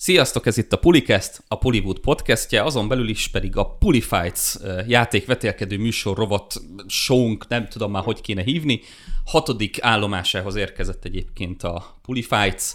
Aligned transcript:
Sziasztok, 0.00 0.46
ez 0.46 0.56
itt 0.56 0.72
a 0.72 0.76
Pulicast, 0.76 1.42
a 1.48 1.58
Pullywood 1.58 1.98
podcastje, 1.98 2.62
azon 2.62 2.88
belül 2.88 3.08
is 3.08 3.28
pedig 3.28 3.56
a 3.56 3.66
Pulifights 3.66 4.54
játékvetélkedő 4.86 5.78
műsor 5.78 6.16
rovat 6.16 6.54
showunk, 6.86 7.48
nem 7.48 7.68
tudom 7.68 7.90
már 7.90 8.02
hogy 8.02 8.20
kéne 8.20 8.42
hívni. 8.42 8.80
Hatodik 9.24 9.82
állomásához 9.82 10.54
érkezett 10.54 11.04
egyébként 11.04 11.62
a 11.62 11.98
Pulifights. 12.02 12.70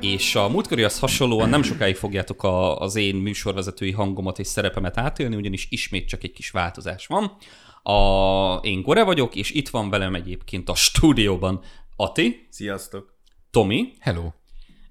És 0.00 0.34
a 0.34 0.48
múltkorihoz 0.48 0.98
hasonlóan 0.98 1.48
nem 1.48 1.62
sokáig 1.62 1.96
fogjátok 1.96 2.42
a, 2.42 2.78
az 2.78 2.96
én 2.96 3.14
műsorvezetői 3.14 3.92
hangomat 3.92 4.38
és 4.38 4.46
szerepemet 4.46 4.98
átélni, 4.98 5.36
ugyanis 5.36 5.66
ismét 5.70 6.08
csak 6.08 6.24
egy 6.24 6.32
kis 6.32 6.50
változás 6.50 7.06
van. 7.06 7.36
A, 7.82 8.54
én 8.62 8.82
Gore 8.82 9.02
vagyok, 9.02 9.34
és 9.34 9.50
itt 9.50 9.68
van 9.68 9.90
velem 9.90 10.14
egyébként 10.14 10.68
a 10.68 10.74
stúdióban 10.74 11.60
Ati. 12.02 12.46
Sziasztok. 12.50 13.14
Tomi. 13.50 13.92
Hello. 14.00 14.32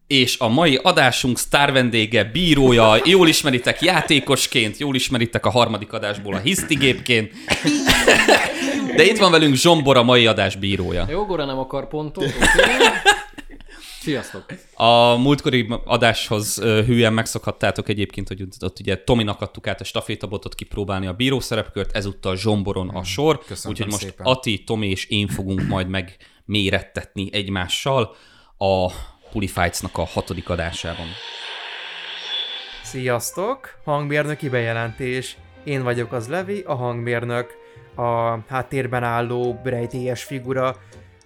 És 0.08 0.40
a 0.40 0.48
mai 0.48 0.76
adásunk 0.76 1.38
sztár 1.38 1.72
vendége, 1.72 2.24
bírója, 2.24 3.02
jól 3.06 3.28
ismeritek 3.28 3.82
játékosként, 3.82 4.78
jól 4.78 4.96
ismeritek 4.96 5.46
a 5.46 5.50
harmadik 5.50 5.94
adásból 5.94 6.34
a 6.34 6.38
hisztigépként. 6.38 7.34
De 8.96 9.04
itt 9.04 9.18
van 9.18 9.32
velünk 9.32 9.56
Zsombor, 9.56 9.98
a 9.98 10.04
mai 10.04 10.28
adás 10.28 10.56
bírója. 10.56 11.06
Jó, 11.10 11.26
Gora 11.26 11.46
nem 11.46 11.58
akar 11.58 11.88
pontot, 11.88 12.24
oké. 12.36 12.62
Sziasztok. 14.02 14.46
A 14.74 15.16
múltkori 15.16 15.68
adáshoz 15.86 16.60
hülyen 16.62 17.14
megszokhattátok 17.14 17.90
egyébként, 17.90 18.28
hogy 18.28 18.44
ott 18.60 18.80
ugye 18.80 19.04
Tominak 19.04 19.42
adtuk 19.42 19.68
át 19.68 19.82
a 19.82 19.84
stafétabotot 19.84 20.56
kipróbálni 20.56 21.08
a 21.08 21.14
bíró 21.14 21.40
szerepkört, 21.40 21.96
ezúttal 21.96 22.38
Zsomboron 22.38 22.90
a 22.90 23.04
sor, 23.04 23.40
úgyhogy 23.64 23.86
most 23.86 24.04
szépen. 24.04 24.26
Ati, 24.26 24.64
Tomi 24.64 24.90
és 24.90 25.06
én 25.06 25.28
fogunk 25.28 25.68
majd 25.68 25.88
meg 25.88 26.18
mérettetni 26.52 27.30
egymással 27.34 28.16
a 28.58 28.92
Pulifights-nak 29.32 29.98
a 29.98 30.06
hatodik 30.06 30.50
adásában. 30.50 31.08
Sziasztok! 32.84 33.80
Hangmérnöki 33.84 34.50
bejelentés. 34.50 35.38
Én 35.64 35.84
vagyok 35.84 36.14
az 36.14 36.28
Levi, 36.28 36.64
a 36.68 36.74
hangmérnök, 36.74 37.54
a 37.96 38.38
háttérben 38.48 39.04
álló 39.04 39.62
rejtélyes 39.64 40.24
figura. 40.24 40.76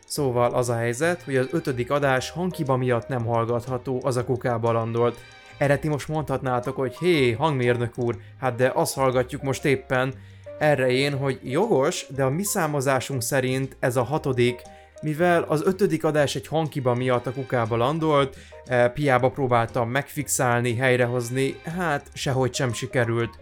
Szóval 0.06 0.54
az 0.54 0.70
a 0.70 0.76
helyzet, 0.76 1.22
hogy 1.22 1.36
az 1.36 1.48
ötödik 1.52 1.92
adás 1.92 2.30
hangkiba 2.30 2.76
miatt 2.76 3.08
nem 3.08 3.26
hallgatható, 3.26 4.02
az 4.04 4.18
a 4.18 4.26
kukába 4.26 4.72
landolt. 4.72 5.18
Erre 5.58 5.78
ti 5.78 5.88
most 5.88 6.08
mondhatnátok, 6.08 6.76
hogy 6.76 6.98
hé, 6.98 7.32
hangmérnök 7.32 7.98
úr, 7.98 8.18
hát 8.40 8.56
de 8.56 8.72
azt 8.76 8.96
hallgatjuk 8.96 9.42
most 9.42 9.66
éppen. 9.66 10.14
Erre 10.60 10.88
én, 10.88 11.18
hogy 11.18 11.40
jogos, 11.44 12.06
de 12.10 12.24
a 12.24 12.30
mi 12.30 12.44
számozásunk 12.44 13.22
szerint 13.22 13.76
ez 13.80 13.96
a 13.96 14.04
hatodik, 14.04 14.62
mivel 15.06 15.44
az 15.44 15.64
ötödik 15.66 16.04
adás 16.04 16.36
egy 16.36 16.48
hangkiba 16.48 16.94
miatt 16.94 17.28
a 17.28 17.32
kukába 17.32 17.76
landolt, 17.76 18.38
e, 18.66 18.90
piába 18.90 19.30
próbáltam 19.30 19.90
megfixálni, 19.90 20.76
helyrehozni, 20.76 21.56
hát 21.78 22.08
sehogy 22.14 22.54
sem 22.54 22.74
sikerült. 22.74 23.40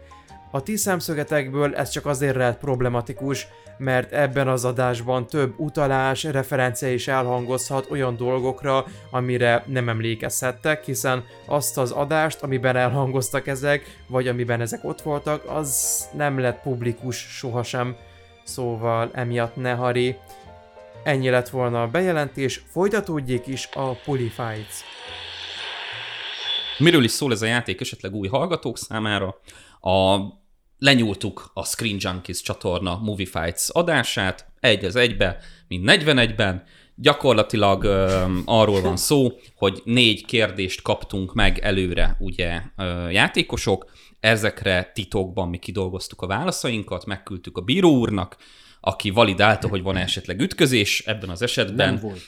A 0.51 0.63
ti 0.63 0.75
szemszögetekből 0.75 1.75
ez 1.75 1.89
csak 1.89 2.05
azért 2.05 2.35
lehet 2.35 2.57
problematikus, 2.57 3.47
mert 3.77 4.11
ebben 4.11 4.47
az 4.47 4.65
adásban 4.65 5.27
több 5.27 5.53
utalás, 5.57 6.23
referencia 6.23 6.91
is 6.93 7.07
elhangozhat 7.07 7.91
olyan 7.91 8.15
dolgokra, 8.15 8.85
amire 9.11 9.63
nem 9.67 9.89
emlékezhettek, 9.89 10.83
hiszen 10.83 11.23
azt 11.45 11.77
az 11.77 11.91
adást, 11.91 12.41
amiben 12.41 12.75
elhangoztak 12.75 13.47
ezek, 13.47 13.99
vagy 14.07 14.27
amiben 14.27 14.61
ezek 14.61 14.83
ott 14.83 15.01
voltak, 15.01 15.43
az 15.47 16.03
nem 16.13 16.39
lett 16.39 16.61
publikus 16.61 17.17
sohasem. 17.17 17.95
Szóval 18.43 19.09
emiatt 19.13 19.55
ne 19.55 19.71
hari. 19.71 20.17
Ennyi 21.03 21.29
lett 21.29 21.49
volna 21.49 21.81
a 21.81 21.87
bejelentés, 21.87 22.63
folytatódjék 22.67 23.47
is 23.47 23.69
a 23.73 23.91
Polyfights. 23.91 24.75
Miről 26.77 27.03
is 27.03 27.11
szól 27.11 27.31
ez 27.31 27.41
a 27.41 27.45
játék 27.45 27.81
esetleg 27.81 28.13
új 28.13 28.27
hallgatók 28.27 28.77
számára? 28.77 29.39
A 29.81 30.17
lenyúltuk 30.77 31.51
a 31.53 31.65
Screen 31.65 31.97
Junkies 31.99 32.41
csatorna 32.41 32.99
Movie 33.03 33.25
Fights 33.25 33.67
adását, 33.71 34.51
egy 34.59 34.85
az 34.85 34.95
egybe, 34.95 35.37
mint 35.67 35.83
41-ben, 35.91 36.63
gyakorlatilag 36.95 37.83
ö, 37.83 38.25
arról 38.45 38.81
van 38.81 38.97
szó, 38.97 39.31
hogy 39.55 39.81
négy 39.85 40.25
kérdést 40.25 40.81
kaptunk 40.81 41.33
meg 41.33 41.59
előre 41.59 42.15
ugye 42.19 42.61
ö, 42.77 43.09
játékosok, 43.09 43.91
ezekre 44.19 44.91
titokban 44.93 45.49
mi 45.49 45.57
kidolgoztuk 45.57 46.21
a 46.21 46.27
válaszainkat, 46.27 47.05
megküldtük 47.05 47.57
a 47.57 47.61
bíró 47.61 47.89
úrnak, 47.89 48.37
aki 48.85 49.09
validálta, 49.09 49.67
hogy 49.67 49.81
van 49.81 49.97
esetleg 49.97 50.39
ütközés 50.39 51.03
ebben 51.05 51.29
az 51.29 51.41
esetben. 51.41 51.93
Nem 51.93 52.01
volt. 52.01 52.21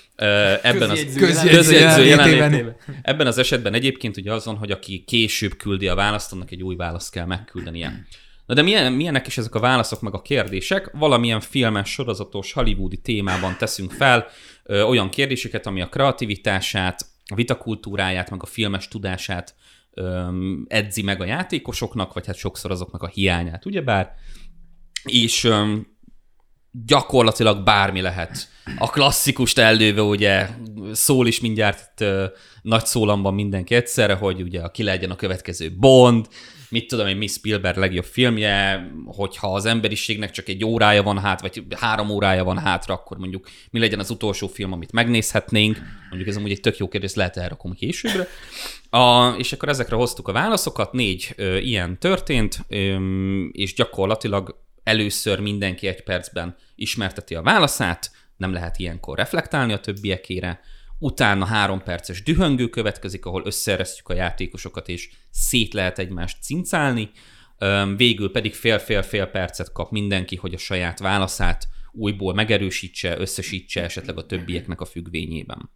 ebben 0.63 0.89
az 0.89 1.05
közjegyző 1.15 2.05
jelenlétében. 2.05 2.75
Ebben 3.01 3.27
az 3.27 3.37
esetben 3.37 3.73
egyébként 3.73 4.17
ugye 4.17 4.33
azon, 4.33 4.55
hogy 4.55 4.71
aki 4.71 5.03
később 5.07 5.55
küldi 5.55 5.87
a 5.87 5.95
választ, 5.95 6.31
annak 6.33 6.51
egy 6.51 6.63
új 6.63 6.75
választ 6.75 7.11
kell 7.11 7.25
megküldenie. 7.25 8.05
Na 8.45 8.53
de 8.53 8.61
milyen, 8.61 8.93
milyenek 8.93 9.27
is 9.27 9.37
ezek 9.37 9.55
a 9.55 9.59
válaszok 9.59 10.01
meg 10.01 10.13
a 10.13 10.21
kérdések? 10.21 10.91
Valamilyen 10.93 11.39
filmes, 11.39 11.89
sorozatos, 11.91 12.53
hollywoodi 12.53 12.97
témában 12.97 13.55
teszünk 13.57 13.91
fel 13.91 14.27
ö, 14.63 14.81
olyan 14.81 15.09
kérdéseket, 15.09 15.65
ami 15.65 15.81
a 15.81 15.89
kreativitását, 15.89 17.05
a 17.25 17.35
vitakultúráját, 17.35 18.29
meg 18.29 18.41
a 18.41 18.45
filmes 18.45 18.87
tudását 18.87 19.55
ö, 19.93 20.27
edzi 20.67 21.01
meg 21.01 21.21
a 21.21 21.25
játékosoknak, 21.25 22.13
vagy 22.13 22.25
hát 22.25 22.35
sokszor 22.35 22.71
azoknak 22.71 23.03
a 23.03 23.07
hiányát, 23.07 23.65
ugyebár? 23.65 24.13
És 25.03 25.43
ö, 25.43 25.75
gyakorlatilag 26.85 27.63
bármi 27.63 28.01
lehet. 28.01 28.47
A 28.77 28.89
klasszikust 28.89 29.57
ellőve 29.57 30.01
ugye 30.01 30.47
szól 30.91 31.27
is 31.27 31.39
mindjárt 31.39 31.91
itt, 31.91 32.07
uh, 32.07 32.23
nagy 32.61 32.85
szólamban 32.85 33.33
mindenki 33.33 33.75
egyszerre, 33.75 34.13
hogy 34.13 34.41
ugye 34.41 34.61
ki 34.73 34.83
legyen 34.83 35.11
a 35.11 35.15
következő 35.15 35.75
Bond, 35.79 36.27
mit 36.69 36.87
tudom 36.87 37.07
én, 37.07 37.17
Miss 37.17 37.31
Spielberg 37.31 37.77
legjobb 37.77 38.03
filmje, 38.03 38.87
hogyha 39.05 39.53
az 39.53 39.65
emberiségnek 39.65 40.31
csak 40.31 40.47
egy 40.47 40.65
órája 40.65 41.03
van 41.03 41.19
hát, 41.19 41.41
vagy 41.41 41.63
három 41.75 42.09
órája 42.09 42.43
van 42.43 42.57
hátra, 42.57 42.93
akkor 42.93 43.17
mondjuk 43.17 43.47
mi 43.71 43.79
legyen 43.79 43.99
az 43.99 44.09
utolsó 44.09 44.47
film, 44.47 44.71
amit 44.71 44.91
megnézhetnénk. 44.91 45.77
Mondjuk 46.09 46.29
ez 46.29 46.35
amúgy 46.35 46.51
egy 46.51 46.59
tök 46.59 46.77
jó 46.77 46.87
kérdés, 46.87 47.13
lehet 47.13 47.37
elrakom 47.37 47.73
későbbre. 47.73 48.27
A, 48.89 49.29
és 49.37 49.53
akkor 49.53 49.69
ezekre 49.69 49.95
hoztuk 49.95 50.27
a 50.27 50.31
válaszokat, 50.31 50.91
négy 50.91 51.33
ö, 51.35 51.57
ilyen 51.57 51.99
történt, 51.99 52.59
ö, 52.67 52.97
és 53.51 53.73
gyakorlatilag 53.73 54.63
először 54.83 55.39
mindenki 55.39 55.87
egy 55.87 56.03
percben 56.03 56.55
ismerteti 56.75 57.35
a 57.35 57.41
válaszát, 57.41 58.11
nem 58.37 58.53
lehet 58.53 58.79
ilyenkor 58.79 59.17
reflektálni 59.17 59.73
a 59.73 59.79
többiekére, 59.79 60.59
utána 60.99 61.45
három 61.45 61.83
perces 61.83 62.23
dühöngő 62.23 62.67
következik, 62.67 63.25
ahol 63.25 63.45
összeeresztjük 63.45 64.09
a 64.09 64.13
játékosokat, 64.13 64.89
és 64.89 65.09
szét 65.31 65.73
lehet 65.73 65.99
egymást 65.99 66.43
cincálni, 66.43 67.11
végül 67.95 68.31
pedig 68.31 68.53
fél-fél-fél 68.53 69.25
percet 69.25 69.71
kap 69.71 69.91
mindenki, 69.91 70.35
hogy 70.35 70.53
a 70.53 70.57
saját 70.57 70.99
válaszát 70.99 71.67
újból 71.91 72.33
megerősítse, 72.33 73.19
összesítse 73.19 73.83
esetleg 73.83 74.17
a 74.17 74.25
többieknek 74.25 74.81
a 74.81 74.85
függvényében. 74.85 75.69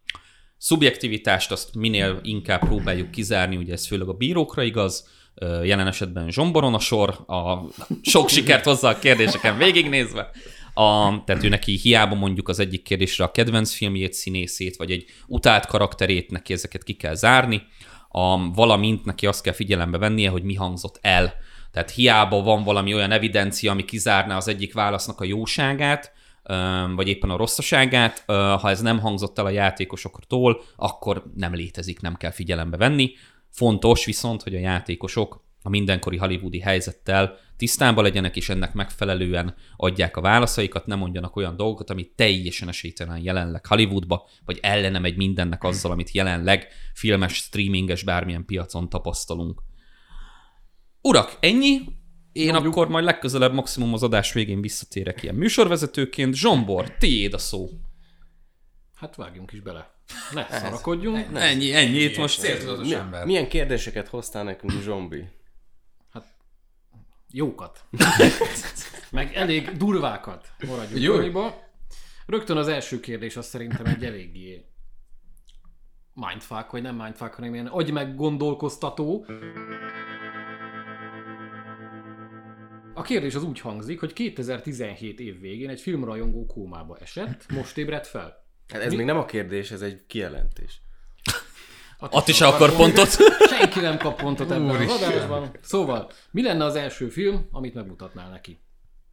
Szubjektivitást 0.57 1.51
azt 1.51 1.75
minél 1.75 2.19
inkább 2.23 2.59
próbáljuk 2.59 3.11
kizárni, 3.11 3.55
ugye 3.55 3.73
ez 3.73 3.87
főleg 3.87 4.07
a 4.07 4.13
bírókra 4.13 4.63
igaz, 4.63 5.09
jelen 5.63 5.87
esetben 5.87 6.31
Zsomboron 6.31 6.73
a 6.73 6.79
sor, 6.79 7.09
a 7.27 7.69
sok 8.01 8.29
sikert 8.29 8.63
hozzá 8.63 8.89
a 8.89 8.99
kérdéseken 8.99 9.57
végignézve. 9.57 10.31
A, 10.79 11.23
tehát 11.25 11.43
ő 11.43 11.49
neki 11.49 11.77
hiába 11.77 12.15
mondjuk 12.15 12.49
az 12.49 12.59
egyik 12.59 12.83
kérdésre 12.83 13.23
a 13.23 13.31
kedvenc 13.31 13.73
filmjét, 13.73 14.13
színészét, 14.13 14.75
vagy 14.75 14.91
egy 14.91 15.05
utált 15.27 15.65
karakterét, 15.65 16.31
neki 16.31 16.53
ezeket 16.53 16.83
ki 16.83 16.93
kell 16.93 17.15
zárni, 17.15 17.61
a, 18.09 18.51
valamint 18.51 19.05
neki 19.05 19.27
azt 19.27 19.41
kell 19.41 19.53
figyelembe 19.53 19.97
vennie, 19.97 20.29
hogy 20.29 20.43
mi 20.43 20.53
hangzott 20.53 20.99
el. 21.01 21.33
Tehát 21.71 21.91
hiába 21.91 22.41
van 22.41 22.63
valami 22.63 22.93
olyan 22.93 23.11
evidencia, 23.11 23.71
ami 23.71 23.85
kizárná 23.85 24.35
az 24.35 24.47
egyik 24.47 24.73
válasznak 24.73 25.21
a 25.21 25.25
jóságát, 25.25 26.11
vagy 26.95 27.07
éppen 27.07 27.29
a 27.29 27.37
rosszaságát, 27.37 28.23
ha 28.25 28.69
ez 28.69 28.81
nem 28.81 28.99
hangzott 28.99 29.37
el 29.37 29.45
a 29.45 29.49
játékosoktól, 29.49 30.61
akkor 30.75 31.23
nem 31.35 31.53
létezik, 31.53 32.01
nem 32.01 32.15
kell 32.15 32.31
figyelembe 32.31 32.77
venni. 32.77 33.11
Fontos 33.49 34.05
viszont, 34.05 34.43
hogy 34.43 34.55
a 34.55 34.59
játékosok 34.59 35.47
a 35.69 35.71
mindenkori 35.71 36.17
hollywoodi 36.17 36.59
helyzettel 36.59 37.37
tisztában 37.57 38.03
legyenek, 38.03 38.35
és 38.35 38.49
ennek 38.49 38.73
megfelelően 38.73 39.55
adják 39.75 40.17
a 40.17 40.21
válaszaikat, 40.21 40.85
nem 40.85 40.97
mondjanak 40.97 41.35
olyan 41.35 41.55
dolgokat, 41.55 41.89
ami 41.89 42.11
teljesen 42.15 42.67
esélytelen 42.67 43.23
jelenleg 43.23 43.65
Hollywoodba, 43.65 44.29
vagy 44.45 44.59
ellenem 44.61 45.05
egy 45.05 45.17
mindennek 45.17 45.63
azzal, 45.63 45.91
amit 45.91 46.11
jelenleg 46.11 46.67
filmes, 46.93 47.33
streaminges 47.33 48.03
bármilyen 48.03 48.45
piacon 48.45 48.89
tapasztalunk. 48.89 49.61
Urak, 51.01 51.37
ennyi? 51.39 51.81
Én 52.31 52.51
Mondjuk. 52.51 52.73
akkor 52.73 52.87
majd 52.87 53.05
legközelebb 53.05 53.53
maximum 53.53 53.93
az 53.93 54.03
adás 54.03 54.33
végén 54.33 54.61
visszatérek 54.61 55.23
ilyen 55.23 55.35
műsorvezetőként. 55.35 56.35
Zsombor, 56.35 56.97
tiéd 56.97 57.33
a 57.33 57.37
szó. 57.37 57.69
Hát 58.95 59.15
vágjunk 59.15 59.51
is 59.51 59.59
bele. 59.59 59.91
Ne 60.33 60.47
szarakodjunk. 60.49 61.31
Ne. 61.31 61.39
Ennyi, 61.39 61.73
ennyi, 61.73 61.97
itt 61.97 62.17
most. 62.17 62.41
Mi, 62.81 62.93
ember. 62.93 63.25
Milyen 63.25 63.47
kérdéseket 63.47 64.07
hoztál 64.07 64.43
nekünk, 64.43 64.71
Zsombi? 64.81 65.25
Jókat. 67.31 67.85
Meg 69.11 69.33
elég 69.33 69.71
durvákat 69.77 70.51
maradjunk 70.67 71.33
Jó. 71.33 71.45
Rögtön 72.25 72.57
az 72.57 72.67
első 72.67 72.99
kérdés 72.99 73.37
az 73.37 73.45
szerintem 73.45 73.85
egy 73.85 74.05
eléggé 74.05 74.65
mindfuck, 76.13 76.71
vagy 76.71 76.81
nem 76.81 76.95
mindfuck, 76.95 77.33
hanem 77.33 77.53
ilyen 77.53 77.67
agy 77.67 77.91
meg 77.91 78.15
gondolkoztató. 78.15 79.25
A 82.93 83.01
kérdés 83.01 83.35
az 83.35 83.43
úgy 83.43 83.59
hangzik, 83.59 83.99
hogy 83.99 84.13
2017 84.13 85.19
év 85.19 85.39
végén 85.39 85.69
egy 85.69 85.81
filmrajongó 85.81 86.45
kómába 86.45 86.97
esett, 86.97 87.45
most 87.51 87.77
ébredt 87.77 88.07
fel. 88.07 88.45
Hát 88.67 88.81
ez 88.81 88.91
Mi? 88.91 88.97
még 88.97 89.05
nem 89.05 89.17
a 89.17 89.25
kérdés, 89.25 89.71
ez 89.71 89.81
egy 89.81 90.05
kijelentés. 90.07 90.81
Atti 91.99 92.31
se 92.31 92.47
akar 92.47 92.75
pontot. 92.75 93.09
Senki 93.49 93.79
nem 93.79 93.97
kap 93.97 94.21
pontot 94.21 94.51
ebben 94.51 94.69
Úr 94.69 94.81
az 94.81 95.01
adásban. 95.01 95.51
Szóval, 95.61 96.11
mi 96.31 96.41
lenne 96.41 96.63
az 96.63 96.75
első 96.75 97.09
film, 97.09 97.47
amit 97.51 97.73
megmutatnál 97.73 98.29
neki? 98.29 98.61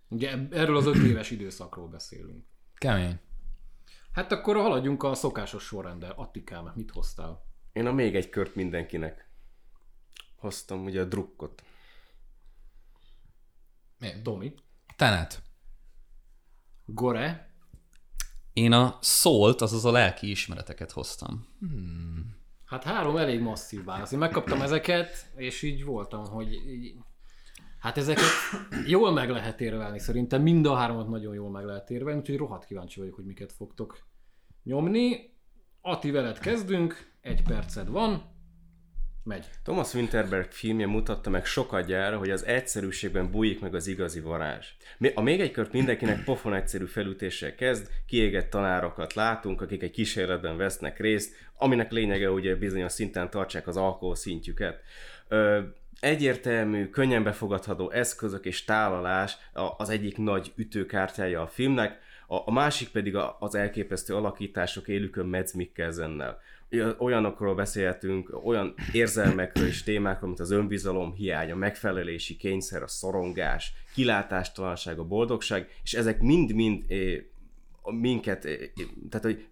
Ugye 0.09 0.39
erről 0.51 0.77
az 0.77 0.87
öt 0.87 0.97
éves 0.97 1.31
időszakról 1.31 1.89
beszélünk. 1.89 2.45
Kemény. 2.75 3.21
Hát 4.13 4.33
akkor 4.33 4.57
haladjunk 4.57 5.03
a 5.03 5.15
szokásos 5.15 5.65
sorrenddel. 5.65 6.13
Attikám, 6.17 6.73
mit 6.75 6.91
hoztál? 6.91 7.45
Én 7.73 7.87
a 7.87 7.93
még 7.93 8.17
egy 8.17 8.29
kört 8.29 8.55
mindenkinek. 8.55 9.29
Hoztam 10.37 10.85
ugye 10.85 11.01
a 11.01 11.05
drukkot. 11.05 11.63
Mi? 13.99 14.09
Domi. 14.23 14.55
Tenet. 14.97 15.43
Gore. 16.85 17.51
Én 18.53 18.73
a 18.73 18.99
szólt, 19.01 19.61
azaz 19.61 19.85
a 19.85 19.91
lelki 19.91 20.31
ismereteket 20.31 20.91
hoztam. 20.91 21.47
Hmm. 21.59 22.36
Hát 22.67 22.85
három 22.85 23.17
elég 23.17 23.41
masszív 23.41 23.85
válasz. 23.85 24.13
Én 24.13 24.19
megkaptam 24.19 24.63
ezeket, 24.63 25.27
és 25.37 25.63
így 25.63 25.85
voltam, 25.85 26.25
hogy 26.25 26.53
így, 26.53 26.95
hát 27.79 27.97
ezeket 27.97 28.25
jól 28.87 29.13
meg 29.13 29.31
lehet 29.31 29.61
érvelni. 29.61 29.99
Szerintem 29.99 30.43
mind 30.43 30.67
a 30.67 30.75
háromat 30.75 31.09
nagyon 31.09 31.35
jól 31.35 31.51
meg 31.51 31.65
lehet 31.65 31.91
érvelni, 31.91 32.21
úgyhogy 32.21 32.37
rohadt 32.37 32.65
kíváncsi 32.65 33.01
vagyok, 33.01 33.15
hogy 33.15 33.25
miket 33.25 33.53
fogtok 33.53 34.07
nyomni. 34.63 35.35
Ati, 35.81 36.11
veled 36.11 36.39
kezdünk, 36.39 37.13
egy 37.21 37.43
perced 37.43 37.89
van, 37.89 38.36
megy. 39.27 39.45
Thomas 39.63 39.95
Winterberg 39.95 40.51
filmje 40.51 40.87
mutatta 40.87 41.31
meg 41.31 41.45
sokat 41.45 41.87
gyára, 41.87 42.19
hogy 42.19 42.31
az 42.31 42.45
egyszerűségben 42.45 43.31
bújik 43.31 43.61
meg 43.61 43.75
az 43.75 43.87
igazi 43.87 44.21
varázs. 44.21 44.67
A 45.15 45.21
még 45.21 45.41
egy 45.41 45.51
kört 45.51 45.73
mindenkinek 45.73 46.25
pofon 46.25 46.55
egyszerű 46.55 46.85
felütéssel 46.85 47.55
kezd, 47.55 47.91
kiégett 48.07 48.51
tanárokat 48.51 49.15
látunk, 49.15 49.61
akik 49.61 49.83
egy 49.83 49.91
kísérletben 49.91 50.57
vesznek 50.57 50.99
részt, 50.99 51.35
aminek 51.57 51.93
lényege 51.93 52.31
ugye 52.31 52.57
bizonyos 52.57 52.93
szinten 52.93 53.31
tartsák 53.31 53.67
az 53.67 53.77
alkohol 53.77 54.15
szintjüket. 54.15 54.81
Ö, 55.29 55.61
egyértelmű, 56.01 56.89
könnyen 56.89 57.23
befogadható 57.23 57.91
eszközök 57.91 58.45
és 58.45 58.65
tálalás 58.65 59.37
az 59.77 59.89
egyik 59.89 60.17
nagy 60.17 60.53
ütőkártyája 60.57 61.43
a 61.43 61.47
filmnek, 61.47 62.05
a, 62.27 62.53
másik 62.53 62.89
pedig 62.89 63.17
az 63.39 63.55
elképesztő 63.55 64.15
alakítások 64.15 64.89
élükön 64.89 65.27
Mads 65.27 65.53
Mikkelsennel 65.53 66.41
olyanokról 66.99 67.55
beszélhetünk, 67.55 68.47
olyan 68.47 68.75
érzelmekről 68.93 69.67
és 69.67 69.83
témákról, 69.83 70.29
mint 70.29 70.41
az 70.41 70.51
önbizalom 70.51 71.15
hiánya, 71.15 71.55
megfelelési 71.55 72.37
kényszer, 72.37 72.83
a 72.83 72.89
szorongás, 72.89 73.73
kilátástalanság, 73.95 74.99
a 74.99 75.05
boldogság, 75.05 75.69
és 75.83 75.95
ezek 75.95 76.21
mind-mind 76.21 76.85
minket, 77.91 78.45
eh, 78.45 78.57
tehát 79.11 79.27
hogy 79.27 79.49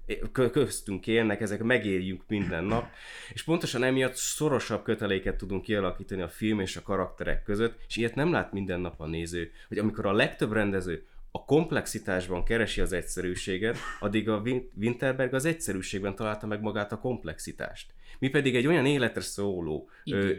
köztünk 0.50 1.06
élnek, 1.06 1.40
ezek 1.40 1.62
megéljük 1.62 2.22
minden 2.28 2.64
nap, 2.64 2.86
és 3.32 3.42
pontosan 3.42 3.82
emiatt 3.82 4.14
szorosabb 4.14 4.82
köteléket 4.82 5.36
tudunk 5.36 5.62
kialakítani 5.62 6.22
a 6.22 6.28
film 6.28 6.60
és 6.60 6.76
a 6.76 6.82
karakterek 6.82 7.42
között, 7.42 7.78
és 7.88 7.96
ilyet 7.96 8.14
nem 8.14 8.32
lát 8.32 8.52
minden 8.52 8.80
nap 8.80 9.00
a 9.00 9.06
néző, 9.06 9.50
hogy 9.68 9.78
amikor 9.78 10.06
a 10.06 10.12
legtöbb 10.12 10.52
rendező 10.52 11.04
a 11.36 11.44
komplexitásban 11.44 12.44
keresi 12.44 12.80
az 12.80 12.92
egyszerűséget, 12.92 13.76
addig 14.00 14.28
a 14.28 14.42
Winterberg 14.76 15.34
az 15.34 15.44
egyszerűségben 15.44 16.14
találta 16.14 16.46
meg 16.46 16.60
magát 16.60 16.92
a 16.92 16.98
komplexitást. 16.98 17.94
Mi 18.18 18.28
pedig 18.28 18.56
egy 18.56 18.66
olyan 18.66 18.86
életre 18.86 19.20
szóló... 19.20 19.88
Ö, 20.04 20.32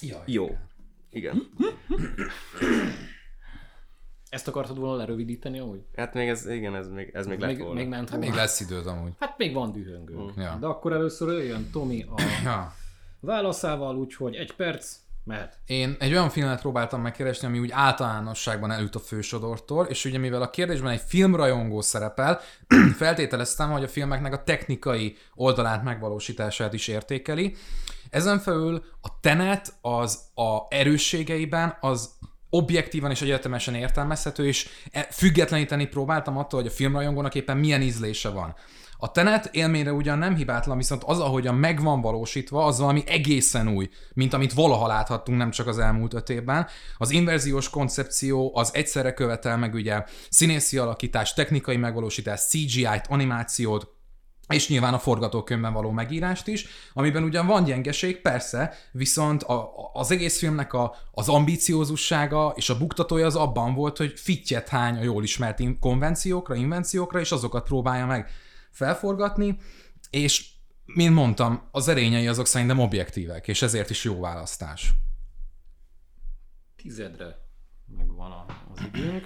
Jaj, 0.00 0.22
jó. 0.26 0.58
Igen. 1.10 1.50
Ezt 4.28 4.48
akartad 4.48 4.78
volna 4.78 4.96
lerövidíteni 4.96 5.58
amúgy? 5.58 5.80
Hát 5.96 6.14
még 6.14 6.28
ez, 6.28 6.46
igen, 6.46 6.74
ez 6.74 6.88
még, 6.88 7.10
ez 7.12 7.26
még, 7.26 7.38
még 7.38 7.48
lett 7.48 7.58
volna. 7.58 7.74
Még, 7.74 7.88
ment 7.88 8.10
hát 8.10 8.20
még 8.20 8.32
lesz 8.32 8.60
időd 8.60 8.86
amúgy. 8.86 9.12
Hát 9.18 9.38
még 9.38 9.52
van 9.52 9.72
dühöngő. 9.72 10.14
Mm. 10.14 10.28
Ja. 10.36 10.56
De 10.60 10.66
akkor 10.66 10.92
először 10.92 11.44
jön 11.44 11.70
Tomi 11.70 12.02
a 12.02 12.14
ja. 12.44 12.74
válaszával, 13.20 13.96
úgyhogy 13.96 14.34
egy 14.34 14.52
perc, 14.52 14.96
Mehet. 15.24 15.58
Én 15.66 15.96
egy 15.98 16.12
olyan 16.12 16.30
filmet 16.30 16.60
próbáltam 16.60 17.00
megkeresni, 17.00 17.46
ami 17.46 17.58
úgy 17.58 17.70
általánosságban 17.72 18.70
elült 18.70 18.94
a 18.94 18.98
fősodortól, 18.98 19.84
és 19.84 20.04
ugye 20.04 20.18
mivel 20.18 20.42
a 20.42 20.50
kérdésben 20.50 20.92
egy 20.92 21.02
filmrajongó 21.06 21.80
szerepel, 21.80 22.40
feltételeztem, 22.96 23.70
hogy 23.70 23.84
a 23.84 23.88
filmeknek 23.88 24.32
a 24.32 24.42
technikai 24.42 25.16
oldalát 25.34 25.82
megvalósítását 25.82 26.72
is 26.72 26.88
értékeli. 26.88 27.56
Ezen 28.10 28.38
felül 28.38 28.84
a 29.00 29.20
Tenet 29.20 29.74
az 29.80 30.20
a 30.34 30.74
erősségeiben 30.74 31.76
az 31.80 32.10
objektívan 32.50 33.10
és 33.10 33.22
egyetemesen 33.22 33.74
értelmezhető, 33.74 34.46
és 34.46 34.68
e- 34.90 35.08
függetleníteni 35.10 35.86
próbáltam 35.86 36.36
attól, 36.36 36.60
hogy 36.60 36.70
a 36.70 36.74
filmrajongónak 36.74 37.34
éppen 37.34 37.56
milyen 37.56 37.82
ízlése 37.82 38.28
van. 38.28 38.54
A 39.02 39.10
Tenet 39.10 39.48
élményre 39.52 39.92
ugyan 39.92 40.18
nem 40.18 40.34
hibátlan, 40.34 40.76
viszont 40.76 41.04
az, 41.04 41.20
ahogyan 41.20 41.54
meg 41.54 41.82
van 41.82 42.00
valósítva, 42.00 42.64
az 42.64 42.78
valami 42.78 43.02
egészen 43.06 43.68
új, 43.68 43.88
mint 44.14 44.32
amit 44.32 44.52
valaha 44.52 44.86
láthattunk 44.86 45.38
nem 45.38 45.50
csak 45.50 45.66
az 45.66 45.78
elmúlt 45.78 46.14
öt 46.14 46.28
évben. 46.28 46.66
Az 46.98 47.10
inverziós 47.10 47.70
koncepció 47.70 48.50
az 48.54 48.74
egyszerre 48.74 49.14
követel 49.14 49.56
meg 49.56 49.74
ugye 49.74 50.04
színészi 50.30 50.78
alakítás, 50.78 51.34
technikai 51.34 51.76
megvalósítás, 51.76 52.40
CGI-t, 52.40 53.06
animációt, 53.08 53.98
és 54.48 54.68
nyilván 54.68 54.94
a 54.94 54.98
forgatókönyvben 54.98 55.72
való 55.72 55.90
megírást 55.90 56.46
is, 56.46 56.66
amiben 56.92 57.22
ugyan 57.22 57.46
van 57.46 57.64
gyengeség, 57.64 58.20
persze, 58.20 58.74
viszont 58.92 59.42
a, 59.42 59.70
az 59.92 60.10
egész 60.10 60.38
filmnek 60.38 60.72
a, 60.72 60.94
az 61.10 61.28
ambíciózussága 61.28 62.52
és 62.56 62.70
a 62.70 62.78
buktatója 62.78 63.26
az 63.26 63.36
abban 63.36 63.74
volt, 63.74 63.96
hogy 63.96 64.12
fittyet 64.16 64.68
hány 64.68 64.96
a 64.96 65.02
jól 65.02 65.22
ismert 65.22 65.78
konvenciókra, 65.80 66.54
invenciókra, 66.54 67.20
és 67.20 67.32
azokat 67.32 67.64
próbálja 67.64 68.06
meg 68.06 68.30
felforgatni, 68.70 69.58
és 70.10 70.48
mint 70.84 71.14
mondtam, 71.14 71.68
az 71.70 71.88
erényei 71.88 72.26
azok 72.26 72.46
szerintem 72.46 72.78
objektívek, 72.78 73.48
és 73.48 73.62
ezért 73.62 73.90
is 73.90 74.04
jó 74.04 74.20
választás. 74.20 74.92
Tizedre 76.76 77.38
megvan 77.96 78.44
az 78.74 78.80
időnk. 78.92 79.24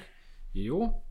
Jó. 0.52 1.02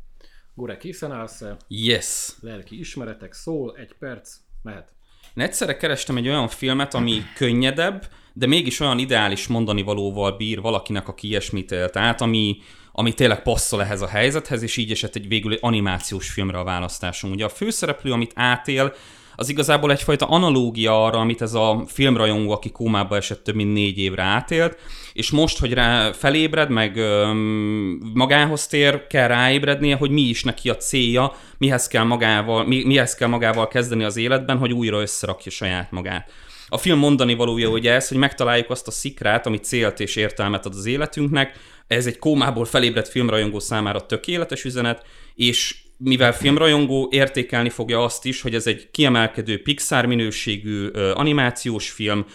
Gore, 0.55 0.77
készen 0.77 1.11
állsz 1.11 1.43
Yes. 1.67 2.31
Lelki 2.41 2.79
ismeretek, 2.79 3.33
szól, 3.33 3.77
egy 3.77 3.95
perc, 3.99 4.35
mehet. 4.61 4.93
Én 5.35 5.43
egyszerre 5.43 5.77
kerestem 5.77 6.17
egy 6.17 6.27
olyan 6.27 6.47
filmet, 6.47 6.93
ami 6.93 7.21
könnyedebb, 7.35 8.11
de 8.33 8.47
mégis 8.47 8.79
olyan 8.79 8.99
ideális 8.99 9.47
mondani 9.47 9.81
valóval 9.81 10.37
bír 10.37 10.61
valakinek, 10.61 11.07
aki 11.07 11.27
ilyesmit 11.27 11.71
élt 11.71 11.95
át, 11.95 12.21
ami, 12.21 12.57
ami 12.95 13.13
tényleg 13.13 13.41
passzol 13.41 13.81
ehhez 13.81 14.01
a 14.01 14.07
helyzethez, 14.07 14.61
és 14.61 14.77
így 14.77 14.91
esett 14.91 15.15
egy 15.15 15.27
végül 15.27 15.51
egy 15.51 15.59
animációs 15.61 16.29
filmre 16.29 16.57
a 16.57 16.63
választásom. 16.63 17.31
Ugye 17.31 17.45
a 17.45 17.49
főszereplő, 17.49 18.11
amit 18.11 18.31
átél, 18.35 18.93
az 19.35 19.49
igazából 19.49 19.91
egyfajta 19.91 20.25
analógia 20.25 21.05
arra, 21.05 21.19
amit 21.19 21.41
ez 21.41 21.53
a 21.53 21.83
filmrajongó, 21.87 22.51
aki 22.51 22.71
kómába 22.71 23.15
esett 23.15 23.43
több 23.43 23.55
mint 23.55 23.73
négy 23.73 23.97
évre 23.97 24.23
átélt, 24.23 24.77
és 25.13 25.31
most, 25.31 25.59
hogy 25.59 25.73
rá 25.73 26.11
felébred, 26.11 26.69
meg 26.69 26.97
öm, 26.97 28.11
magához 28.13 28.67
tér, 28.67 29.07
kell 29.07 29.27
ráébrednie, 29.27 29.95
hogy 29.95 30.09
mi 30.09 30.21
is 30.21 30.43
neki 30.43 30.69
a 30.69 30.77
célja, 30.77 31.35
mihez 31.57 31.87
kell 31.87 32.03
magával, 32.03 32.65
mi, 32.65 32.83
mihez 32.85 33.15
kell 33.15 33.27
magával 33.27 33.67
kezdeni 33.67 34.03
az 34.03 34.17
életben, 34.17 34.57
hogy 34.57 34.71
újra 34.73 35.01
összerakja 35.01 35.51
saját 35.51 35.91
magát. 35.91 36.31
A 36.73 36.77
film 36.77 36.99
mondani 36.99 37.33
valója 37.33 37.69
ugye 37.69 37.91
ez, 37.91 38.07
hogy 38.07 38.17
megtaláljuk 38.17 38.69
azt 38.69 38.87
a 38.87 38.91
szikrát, 38.91 39.45
ami 39.45 39.57
célt 39.57 39.99
és 39.99 40.15
értelmet 40.15 40.65
ad 40.65 40.75
az 40.75 40.85
életünknek, 40.85 41.57
ez 41.87 42.05
egy 42.05 42.19
kómából 42.19 42.65
felébredt 42.65 43.07
filmrajongó 43.07 43.59
számára 43.59 44.05
tökéletes 44.05 44.63
üzenet, 44.63 45.05
és 45.35 45.83
mivel 45.97 46.33
filmrajongó 46.33 47.07
értékelni 47.11 47.69
fogja 47.69 48.03
azt 48.03 48.25
is, 48.25 48.41
hogy 48.41 48.55
ez 48.55 48.67
egy 48.67 48.91
kiemelkedő 48.91 49.61
Pixar 49.61 50.05
minőségű 50.05 50.87
animációs 51.13 51.89
film, 51.89 52.25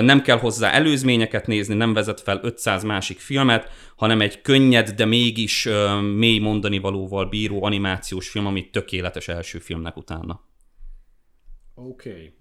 nem 0.00 0.22
kell 0.22 0.38
hozzá 0.38 0.70
előzményeket 0.70 1.46
nézni, 1.46 1.74
nem 1.74 1.92
vezet 1.92 2.20
fel 2.20 2.40
500 2.42 2.82
másik 2.82 3.18
filmet, 3.18 3.70
hanem 3.96 4.20
egy 4.20 4.42
könnyed, 4.42 4.90
de 4.90 5.04
mégis 5.04 5.68
mély 6.16 6.38
mondani 6.38 6.78
valóval 6.78 7.26
bíró 7.26 7.64
animációs 7.64 8.28
film, 8.28 8.46
ami 8.46 8.70
tökéletes 8.70 9.28
első 9.28 9.58
filmnek 9.58 9.96
utána. 9.96 10.40
Oké. 11.74 12.10
Okay. 12.10 12.40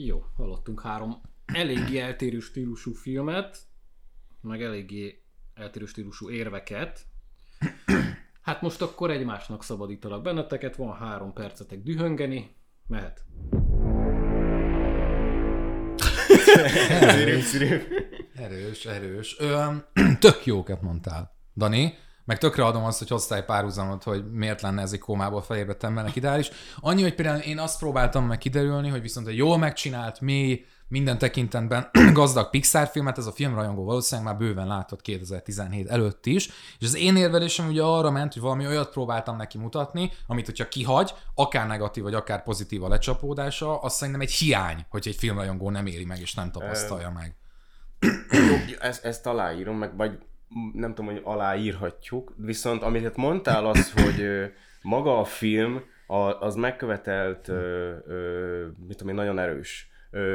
Jó, 0.00 0.24
hallottunk 0.36 0.80
három 0.80 1.20
eléggé 1.44 1.98
eltérő 1.98 2.40
stílusú 2.40 2.92
filmet, 2.92 3.58
meg 4.40 4.62
eléggé 4.62 5.22
eltérő 5.54 5.86
stílusú 5.86 6.30
érveket. 6.30 7.06
Hát 8.42 8.62
most 8.62 8.82
akkor 8.82 9.10
egymásnak 9.10 9.64
szabadítalak 9.64 10.22
benneteket, 10.22 10.76
van 10.76 10.96
három 10.96 11.32
percetek 11.32 11.82
dühöngeni, 11.82 12.56
mehet. 12.86 13.24
erős, 17.00 17.54
erős, 18.34 18.86
erős. 18.86 19.36
Ö, 19.38 19.74
tök 20.18 20.46
jókat 20.46 20.82
mondtál. 20.82 21.36
Dani, 21.56 21.94
meg 22.28 22.38
tökre 22.38 22.64
adom 22.64 22.84
azt, 22.84 22.98
hogy 22.98 23.08
hoztál 23.08 23.38
egy 23.38 23.44
párhuzamot, 23.44 24.02
hogy 24.02 24.30
miért 24.32 24.60
lenne 24.60 24.82
ez 24.82 24.92
egy 24.92 24.98
kómából 24.98 25.42
felébredt 25.42 25.84
embernek 25.84 26.16
ideális. 26.16 26.50
Annyi, 26.80 27.02
hogy 27.02 27.14
például 27.14 27.40
én 27.40 27.58
azt 27.58 27.78
próbáltam 27.78 28.26
meg 28.26 28.38
kiderülni, 28.38 28.88
hogy 28.88 29.00
viszont 29.00 29.26
egy 29.26 29.36
jól 29.36 29.58
megcsinált, 29.58 30.20
mély, 30.20 30.64
minden 30.88 31.18
tekintetben 31.18 31.90
gazdag 32.12 32.50
Pixar 32.50 32.88
filmet, 32.88 33.18
ez 33.18 33.26
a 33.26 33.32
filmrajongó 33.32 33.84
valószínűleg 33.84 34.30
már 34.30 34.40
bőven 34.40 34.66
látott 34.66 35.00
2017 35.00 35.88
előtt 35.88 36.26
is, 36.26 36.46
és 36.78 36.86
az 36.86 36.96
én 36.96 37.16
érvelésem 37.16 37.68
ugye 37.68 37.82
arra 37.82 38.10
ment, 38.10 38.32
hogy 38.32 38.42
valami 38.42 38.66
olyat 38.66 38.90
próbáltam 38.90 39.36
neki 39.36 39.58
mutatni, 39.58 40.12
amit 40.26 40.46
hogyha 40.46 40.68
kihagy, 40.68 41.14
akár 41.34 41.66
negatív 41.66 42.02
vagy 42.02 42.14
akár 42.14 42.42
pozitív 42.42 42.82
a 42.84 42.88
lecsapódása, 42.88 43.80
az 43.80 43.94
szerintem 43.94 44.22
egy 44.22 44.32
hiány, 44.32 44.86
hogy 44.88 45.08
egy 45.08 45.16
filmrajongó 45.16 45.70
nem 45.70 45.86
éri 45.86 46.04
meg 46.04 46.20
és 46.20 46.34
nem 46.34 46.50
tapasztalja 46.50 47.10
meg. 47.10 47.36
Jó, 48.30 48.76
ezt, 48.80 49.04
ezt 49.04 49.26
aláírom, 49.26 49.76
meg 49.76 49.96
vagy 49.96 50.18
nem 50.72 50.94
tudom, 50.94 51.12
hogy 51.12 51.20
aláírhatjuk, 51.24 52.34
viszont 52.36 52.82
amit 52.82 53.16
mondtál 53.16 53.66
az, 53.66 53.92
hogy 54.02 54.24
maga 54.82 55.18
a 55.18 55.24
film, 55.24 55.82
az 56.40 56.54
megkövetelt, 56.54 57.48
mit 58.86 58.96
tudom 58.96 59.08
én, 59.08 59.14
nagyon 59.14 59.38
erős 59.38 59.88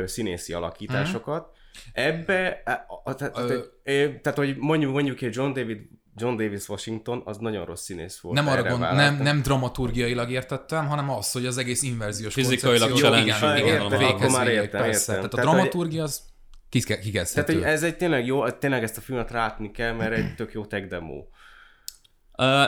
színészi 0.05 0.53
alakításokat. 0.53 1.47
Ebbe, 1.93 2.61
a, 2.65 3.09
a, 3.09 3.15
tehát, 3.15 4.35
hogy 4.35 4.55
mondjuk, 4.57 4.91
mondjuk 4.91 5.21
egy 5.21 5.35
John 5.35 5.53
David 5.53 5.79
John 6.15 6.35
Davis 6.37 6.69
Washington, 6.69 7.21
az 7.25 7.37
nagyon 7.37 7.65
rossz 7.65 7.83
színész 7.83 8.19
volt. 8.19 8.35
Nem 8.35 8.47
arra 8.47 8.63
gond, 8.69 8.79
nem, 8.79 9.17
nem 9.21 9.41
dramaturgiailag 9.41 10.29
értettem, 10.31 10.87
hanem 10.87 11.09
az, 11.09 11.31
hogy 11.31 11.45
az 11.45 11.57
egész 11.57 11.81
inverziós 11.81 12.33
Fizikailag 12.33 12.89
koncepció- 12.89 13.09
challenge, 13.09 13.35
igen, 13.37 13.57
igen, 13.57 13.67
igen, 13.67 13.81
akkor 13.85 13.97
véghez 13.97 14.31
már 14.31 14.45
végig, 14.45 14.61
értem, 14.61 14.81
persze. 14.81 15.13
értem. 15.13 15.29
Tehát 15.29 15.33
a 15.33 15.35
Tehát, 15.35 15.45
hogy- 15.49 15.55
dramaturgia 15.69 16.03
az 16.03 16.15
kike- 16.17 16.23
Tehát, 16.23 16.32
kikezdhető. 16.79 17.53
hogy 17.53 17.63
ez 17.63 17.83
egy 17.83 17.97
tényleg 17.97 18.25
jó, 18.25 18.49
tényleg 18.49 18.83
ezt 18.83 18.97
a 18.97 19.01
filmet 19.01 19.31
látni 19.31 19.71
kell, 19.71 19.93
mert 19.93 20.13
egy 20.13 20.35
tök 20.35 20.53
jó 20.53 20.65
tech 20.65 20.87
demo. 20.87 21.23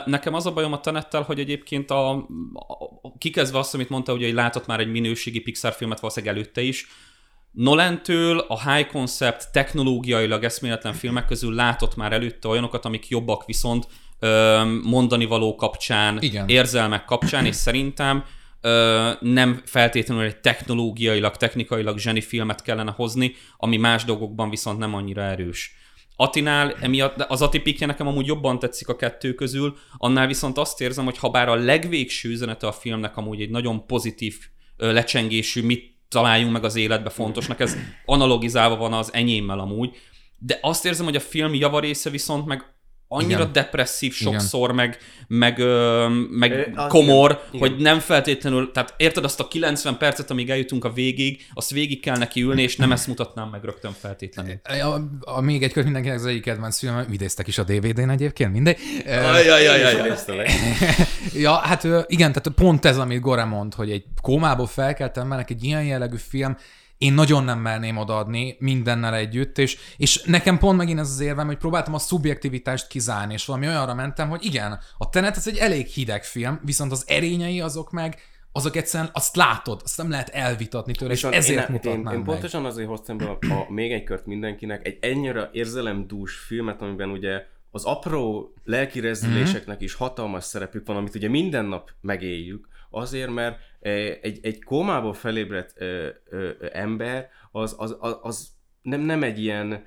Nekem 0.04 0.34
az 0.34 0.46
a 0.46 0.52
bajom 0.52 0.72
a 0.72 0.80
Tenettel, 0.80 1.22
hogy 1.22 1.38
egyébként 1.38 1.90
a, 1.90 2.10
a, 2.10 2.24
a 3.02 3.18
kikezdve 3.18 3.58
azt, 3.58 3.74
amit 3.74 3.88
mondta, 3.88 4.12
ugye, 4.12 4.26
hogy 4.26 4.34
látott 4.34 4.66
már 4.66 4.80
egy 4.80 4.90
minőségi 4.90 5.40
Pixar 5.40 5.72
filmet 5.72 6.00
valószínűleg 6.00 6.36
előtte 6.36 6.60
is, 6.60 6.86
Nolentől 7.56 8.38
a 8.38 8.72
high 8.72 8.88
concept, 8.88 9.52
technológiailag 9.52 10.44
eszméletlen 10.44 10.92
filmek 10.92 11.26
közül 11.26 11.54
látott 11.54 11.96
már 11.96 12.12
előtte 12.12 12.48
olyanokat, 12.48 12.84
amik 12.84 13.08
jobbak 13.08 13.44
viszont 13.44 13.86
ö, 14.18 14.62
mondani 14.82 15.24
való 15.24 15.54
kapcsán, 15.54 16.22
Igen. 16.22 16.48
érzelmek 16.48 17.04
kapcsán, 17.04 17.46
és 17.46 17.54
szerintem 17.54 18.24
nem 19.20 19.62
feltétlenül 19.64 20.24
egy 20.24 20.40
technológiailag, 20.40 21.36
technikailag 21.36 21.98
zseni 21.98 22.20
filmet 22.20 22.62
kellene 22.62 22.90
hozni, 22.90 23.34
ami 23.56 23.76
más 23.76 24.04
dolgokban 24.04 24.50
viszont 24.50 24.78
nem 24.78 24.94
annyira 24.94 25.22
erős. 25.22 25.74
Atinál, 26.16 26.74
emiatt, 26.80 27.20
az 27.20 27.42
atipikje 27.42 27.86
nekem 27.86 28.06
amúgy 28.06 28.26
jobban 28.26 28.58
tetszik 28.58 28.88
a 28.88 28.96
kettő 28.96 29.34
közül, 29.34 29.76
annál 29.96 30.26
viszont 30.26 30.58
azt 30.58 30.80
érzem, 30.80 31.04
hogy 31.04 31.18
ha 31.18 31.30
bár 31.30 31.48
a 31.48 31.54
legvégső 31.54 32.28
üzenete 32.28 32.66
a 32.66 32.72
filmnek 32.72 33.16
amúgy 33.16 33.40
egy 33.40 33.50
nagyon 33.50 33.86
pozitív 33.86 34.38
lecsengésű, 34.76 35.62
mit 35.62 35.94
találjunk 36.08 36.52
meg 36.52 36.64
az 36.64 36.76
életbe 36.76 37.10
fontosnak, 37.10 37.60
ez 37.60 37.76
analogizálva 38.04 38.76
van 38.76 38.92
az 38.92 39.12
enyémmel 39.12 39.58
amúgy, 39.58 39.96
de 40.38 40.58
azt 40.62 40.84
érzem, 40.84 41.04
hogy 41.04 41.16
a 41.16 41.20
film 41.20 41.54
javarésze 41.54 42.10
viszont 42.10 42.46
meg 42.46 42.75
annyira 43.08 43.40
Igen. 43.40 43.52
depresszív 43.52 44.14
Igen. 44.20 44.32
sokszor, 44.32 44.72
meg, 44.72 44.98
meg, 45.26 45.58
ö, 45.58 46.06
meg 46.30 46.52
Ö, 46.52 46.86
komor, 46.88 47.42
igen. 47.52 47.68
hogy 47.68 47.80
nem 47.80 47.98
feltétlenül, 47.98 48.70
tehát 48.72 48.94
érted 48.96 49.24
azt 49.24 49.40
a 49.40 49.48
90 49.48 49.96
percet, 49.98 50.30
amíg 50.30 50.50
eljutunk 50.50 50.84
a 50.84 50.92
végig, 50.92 51.46
azt 51.54 51.70
végig 51.70 52.00
kell 52.00 52.16
neki 52.16 52.42
ülni, 52.42 52.62
és 52.62 52.76
nem 52.76 52.92
ezt 52.92 53.06
mutatnám 53.06 53.48
meg 53.48 53.64
rögtön 53.64 53.92
feltétlenül. 53.92 54.60
A, 54.64 55.00
a, 55.20 55.40
még 55.40 55.62
egy 55.62 55.72
kör 55.72 55.84
mindenkinek 55.84 56.18
az 56.18 56.26
egyik 56.26 56.42
kedvenc 56.42 56.78
film, 56.78 57.04
idéztek 57.10 57.46
is 57.46 57.58
a 57.58 57.62
DVD-n 57.62 58.10
egyébként, 58.10 58.52
mindegy. 58.52 58.78
Ja, 61.34 61.54
hát 61.54 61.84
igen, 62.06 62.32
tehát 62.32 62.48
pont 62.54 62.84
ez, 62.84 62.98
amit 62.98 63.20
Gore 63.20 63.44
mond, 63.44 63.74
hogy 63.74 63.90
egy 63.90 64.04
kómából 64.20 64.66
felkelt 64.66 65.16
embernek 65.16 65.50
egy 65.50 65.64
ilyen 65.64 65.84
jellegű 65.84 66.16
film, 66.28 66.56
én 66.98 67.12
nagyon 67.12 67.44
nem 67.44 67.58
merném 67.58 67.96
odaadni 67.96 68.56
mindennel 68.58 69.14
együtt, 69.14 69.58
és, 69.58 69.78
és 69.96 70.22
nekem 70.22 70.58
pont 70.58 70.76
megint 70.76 70.98
ez 70.98 71.10
az 71.10 71.20
érvem, 71.20 71.46
hogy 71.46 71.56
próbáltam 71.56 71.94
a 71.94 71.98
szubjektivitást 71.98 72.86
kizárni, 72.86 73.32
és 73.32 73.46
valami 73.46 73.66
olyanra 73.66 73.94
mentem, 73.94 74.28
hogy 74.28 74.44
igen, 74.44 74.78
a 74.98 75.08
Tenet 75.08 75.36
ez 75.36 75.48
egy 75.48 75.56
elég 75.56 75.86
hideg 75.86 76.24
film, 76.24 76.60
viszont 76.64 76.92
az 76.92 77.04
erényei 77.06 77.60
azok 77.60 77.90
meg, 77.90 78.18
azok 78.52 78.76
egyszerűen 78.76 79.10
azt 79.12 79.36
látod, 79.36 79.80
azt 79.84 79.96
nem 79.96 80.10
lehet 80.10 80.28
elvitatni 80.28 80.92
tőle, 80.92 81.12
és, 81.12 81.16
Viszont 81.16 81.34
ezért 81.34 81.68
én, 81.68 81.72
mutatnám 81.72 82.12
én, 82.12 82.12
én 82.12 82.16
meg. 82.16 82.24
pontosan 82.24 82.64
azért 82.64 82.88
hoztam 82.88 83.16
be 83.16 83.24
a, 83.24 83.38
a, 83.52 83.72
még 83.72 83.92
egy 83.92 84.04
kört 84.04 84.26
mindenkinek, 84.26 84.86
egy 84.86 84.98
ennyire 85.00 85.50
érzelemdús 85.52 86.36
filmet, 86.36 86.82
amiben 86.82 87.10
ugye 87.10 87.46
az 87.70 87.84
apró 87.84 88.54
lelki 88.64 89.00
rezüléseknek 89.00 89.80
is 89.80 89.94
hatalmas 89.94 90.44
szerepük 90.44 90.86
van, 90.86 90.96
amit 90.96 91.14
ugye 91.14 91.28
minden 91.28 91.64
nap 91.64 91.90
megéljük, 92.00 92.68
azért, 92.90 93.30
mert 93.30 93.58
egy, 94.22 94.38
egy 94.42 94.64
kómából 94.64 95.14
felébredt 95.14 95.72
ö, 95.76 96.08
ö, 96.30 96.50
ö, 96.58 96.66
ember 96.72 97.28
az, 97.50 97.74
az, 97.78 97.96
az, 97.98 98.18
az 98.22 98.48
nem, 98.82 99.00
nem 99.00 99.22
egy 99.22 99.38
ilyen 99.38 99.84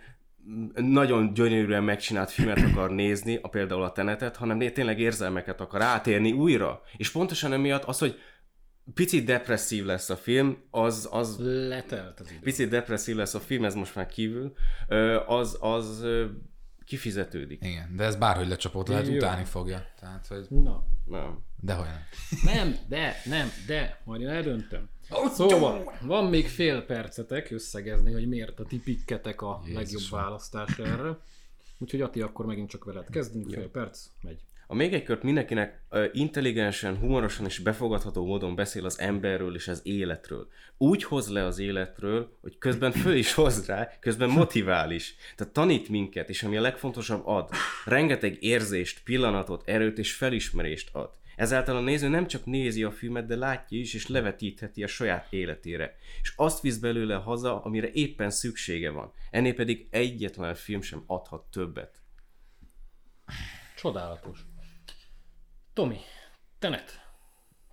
nagyon 0.76 1.34
gyönyörűen 1.34 1.84
megcsinált 1.84 2.32
filmet 2.32 2.62
akar 2.72 2.92
nézni, 2.92 3.40
a 3.42 3.48
például 3.48 3.84
a 3.84 3.92
Tenetet, 3.92 4.36
hanem 4.36 4.60
tényleg 4.60 5.00
érzelmeket 5.00 5.62
akar 5.62 5.82
átérni 5.82 6.32
újra. 6.32 6.82
És 6.98 7.12
pontosan 7.12 7.54
emiatt 7.54 7.84
az, 7.84 8.00
hogy 8.00 8.20
picit 8.94 9.26
depresszív 9.26 9.86
lesz 9.86 10.10
a 10.10 10.16
film, 10.16 10.58
az, 10.72 11.10
az 11.12 11.36
Letelt 11.40 12.20
az 12.20 12.32
idő. 12.32 12.40
picit 12.40 12.70
depresszív 12.70 13.16
lesz 13.16 13.34
a 13.34 13.40
film, 13.40 13.66
ez 13.66 13.76
most 13.76 13.96
már 13.96 14.06
kívül, 14.06 14.54
az, 15.26 15.58
az 15.60 16.06
kifizetődik. 16.86 17.66
Igen, 17.66 17.96
de 17.96 18.04
ez 18.04 18.16
bárhogy 18.16 18.48
lecsapott, 18.48 18.88
lehet 18.88 19.08
Jó. 19.08 19.16
utáni 19.16 19.44
fogja. 19.44 19.86
Tehát, 20.00 20.28
hogy 20.28 20.46
Na, 20.50 20.84
Nem. 21.06 21.48
Dehogy 21.62 21.86
nem. 21.86 22.56
nem, 22.56 22.76
de, 22.88 23.22
nem, 23.26 23.52
de, 23.68 24.02
majd 24.04 24.22
én 24.22 24.28
eldöntöm. 24.28 24.90
Szóval, 25.34 25.94
van 26.02 26.26
még 26.26 26.48
fél 26.48 26.82
percetek 26.82 27.52
összegezni, 27.52 28.12
hogy 28.12 28.28
miért 28.28 28.60
a 28.60 28.66
ti 28.66 28.80
pikketek 28.80 29.42
a 29.42 29.62
Jézusom. 29.66 29.82
legjobb 29.82 30.10
választás 30.10 30.78
erre. 30.78 31.18
Úgyhogy 31.78 32.02
Ati, 32.02 32.22
akkor 32.22 32.46
megint 32.46 32.70
csak 32.70 32.84
veled 32.84 33.10
kezdünk, 33.10 33.50
fél 33.52 33.70
perc, 33.70 34.06
megy. 34.22 34.40
A 34.72 34.76
még 34.76 34.94
egy 34.94 35.04
kört 35.04 35.24
mindenkinek 35.24 35.82
intelligensen, 36.14 36.98
humorosan 36.98 37.46
és 37.46 37.60
befogadható 37.60 38.26
módon 38.26 38.56
beszél 38.56 38.86
az 38.86 39.00
emberről 39.00 39.56
és 39.56 39.68
az 39.68 39.82
életről. 39.84 40.48
Úgy 40.78 41.04
hoz 41.04 41.30
le 41.30 41.46
az 41.46 41.60
életről, 41.60 42.38
hogy 42.42 42.58
közben 42.58 42.92
föl 42.92 43.16
is 43.16 43.34
hoz 43.34 43.66
rá, 43.66 44.00
közben 44.00 44.30
motivál 44.30 44.92
is. 44.92 45.16
Tehát 45.36 45.54
tanít 45.54 45.90
minket, 45.90 46.30
és 46.30 46.44
ami 46.44 46.58
a 46.58 46.62
legfontosabb 46.62 47.22
ad, 47.26 47.50
rengeteg 47.86 48.44
érzést, 48.44 49.04
pillanatot, 49.04 49.64
erőt 49.66 49.98
és 49.98 50.14
felismerést 50.14 50.96
ad. 50.96 51.10
Ezáltal 51.40 51.76
a 51.76 51.82
néző 51.82 52.08
nem 52.08 52.28
csak 52.28 52.46
nézi 52.46 52.84
a 52.84 52.92
filmet, 52.92 53.26
de 53.26 53.36
látja 53.36 53.78
is, 53.78 53.94
és 53.94 54.08
levetítheti 54.08 54.84
a 54.84 54.88
saját 54.88 55.34
életére. 55.34 55.96
És 56.22 56.34
azt 56.36 56.62
visz 56.62 56.78
belőle 56.78 57.16
haza, 57.16 57.62
amire 57.64 57.92
éppen 57.92 58.30
szüksége 58.30 58.90
van. 58.90 59.14
Ennél 59.32 59.54
pedig 59.54 59.88
egyetlen 59.92 60.56
film 60.56 60.82
sem 60.82 61.04
adhat 61.08 61.52
többet. 61.52 62.02
Csodálatos. 63.76 64.46
Tomi, 65.74 66.00
Tenet. 66.58 67.02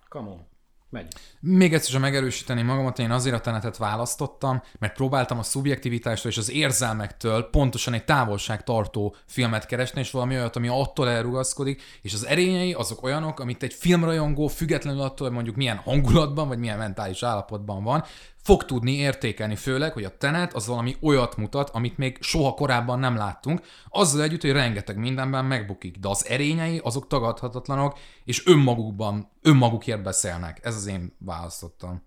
Come 0.09 0.29
on. 0.29 0.47
Megy. 0.89 1.13
Még 1.39 1.73
egyszer 1.73 1.91
sem 1.91 2.01
megerősíteni 2.01 2.61
magamat, 2.61 2.99
én 2.99 3.11
azért 3.11 3.35
a 3.35 3.39
tenetet 3.39 3.77
választottam, 3.77 4.61
mert 4.79 4.93
próbáltam 4.93 5.39
a 5.39 5.43
szubjektivitástól 5.43 6.31
és 6.31 6.37
az 6.37 6.51
érzelmektől 6.51 7.49
pontosan 7.49 7.93
egy 7.93 8.05
távolságtartó 8.05 9.15
filmet 9.25 9.65
keresni, 9.65 9.99
és 9.99 10.11
valami 10.11 10.35
olyat, 10.35 10.55
ami 10.55 10.67
attól 10.67 11.09
elrugaszkodik, 11.09 11.81
és 12.01 12.13
az 12.13 12.25
erényei 12.25 12.73
azok 12.73 13.03
olyanok, 13.03 13.39
amit 13.39 13.63
egy 13.63 13.73
filmrajongó, 13.73 14.47
függetlenül 14.47 15.01
attól, 15.01 15.27
hogy 15.27 15.35
mondjuk 15.35 15.55
milyen 15.55 15.77
hangulatban, 15.77 16.47
vagy 16.47 16.59
milyen 16.59 16.77
mentális 16.77 17.23
állapotban 17.23 17.83
van, 17.83 18.03
fog 18.47 18.65
tudni 18.65 18.91
értékelni, 18.91 19.55
főleg, 19.55 19.93
hogy 19.93 20.03
a 20.03 20.17
Tenet 20.17 20.53
az 20.53 20.67
valami 20.67 20.95
olyat 21.01 21.37
mutat, 21.37 21.69
amit 21.69 21.97
még 21.97 22.17
soha 22.21 22.53
korábban 22.53 22.99
nem 22.99 23.15
láttunk, 23.15 23.61
azzal 23.89 24.21
együtt, 24.21 24.41
hogy 24.41 24.51
rengeteg 24.51 24.97
mindenben 24.97 25.45
megbukik, 25.45 25.97
de 25.97 26.07
az 26.07 26.25
erényei 26.25 26.77
azok 26.83 27.07
tagadhatatlanok, 27.07 27.97
és 28.23 28.45
önmagukban, 28.45 29.31
önmagukért 29.41 30.03
beszélnek. 30.03 30.65
Ez 30.65 30.75
az 30.75 30.85
én 30.85 31.15
választottam. 31.19 32.03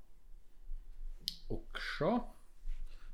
Oksa. 1.47 2.35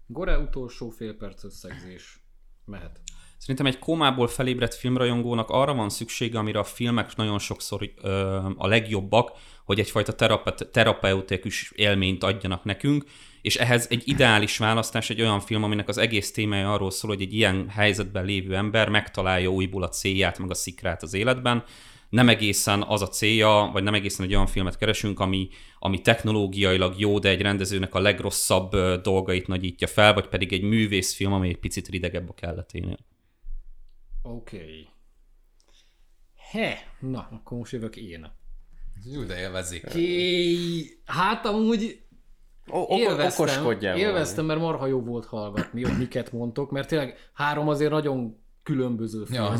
Gore 0.06 0.38
utolsó 0.38 0.88
fél 0.88 1.16
perc 1.16 1.44
összegzés. 1.44 2.24
Mehet. 2.64 3.00
Szerintem 3.38 3.66
egy 3.66 3.78
kómából 3.78 4.28
felébredt 4.28 4.74
filmrajongónak 4.74 5.50
arra 5.50 5.74
van 5.74 5.88
szüksége, 5.88 6.38
amire 6.38 6.58
a 6.58 6.64
filmek 6.64 7.16
nagyon 7.16 7.38
sokszor 7.38 7.90
ö, 8.02 8.38
a 8.56 8.66
legjobbak, 8.66 9.32
hogy 9.64 9.78
egyfajta 9.78 10.12
terape- 10.12 10.68
terapeutikus 10.72 11.72
élményt 11.74 12.24
adjanak 12.24 12.64
nekünk, 12.64 13.04
és 13.42 13.56
ehhez 13.56 13.86
egy 13.90 14.02
ideális 14.04 14.58
választás 14.58 15.10
egy 15.10 15.20
olyan 15.20 15.40
film, 15.40 15.62
aminek 15.62 15.88
az 15.88 15.98
egész 15.98 16.32
témája 16.32 16.72
arról 16.72 16.90
szól, 16.90 17.10
hogy 17.10 17.22
egy 17.22 17.34
ilyen 17.34 17.68
helyzetben 17.68 18.24
lévő 18.24 18.54
ember 18.54 18.88
megtalálja 18.88 19.48
újból 19.48 19.82
a 19.82 19.88
célját, 19.88 20.38
meg 20.38 20.50
a 20.50 20.54
szikrát 20.54 21.02
az 21.02 21.14
életben. 21.14 21.64
Nem 22.08 22.28
egészen 22.28 22.82
az 22.82 23.02
a 23.02 23.08
célja, 23.08 23.70
vagy 23.72 23.82
nem 23.82 23.94
egészen 23.94 24.26
egy 24.26 24.34
olyan 24.34 24.46
filmet 24.46 24.76
keresünk, 24.76 25.20
ami, 25.20 25.48
ami 25.78 26.00
technológiailag 26.00 26.94
jó, 26.98 27.18
de 27.18 27.28
egy 27.28 27.40
rendezőnek 27.40 27.94
a 27.94 28.00
legrosszabb 28.00 28.76
dolgait 29.02 29.46
nagyítja 29.46 29.86
fel, 29.86 30.14
vagy 30.14 30.28
pedig 30.28 30.52
egy 30.52 30.62
művészfilm, 30.62 31.32
ami 31.32 31.48
egy 31.48 31.58
picit 31.58 31.88
ridegebb 31.88 32.28
a 32.28 32.34
kelleténél. 32.34 32.96
Oké. 34.26 34.56
Okay. 34.56 34.88
He, 36.50 36.76
na, 37.00 37.28
akkor 37.30 37.58
most 37.58 37.72
jövök 37.72 37.96
én. 37.96 38.32
Jó, 39.04 39.22
de 39.22 39.38
élvezik. 39.38 39.86
Ki... 39.88 41.00
Hát 41.04 41.46
amúgy 41.46 42.06
O- 42.68 42.98
élveztem, 42.98 43.80
élveztem, 43.80 44.44
mert 44.44 44.60
marha 44.60 44.86
jó 44.86 45.00
volt 45.00 45.26
hallgatni, 45.26 45.84
hogy 45.84 45.98
miket 45.98 46.32
mondtok, 46.32 46.70
mert 46.70 46.88
tényleg 46.88 47.30
három 47.32 47.68
azért 47.68 47.90
nagyon 47.90 48.44
különböző 48.62 49.24
film. 49.24 49.42
Ja, 49.42 49.54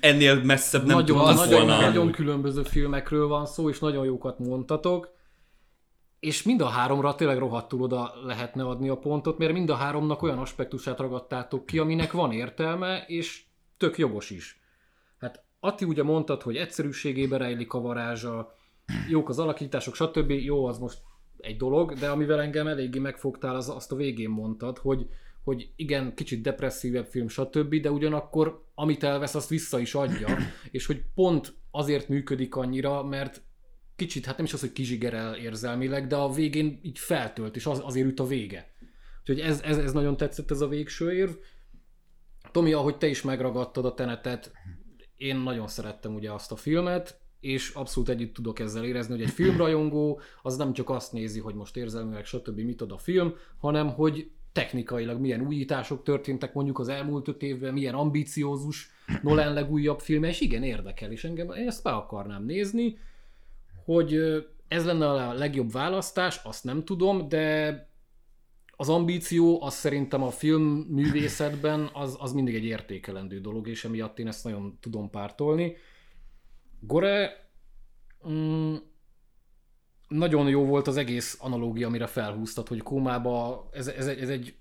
Ennél 0.00 0.42
messzebb 0.44 0.86
nem 0.86 0.96
nagyon, 0.96 1.16
tudtam 1.16 1.34
nagyon, 1.34 1.66
volna. 1.66 1.80
nagyon 1.80 2.10
különböző 2.10 2.62
filmekről 2.62 3.26
van 3.26 3.46
szó, 3.46 3.68
és 3.68 3.78
nagyon 3.78 4.04
jókat 4.04 4.38
mondtatok. 4.38 5.14
És 6.18 6.42
mind 6.42 6.60
a 6.60 6.66
háromra 6.66 7.14
tényleg 7.14 7.38
rohadtul 7.38 7.82
oda 7.82 8.12
lehetne 8.24 8.64
adni 8.64 8.88
a 8.88 8.96
pontot, 8.96 9.38
mert 9.38 9.52
mind 9.52 9.70
a 9.70 9.74
háromnak 9.74 10.22
olyan 10.22 10.38
aspektusát 10.38 10.98
ragadtátok 10.98 11.66
ki, 11.66 11.78
aminek 11.78 12.12
van 12.12 12.32
értelme, 12.32 13.04
és 13.06 13.45
tök 13.76 13.98
jogos 13.98 14.30
is. 14.30 14.60
Hát 15.18 15.44
Atti 15.60 15.84
ugye 15.84 16.02
mondtad, 16.02 16.42
hogy 16.42 16.56
egyszerűségében 16.56 17.38
rejlik 17.38 17.72
a 17.72 17.80
varázsa, 17.80 18.54
jók 19.08 19.28
az 19.28 19.38
alakítások, 19.38 19.94
stb. 19.94 20.30
Jó, 20.30 20.66
az 20.66 20.78
most 20.78 20.98
egy 21.38 21.56
dolog, 21.56 21.92
de 21.92 22.08
amivel 22.08 22.40
engem 22.40 22.66
eléggé 22.66 22.98
megfogtál, 22.98 23.54
az 23.56 23.68
azt 23.68 23.92
a 23.92 23.96
végén 23.96 24.30
mondtad, 24.30 24.78
hogy, 24.78 25.06
hogy 25.44 25.70
igen, 25.76 26.14
kicsit 26.14 26.42
depresszívebb 26.42 27.06
film, 27.06 27.28
stb., 27.28 27.74
de 27.74 27.90
ugyanakkor 27.90 28.64
amit 28.74 29.04
elvesz, 29.04 29.34
azt 29.34 29.48
vissza 29.48 29.78
is 29.78 29.94
adja, 29.94 30.36
és 30.70 30.86
hogy 30.86 31.02
pont 31.14 31.54
azért 31.70 32.08
működik 32.08 32.54
annyira, 32.54 33.02
mert 33.04 33.42
kicsit, 33.96 34.24
hát 34.24 34.36
nem 34.36 34.46
is 34.46 34.52
az, 34.52 34.60
hogy 34.60 34.72
kizsigerel 34.72 35.34
érzelmileg, 35.34 36.06
de 36.06 36.16
a 36.16 36.32
végén 36.32 36.80
így 36.82 36.98
feltölt, 36.98 37.56
és 37.56 37.66
az, 37.66 37.80
azért 37.84 38.06
üt 38.06 38.20
a 38.20 38.26
vége. 38.26 38.74
Úgyhogy 39.20 39.40
ez, 39.40 39.60
ez, 39.60 39.78
ez 39.78 39.92
nagyon 39.92 40.16
tetszett 40.16 40.50
ez 40.50 40.60
a 40.60 40.68
végső 40.68 41.12
érv. 41.12 41.30
Tomi, 42.56 42.72
ahogy 42.72 42.96
te 42.96 43.06
is 43.06 43.22
megragadtad 43.22 43.84
a 43.84 43.94
tenetet, 43.94 44.52
én 45.16 45.36
nagyon 45.36 45.68
szerettem 45.68 46.14
ugye 46.14 46.32
azt 46.32 46.52
a 46.52 46.56
filmet, 46.56 47.20
és 47.40 47.70
abszolút 47.74 48.08
együtt 48.08 48.34
tudok 48.34 48.58
ezzel 48.58 48.84
érezni, 48.84 49.14
hogy 49.14 49.22
egy 49.22 49.30
filmrajongó 49.30 50.20
az 50.42 50.56
nem 50.56 50.72
csak 50.72 50.90
azt 50.90 51.12
nézi, 51.12 51.40
hogy 51.40 51.54
most 51.54 51.76
érzelmileg 51.76 52.24
stb. 52.24 52.60
mit 52.60 52.80
ad 52.80 52.92
a 52.92 52.98
film, 52.98 53.34
hanem 53.58 53.92
hogy 53.92 54.30
technikailag 54.52 55.20
milyen 55.20 55.46
újítások 55.46 56.02
történtek 56.02 56.54
mondjuk 56.54 56.78
az 56.78 56.88
elmúlt 56.88 57.28
öt 57.28 57.42
évben, 57.42 57.72
milyen 57.72 57.94
ambíciózus 57.94 58.90
Nolan 59.22 59.52
legújabb 59.52 60.00
filme, 60.00 60.28
és 60.28 60.40
igen, 60.40 60.62
érdekel, 60.62 61.10
és 61.12 61.24
engem 61.24 61.50
én 61.50 61.68
ezt 61.68 61.82
be 61.82 61.90
akarnám 61.90 62.44
nézni, 62.44 62.98
hogy 63.84 64.18
ez 64.68 64.84
lenne 64.84 65.08
a 65.08 65.32
legjobb 65.32 65.72
választás, 65.72 66.40
azt 66.44 66.64
nem 66.64 66.84
tudom, 66.84 67.28
de 67.28 67.88
az 68.76 68.88
ambíció, 68.88 69.62
az 69.62 69.74
szerintem 69.74 70.22
a 70.22 70.30
filmművészetben 70.30 71.90
az, 71.92 72.16
az 72.18 72.32
mindig 72.32 72.54
egy 72.54 72.64
értékelendő 72.64 73.40
dolog, 73.40 73.68
és 73.68 73.84
emiatt 73.84 74.18
én 74.18 74.26
ezt 74.26 74.44
nagyon 74.44 74.78
tudom 74.80 75.10
pártolni. 75.10 75.76
Gore, 76.80 77.50
mm, 78.28 78.74
nagyon 80.08 80.48
jó 80.48 80.64
volt 80.64 80.86
az 80.86 80.96
egész 80.96 81.38
analógia, 81.40 81.86
amire 81.86 82.06
felhúztad, 82.06 82.68
hogy 82.68 82.82
kómába, 82.82 83.68
ez, 83.72 83.86
ez, 83.86 84.06
ez 84.06 84.28
egy, 84.28 84.56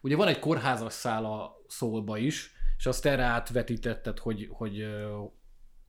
ugye 0.00 0.16
van 0.16 0.28
egy 0.28 0.38
kórházas 0.38 0.92
szál 0.92 1.24
a 1.24 1.56
szólba 1.66 2.18
is, 2.18 2.50
és 2.78 2.86
azt 2.86 3.06
erre 3.06 3.22
átvetítetted, 3.22 4.18
hogy, 4.18 4.48
hogy 4.50 4.80
ö, 4.80 5.22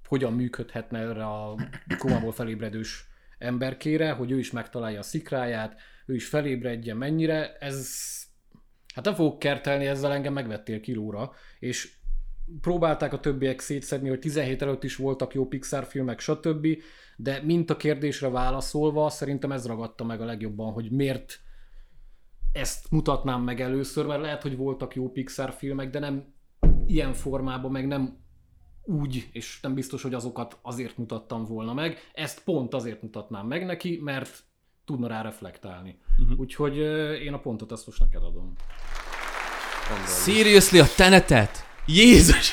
hogyan 0.07 0.33
működhetne 0.33 0.99
erre 0.99 1.25
a 1.25 1.55
kómából 1.97 2.31
felébredős 2.31 3.07
emberkére, 3.37 4.11
hogy 4.11 4.31
ő 4.31 4.37
is 4.37 4.51
megtalálja 4.51 4.99
a 4.99 5.03
szikráját, 5.03 5.79
ő 6.05 6.15
is 6.15 6.27
felébredjen 6.27 6.97
mennyire, 6.97 7.57
ez 7.59 7.89
hát 8.93 9.05
nem 9.05 9.13
fogok 9.13 9.39
kertelni, 9.39 9.85
ezzel 9.85 10.13
engem 10.13 10.33
megvettél 10.33 10.79
kilóra, 10.79 11.31
és 11.59 11.95
próbálták 12.61 13.13
a 13.13 13.19
többiek 13.19 13.59
szétszedni, 13.59 14.09
hogy 14.09 14.19
17 14.19 14.61
előtt 14.61 14.83
is 14.83 14.95
voltak 14.95 15.33
jó 15.33 15.47
Pixar 15.47 15.85
filmek, 15.85 16.19
stb., 16.19 16.67
de 17.15 17.41
mint 17.43 17.69
a 17.69 17.77
kérdésre 17.77 18.29
válaszolva, 18.29 19.09
szerintem 19.09 19.51
ez 19.51 19.65
ragadta 19.65 20.03
meg 20.03 20.21
a 20.21 20.25
legjobban, 20.25 20.71
hogy 20.71 20.91
miért 20.91 21.39
ezt 22.51 22.91
mutatnám 22.91 23.41
meg 23.41 23.61
először, 23.61 24.05
mert 24.05 24.21
lehet, 24.21 24.41
hogy 24.41 24.57
voltak 24.57 24.95
jó 24.95 25.11
Pixar 25.11 25.53
filmek, 25.53 25.89
de 25.89 25.99
nem 25.99 26.33
ilyen 26.87 27.13
formában, 27.13 27.71
meg 27.71 27.87
nem 27.87 28.17
úgy, 28.87 29.29
és 29.31 29.59
nem 29.61 29.73
biztos, 29.73 30.01
hogy 30.01 30.13
azokat 30.13 30.57
azért 30.61 30.97
mutattam 30.97 31.45
volna 31.45 31.73
meg. 31.73 31.97
Ezt 32.13 32.43
pont 32.43 32.73
azért 32.73 33.01
mutatnám 33.01 33.47
meg 33.47 33.65
neki, 33.65 33.99
mert 34.03 34.43
tudna 34.85 35.07
rá 35.07 35.21
reflektálni. 35.21 35.99
Uh-huh. 36.17 36.39
Úgyhogy 36.39 36.77
én 37.23 37.33
a 37.33 37.39
pontot 37.39 37.71
azt 37.71 37.85
most 37.85 37.99
neked 37.99 38.23
adom. 38.23 38.53
Seriously, 40.05 40.79
a 40.79 40.85
tenetet? 40.95 41.65
Jézus! 41.85 42.51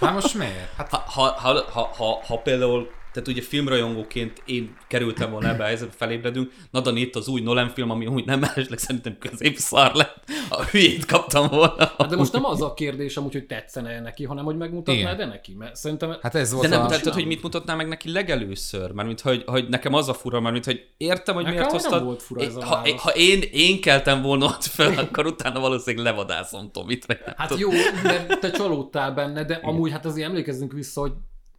Hát 0.00 0.12
most 0.12 0.34
miért? 0.34 0.72
Hát 0.76 0.90
Ha, 0.90 0.98
ha, 0.98 1.22
ha, 1.22 1.64
ha, 1.70 1.82
ha, 1.82 2.22
ha 2.24 2.38
például, 2.38 2.90
tehát 3.12 3.28
ugye 3.28 3.42
filmrajongóként 3.42 4.42
én 4.46 4.76
kerültem 4.88 5.30
volna 5.30 5.48
ebbe 5.48 5.62
a 5.62 5.66
helyzetbe, 5.66 5.94
felébredünk, 5.96 6.52
na 6.70 6.80
de 6.80 6.90
itt 6.94 7.16
az 7.16 7.28
új 7.28 7.40
Nolan 7.40 7.68
film, 7.68 7.90
ami 7.90 8.06
úgy 8.06 8.24
nem 8.24 8.38
mellesleg 8.38 8.78
szerintem 8.78 9.18
középszar 9.18 9.94
lett, 9.94 10.24
a 10.48 10.62
hülyét 10.62 11.04
kaptam 11.04 11.48
volna. 11.48 11.92
Hát 11.98 12.08
de 12.08 12.16
most 12.16 12.32
nem 12.32 12.44
az 12.44 12.62
a 12.62 12.74
kérdés 12.74 13.16
amúgy, 13.16 13.32
hogy 13.32 13.46
tetszene 13.46 14.00
neki, 14.00 14.24
hanem 14.24 14.44
hogy 14.44 14.56
megmutatnád 14.56 15.16
de 15.16 15.26
neki, 15.26 15.54
mert 15.54 15.76
szerintem 15.76 16.16
Hát 16.22 16.34
ez 16.34 16.52
volt 16.52 16.68
De 16.68 16.76
nem, 16.76 16.84
a... 16.84 16.88
tehát, 16.88 17.06
hogy 17.06 17.26
mit 17.26 17.42
mutatnál 17.42 17.76
meg 17.76 17.88
neki 17.88 18.12
legelőször? 18.12 18.90
Mármint, 18.90 19.20
hogy, 19.20 19.42
hogy 19.46 19.68
nekem 19.68 19.94
az 19.94 20.08
a 20.08 20.14
fura, 20.14 20.40
mármint, 20.40 20.64
hogy 20.64 20.88
értem, 20.96 21.34
hogy 21.34 21.44
Nekem 21.44 21.58
miért 21.58 21.72
nem 21.72 21.80
hoztad. 21.80 22.04
volt 22.04 22.22
fura 22.22 22.40
ez 22.40 22.56
a 22.56 22.64
ha, 22.64 22.82
ha 22.96 23.10
én, 23.10 23.42
én 23.52 23.80
keltem 23.80 24.22
volna 24.22 24.44
ott 24.44 24.64
fel, 24.64 24.98
akkor 24.98 25.26
utána 25.26 25.60
valószínűleg 25.60 26.04
levadászom 26.06 26.70
Tomit. 26.70 27.06
nem 27.06 27.18
Hát 27.36 27.58
jó, 27.58 27.70
de 28.02 28.26
te 28.40 28.50
csalódtál 28.50 29.12
benne, 29.12 29.44
de 29.44 29.60
amúgy 29.62 29.90
hát 29.90 30.04
azért 30.04 30.28
emlékezzünk 30.28 30.72
vissza, 30.72 31.00
hogy 31.00 31.12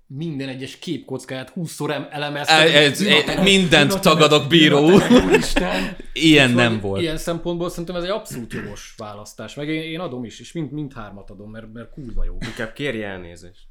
minden 0.07 0.49
egyes 0.49 0.77
képkockáját 0.79 1.53
20-szor 1.55 1.89
em- 1.89 2.11
elemezted. 2.11 2.59
Ez- 2.67 2.73
ez- 2.73 3.01
Ünnepen- 3.01 3.43
mindent 3.43 4.01
tagadok, 4.01 4.47
bíró 4.47 4.79
úr. 4.91 5.03
Ilyen 6.13 6.51
nem 6.51 6.79
volt. 6.79 7.01
Ilyen 7.01 7.17
szempontból 7.17 7.69
szerintem 7.69 7.95
ez 7.95 8.03
egy 8.03 8.09
abszolút 8.09 8.53
jogos 8.53 8.93
választás. 8.97 9.55
Meg 9.55 9.69
én, 9.69 9.81
én 9.81 9.99
adom 9.99 10.23
is, 10.23 10.39
és 10.39 10.51
mind, 10.51 10.71
mind 10.71 10.93
hármat 10.93 11.29
adom, 11.29 11.51
mert, 11.51 11.73
mert 11.73 11.89
kurva 11.89 12.23
jó. 12.25 12.37
Inkább 12.39 12.73
kérj 12.73 13.03
elnézést. 13.03 13.67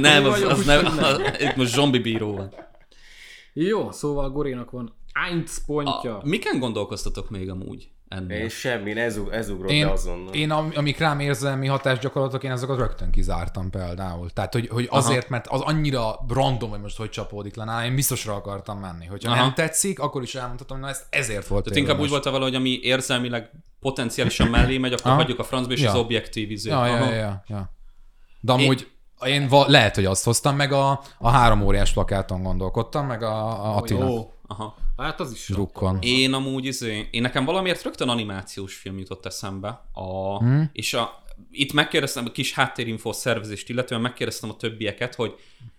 nem, 0.00 0.24
az, 0.24 0.64
nem, 0.64 0.82
nem. 0.82 1.04
az, 1.04 1.20
itt 1.40 1.56
most 1.56 1.72
zombi 1.72 1.98
bíró 1.98 2.32
van. 2.36 2.54
Jó, 3.52 3.90
szóval 3.90 4.30
Gorénak 4.30 4.70
van 4.70 4.94
1 5.32 5.48
pontja. 5.66 6.18
A, 6.18 6.20
miken 6.24 6.58
gondolkoztatok 6.58 7.30
még 7.30 7.50
amúgy 7.50 7.88
ennél? 8.10 8.44
És 8.44 8.54
semmi, 8.54 9.00
ez, 9.00 9.16
ug- 9.16 9.32
ez 9.32 9.48
ugrott 9.48 9.70
Én, 9.70 9.86
be 9.86 9.92
azonnal. 9.92 10.34
én 10.34 10.50
am- 10.50 10.72
amik 10.74 10.98
rám 10.98 11.20
érzelmi 11.20 11.66
hatást 11.66 12.00
gyakorlatok, 12.00 12.44
én 12.44 12.50
azokat 12.50 12.78
rögtön 12.78 13.10
kizártam 13.10 13.70
például. 13.70 14.30
Tehát, 14.30 14.52
hogy, 14.52 14.68
hogy 14.68 14.86
azért, 14.90 15.28
mert 15.28 15.46
az 15.46 15.60
annyira 15.60 16.24
random, 16.28 16.70
hogy 16.70 16.80
most 16.80 16.96
hogy 16.96 17.10
csapódik 17.10 17.56
le 17.56 17.64
nála, 17.64 17.84
én 17.84 17.94
biztosra 17.94 18.34
akartam 18.34 18.78
menni. 18.78 19.06
Hogyha 19.06 19.32
Aha. 19.32 19.40
nem 19.42 19.54
tetszik, 19.54 19.98
akkor 20.00 20.22
is 20.22 20.34
elmondhatom, 20.34 20.76
hogy 20.76 20.86
na 20.86 20.92
ezt 20.92 21.06
ezért 21.10 21.46
volt 21.46 21.64
Tehát 21.64 21.78
inkább 21.78 22.00
úgy 22.00 22.08
volt 22.10 22.24
valahogy, 22.24 22.54
ami 22.54 22.78
érzelmileg 22.82 23.50
potenciálisan 23.80 24.48
mellé 24.48 24.78
megy, 24.78 24.92
akkor 24.92 25.06
Aha. 25.10 25.20
hagyjuk 25.20 25.38
a 25.38 25.44
francba, 25.44 25.72
és 25.72 25.80
Ja. 25.80 25.90
az 25.90 25.96
objektív 25.96 26.50
izé. 26.50 26.70
Ja, 26.70 26.86
ja, 26.86 26.92
Aha. 26.94 27.04
ja, 27.10 27.14
ja, 27.16 27.42
ja. 27.46 27.72
De 28.40 28.52
amúgy 28.52 28.88
én 29.26 29.48
va- 29.48 29.68
lehet, 29.68 29.94
hogy 29.94 30.04
azt 30.04 30.24
hoztam, 30.24 30.56
meg 30.56 30.72
a, 30.72 31.00
a 31.18 31.28
három 31.30 31.62
óriás 31.62 31.92
plakáton 31.92 32.42
gondolkodtam, 32.42 33.06
meg 33.06 33.22
a, 33.22 33.46
a 33.46 33.76
Attila 33.76 34.06
Ó, 34.06 34.30
aha. 34.46 34.76
Hát 35.00 35.20
az 35.20 35.32
is 35.32 35.48
drukkon. 35.48 35.98
Én 36.00 36.32
amúgy, 36.32 36.64
izé, 36.64 37.08
én 37.10 37.22
nekem 37.22 37.44
valamiért 37.44 37.82
rögtön 37.82 38.08
animációs 38.08 38.74
film 38.74 38.98
jutott 38.98 39.26
eszembe, 39.26 39.84
a, 39.92 40.38
Hmm. 40.38 40.70
és 40.72 40.94
a, 40.94 41.22
itt 41.50 41.72
megkérdeztem 41.72 42.24
a 42.26 42.30
kis 42.30 42.52
háttérinfo 42.52 43.12
szervezést, 43.12 43.68
illetően 43.68 44.00
megkérdeztem 44.00 44.50
a 44.50 44.56
többieket, 44.56 45.14
hogy 45.14 45.34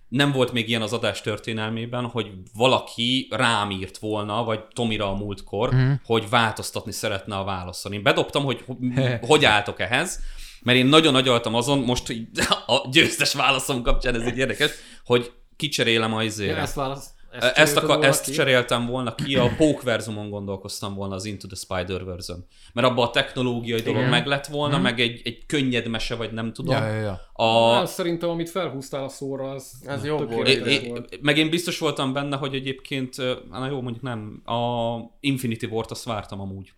nem 0.07 0.31
volt 0.31 0.51
még 0.51 0.69
ilyen 0.69 0.81
az 0.81 0.93
adás 0.93 1.21
történelmében, 1.21 2.05
hogy 2.05 2.31
valaki 2.53 3.27
rám 3.29 3.71
írt 3.71 3.97
volna, 3.97 4.43
vagy 4.43 4.60
Tomira 4.73 5.12
a 5.12 5.15
múltkor, 5.15 5.69
Hmm. 5.69 6.01
hogy 6.05 6.29
változtatni 6.29 6.91
szeretne 6.91 7.36
a 7.36 7.43
válaszon. 7.43 7.93
Én 7.93 8.03
bedobtam, 8.03 8.43
hogy 8.43 8.63
ho- 8.65 9.25
hogy 9.25 9.45
álltok 9.45 9.79
ehhez, 9.79 10.19
mert 10.63 10.77
én 10.77 10.86
nagyon 10.86 11.15
agyaltam 11.15 11.55
azon, 11.55 11.79
most 11.79 12.13
a 12.65 12.88
győztes 12.91 13.34
válaszom 13.34 13.81
kapcsán 13.81 14.15
ez 14.21 14.27
így 14.27 14.38
érdekes, 14.38 14.71
hogy 15.05 15.31
kicserélem 15.55 16.13
a 16.13 16.23
izére. 16.23 16.57
ezt 16.57 16.75
válasz. 16.75 17.10
Ezt, 17.39 17.78
akar, 17.78 18.06
ezt 18.06 18.26
ki? 18.26 18.32
cseréltem 18.32 18.86
volna 18.86 19.15
ki, 19.15 19.36
a 19.36 19.50
Pókverzumon 19.58 20.30
gondolkoztam 20.30 20.94
volna 20.94 21.15
az 21.15 21.26
Into 21.26 21.48
the 21.48 21.56
Spider-Verse-ön. 21.56 22.46
Mert 22.74 22.88
abban 22.88 23.08
a 23.08 23.10
technológiai 23.10 23.82
dolog 23.82 24.10
meg 24.10 24.26
lett 24.26 24.46
volna, 24.48 24.78
meg 24.78 25.00
egy, 25.00 25.22
egy 25.24 25.46
könnyed 25.46 25.88
mese, 25.88 26.15
vagy 26.15 26.32
nem 26.32 26.54
tudom. 26.54 26.76
Ja, 26.76 26.88
ja, 26.88 27.02
ja. 27.02 27.20
A, 27.34 27.74
Hát, 27.74 27.88
szerintem, 27.88 28.30
amit 28.30 28.50
felhúztál 28.50 29.04
a 29.04 29.10
szóra, 29.10 29.50
az, 29.52 29.72
Az 29.88 30.06
jobb 30.06 30.32
volt. 30.34 30.48
é, 30.48 30.88
volt. 30.88 31.22
meg 31.22 31.38
én 31.38 31.50
biztos 31.50 31.80
voltam 31.80 32.13
benne, 32.13 32.36
hogy 32.38 32.56
egyébként, 32.56 33.15
na 33.50 33.67
jó, 33.70 33.82
mondjuk 33.82 34.04
nem, 34.04 34.41
a 34.46 34.96
Infinity 35.20 35.65
War-t 35.65 35.91
azt 35.91 36.04
vártam 36.04 36.41
amúgy. 36.41 36.74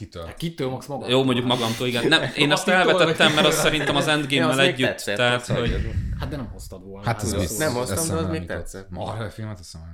Kitől? 0.00 0.24
Hát 0.26 0.36
kitől 0.36 0.68
max 0.68 0.86
maga? 0.86 1.08
Jó, 1.08 1.24
mondjuk 1.24 1.46
magamtól, 1.46 1.86
igen. 1.86 2.08
Nem, 2.08 2.30
én 2.36 2.52
azt 2.52 2.68
elvetettem, 2.68 3.32
mert 3.32 3.46
az 3.46 3.54
szerintem 3.54 3.96
az 3.96 4.06
Endgame-mel 4.06 4.60
együtt, 4.60 4.86
tetszett, 4.86 5.16
tehát, 5.16 5.40
azt 5.40 5.50
hogy... 5.50 5.80
Hát 6.20 6.28
de 6.28 6.36
nem 6.36 6.48
hoztad 6.52 6.84
volna. 6.84 7.06
Hát 7.06 7.22
ez 7.22 7.30
Hát, 7.30 7.40
biztos. 7.40 7.58
Nem 7.58 7.74
hoztam, 7.74 8.06
de 8.08 8.14
az 8.14 8.28
még 8.30 8.46
tetszett. 8.46 8.90
Marvel 8.90 9.30
filmet 9.30 9.58
eszembe 9.60 9.88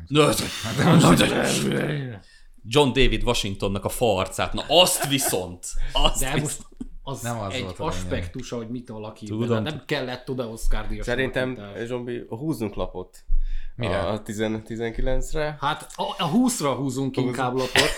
nem 0.85 0.95
jutott. 0.99 1.35
John 2.69 2.89
David 2.89 3.23
Washingtonnak 3.23 3.85
a 3.85 3.89
fa 3.89 4.17
arcát, 4.17 4.53
na 4.53 4.63
azt 4.69 5.09
viszont, 5.09 5.67
azt 5.93 6.21
De 6.21 6.33
viszont. 6.33 6.43
most 6.43 6.61
az, 7.03 7.21
Nem 7.21 7.39
az 7.39 7.55
egy 7.55 7.75
aspektusa, 7.79 8.57
hogy 8.57 8.69
mit 8.69 8.91
alakít. 8.91 9.29
Tudom. 9.29 9.63
Nem 9.63 9.83
kellett 9.87 10.31
oda 10.31 10.49
Oscar 10.49 10.87
díjas 10.87 11.05
Szerintem. 11.05 11.59
Zsombi, 11.87 12.25
húzzunk 12.29 12.75
lapot. 12.75 13.25
Mire? 13.77 13.99
A 13.99 14.23
10 14.23 14.39
19-re. 14.41 15.57
Hát 15.61 15.93
a, 15.95 16.03
a 16.03 16.31
20-ra 16.31 16.75
húzunk 16.77 17.17
inkább 17.17 17.55
lapot. 17.55 17.91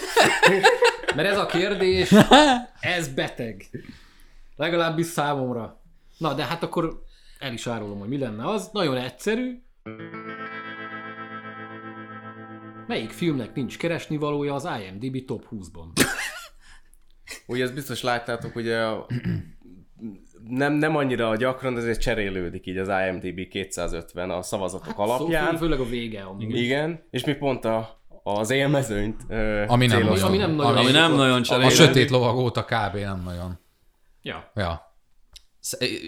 Mert 1.18 1.30
ez 1.30 1.38
a 1.38 1.46
kérdés, 1.46 2.12
ez 2.96 3.14
beteg. 3.14 3.70
Legalábbis 4.56 5.06
számomra. 5.06 5.80
Na, 6.18 6.34
de 6.34 6.44
hát 6.44 6.62
akkor 6.62 7.02
el 7.38 7.52
is 7.52 7.66
árulom, 7.66 7.98
hogy 7.98 8.08
mi 8.08 8.18
lenne 8.18 8.48
az. 8.48 8.70
Nagyon 8.72 8.96
egyszerű. 8.96 9.62
Melyik 12.86 13.10
filmnek 13.10 13.54
nincs 13.54 13.78
keresnivalója 13.78 14.54
az 14.54 14.68
IMDb 14.80 15.24
top 15.24 15.46
20-ban? 15.50 15.86
Ugye 17.46 17.64
ezt 17.64 17.74
biztos 17.74 18.02
láttátok, 18.02 18.52
hogy 18.52 18.70
a, 18.70 19.06
nem, 20.48 20.72
nem 20.72 20.96
annyira 20.96 21.36
gyakran, 21.36 21.74
de 21.74 21.80
ezért 21.80 22.00
cserélődik 22.00 22.66
így 22.66 22.76
az 22.76 22.88
IMDb 22.88 23.48
250 23.48 24.30
a 24.30 24.42
szavazatok 24.42 24.86
hát, 24.86 24.98
alapján. 24.98 25.44
Szóval 25.44 25.58
főleg 25.58 25.80
a 25.80 25.88
vége. 25.88 26.22
Amúgy. 26.22 26.56
Igen, 26.56 27.06
és 27.10 27.24
mi 27.24 27.34
pont 27.34 27.64
a, 27.64 27.97
az 28.36 28.50
élmezőnyt 28.50 29.22
ö, 29.28 29.64
Ami 29.66 29.86
nem 29.86 30.02
nagyon. 30.02 30.22
ami 30.22 30.36
nem 30.36 30.50
nagyon- 30.50 30.76
Ami 30.76 30.90
nem 30.90 31.14
nagyon 31.14 31.40
A 31.40 31.44
cserél. 31.44 31.70
sötét 31.70 32.10
lovag 32.10 32.36
óta 32.36 32.64
kb. 32.64 32.96
nem 32.96 33.22
nagyon. 33.24 33.58
Ja. 34.22 34.50
Ja. 34.54 34.86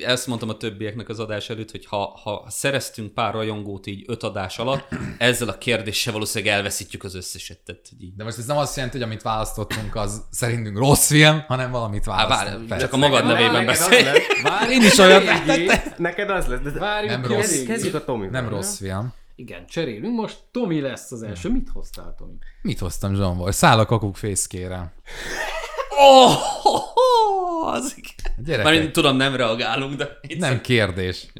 Ezt 0.06 0.26
mondtam 0.26 0.48
a 0.48 0.56
többieknek 0.56 1.08
az 1.08 1.18
adás 1.20 1.50
előtt, 1.50 1.70
hogy 1.70 1.86
ha, 1.86 2.20
ha 2.22 2.44
szereztünk 2.48 3.14
pár 3.14 3.32
rajongót 3.34 3.86
így 3.86 4.04
öt 4.06 4.22
adás 4.22 4.58
alatt, 4.58 4.88
ezzel 5.18 5.48
a 5.48 5.58
kérdéssel 5.58 6.12
valószínűleg 6.12 6.54
elveszítjük 6.54 7.04
az 7.04 7.14
összeset. 7.14 7.58
Tehát, 7.58 7.82
hogy 7.90 8.02
így. 8.02 8.14
De 8.16 8.24
most 8.24 8.38
ez 8.38 8.46
nem 8.46 8.56
azt 8.56 8.76
jelenti, 8.76 8.98
hogy 8.98 9.06
amit 9.06 9.22
választottunk, 9.22 9.94
az 9.96 10.22
szerintünk 10.30 10.78
rossz 10.78 11.06
film, 11.06 11.44
hanem 11.48 11.70
valamit 11.70 12.04
várj, 12.04 12.32
fel. 12.68 12.78
csak 12.78 12.92
a 12.92 12.96
magad 12.96 13.24
Neked- 13.24 13.40
nevében 13.40 13.66
beszélj. 13.66 14.04
Várj, 14.42 14.72
Én 14.72 14.82
is 14.82 14.98
olyan-. 14.98 15.22
Neked 15.96 16.30
az 16.30 16.46
lesz. 16.46 16.60
De 16.60 16.70
Várjuk 16.78 17.10
Nem 17.10 17.24
rossz. 17.24 17.62
Kezdjük 17.62 17.94
a 17.94 18.04
Tomi. 18.04 18.26
Nem 18.26 18.48
rossz 18.48 18.76
film. 18.78 19.12
Igen, 19.40 19.66
cserélünk. 19.66 20.14
Most 20.14 20.38
Tomi 20.50 20.80
lesz 20.80 21.12
az 21.12 21.22
első. 21.22 21.50
Mit 21.50 21.68
hoztál, 21.68 22.14
Tomi? 22.18 22.32
Mit 22.62 22.78
hoztam 22.78 23.14
Zsombor? 23.14 23.54
Száll 23.54 23.78
a 23.78 23.86
kakuk 23.86 24.16
fészkére. 24.16 24.92
Oh, 25.98 26.32
az 27.74 27.96
Gyerekek, 28.44 28.64
Már 28.64 28.90
tudom, 28.90 29.16
nem 29.16 29.36
reagálunk, 29.36 29.94
de 29.94 30.18
nem 30.38 30.60
kérdés. 30.60 31.32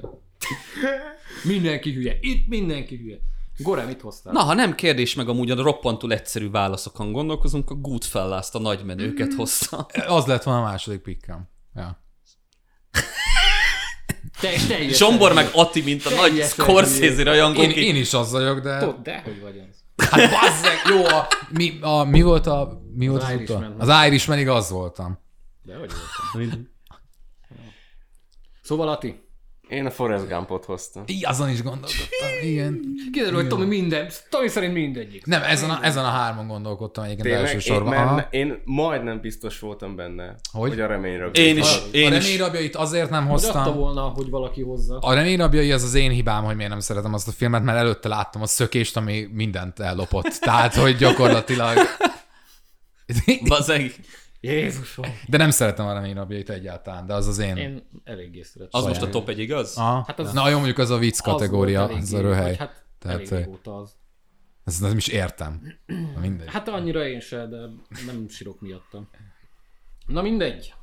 Mindenki 1.44 1.92
hülye. 1.92 2.16
Itt 2.20 2.48
mindenki 2.48 2.96
hülye. 2.96 3.16
Gore, 3.58 3.84
mit 3.84 4.00
hoztál? 4.00 4.32
Na, 4.32 4.40
ha 4.40 4.54
nem 4.54 4.74
kérdés, 4.74 5.14
meg 5.14 5.28
amúgy 5.28 5.50
a 5.50 5.62
roppantul 5.62 6.12
egyszerű 6.12 6.50
válaszokon 6.50 7.12
gondolkozunk, 7.12 7.70
a 7.70 7.74
Goodfellas-t, 7.74 8.54
a 8.54 8.58
nagymenőket 8.58 9.34
hozta. 9.34 9.86
Az 10.06 10.26
lett 10.26 10.42
volna 10.42 10.60
a 10.60 10.64
második 10.64 11.00
pikkem. 11.00 11.48
Ja. 11.74 12.02
Te, 14.40 14.48
teljesen 14.68 14.92
Zsombor 15.08 15.32
meg. 15.32 15.50
Ati, 15.54 15.82
mint 15.82 16.06
a 16.06 16.10
nagy 16.14 16.42
Scorsese 16.42 17.22
rajongó. 17.22 17.60
Én, 17.60 17.70
én 17.70 17.96
is 17.96 18.14
az 18.14 18.30
vagyok, 18.30 18.58
de... 18.60 18.78
Tudod, 18.78 19.02
de 19.02 19.20
hogy 19.24 19.40
vagy 19.40 19.56
ez? 19.56 20.06
Hát 20.10 20.30
bazzeg, 20.30 20.76
jó, 20.88 21.04
a, 21.04 21.26
mi, 21.48 21.78
a, 21.80 22.04
mi 22.04 22.22
volt 22.22 22.46
a... 22.46 22.80
Mi 22.94 23.08
volt 23.08 23.22
Az 23.22 23.28
az, 23.28 24.06
Irishman. 24.06 24.38
utol? 24.38 24.54
az 24.56 24.64
az 24.64 24.70
voltam. 24.70 25.18
De 25.62 25.76
hogy 25.76 25.90
voltam? 26.32 26.68
Szóval 28.62 28.88
Ati, 28.88 29.20
Én 29.70 29.86
a 29.86 29.90
Forrest 29.90 30.28
Gumpot 30.28 30.64
hoztam. 30.64 31.02
Így 31.06 31.26
azon 31.26 31.48
is 31.48 31.62
gondolkodtam, 31.62 32.28
igen. 32.42 32.80
kiderül, 33.12 33.34
hogy 33.34 33.48
Tomi 33.48 33.64
minden, 33.64 34.10
Tomi 34.30 34.48
szerint 34.48 34.72
mindegyik. 34.72 35.26
Nem, 35.26 35.42
ezen 35.42 35.70
a, 35.70 35.78
ezen 35.82 36.04
a 36.04 36.08
hárman 36.08 36.46
gondolkodtam 36.46 37.04
egyébként 37.04 37.28
Tényleg, 37.28 37.48
én, 37.48 37.54
elsősorban. 37.54 37.92
Aha. 37.92 38.14
mert 38.14 38.34
én 38.34 38.62
majdnem 38.64 39.20
biztos 39.20 39.58
voltam 39.58 39.96
benne, 39.96 40.34
Hogy? 40.52 40.68
hogy 40.68 40.80
a 40.80 40.86
reményre 40.86 41.26
Én 41.32 41.56
is, 41.56 41.76
A, 41.76 41.76
a 41.76 41.88
én 41.92 42.12
is. 42.12 42.24
reményrabjait 42.24 42.76
azért 42.76 43.10
nem 43.10 43.22
Hogy 43.26 43.30
hoztam. 43.42 43.74
volna, 43.76 44.00
hogy 44.02 44.30
valaki 44.30 44.62
hozza. 44.62 44.98
A 44.98 45.14
reményrabjai 45.14 45.72
az 45.72 45.82
az 45.82 45.94
én 45.94 46.10
hibám, 46.10 46.44
hogy 46.44 46.56
miért 46.56 46.70
nem 46.70 46.80
szeretem 46.80 47.14
azt 47.14 47.28
a 47.28 47.32
filmet, 47.32 47.62
mert 47.62 47.78
előtte 47.78 48.08
láttam 48.08 48.42
a 48.42 48.46
szökést, 48.46 48.96
ami 48.96 49.28
mindent 49.32 49.80
ellopott. 49.80 50.26
Tehát, 50.40 50.74
hogy 50.74 50.96
gyakorlatilag... 50.96 51.76
Bazeg. 53.48 53.94
Jézusom. 54.40 55.04
De 55.26 55.36
nem 55.36 55.50
szeretem 55.50 55.86
a 55.86 55.92
reményrabjait 55.92 56.50
egyáltalán, 56.50 57.06
de 57.06 57.14
az 57.14 57.26
az 57.26 57.38
én. 57.38 57.56
Én 57.56 57.82
eléggé 58.04 58.42
szeretem. 58.42 58.80
Az 58.80 58.86
most 58.86 59.02
a 59.02 59.08
top 59.08 59.28
egy, 59.28 59.38
igaz? 59.38 59.76
Aha. 59.76 60.04
Hát 60.06 60.18
az- 60.18 60.32
Na 60.32 60.48
jó, 60.48 60.56
mondjuk 60.56 60.78
az 60.78 60.90
a 60.90 60.98
vicc 60.98 61.20
kategória, 61.20 61.86
volt 61.86 62.02
az 62.02 62.12
a 62.12 62.20
röhely. 62.20 62.54
Hát 62.56 62.84
Tehát, 62.98 63.16
elég 63.16 63.28
régóta 63.30 63.76
az. 63.76 63.92
Ezt 64.64 64.80
nem 64.80 64.96
is 64.96 65.06
értem. 65.08 65.78
Na 65.86 66.20
mindegy. 66.20 66.48
Hát 66.50 66.68
annyira 66.68 67.06
én 67.06 67.20
se, 67.20 67.46
de 67.46 67.56
nem 68.06 68.28
sírok 68.28 68.60
miattam. 68.60 69.08
Na 70.06 70.22
mindegy. 70.22 70.74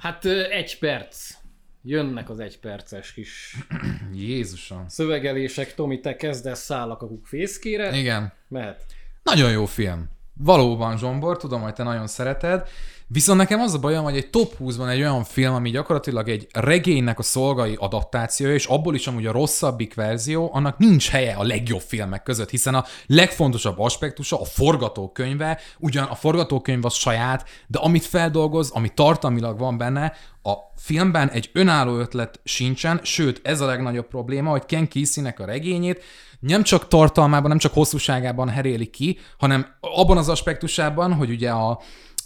Hát 0.00 0.24
egy 0.50 0.78
perc. 0.78 1.34
Jönnek 1.82 2.30
az 2.30 2.38
egy 2.40 2.58
perces 2.58 3.12
kis 3.12 3.56
Jézusom. 4.12 4.88
szövegelések. 4.88 5.74
Tomi, 5.74 6.00
te 6.00 6.16
kezdesz 6.16 6.60
szállak 6.64 7.02
a 7.02 7.08
fészkére. 7.24 7.96
Igen. 7.98 8.32
Mehet. 8.48 8.84
Nagyon 9.22 9.50
jó 9.50 9.66
film. 9.66 10.08
Valóban, 10.42 10.98
Zsombor, 10.98 11.36
tudom, 11.36 11.60
hogy 11.62 11.72
te 11.72 11.82
nagyon 11.82 12.06
szereted. 12.06 12.68
Viszont 13.12 13.38
nekem 13.38 13.60
az 13.60 13.74
a 13.74 13.78
bajom, 13.78 14.04
hogy 14.04 14.16
egy 14.16 14.30
top 14.30 14.56
20-ban 14.60 14.90
egy 14.90 15.00
olyan 15.00 15.24
film, 15.24 15.54
ami 15.54 15.70
gyakorlatilag 15.70 16.28
egy 16.28 16.46
regénynek 16.52 17.18
a 17.18 17.22
szolgai 17.22 17.74
adaptációja, 17.78 18.54
és 18.54 18.66
abból 18.66 18.94
is 18.94 19.06
amúgy 19.06 19.26
a 19.26 19.32
rosszabbik 19.32 19.94
verzió, 19.94 20.50
annak 20.52 20.78
nincs 20.78 21.08
helye 21.08 21.34
a 21.34 21.42
legjobb 21.42 21.80
filmek 21.80 22.22
között, 22.22 22.50
hiszen 22.50 22.74
a 22.74 22.84
legfontosabb 23.06 23.78
aspektusa 23.78 24.40
a 24.40 24.44
forgatókönyve, 24.44 25.58
ugyan 25.78 26.04
a 26.04 26.14
forgatókönyv 26.14 26.84
az 26.84 26.94
saját, 26.94 27.48
de 27.66 27.78
amit 27.78 28.04
feldolgoz, 28.04 28.70
ami 28.70 28.88
tartalmilag 28.94 29.58
van 29.58 29.78
benne, 29.78 30.12
a 30.42 30.52
filmben 30.76 31.30
egy 31.30 31.50
önálló 31.52 31.98
ötlet 31.98 32.40
sincsen, 32.44 33.00
sőt, 33.02 33.40
ez 33.42 33.60
a 33.60 33.66
legnagyobb 33.66 34.06
probléma, 34.06 34.50
hogy 34.50 34.66
Ken 34.66 34.88
Kesey-nek 34.88 35.40
a 35.40 35.44
regényét 35.44 36.04
nem 36.40 36.62
csak 36.62 36.88
tartalmában, 36.88 37.48
nem 37.48 37.58
csak 37.58 37.72
hosszúságában 37.72 38.48
heréli 38.48 38.86
ki, 38.86 39.18
hanem 39.38 39.66
abban 39.80 40.16
az 40.16 40.28
aspektusában, 40.28 41.12
hogy 41.12 41.30
ugye 41.30 41.50
a, 41.50 41.80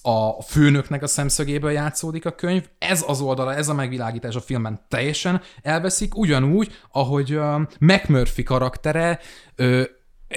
a 0.07 0.43
főnöknek 0.43 1.03
a 1.03 1.07
szemszögéből 1.07 1.71
játszódik 1.71 2.27
a 2.27 2.31
könyv, 2.31 2.69
ez 2.79 3.05
az 3.07 3.21
oldala, 3.21 3.55
ez 3.55 3.69
a 3.69 3.75
megvilágítás 3.75 4.35
a 4.35 4.40
filmben 4.40 4.81
teljesen 4.88 5.40
elveszik, 5.62 6.17
ugyanúgy, 6.17 6.73
ahogy 6.93 7.35
uh, 7.35 7.61
McMurphy 7.79 8.43
karaktere 8.43 9.21
uh, 9.59 9.83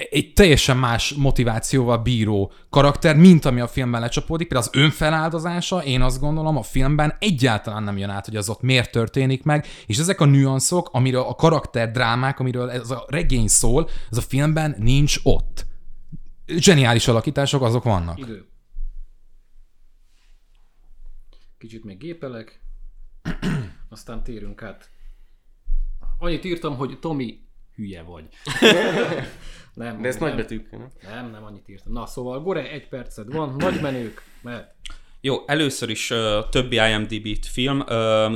egy 0.10 0.34
teljesen 0.34 0.78
más 0.78 1.14
motivációval 1.14 1.98
bíró 1.98 2.52
karakter, 2.70 3.16
mint 3.16 3.46
ami 3.46 3.60
a 3.60 3.68
filmben 3.68 4.02
lecsapódik. 4.02 4.48
Például 4.48 4.70
az 4.74 4.82
önfeláldozása, 4.82 5.84
én 5.84 6.02
azt 6.02 6.20
gondolom, 6.20 6.58
a 6.58 6.62
filmben 6.62 7.16
egyáltalán 7.20 7.84
nem 7.84 7.98
jön 7.98 8.10
át, 8.10 8.26
hogy 8.26 8.36
az 8.36 8.50
ott 8.50 8.62
miért 8.62 8.92
történik 8.92 9.44
meg, 9.44 9.66
és 9.86 9.98
ezek 9.98 10.22
a 10.22 10.26
nüanszok, 10.26 10.90
amiről 10.92 11.22
a 11.22 11.36
karakter 11.36 11.92
drámák, 11.92 12.40
amiről 12.40 12.70
ez 12.70 12.92
a 12.92 13.06
regény 13.08 13.48
szól, 13.48 13.90
az 14.10 14.18
a 14.18 14.22
filmben 14.22 14.76
nincs 14.80 15.16
ott. 15.24 15.66
Zseniális 16.46 17.08
alakítások, 17.08 17.62
azok 17.62 17.84
vannak. 17.84 18.20
Idő. 18.20 18.46
Kicsit 21.58 21.84
még 21.84 21.98
gépelek. 21.98 22.62
Aztán 23.90 24.24
térünk 24.24 24.62
át. 24.62 24.90
Annyit 26.20 26.46
írtam, 26.46 26.76
hogy 26.76 27.00
Tomi 27.00 27.48
hülye 27.76 28.02
vagy. 28.02 28.28
nem, 29.74 30.02
De 30.02 30.08
ezt 30.08 30.20
nem, 30.20 30.30
nagybetűkkel, 30.30 30.80
nem? 30.80 30.90
nem, 31.04 31.32
nem 31.32 31.44
annyit 31.44 31.68
írtam. 31.68 31.94
Na, 31.94 32.06
szóval 32.06 32.42
Gore, 32.42 32.72
egy 32.72 32.88
perced 32.88 33.34
van, 33.34 33.56
nagy 33.56 33.82
menők, 33.82 34.22
mert 34.42 34.76
Jó, 35.22 35.44
először 35.46 35.90
is 35.90 36.10
uh, 36.10 36.18
többi 36.50 36.76
IMDb 36.76 37.46
film. 37.52 37.80
Uh, 37.80 37.86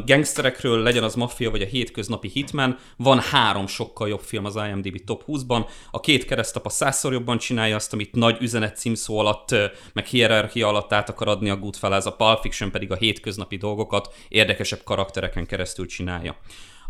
gangsterekről, 0.06 0.82
legyen 0.82 1.04
az 1.04 1.16
maffia 1.16 1.52
vagy 1.52 1.62
a 1.62 1.66
hétköznapi 1.66 2.28
hitman, 2.28 2.78
van 2.98 3.20
három 3.20 3.68
sokkal 3.68 4.08
jobb 4.08 4.20
film 4.20 4.46
az 4.46 4.56
IMDb 4.56 5.04
top 5.04 5.24
20-ban. 5.28 5.66
A 5.92 6.00
két 6.00 6.26
keresztapa 6.26 6.70
százszor 6.70 7.14
jobban 7.14 7.38
csinálja 7.38 7.76
azt, 7.76 7.94
amit 7.94 8.16
nagy 8.16 8.38
üzenet 8.42 8.78
címszó 8.78 9.18
alatt, 9.20 9.52
uh, 9.52 9.64
meg 9.94 10.06
hierarchia 10.06 10.68
alatt 10.68 10.94
át 10.94 11.10
akar 11.10 11.28
adni 11.28 11.50
a 11.50 11.58
Goodfellas, 11.58 12.06
a 12.06 12.16
Pulp 12.16 12.40
Fiction 12.42 12.72
pedig 12.72 12.92
a 12.92 12.96
hétköznapi 12.96 13.58
dolgokat 13.58 14.14
érdekesebb 14.28 14.82
karaktereken 14.84 15.46
keresztül 15.46 15.86
csinálja. 15.86 16.36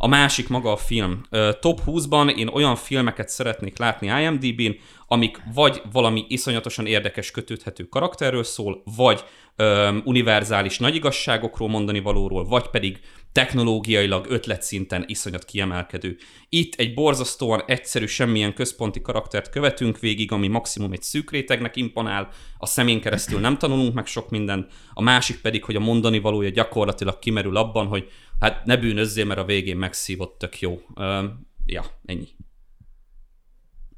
A 0.03 0.07
másik 0.07 0.47
maga 0.47 0.71
a 0.71 0.77
film. 0.77 1.21
Top 1.59 1.81
20-ban 1.85 2.35
én 2.35 2.47
olyan 2.47 2.75
filmeket 2.75 3.29
szeretnék 3.29 3.77
látni 3.77 4.21
IMDb-n, 4.21 4.79
amik 5.07 5.41
vagy 5.53 5.81
valami 5.91 6.25
iszonyatosan 6.27 6.85
érdekes 6.85 7.31
kötődhető 7.31 7.83
karakterről 7.83 8.43
szól, 8.43 8.81
vagy 8.95 9.23
ö, 9.55 9.97
univerzális 10.03 10.77
nagy 10.79 10.95
igazságokról 10.95 11.69
mondani 11.69 11.99
valóról, 11.99 12.45
vagy 12.45 12.67
pedig 12.67 12.99
technológiailag 13.31 14.25
ötletszinten 14.29 15.03
iszonyat 15.07 15.45
kiemelkedő. 15.45 16.17
Itt 16.49 16.75
egy 16.75 16.93
borzasztóan 16.93 17.63
egyszerű, 17.65 18.05
semmilyen 18.05 18.53
központi 18.53 19.01
karaktert 19.01 19.49
követünk 19.49 19.99
végig, 19.99 20.31
ami 20.31 20.47
maximum 20.47 20.91
egy 20.91 21.01
szűk 21.01 21.31
rétegnek 21.31 21.75
imponál, 21.75 22.29
a 22.57 22.65
szemén 22.65 23.01
keresztül 23.01 23.39
nem 23.39 23.57
tanulunk 23.57 23.93
meg 23.93 24.05
sok 24.05 24.29
mindent, 24.29 24.71
a 24.93 25.01
másik 25.01 25.41
pedig, 25.41 25.63
hogy 25.63 25.75
a 25.75 25.79
mondani 25.79 26.19
valója 26.19 26.49
gyakorlatilag 26.49 27.19
kimerül 27.19 27.57
abban, 27.57 27.87
hogy 27.87 28.09
hát 28.39 28.65
ne 28.65 28.77
bűnözzél, 28.77 29.25
mert 29.25 29.39
a 29.39 29.45
végén 29.45 29.77
megszívott, 29.77 30.37
tök 30.37 30.59
jó. 30.59 30.81
Ö, 30.95 31.25
ja, 31.65 31.83
ennyi. 32.05 32.27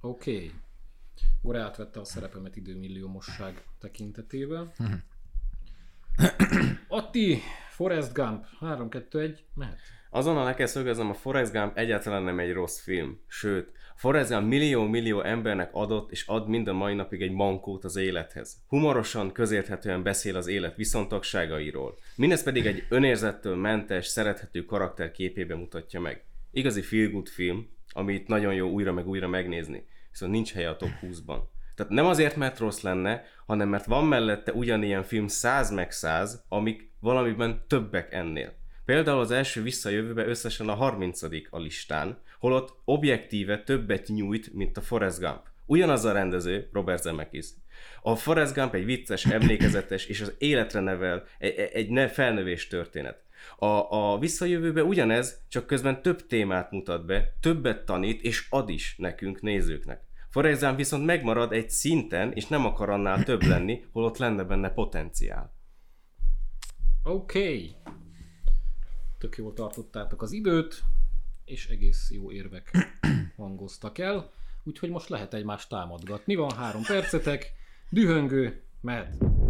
oké. 0.01 0.35
Okay. 0.35 0.51
Gore 1.41 1.59
átvette 1.59 1.99
a 1.99 2.05
szerepemet 2.05 2.55
időmilliómosság 2.55 3.63
tekintetében. 3.79 4.73
Atti, 6.87 7.41
Forrest 7.69 8.13
Gump. 8.13 8.45
3, 8.59 8.89
2, 8.89 9.19
1, 9.19 9.43
mehet. 9.53 9.77
Azonnal 10.09 10.43
le 10.43 10.53
kell 10.53 10.65
szögeznem, 10.65 11.09
a 11.09 11.13
Forrest 11.13 11.51
Gump 11.51 11.77
egyáltalán 11.77 12.23
nem 12.23 12.39
egy 12.39 12.53
rossz 12.53 12.79
film. 12.79 13.19
Sőt, 13.27 13.71
Forrest 13.95 14.29
Gump 14.29 14.47
millió-millió 14.47 15.21
embernek 15.21 15.69
adott 15.73 16.11
és 16.11 16.25
ad 16.27 16.47
mind 16.47 16.67
a 16.67 16.73
mai 16.73 16.93
napig 16.93 17.21
egy 17.21 17.31
mankót 17.31 17.83
az 17.83 17.95
élethez. 17.95 18.57
Humorosan, 18.67 19.31
közérthetően 19.31 20.03
beszél 20.03 20.35
az 20.35 20.47
élet 20.47 20.75
viszontagságairól. 20.75 21.97
Mindez 22.15 22.43
pedig 22.43 22.65
egy 22.65 22.85
önérzettől 22.89 23.55
mentes, 23.55 24.05
szerethető 24.05 24.65
karakter 24.65 25.11
képébe 25.11 25.55
mutatja 25.55 25.99
meg. 25.99 26.25
Igazi 26.51 26.81
feel 26.81 27.09
good 27.09 27.27
film, 27.27 27.69
amit 27.89 28.27
nagyon 28.27 28.53
jó 28.53 28.69
újra 28.69 28.93
meg 28.93 29.07
újra 29.07 29.27
megnézni. 29.27 29.85
Viszont 30.11 30.31
nincs 30.31 30.53
helye 30.53 30.69
a 30.69 30.75
top 30.75 30.91
20-ban. 31.01 31.39
Tehát 31.75 31.91
nem 31.91 32.05
azért, 32.05 32.35
mert 32.35 32.59
rossz 32.59 32.81
lenne, 32.81 33.23
hanem 33.45 33.69
mert 33.69 33.85
van 33.85 34.05
mellette 34.05 34.51
ugyanilyen 34.51 35.03
film 35.03 35.27
100 35.27 35.71
meg 35.71 35.91
100, 35.91 36.43
amik 36.47 36.91
valamiben 36.99 37.63
többek 37.67 38.13
ennél. 38.13 38.53
Például 38.85 39.19
az 39.19 39.31
első 39.31 39.61
visszajövőbe 39.61 40.25
összesen 40.25 40.69
a 40.69 40.73
30 40.73 41.21
a 41.49 41.57
listán, 41.57 42.17
holott 42.39 42.77
objektíve 42.85 43.63
többet 43.63 44.07
nyújt, 44.07 44.53
mint 44.53 44.77
a 44.77 44.81
Forrest 44.81 45.19
Gump. 45.19 45.41
Ugyanaz 45.65 46.05
a 46.05 46.11
rendező, 46.11 46.69
Robert 46.73 47.01
Zemeckis. 47.01 47.45
A 48.01 48.15
Forrest 48.15 48.53
Gump 48.53 48.73
egy 48.73 48.85
vicces, 48.85 49.25
emlékezetes 49.25 50.05
és 50.05 50.21
az 50.21 50.35
életre 50.37 50.79
nevel 50.79 51.23
egy, 51.37 51.53
egy 51.53 51.89
ne 51.89 52.07
felnövés 52.07 52.67
történet. 52.67 53.21
A, 53.57 53.65
a 53.65 54.19
visszajövőbe 54.19 54.83
ugyanez, 54.83 55.41
csak 55.49 55.65
közben 55.65 56.01
több 56.01 56.27
témát 56.27 56.71
mutat 56.71 57.05
be, 57.05 57.33
többet 57.39 57.85
tanít 57.85 58.21
és 58.21 58.47
ad 58.49 58.69
is 58.69 58.95
nekünk, 58.97 59.41
nézőknek. 59.41 60.01
Forrest 60.33 60.61
Gump 60.61 60.77
viszont 60.77 61.05
megmarad 61.05 61.51
egy 61.51 61.69
szinten, 61.69 62.31
és 62.31 62.47
nem 62.47 62.65
akar 62.65 62.89
annál 62.89 63.23
több 63.23 63.41
lenni, 63.41 63.83
holott 63.91 64.17
lenne 64.17 64.43
benne 64.43 64.69
potenciál. 64.69 65.53
Oké. 67.03 67.39
Okay. 67.39 67.75
Tök 69.17 69.37
jól 69.37 69.53
tartottátok 69.53 70.21
az 70.21 70.31
időt, 70.31 70.83
és 71.45 71.67
egész 71.67 72.11
jó 72.11 72.31
érvek 72.31 72.71
hangoztak 73.35 73.97
el. 73.97 74.31
Úgyhogy 74.63 74.89
most 74.89 75.09
lehet 75.09 75.33
egymást 75.33 75.69
támadgatni. 75.69 76.35
Van 76.35 76.51
három 76.51 76.83
percetek, 76.83 77.53
dühöngő, 77.89 78.63
mehet. 78.81 79.42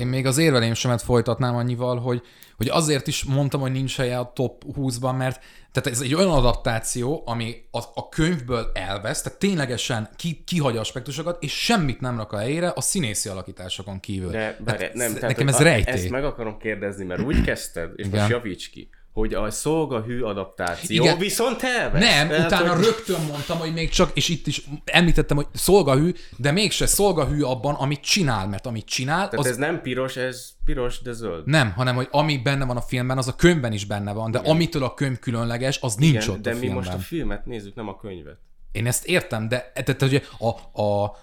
Én 0.00 0.06
még 0.06 0.26
az 0.26 0.38
érvelésemet 0.38 1.02
folytatnám 1.02 1.56
annyival, 1.56 1.98
hogy, 1.98 2.22
hogy 2.56 2.68
azért 2.68 3.06
is 3.06 3.24
mondtam, 3.24 3.60
hogy 3.60 3.72
nincs 3.72 3.96
helye 3.96 4.18
a 4.18 4.32
top 4.34 4.64
20-ban, 4.76 5.16
mert 5.16 5.40
tehát 5.72 5.88
ez 5.88 6.00
egy 6.00 6.14
olyan 6.14 6.30
adaptáció, 6.30 7.22
ami 7.26 7.54
a, 7.70 7.78
a 7.94 8.08
könyvből 8.08 8.70
elvesz, 8.74 9.22
tehát 9.22 9.38
ténylegesen 9.38 10.08
ki, 10.16 10.42
kihagy 10.46 10.76
aspektusokat, 10.76 11.42
és 11.42 11.52
semmit 11.52 12.00
nem 12.00 12.16
rak 12.16 12.32
a 12.32 12.38
helyére 12.38 12.72
a 12.74 12.80
színészi 12.80 13.28
alakításokon 13.28 14.00
kívül. 14.00 14.30
De, 14.30 14.58
tehát 14.64 14.80
de 14.80 14.90
nem, 14.94 15.14
tehát, 15.14 15.20
nekem 15.20 15.48
ez 15.48 15.58
rejtély. 15.58 15.94
Ezt 15.94 16.10
meg 16.10 16.24
akarom 16.24 16.58
kérdezni, 16.58 17.04
mert 17.04 17.20
úgy 17.22 17.40
kezdted, 17.40 17.92
és 17.96 18.06
Igen. 18.06 18.18
most 18.18 18.30
javíts 18.32 18.70
ki, 18.70 18.90
hogy 19.20 19.34
a 19.34 19.50
szolgahű 19.50 20.20
adaptáció 20.22 21.02
Igen. 21.04 21.18
viszont 21.18 21.62
elvesz. 21.62 22.02
Nem, 22.02 22.28
Tehát, 22.28 22.46
utána 22.46 22.74
hogy- 22.74 22.84
rögtön 22.84 23.20
mondtam, 23.28 23.58
hogy 23.58 23.72
még 23.72 23.88
csak, 23.88 24.10
és 24.14 24.28
itt 24.28 24.46
is 24.46 24.62
említettem, 24.84 25.36
hogy 25.36 25.46
szolgahű, 25.52 26.12
de 26.36 26.50
mégse 26.50 26.86
szolgahű 26.86 27.42
abban, 27.42 27.74
amit 27.74 28.00
csinál, 28.00 28.48
mert 28.48 28.66
amit 28.66 28.84
csinál, 28.86 29.28
Tehát 29.28 29.44
az 29.44 29.46
ez 29.46 29.56
nem 29.56 29.82
piros, 29.82 30.16
ez 30.16 30.48
piros, 30.64 31.00
de 31.02 31.12
zöld. 31.12 31.46
nem, 31.46 31.72
hanem 31.72 31.94
hogy 31.94 32.08
ami 32.10 32.38
benne 32.38 32.64
van 32.64 32.76
a 32.76 32.80
filmben, 32.80 33.18
az 33.18 33.28
a 33.28 33.34
könyvben 33.36 33.72
is 33.72 33.84
benne 33.84 34.12
van, 34.12 34.30
de 34.30 34.38
amitől 34.38 34.84
a 34.84 34.94
könyv 34.94 35.18
különleges, 35.18 35.78
az 35.80 35.94
nincs 35.94 36.24
Igen, 36.24 36.28
ott 36.36 36.42
de 36.42 36.50
a 36.50 36.54
mi 36.54 36.58
filmben. 36.60 36.84
most 36.84 36.96
a 36.96 36.98
filmet 36.98 37.46
nézzük, 37.46 37.74
nem 37.74 37.88
a 37.88 37.96
könyvet. 37.96 38.36
Én 38.72 38.86
ezt 38.86 39.04
értem, 39.06 39.48
de 39.48 39.72
tehát, 39.74 40.00
hogy 40.00 40.22
a, 40.38 40.82
a, 40.82 41.16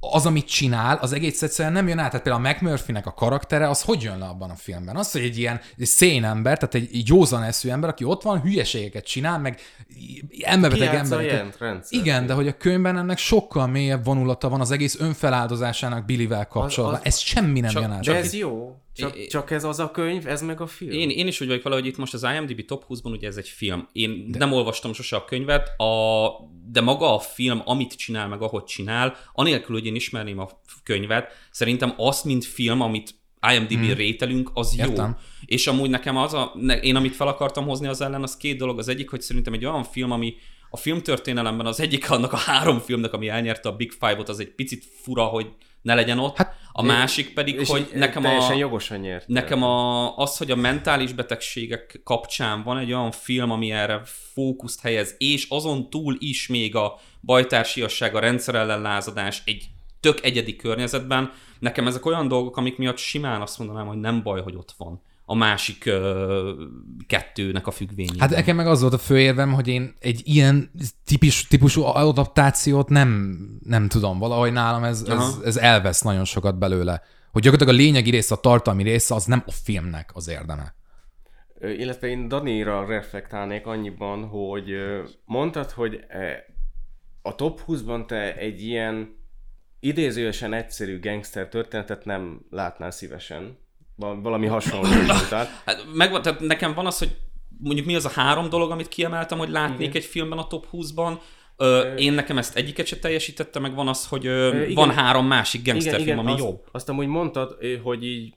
az, 0.00 0.26
amit 0.26 0.46
csinál, 0.48 0.96
az 1.00 1.12
egész 1.12 1.42
egyszerűen 1.42 1.74
nem 1.74 1.88
jön 1.88 1.98
át. 1.98 2.10
Tehát 2.10 2.22
például 2.24 2.46
a 2.46 2.48
McMurphy-nek 2.50 3.06
a 3.06 3.12
karaktere, 3.14 3.68
az 3.68 3.82
hogy 3.82 4.02
jön 4.02 4.18
le 4.18 4.24
abban 4.26 4.50
a 4.50 4.54
filmben? 4.54 4.96
Az, 4.96 5.12
hogy 5.12 5.20
egy 5.22 5.38
ilyen 5.38 5.60
szén 5.78 6.24
ember, 6.24 6.58
tehát 6.58 6.74
egy, 6.74 7.08
józan 7.08 7.42
eszű 7.42 7.68
ember, 7.68 7.90
aki 7.90 8.04
ott 8.04 8.22
van, 8.22 8.40
hülyeségeket 8.40 9.04
csinál, 9.04 9.38
meg 9.38 9.60
elmebeteg 10.42 10.94
embereket. 10.94 11.38
Igen, 11.92 12.26
de 12.26 12.32
hogy 12.32 12.48
a 12.48 12.56
könyvben 12.56 12.96
ennek 12.98 13.18
sokkal 13.18 13.66
mélyebb 13.66 14.04
vonulata 14.04 14.48
van 14.48 14.60
az 14.60 14.70
egész 14.70 15.00
önfeláldozásának 15.00 16.04
Billyvel 16.04 16.46
kapcsolatban. 16.46 16.98
az- 17.00 17.06
Ez 17.06 17.18
semmi 17.18 17.60
nem 17.60 17.70
csak- 17.70 17.82
jön 17.82 17.90
át. 17.92 18.04
De 18.04 18.14
ez 18.14 18.34
jó. 18.34 18.76
Csak, 19.00 19.16
É- 19.16 19.30
csak 19.30 19.50
ez 19.50 19.64
az 19.64 19.78
a 19.78 19.90
könyv, 19.90 20.26
ez 20.26 20.42
meg 20.42 20.60
a 20.60 20.66
film. 20.66 20.90
Én, 20.90 21.10
én 21.10 21.26
is 21.26 21.40
úgy 21.40 21.46
vagyok 21.48 21.62
vele, 21.62 21.74
hogy 21.74 21.86
itt 21.86 21.96
most 21.96 22.14
az 22.14 22.26
IMDb 22.34 22.64
top 22.64 22.84
20-ban 22.88 23.10
ugye 23.10 23.26
ez 23.26 23.36
egy 23.36 23.48
film. 23.48 23.88
Én 23.92 24.30
de. 24.30 24.38
nem 24.38 24.52
olvastam 24.52 24.92
sose 24.92 25.16
a 25.16 25.24
könyvet, 25.24 25.80
a, 25.80 26.28
de 26.70 26.80
maga 26.80 27.14
a 27.14 27.18
film, 27.18 27.62
amit 27.64 27.94
csinál, 27.94 28.28
meg 28.28 28.42
ahogy 28.42 28.64
csinál, 28.64 29.16
anélkül, 29.32 29.74
hogy 29.74 29.86
én 29.86 29.94
ismerném 29.94 30.38
a 30.38 30.48
könyvet, 30.82 31.32
szerintem 31.50 31.94
azt, 31.96 32.24
mint 32.24 32.44
film, 32.44 32.80
amit 32.80 33.14
IMDb 33.52 33.84
hmm. 33.84 33.94
rételünk, 33.94 34.50
az 34.54 34.76
jó. 34.76 34.88
Értem. 34.88 35.16
És 35.44 35.66
amúgy 35.66 35.90
nekem 35.90 36.16
az 36.16 36.34
a, 36.34 36.52
ne, 36.54 36.80
én 36.80 36.96
amit 36.96 37.16
fel 37.16 37.28
akartam 37.28 37.66
hozni 37.66 37.86
az 37.86 38.00
ellen, 38.00 38.22
az 38.22 38.36
két 38.36 38.58
dolog. 38.58 38.78
Az 38.78 38.88
egyik, 38.88 39.10
hogy 39.10 39.20
szerintem 39.20 39.52
egy 39.52 39.64
olyan 39.64 39.84
film, 39.84 40.10
ami 40.10 40.34
a 40.70 40.76
filmtörténelemben 40.76 41.66
az 41.66 41.80
egyik 41.80 42.10
annak 42.10 42.32
a 42.32 42.36
három 42.36 42.78
filmnek, 42.78 43.12
ami 43.12 43.28
elnyerte 43.28 43.68
a 43.68 43.76
Big 43.76 43.90
Five-ot, 43.90 44.28
az 44.28 44.40
egy 44.40 44.54
picit 44.54 44.84
fura, 45.02 45.24
hogy 45.24 45.46
ne 45.82 45.94
legyen 45.94 46.18
ott. 46.18 46.36
Hát, 46.36 46.58
a 46.72 46.82
másik 46.82 47.34
pedig, 47.34 47.54
és 47.54 47.68
hogy 47.68 47.90
nekem 47.94 48.22
teljesen 48.22 48.54
a... 48.54 48.58
jogosan 48.58 48.98
nyert. 48.98 49.28
Nekem 49.28 49.62
a, 49.62 50.16
az, 50.16 50.36
hogy 50.36 50.50
a 50.50 50.56
mentális 50.56 51.12
betegségek 51.12 52.00
kapcsán 52.04 52.62
van 52.62 52.78
egy 52.78 52.92
olyan 52.92 53.10
film, 53.10 53.50
ami 53.50 53.70
erre 53.70 54.02
fókuszt 54.04 54.80
helyez, 54.80 55.14
és 55.18 55.46
azon 55.48 55.90
túl 55.90 56.16
is 56.18 56.48
még 56.48 56.74
a 56.76 56.98
bajtársiasság, 57.20 58.14
a 58.14 58.20
rendszerellenlázadás 58.20 59.42
egy 59.44 59.68
tök 60.00 60.24
egyedi 60.24 60.56
környezetben, 60.56 61.32
nekem 61.58 61.86
ezek 61.86 62.06
olyan 62.06 62.28
dolgok, 62.28 62.56
amik 62.56 62.76
miatt 62.76 62.98
simán 62.98 63.40
azt 63.40 63.58
mondanám, 63.58 63.86
hogy 63.86 63.98
nem 63.98 64.22
baj, 64.22 64.42
hogy 64.42 64.54
ott 64.54 64.74
van 64.76 65.02
a 65.30 65.34
másik 65.34 65.86
ö, 65.86 66.52
kettőnek 67.06 67.66
a 67.66 67.70
függvényében. 67.70 68.20
Hát 68.20 68.30
nekem 68.30 68.56
meg 68.56 68.66
az 68.66 68.80
volt 68.80 68.92
a 68.92 68.98
fő 68.98 69.18
érvem, 69.20 69.52
hogy 69.52 69.68
én 69.68 69.94
egy 69.98 70.20
ilyen 70.24 70.70
típus, 71.04 71.46
típusú 71.46 71.82
adaptációt 71.82 72.88
nem, 72.88 73.38
nem 73.64 73.88
tudom, 73.88 74.18
valahogy 74.18 74.52
nálam 74.52 74.84
ez, 74.84 75.02
ez, 75.02 75.08
Aha. 75.08 75.44
ez 75.44 75.56
elvesz 75.56 76.00
nagyon 76.00 76.24
sokat 76.24 76.58
belőle. 76.58 77.02
Hogy 77.32 77.42
gyakorlatilag 77.42 77.80
a 77.80 77.82
lényegi 77.82 78.10
része, 78.10 78.34
a 78.34 78.40
tartalmi 78.40 78.82
része, 78.82 79.14
az 79.14 79.24
nem 79.24 79.42
a 79.46 79.50
filmnek 79.50 80.10
az 80.14 80.28
érdeme. 80.28 80.74
Illetve 81.60 82.06
én 82.06 82.28
Danira 82.28 82.86
reflektálnék 82.86 83.66
annyiban, 83.66 84.24
hogy 84.24 84.70
mondtad, 85.24 85.70
hogy 85.70 86.04
eh, 86.08 86.36
a 87.22 87.34
top 87.34 87.60
20-ban 87.66 88.06
te 88.06 88.36
egy 88.36 88.62
ilyen 88.62 89.16
idézőesen 89.80 90.52
egyszerű 90.52 91.00
gangster 91.00 91.48
történetet 91.48 92.04
nem 92.04 92.40
látnál 92.50 92.90
szívesen. 92.90 93.58
Val- 94.00 94.22
Valami 94.22 94.46
hasonló 94.46 94.88
mondtál. 95.06 95.48
Hát 95.64 95.84
megvan, 95.94 96.22
tehát 96.22 96.40
nekem 96.40 96.74
van 96.74 96.86
az, 96.86 96.98
hogy 96.98 97.16
mondjuk 97.58 97.86
mi 97.86 97.94
az 97.94 98.04
a 98.04 98.08
három 98.08 98.48
dolog, 98.48 98.70
amit 98.70 98.88
kiemeltem, 98.88 99.38
hogy 99.38 99.48
látnék 99.50 99.80
Igen. 99.88 100.02
egy 100.02 100.04
filmben 100.04 100.38
a 100.38 100.46
top 100.46 100.66
20-ban. 100.72 101.18
Ö, 101.56 101.94
én 101.94 102.12
nekem 102.12 102.38
ezt 102.38 102.56
egyiket 102.56 102.86
se 102.86 102.96
teljesítette, 102.98 103.58
meg 103.58 103.74
van 103.74 103.88
az, 103.88 104.06
hogy 104.06 104.26
ö, 104.26 104.62
igen. 104.62 104.74
van 104.74 104.90
három 104.90 105.26
másik 105.26 105.64
gangsterfilm, 105.66 106.18
ami 106.18 106.30
azt, 106.32 106.40
jó. 106.42 106.64
Azt 106.72 106.88
amúgy 106.88 107.06
mondtad, 107.06 107.56
hogy 107.82 108.04
így 108.04 108.34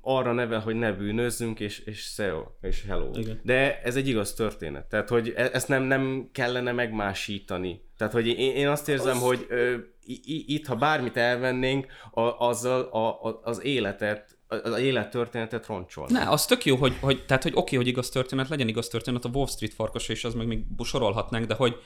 arra 0.00 0.32
nevel, 0.32 0.60
hogy 0.60 0.74
ne 0.74 0.92
bűnözzünk, 0.92 1.60
és, 1.60 1.78
és 1.78 2.02
szeo, 2.02 2.42
és 2.60 2.84
hello. 2.88 3.10
Igen. 3.18 3.40
De 3.42 3.80
ez 3.82 3.96
egy 3.96 4.08
igaz 4.08 4.34
történet. 4.34 4.86
Tehát, 4.88 5.08
hogy 5.08 5.32
e- 5.36 5.50
ezt 5.52 5.68
nem, 5.68 5.82
nem 5.82 6.28
kellene 6.32 6.72
megmásítani. 6.72 7.80
Tehát, 7.96 8.12
hogy 8.12 8.26
én, 8.26 8.54
én 8.54 8.68
azt 8.68 8.88
érzem, 8.88 9.16
az... 9.16 9.22
hogy 9.22 9.46
ö, 9.48 9.74
i- 10.04 10.44
itt, 10.54 10.66
ha 10.66 10.74
bármit 10.74 11.16
elvennénk, 11.16 11.86
a, 12.10 12.20
azzal 12.20 12.80
a, 12.80 13.08
a, 13.28 13.40
az 13.42 13.64
életet, 13.64 14.38
az 14.62 14.78
élettörténetet 14.78 15.66
roncsolna. 15.66 16.18
Ne, 16.18 16.28
az 16.30 16.46
tök 16.46 16.64
jó, 16.64 16.76
hogy, 16.76 16.96
hogy 17.00 17.24
tehát, 17.26 17.42
hogy 17.42 17.52
oké, 17.54 17.76
hogy 17.76 17.86
igaz 17.86 18.08
történet, 18.08 18.48
legyen 18.48 18.68
igaz 18.68 18.88
történet, 18.88 19.24
a 19.24 19.30
Wall 19.32 19.46
Street 19.46 19.74
farkas, 19.74 20.08
és 20.08 20.24
az 20.24 20.34
meg 20.34 20.46
még 20.46 20.64
sorolhatnánk, 20.84 21.46
de 21.46 21.54
hogy 21.54 21.82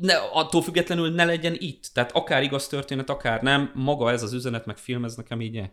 ne, 0.00 0.14
attól 0.32 0.62
függetlenül 0.62 1.10
ne 1.14 1.24
legyen 1.24 1.54
itt. 1.58 1.90
Tehát 1.92 2.12
akár 2.12 2.42
igaz 2.42 2.66
történet, 2.66 3.10
akár 3.10 3.42
nem, 3.42 3.70
maga 3.74 4.10
ez 4.10 4.22
az 4.22 4.32
üzenet, 4.32 4.66
meg 4.66 4.76
film, 4.76 5.04
ez 5.04 5.14
nekem 5.14 5.40
így. 5.40 5.56
eh. 5.56 5.68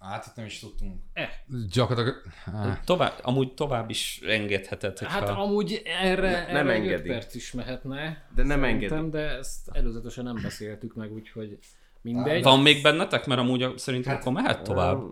Hát 0.00 0.26
itt 0.26 0.34
nem 0.34 0.46
is 0.46 0.58
tudtunk. 0.58 1.00
Eh. 1.12 1.28
Gyakorlatilag... 1.72 2.22
Ah. 2.46 2.76
Tovább, 2.84 3.18
amúgy 3.22 3.54
tovább 3.54 3.90
is 3.90 4.20
engedheted, 4.26 4.98
hogyha... 4.98 5.12
Hát 5.12 5.28
amúgy 5.28 5.82
erre, 5.84 6.30
Ne- 6.30 6.52
nem 6.52 6.68
erre 6.68 6.72
engedi. 6.72 7.08
perc 7.08 7.34
is 7.34 7.52
mehetne. 7.52 8.28
De 8.34 8.42
nem 8.42 8.64
engedi. 8.64 9.08
De 9.10 9.18
ezt 9.18 9.68
előzetesen 9.72 10.24
nem 10.24 10.38
beszéltük 10.42 10.94
meg, 10.94 11.12
úgyhogy 11.12 11.58
mindegy. 12.02 12.42
Van 12.42 12.60
még 12.60 12.82
bennetek? 12.82 13.26
Mert 13.26 13.40
amúgy 13.40 13.78
szerintem 13.78 14.12
Hát, 14.12 14.20
akkor 14.20 14.32
mehet 14.32 14.62
tovább. 14.62 15.02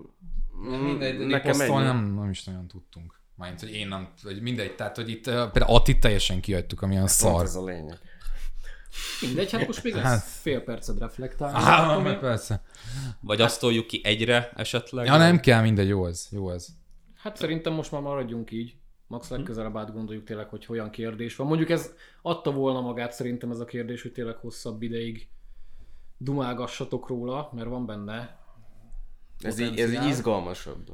Mindegy, 0.68 1.18
de 1.18 1.24
Nekem 1.24 1.60
ennyi. 1.60 1.74
nem, 1.82 2.14
nem 2.14 2.30
is 2.30 2.44
nagyon 2.44 2.66
tudtunk. 2.68 3.20
Mármint, 3.34 3.60
hogy 3.60 3.72
én 3.72 3.88
nem, 3.88 4.08
vagy 4.22 4.42
mindegy, 4.42 4.74
tehát, 4.74 4.96
hogy 4.96 5.10
itt 5.10 5.22
például 5.24 5.64
Attit 5.76 6.00
teljesen 6.00 6.40
kihagytuk, 6.40 6.82
amilyen 6.82 7.02
Pont 7.02 7.14
szar. 7.14 7.42
ez 7.44 7.54
a 7.54 7.64
lényeg. 7.64 7.98
Mindegy, 9.20 9.50
hát 9.50 9.66
most 9.66 9.82
még 9.82 9.94
Hát. 9.94 10.22
fél 10.22 10.60
percet 10.60 10.98
reflektálni. 10.98 11.58
Á, 11.60 11.96
meg 11.98 12.12
én. 12.12 12.20
persze. 12.20 12.62
Vagy 13.20 13.40
azt 13.40 13.60
toljuk 13.60 13.86
ki 13.86 14.00
egyre 14.04 14.50
esetleg. 14.56 15.06
Ja, 15.06 15.16
nem 15.16 15.40
kell, 15.40 15.62
mindegy, 15.62 15.88
jó 15.88 16.06
ez, 16.06 16.26
jó 16.30 16.50
ez. 16.50 16.66
Hát 17.16 17.36
szerintem 17.36 17.72
most 17.72 17.92
már 17.92 18.00
maradjunk 18.00 18.50
így. 18.50 18.76
Max 19.06 19.28
legközelebb 19.28 19.76
átgondoljuk 19.76 20.24
tényleg, 20.24 20.48
hogy 20.48 20.66
olyan 20.68 20.90
kérdés 20.90 21.36
van. 21.36 21.46
Mondjuk 21.46 21.70
ez 21.70 21.92
adta 22.22 22.50
volna 22.52 22.80
magát 22.80 23.12
szerintem 23.12 23.50
ez 23.50 23.60
a 23.60 23.64
kérdés, 23.64 24.02
hogy 24.02 24.12
tényleg 24.12 24.36
hosszabb 24.36 24.82
ideig 24.82 25.28
dumálgassatok 26.18 27.08
róla, 27.08 27.50
mert 27.54 27.68
van 27.68 27.86
benne 27.86 28.38
Ez 29.42 29.58
így, 29.58 29.78
ez 29.78 29.92
így 29.92 30.04
izgalmasabb. 30.04 30.84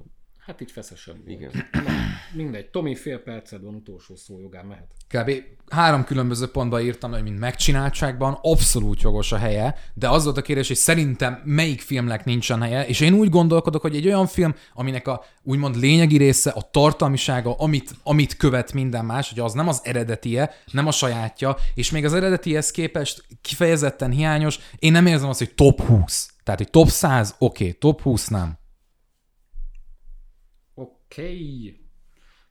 Hát 0.48 0.60
így 0.60 0.70
feszesebb. 0.70 1.16
volt. 1.16 1.28
Igen. 1.28 1.50
Na, 1.84 1.90
mindegy. 2.32 2.66
Tomi, 2.66 2.94
fél 2.94 3.18
perced 3.18 3.62
van, 3.62 3.74
utolsó 3.74 4.16
szó 4.16 4.40
jogán 4.40 4.66
mehet. 4.66 4.86
Kb. 5.08 5.42
három 5.68 6.04
különböző 6.04 6.46
pontban 6.46 6.80
írtam, 6.80 7.10
hogy 7.10 7.22
mint 7.22 7.38
megcsináltságban 7.38 8.38
abszolút 8.42 9.02
jogos 9.02 9.32
a 9.32 9.36
helye, 9.36 9.76
de 9.94 10.08
az 10.08 10.24
volt 10.24 10.36
a 10.36 10.42
kérdés, 10.42 10.66
hogy 10.66 10.76
szerintem 10.76 11.42
melyik 11.44 11.80
filmnek 11.80 12.24
nincsen 12.24 12.62
helye, 12.62 12.86
és 12.86 13.00
én 13.00 13.12
úgy 13.12 13.28
gondolkodok, 13.28 13.82
hogy 13.82 13.96
egy 13.96 14.06
olyan 14.06 14.26
film, 14.26 14.54
aminek 14.74 15.08
a 15.08 15.24
úgymond 15.42 15.76
lényegi 15.76 16.16
része, 16.16 16.50
a 16.50 16.70
tartalmisága, 16.70 17.54
amit, 17.54 17.90
amit 18.02 18.36
követ 18.36 18.72
minden 18.72 19.04
más, 19.04 19.28
hogy 19.28 19.40
az 19.40 19.52
nem 19.52 19.68
az 19.68 19.80
eredetie, 19.84 20.54
nem 20.72 20.86
a 20.86 20.92
sajátja, 20.92 21.56
és 21.74 21.90
még 21.90 22.04
az 22.04 22.14
eredetihez 22.14 22.70
képest 22.70 23.24
kifejezetten 23.40 24.10
hiányos, 24.10 24.58
én 24.78 24.92
nem 24.92 25.06
érzem 25.06 25.28
azt, 25.28 25.38
hogy 25.38 25.54
top 25.54 25.80
20. 25.80 26.30
Tehát, 26.48 26.62
hogy 26.62 26.72
top 26.72 26.88
100, 26.88 27.34
oké, 27.38 27.64
okay, 27.64 27.78
top 27.78 28.00
20 28.00 28.28
nem. 28.28 28.58
Oké. 30.74 31.22
Okay. 31.22 31.80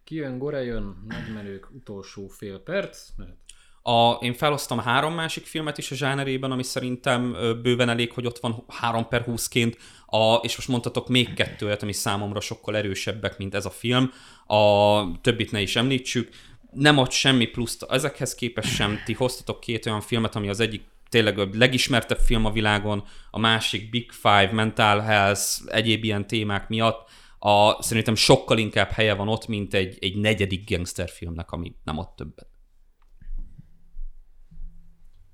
Kijön, 0.04 0.38
Gore 0.38 0.64
jön, 0.64 1.04
nagymenők, 1.08 1.70
utolsó 1.72 2.28
fél 2.28 2.60
perc. 2.60 3.10
Mehet. 3.16 3.38
A, 3.82 4.12
én 4.22 4.34
felosztam 4.34 4.80
három 4.80 5.14
másik 5.14 5.46
filmet 5.46 5.78
is 5.78 5.92
a 5.92 5.96
zsánerében, 5.96 6.52
ami 6.52 6.64
szerintem 6.64 7.32
bőven 7.62 7.90
elég, 7.90 8.12
hogy 8.12 8.26
ott 8.26 8.40
van 8.40 8.64
3 8.68 9.08
per 9.08 9.26
20-ként, 9.28 9.76
a, 10.06 10.34
és 10.36 10.56
most 10.56 10.68
mondtatok 10.68 11.08
még 11.08 11.34
kettő 11.34 11.66
olyat, 11.66 11.84
ami 11.84 11.94
számomra 11.94 12.40
sokkal 12.40 12.76
erősebbek, 12.76 13.38
mint 13.38 13.56
ez 13.56 13.66
a 13.66 13.70
film. 13.70 14.12
A 14.46 15.22
többit 15.22 15.52
ne 15.52 15.62
is 15.62 15.76
említsük. 15.76 16.30
Nem 16.72 16.98
ad 16.98 17.12
semmi 17.12 17.46
pluszt 17.46 17.84
ezekhez 17.90 18.36
képest 18.36 18.74
sem. 18.74 19.00
Ti 19.06 19.14
hoztatok 19.14 19.60
két 19.60 19.86
olyan 19.86 20.02
filmet, 20.02 20.36
ami 20.36 20.50
az 20.50 20.60
egyik 20.60 20.96
tényleg 21.10 21.40
a 21.40 21.50
legismertebb 21.52 22.20
film 22.20 22.46
a 22.46 22.52
világon, 22.52 23.04
a 23.32 23.40
másik 23.40 23.90
Big 23.90 24.12
Five, 24.12 24.50
Mental 24.52 25.00
Health, 25.00 25.42
egyéb 25.66 26.04
ilyen 26.04 26.28
témák 26.28 26.68
miatt. 26.68 27.10
A, 27.40 27.82
szerintem 27.84 28.16
sokkal 28.16 28.58
inkább 28.58 28.90
helye 28.90 29.14
van 29.14 29.28
ott, 29.28 29.48
mint 29.48 29.74
egy, 29.74 29.98
egy 30.02 30.18
negyedik 30.18 30.70
gangsterfilmnek, 30.70 31.52
ami 31.52 31.76
nem 31.84 31.98
ad 31.98 32.16
többet. 32.16 32.50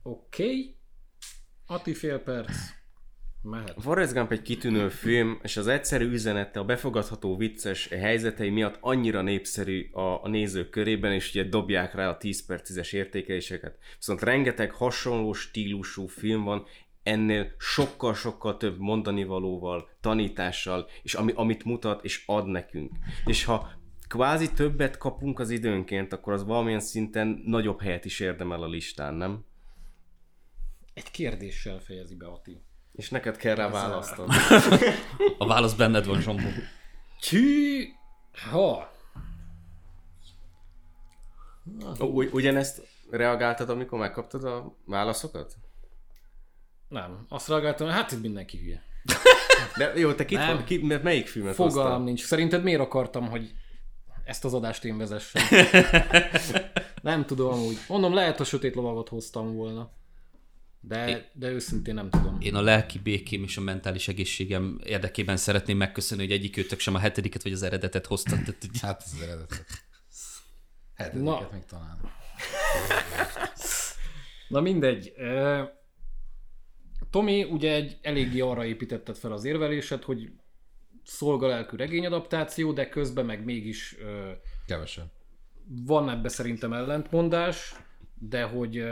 Oké. 0.04 0.44
Okay. 0.44 0.78
Ati 1.66 1.94
fél 1.94 2.20
perc. 2.20 2.52
Mehet. 3.43 3.75
Forrest 3.79 4.13
Gump 4.13 4.32
egy 4.32 4.41
kitűnő 4.41 4.89
film, 4.89 5.39
és 5.41 5.58
az 5.58 5.67
egyszerű 5.67 6.10
üzenete, 6.10 6.60
a 6.60 6.63
befogadható 6.63 7.38
vicces 7.38 7.88
helyzetei 7.88 8.49
miatt 8.49 8.77
annyira 8.79 9.21
népszerű 9.21 9.89
a, 9.91 10.23
a 10.23 10.27
nézők 10.27 10.69
körében, 10.69 11.13
és 11.13 11.29
ugye 11.29 11.43
dobják 11.43 11.93
rá 11.93 12.10
a 12.10 12.17
10 12.17 12.45
per 12.45 12.62
10-es 12.63 12.93
értékeléseket. 12.93 13.77
Viszont 13.95 14.21
rengeteg 14.21 14.71
hasonló 14.71 15.34
stílusú 15.34 16.08
film 16.08 16.43
van, 16.43 16.65
ennél 17.03 17.51
sokkal-sokkal 17.58 18.58
több 18.58 18.79
mondani 18.79 19.23
valóval, 19.23 19.89
tanítással, 20.01 20.89
és 21.01 21.13
ami, 21.13 21.32
amit 21.36 21.63
mutat 21.63 22.03
és 22.03 22.23
ad 22.25 22.47
nekünk. 22.47 22.91
És 23.25 23.43
ha 23.43 23.71
kvázi 24.08 24.51
többet 24.51 24.97
kapunk 24.97 25.39
az 25.39 25.49
időnként, 25.49 26.13
akkor 26.13 26.34
az 26.34 26.45
valamilyen 26.45 26.79
szinten 26.79 27.41
nagyobb 27.45 27.82
helyet 27.82 28.06
is 28.06 28.19
érdemel 28.19 28.63
a 28.63 28.67
listán, 28.67 29.13
nem? 29.13 29.45
Egy 30.93 31.12
kérdéssel 31.12 31.79
fejezi 31.79 32.15
be 32.15 32.25
Ati. 32.25 32.62
És 32.93 33.10
neked 33.10 33.38
kell 33.38 33.56
rá 33.56 33.69
választani. 33.69 34.36
A 35.38 35.47
válasz 35.47 35.73
benned 35.73 36.06
van, 36.06 36.21
Zsombó. 36.21 36.47
Tű! 37.29 37.86
Ha! 38.51 38.91
Ugy, 41.99 42.29
ugyanezt 42.32 42.88
reagáltad, 43.10 43.69
amikor 43.69 43.99
megkaptad 43.99 44.43
a 44.43 44.75
válaszokat? 44.86 45.56
Nem. 46.88 47.25
Azt 47.29 47.47
reagáltam, 47.47 47.88
hát 47.88 48.12
itt 48.12 48.21
mindenki 48.21 48.58
hülye. 48.58 48.84
De 49.77 49.93
jó, 49.95 50.13
te 50.13 50.25
kit, 50.25 50.38
Nem. 50.38 50.56
van, 50.56 50.63
ki, 50.63 50.77
mert 50.77 51.03
melyik 51.03 51.27
filmet 51.27 51.56
Fogalmam 51.56 51.84
hoztál? 51.84 52.03
nincs. 52.03 52.23
Szerinted 52.23 52.63
miért 52.63 52.79
akartam, 52.82 53.29
hogy 53.29 53.53
ezt 54.23 54.45
az 54.45 54.53
adást 54.53 54.86
én 54.86 54.97
vezessem? 54.97 55.43
nem 57.01 57.25
tudom 57.25 57.60
úgy. 57.60 57.77
Mondom, 57.88 58.13
lehet 58.13 58.39
a 58.39 58.43
sötét 58.43 58.75
lovagot 58.75 59.10
hoztam 59.10 59.56
volna. 59.56 59.91
De, 60.88 61.30
de 61.34 61.50
őszintén 61.50 61.93
nem 61.93 62.10
tudom. 62.10 62.38
Én 62.41 62.56
a 62.56 62.62
lelki 62.62 63.00
békém 63.00 63.43
és 63.43 63.58
a 63.58 63.62
mentális 63.62 64.08
egészségem 64.08 64.80
érdekében 64.84 65.38
szeretném 65.38 65.78
megköszönni, 65.78 66.22
hogy 66.22 66.32
egyikőtök 66.32 66.80
sem 66.80 66.96
a 66.96 67.00
hetediket 67.00 67.43
vagy 67.43 67.52
az 67.52 67.63
eredetet 67.63 68.06
hoztat. 68.06 68.39
Tehát, 68.39 68.58
hogy 68.60 68.80
Hát 68.80 69.04
az 69.06 69.22
eredetet. 69.22 69.65
Hetediket 70.93 71.39
Na. 71.39 71.50
még 71.52 71.65
talán. 71.65 72.00
Na 74.48 74.62
mindegy. 74.62 75.13
Tomi 77.10 77.43
ugye 77.43 77.74
egy 77.74 77.98
eléggé 78.02 78.39
arra 78.39 78.65
építetted 78.65 79.15
fel 79.17 79.32
az 79.32 79.43
érvelésed, 79.43 80.04
hogy 80.04 80.32
szolgalelkű 81.04 81.78
regényadaptáció, 81.78 82.74
de 82.74 82.89
közben 82.89 83.26
meg 83.26 83.43
mégis 83.43 83.96
Kevesen. 84.65 85.12
van 85.65 86.10
ebbe 86.10 86.30
szerintem 86.30 86.74
ellentmondás, 86.74 87.76
de 88.19 88.43
hogy 88.43 88.84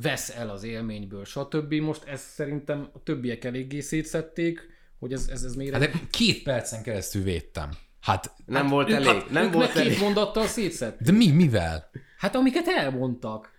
vesz 0.00 0.30
el 0.30 0.50
az 0.50 0.62
élményből, 0.62 1.24
stb. 1.24 1.72
Most 1.74 2.04
ezt 2.04 2.24
szerintem 2.24 2.88
a 2.92 3.02
többiek 3.02 3.44
eléggé 3.44 3.80
szétszették, 3.80 4.60
hogy 4.98 5.12
ez, 5.12 5.28
ez, 5.28 5.42
ez 5.42 5.54
miért... 5.54 5.72
Hát 5.72 5.80
de 5.82 5.90
két 6.10 6.42
percen 6.42 6.82
keresztül 6.82 7.22
védtem. 7.22 7.70
Hát, 8.00 8.34
Nem 8.46 8.66
volt 8.68 8.88
ők- 8.90 8.96
elég. 9.06 9.22
Nem 9.30 9.44
ők 9.44 9.52
volt 9.52 9.74
meg 9.74 9.82
két 9.84 9.92
elég. 9.92 10.00
mondattal 10.02 10.46
szétszett. 10.46 11.00
de 11.00 11.12
mi, 11.12 11.30
mivel? 11.30 11.90
Hát 12.18 12.34
amiket 12.34 12.66
elmondtak. 12.66 13.50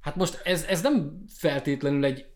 Hát 0.00 0.16
most 0.16 0.40
ez, 0.44 0.64
ez 0.64 0.82
nem 0.82 1.24
feltétlenül 1.36 2.04
egy... 2.04 2.26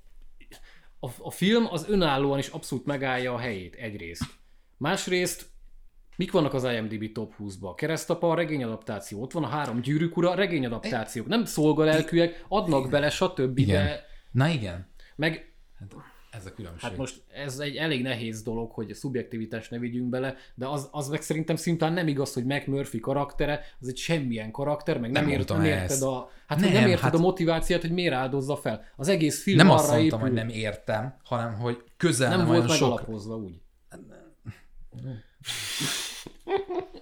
A, 1.00 1.09
a 1.18 1.31
film 1.31 1.66
az 1.70 1.85
önállóan 1.88 2.38
is 2.38 2.48
abszolút 2.48 2.87
megállja 2.87 3.35
a 3.35 3.38
helyét 3.38 3.74
egyrészt. 3.74 4.24
Másrészt 4.76 5.46
mik 6.23 6.33
vannak 6.33 6.55
az 6.55 6.65
IMDb 6.65 7.13
top 7.13 7.35
20-ba? 7.39 7.73
Keresztapa 7.77 8.31
a 8.31 8.35
regényadaptáció, 8.35 9.23
ott 9.23 9.33
van 9.33 9.45
a 9.45 9.47
három 9.47 9.81
gyűrűk 9.81 10.17
ura, 10.17 10.35
regényadaptációk. 10.35 11.27
Nem 11.27 11.45
szolgalelkűek, 11.45 12.45
adnak 12.49 12.91
bele, 12.91 13.11
stb. 13.11 13.59
Igen. 13.59 13.85
De 13.85 14.05
Na 14.31 14.49
igen. 14.49 14.87
meg 15.17 15.53
Ez 16.31 16.47
a 16.47 16.53
különbség. 16.53 16.89
Hát 16.89 16.99
most 16.99 17.23
ez 17.35 17.59
egy 17.59 17.77
elég 17.77 18.03
nehéz 18.03 18.43
dolog, 18.43 18.71
hogy 18.71 18.91
a 18.91 18.95
szubjektivitást 18.95 19.71
ne 19.71 19.79
vigyünk 19.79 20.09
bele, 20.09 20.37
de 20.55 20.67
az, 20.69 20.89
az 20.91 21.09
meg 21.09 21.23
szerintem 21.23 21.57
szintén 21.57 21.93
nem 21.93 22.09
igaz, 22.09 22.33
hogy 22.33 22.45
McMurphy 22.45 23.01
karaktere, 23.01 23.61
az 23.81 23.89
egy 23.89 23.97
semmilyen 23.97 24.51
karakter, 24.51 24.99
meg 24.99 25.11
nem, 25.11 25.23
Nem 25.23 25.31
ért, 25.33 25.49
mondtam 25.49 25.57
nem 25.71 25.79
ezt. 25.79 25.91
érted 25.93 26.09
a, 26.09 26.31
hát 26.47 26.61
Nem, 26.61 26.73
nem, 26.73 26.87
érted 26.87 27.05
hát- 27.05 27.15
a 27.15 27.19
motivációt, 27.19 27.81
hogy 27.81 27.93
miért 27.93 28.15
áldozza 28.15 28.57
fel. 28.57 28.85
Az 28.97 29.09
egész 29.09 29.43
film 29.43 29.57
nem 29.57 29.71
arra 29.71 29.81
azt 29.81 29.91
mondtam, 29.91 30.19
épül, 30.19 30.21
hogy 30.21 30.33
nem 30.33 30.49
értem, 30.49 31.17
hanem 31.25 31.55
hogy 31.55 31.83
közel 31.97 32.29
nem 32.29 32.39
nem, 32.39 32.47
volt 32.47 32.65
olyan 32.65 32.77
sok... 32.77 32.89
megalapozva 32.89 33.37
úgy. 33.37 33.61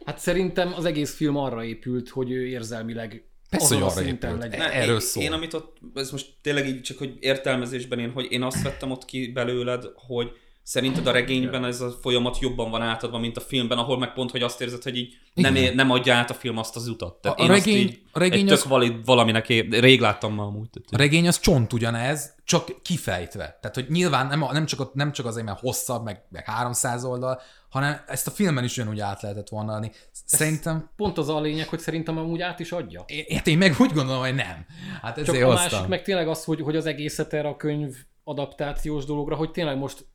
Hát 0.04 0.18
szerintem 0.18 0.72
az 0.76 0.84
egész 0.84 1.14
film 1.14 1.36
arra 1.36 1.64
épült, 1.64 2.08
hogy 2.08 2.30
ő 2.30 2.46
érzelmileg 2.46 3.24
Persze, 3.50 3.74
hogy 3.74 3.82
a 3.82 3.86
arra 3.86 3.94
szinten 4.02 4.30
épült. 4.34 4.50
legyen. 4.50 4.58
Ne, 4.68 4.72
Erről 4.74 4.94
én, 4.94 5.00
szól. 5.00 5.22
Én 5.22 5.32
amit 5.32 5.54
ott, 5.54 5.76
ez 5.94 6.10
most 6.10 6.26
tényleg 6.42 6.68
így 6.68 6.80
csak, 6.82 6.98
hogy 6.98 7.16
értelmezésben 7.20 7.98
én, 7.98 8.10
hogy 8.10 8.26
én 8.30 8.42
azt 8.42 8.62
vettem 8.62 8.90
ott 8.90 9.04
ki 9.04 9.30
belőled, 9.32 9.84
hogy 9.94 10.30
szerinted 10.62 11.06
a 11.06 11.10
regényben 11.12 11.64
ez 11.64 11.80
a 11.80 11.90
folyamat 11.90 12.38
jobban 12.38 12.70
van 12.70 12.82
átadva, 12.82 13.18
mint 13.18 13.36
a 13.36 13.40
filmben, 13.40 13.78
ahol 13.78 13.98
meg 13.98 14.12
pont, 14.12 14.30
hogy 14.30 14.42
azt 14.42 14.60
érzed, 14.60 14.82
hogy 14.82 14.96
így 14.96 15.14
nem, 15.34 15.54
ér, 15.54 15.74
nem 15.74 15.90
adja 15.90 16.14
át 16.14 16.30
a 16.30 16.34
film 16.34 16.58
azt 16.58 16.76
az 16.76 16.88
utat. 16.88 17.14
Tehát 17.20 17.38
A- 17.38 17.42
én 17.42 17.50
azt 17.50 17.64
regény- 17.64 17.80
így 17.82 18.02
a 18.12 18.18
regény 18.18 18.38
egy 18.40 18.46
tök 18.46 18.56
az- 18.56 18.64
valid 18.66 19.04
valaminek 19.04 19.48
ér, 19.48 19.68
rég 19.68 20.00
láttam 20.00 20.34
ma 20.34 20.42
amúgy. 20.42 20.70
Tehát, 20.70 20.88
A 20.90 20.96
regény 20.96 21.28
az 21.28 21.40
csont 21.40 21.72
ugyanez, 21.72 22.34
csak 22.44 22.82
kifejtve. 22.82 23.58
Tehát, 23.60 23.74
hogy 23.74 23.86
nyilván 23.88 24.26
nem, 24.26 24.42
a- 24.42 24.52
nem, 24.52 24.66
csak, 24.66 24.80
a- 24.80 24.90
nem 24.94 25.12
csak 25.12 25.26
azért, 25.26 25.46
mert 25.46 25.60
hosszabb, 25.60 26.04
meg, 26.04 26.22
meg 26.30 26.44
300 26.44 27.04
oldal, 27.04 27.40
hanem 27.70 28.00
ezt 28.06 28.26
a 28.26 28.30
filmen 28.30 28.64
is 28.64 28.76
ugyanúgy 28.76 29.00
át 29.00 29.22
lehetett 29.22 29.48
volna 29.48 29.72
adni. 29.72 29.90
Szerintem, 30.24 30.90
Pont 30.96 31.18
az 31.18 31.28
a 31.28 31.40
lényeg, 31.40 31.68
hogy 31.68 31.78
szerintem 31.78 32.18
amúgy 32.18 32.40
át 32.40 32.60
is 32.60 32.72
adja. 32.72 33.04
én, 33.06 33.24
hát 33.36 33.46
én 33.46 33.58
meg 33.58 33.74
úgy 33.78 33.92
gondolom, 33.92 34.20
hogy 34.20 34.34
nem. 34.34 34.66
Hát 35.02 35.16
Csak 35.16 35.28
ezért 35.28 35.44
a 35.44 35.50
hoztam. 35.50 35.70
másik 35.72 35.88
meg 35.88 36.02
tényleg 36.02 36.28
az, 36.28 36.44
hogy, 36.44 36.60
hogy 36.60 36.76
az 36.76 36.86
egészet 36.86 37.32
erre 37.32 37.48
a 37.48 37.56
könyv 37.56 37.96
adaptációs 38.24 39.04
dologra, 39.04 39.34
hogy 39.34 39.50
tényleg 39.50 39.78
most 39.78 40.06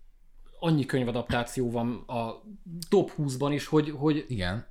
annyi 0.59 0.85
könyvadaptáció 0.85 1.71
van 1.71 2.03
a 2.07 2.43
top 2.89 3.11
20-ban 3.17 3.49
is, 3.53 3.65
hogy, 3.65 3.89
hogy 3.89 4.25
Igen. 4.27 4.67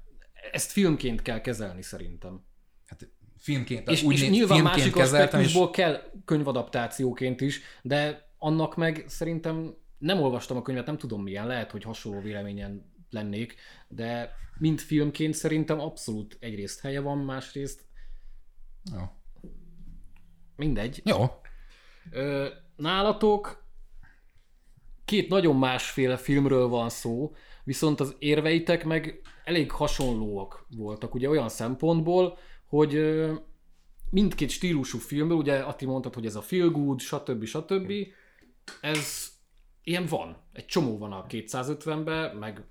ezt 0.52 0.70
filmként 0.70 1.22
kell 1.22 1.40
kezelni 1.40 1.82
szerintem. 1.82 2.44
Hát 2.86 3.08
filmként, 3.38 3.90
És, 3.90 4.02
úgy 4.02 4.12
és 4.12 4.28
nyilván 4.28 4.56
filmként 4.56 4.76
másik 4.76 4.92
kezeltem, 4.92 5.40
és 5.40 5.46
aspektusból 5.46 5.70
kell 5.70 6.02
könyvadaptációként 6.24 7.40
is, 7.40 7.60
de 7.82 8.28
annak 8.38 8.76
meg 8.76 9.04
szerintem 9.08 9.74
nem 10.04 10.20
olvastam 10.20 10.56
a 10.56 10.62
könyvet, 10.62 10.86
nem 10.86 10.98
tudom 10.98 11.22
milyen, 11.22 11.46
lehet, 11.46 11.70
hogy 11.70 11.82
hasonló 11.82 12.20
véleményen 12.20 12.92
lennék, 13.10 13.54
de 13.88 14.36
mint 14.58 14.80
filmként 14.80 15.34
szerintem 15.34 15.80
abszolút 15.80 16.36
egyrészt 16.40 16.80
helye 16.80 17.00
van, 17.00 17.18
másrészt 17.18 17.84
Jó. 18.92 19.02
mindegy. 20.56 21.02
Jó. 21.04 21.24
Ö, 22.10 22.48
nálatok 22.76 23.64
két 25.04 25.28
nagyon 25.28 25.56
másféle 25.56 26.16
filmről 26.16 26.68
van 26.68 26.88
szó, 26.88 27.34
viszont 27.64 28.00
az 28.00 28.16
érveitek 28.18 28.84
meg 28.84 29.20
elég 29.44 29.70
hasonlóak 29.70 30.66
voltak, 30.76 31.14
ugye 31.14 31.28
olyan 31.28 31.48
szempontból, 31.48 32.38
hogy 32.64 32.94
ö, 32.94 33.34
mindkét 34.10 34.50
stílusú 34.50 34.98
filmből, 34.98 35.36
ugye 35.36 35.58
Ati 35.58 35.84
mondtad, 35.84 36.14
hogy 36.14 36.26
ez 36.26 36.36
a 36.36 36.42
feel 36.42 36.68
good, 36.68 37.00
stb. 37.00 37.44
stb. 37.44 37.92
Ez 38.80 39.33
ilyen 39.84 40.06
van. 40.06 40.36
Egy 40.52 40.66
csomó 40.66 40.98
van 40.98 41.12
a 41.12 41.26
250-be, 41.26 42.32
meg 42.32 42.64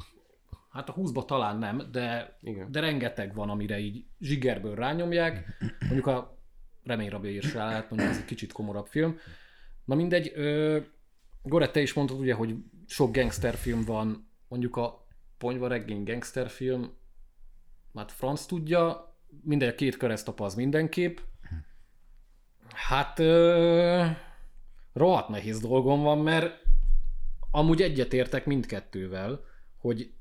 hát 0.70 0.89
a 0.89 0.93
20-ba 0.93 1.26
talán 1.26 1.57
nem, 1.57 1.88
de, 1.91 2.38
Igen. 2.41 2.72
de 2.72 2.80
rengeteg 2.80 3.34
van, 3.34 3.49
amire 3.49 3.80
így 3.80 4.05
zsigerből 4.20 4.76
rányomják. 4.76 5.57
Mondjuk 5.80 6.07
a 6.07 6.38
Reményrabja 6.84 7.32
is 7.32 7.53
rá 7.53 7.66
lehet, 7.66 7.89
mondjuk 7.89 8.11
ez 8.11 8.18
egy 8.18 8.26
kicsit 8.26 8.51
komorabb 8.51 8.88
film. 8.88 9.18
Na 9.86 9.95
mindegy, 9.95 10.32
ö, 10.36 10.80
Gore, 11.41 11.70
te 11.70 11.82
is 11.82 11.93
mondtad 11.93 12.20
ugye, 12.20 12.34
hogy 12.34 12.55
sok 12.88 13.16
gangsterfilm 13.16 13.84
van, 13.86 14.30
mondjuk 14.47 14.76
a 14.76 15.07
Ponyva 15.38 15.68
reggény 15.68 16.03
gangsterfilm, 16.03 16.97
hát 17.95 18.11
franc 18.11 18.45
tudja, 18.45 19.16
minden 19.41 19.76
két 19.76 19.97
keresztapa 19.97 20.45
az 20.45 20.55
mindenképp. 20.55 21.18
Hát 22.70 23.20
ö, 23.20 24.05
rohadt 24.93 25.30
nehéz 25.30 25.59
dolgom 25.59 26.01
van, 26.01 26.18
mert 26.20 26.62
amúgy 27.56 27.82
egyetértek 27.82 28.45
mindkettővel, 28.45 29.45
hogy 29.78 30.14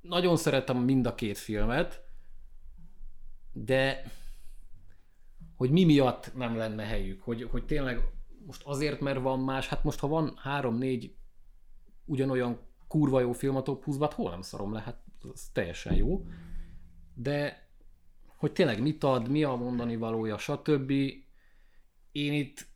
nagyon 0.00 0.36
szeretem 0.36 0.76
mind 0.76 1.06
a 1.06 1.14
két 1.14 1.38
filmet, 1.38 2.04
de 3.52 4.12
hogy 5.56 5.70
mi 5.70 5.84
miatt 5.84 6.34
nem 6.34 6.56
lenne 6.56 6.84
helyük, 6.84 7.22
hogy, 7.22 7.42
hogy 7.42 7.64
tényleg 7.64 8.00
most 8.46 8.62
azért, 8.62 9.00
mert 9.00 9.20
van 9.20 9.40
más, 9.40 9.68
hát 9.68 9.84
most 9.84 9.98
ha 9.98 10.08
van 10.08 10.36
három-négy 10.36 11.14
ugyanolyan 12.04 12.60
kurva 12.88 13.20
jó 13.20 13.32
film 13.32 13.56
a 13.56 13.62
top 13.62 13.84
20 13.84 13.98
hát 13.98 14.12
hol 14.12 14.30
nem 14.30 14.42
szarom 14.42 14.72
le, 14.72 14.80
hát 14.80 15.02
az 15.32 15.48
teljesen 15.52 15.94
jó. 15.94 16.26
De 17.14 17.68
hogy 18.36 18.52
tényleg 18.52 18.82
mit 18.82 19.04
ad, 19.04 19.28
mi 19.28 19.44
a 19.44 19.54
mondani 19.54 19.96
valója, 19.96 20.38
stb. 20.38 20.90
Én 22.12 22.32
itt 22.32 22.66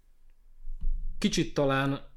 kicsit 1.18 1.54
talán 1.54 2.08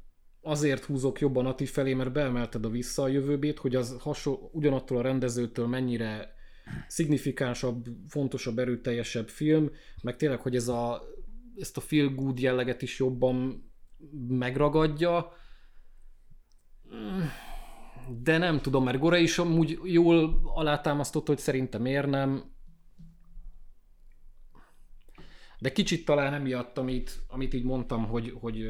azért 0.43 0.83
húzok 0.83 1.19
jobban 1.19 1.45
Ati 1.45 1.65
felé, 1.65 1.93
mert 1.93 2.11
beemelted 2.11 2.65
a 2.65 2.69
vissza 2.69 3.03
a 3.03 3.07
jövőbét, 3.07 3.59
hogy 3.59 3.75
az 3.75 3.97
hasonló, 3.99 4.49
ugyanattól 4.53 4.97
a 4.97 5.01
rendezőtől 5.01 5.67
mennyire 5.67 6.33
szignifikánsabb, 6.87 7.85
fontosabb, 8.07 8.59
erőteljesebb 8.59 9.29
film, 9.29 9.71
meg 10.01 10.15
tényleg, 10.15 10.41
hogy 10.41 10.55
ez 10.55 10.67
a, 10.67 11.01
ezt 11.57 11.77
a 11.77 11.81
feel 11.81 12.07
good 12.07 12.39
jelleget 12.39 12.81
is 12.81 12.99
jobban 12.99 13.69
megragadja. 14.27 15.31
De 18.23 18.37
nem 18.37 18.61
tudom, 18.61 18.83
mert 18.83 18.99
Gore 18.99 19.19
is 19.19 19.37
amúgy 19.37 19.79
jól 19.83 20.41
alátámasztott, 20.43 21.27
hogy 21.27 21.37
szerintem 21.37 21.81
miért 21.81 22.07
nem. 22.07 22.51
De 25.59 25.71
kicsit 25.71 26.05
talán 26.05 26.33
emiatt, 26.33 26.77
amit, 26.77 27.23
amit 27.27 27.53
így 27.53 27.63
mondtam, 27.63 28.05
hogy, 28.05 28.33
hogy 28.39 28.67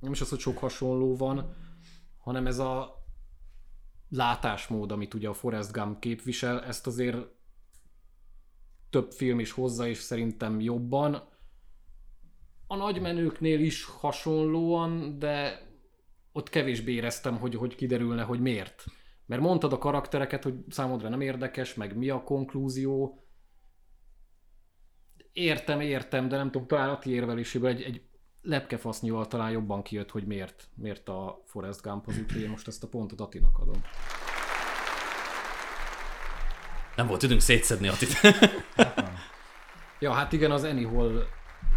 nem 0.00 0.12
is 0.12 0.20
az, 0.20 0.28
hogy 0.28 0.38
sok 0.38 0.58
hasonló 0.58 1.16
van, 1.16 1.54
hanem 2.18 2.46
ez 2.46 2.58
a 2.58 3.04
látásmód, 4.08 4.92
amit 4.92 5.14
ugye 5.14 5.28
a 5.28 5.34
Forrest 5.34 5.72
Gump 5.72 5.98
képvisel, 5.98 6.64
ezt 6.64 6.86
azért 6.86 7.16
több 8.90 9.12
film 9.12 9.38
is 9.38 9.50
hozza, 9.50 9.86
és 9.86 9.98
szerintem 9.98 10.60
jobban. 10.60 11.28
A 12.66 12.76
nagymenőknél 12.76 13.60
is 13.60 13.84
hasonlóan, 13.84 15.18
de 15.18 15.66
ott 16.32 16.48
kevésbé 16.48 16.92
éreztem, 16.92 17.38
hogy, 17.38 17.54
hogy 17.54 17.74
kiderülne, 17.74 18.22
hogy 18.22 18.40
miért. 18.40 18.84
Mert 19.26 19.42
mondtad 19.42 19.72
a 19.72 19.78
karaktereket, 19.78 20.42
hogy 20.42 20.54
számodra 20.68 21.08
nem 21.08 21.20
érdekes, 21.20 21.74
meg 21.74 21.96
mi 21.96 22.08
a 22.08 22.22
konklúzió. 22.22 23.24
Értem, 25.32 25.80
értem, 25.80 26.28
de 26.28 26.36
nem 26.36 26.50
tudom, 26.50 26.66
talán 26.66 26.88
Ati 26.88 27.10
érveléséből 27.10 27.68
egy, 27.68 27.82
egy 27.82 28.05
lepkefasznyval 28.46 29.26
talán 29.26 29.50
jobban 29.50 29.82
kijött, 29.82 30.10
hogy 30.10 30.24
miért, 30.24 30.68
miért 30.74 31.08
a 31.08 31.42
Forrest 31.44 31.82
Gump 31.82 32.06
az 32.06 32.16
én 32.36 32.48
most 32.48 32.68
ezt 32.68 32.82
a 32.82 32.86
pontot 32.86 33.20
Atinak 33.20 33.58
adom. 33.58 33.82
Nem 36.96 37.06
volt 37.06 37.22
időnk 37.22 37.40
szétszedni 37.40 37.88
Atit. 37.88 38.08
Ja, 39.98 40.12
hát 40.12 40.32
igen, 40.32 40.50
az 40.50 40.62
Hall 40.62 41.22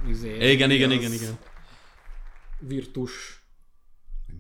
izé, 0.08 0.52
igen, 0.52 0.72
igen, 0.72 0.92
igen, 0.92 1.12
igen. 1.12 1.38
Virtus 2.60 3.44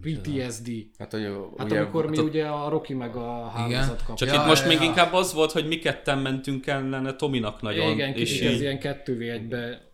PTSD. 0.02 0.70
Hát, 0.98 1.12
hogy 1.12 1.22
Hát 1.58 1.72
ugye, 1.72 1.80
amikor 1.80 2.10
mi 2.10 2.18
hát, 2.18 2.26
ugye 2.26 2.46
a 2.46 2.70
Rocky 2.70 2.94
meg 2.94 3.16
a 3.16 3.50
hálózat 3.50 4.04
kapcsolat. 4.04 4.18
Csak 4.18 4.28
Ja, 4.28 4.34
itt 4.34 4.46
most 4.48 4.62
ja, 4.62 4.68
még 4.68 4.78
ja. 4.78 4.84
inkább 4.84 5.14
az 5.14 5.34
volt, 5.34 5.52
hogy 5.52 5.68
mi 5.68 5.78
ketten 5.78 6.20
mentünk 6.20 6.68
ellene 6.68 7.14
Tominak 7.14 7.62
nagyon. 7.62 7.92
Igen, 7.92 8.14
és 8.14 8.42
ez 8.42 8.52
így, 8.54 8.60
ilyen 8.60 8.80
kettővé 8.80 9.30
egybe. 9.30 9.89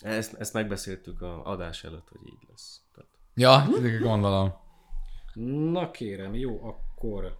Ezt, 0.00 0.34
ezt 0.34 0.52
megbeszéltük 0.52 1.22
a 1.22 1.44
adás 1.44 1.84
előtt, 1.84 2.08
hogy 2.08 2.20
így 2.26 2.48
lesz. 2.48 2.80
Tehát, 2.94 3.10
Ja, 3.34 3.66
gondolom. 4.00 4.54
Na 5.70 5.90
kérem, 5.90 6.34
jó, 6.34 6.64
akkor 6.64 7.38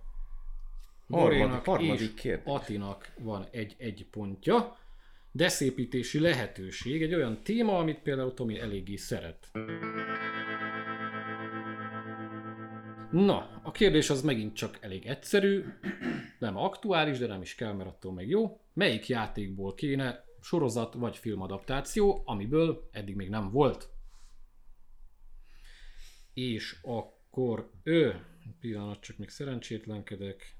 Morénak 1.06 1.80
és 1.80 2.14
kérdés. 2.14 2.44
Atinak 2.44 3.12
van 3.18 3.46
egy-egy 3.50 4.06
pontja. 4.10 4.76
Deszépítési 5.32 6.18
lehetőség, 6.18 7.02
egy 7.02 7.14
olyan 7.14 7.42
téma, 7.42 7.78
amit 7.78 7.98
például 7.98 8.34
Tomi 8.34 8.58
eléggé 8.58 8.96
szeret. 8.96 9.50
Na, 13.10 13.60
a 13.62 13.70
kérdés 13.70 14.10
az 14.10 14.22
megint 14.22 14.54
csak 14.54 14.78
elég 14.80 15.06
egyszerű, 15.06 15.64
nem 16.38 16.56
aktuális, 16.56 17.18
de 17.18 17.26
nem 17.26 17.40
is 17.40 17.54
kell, 17.54 17.72
mert 17.72 17.88
attól 17.88 18.12
meg 18.12 18.28
jó. 18.28 18.60
Melyik 18.72 19.08
játékból 19.08 19.74
kéne 19.74 20.24
sorozat 20.46 20.94
vagy 20.94 21.16
filmadaptáció, 21.16 22.22
amiből 22.24 22.88
eddig 22.92 23.14
még 23.16 23.28
nem 23.28 23.50
volt? 23.50 23.88
És 26.34 26.78
akkor 26.82 27.70
ő, 27.82 28.24
pillanat, 28.60 29.00
csak 29.00 29.16
még 29.16 29.28
szerencsétlenkedek. 29.28 30.56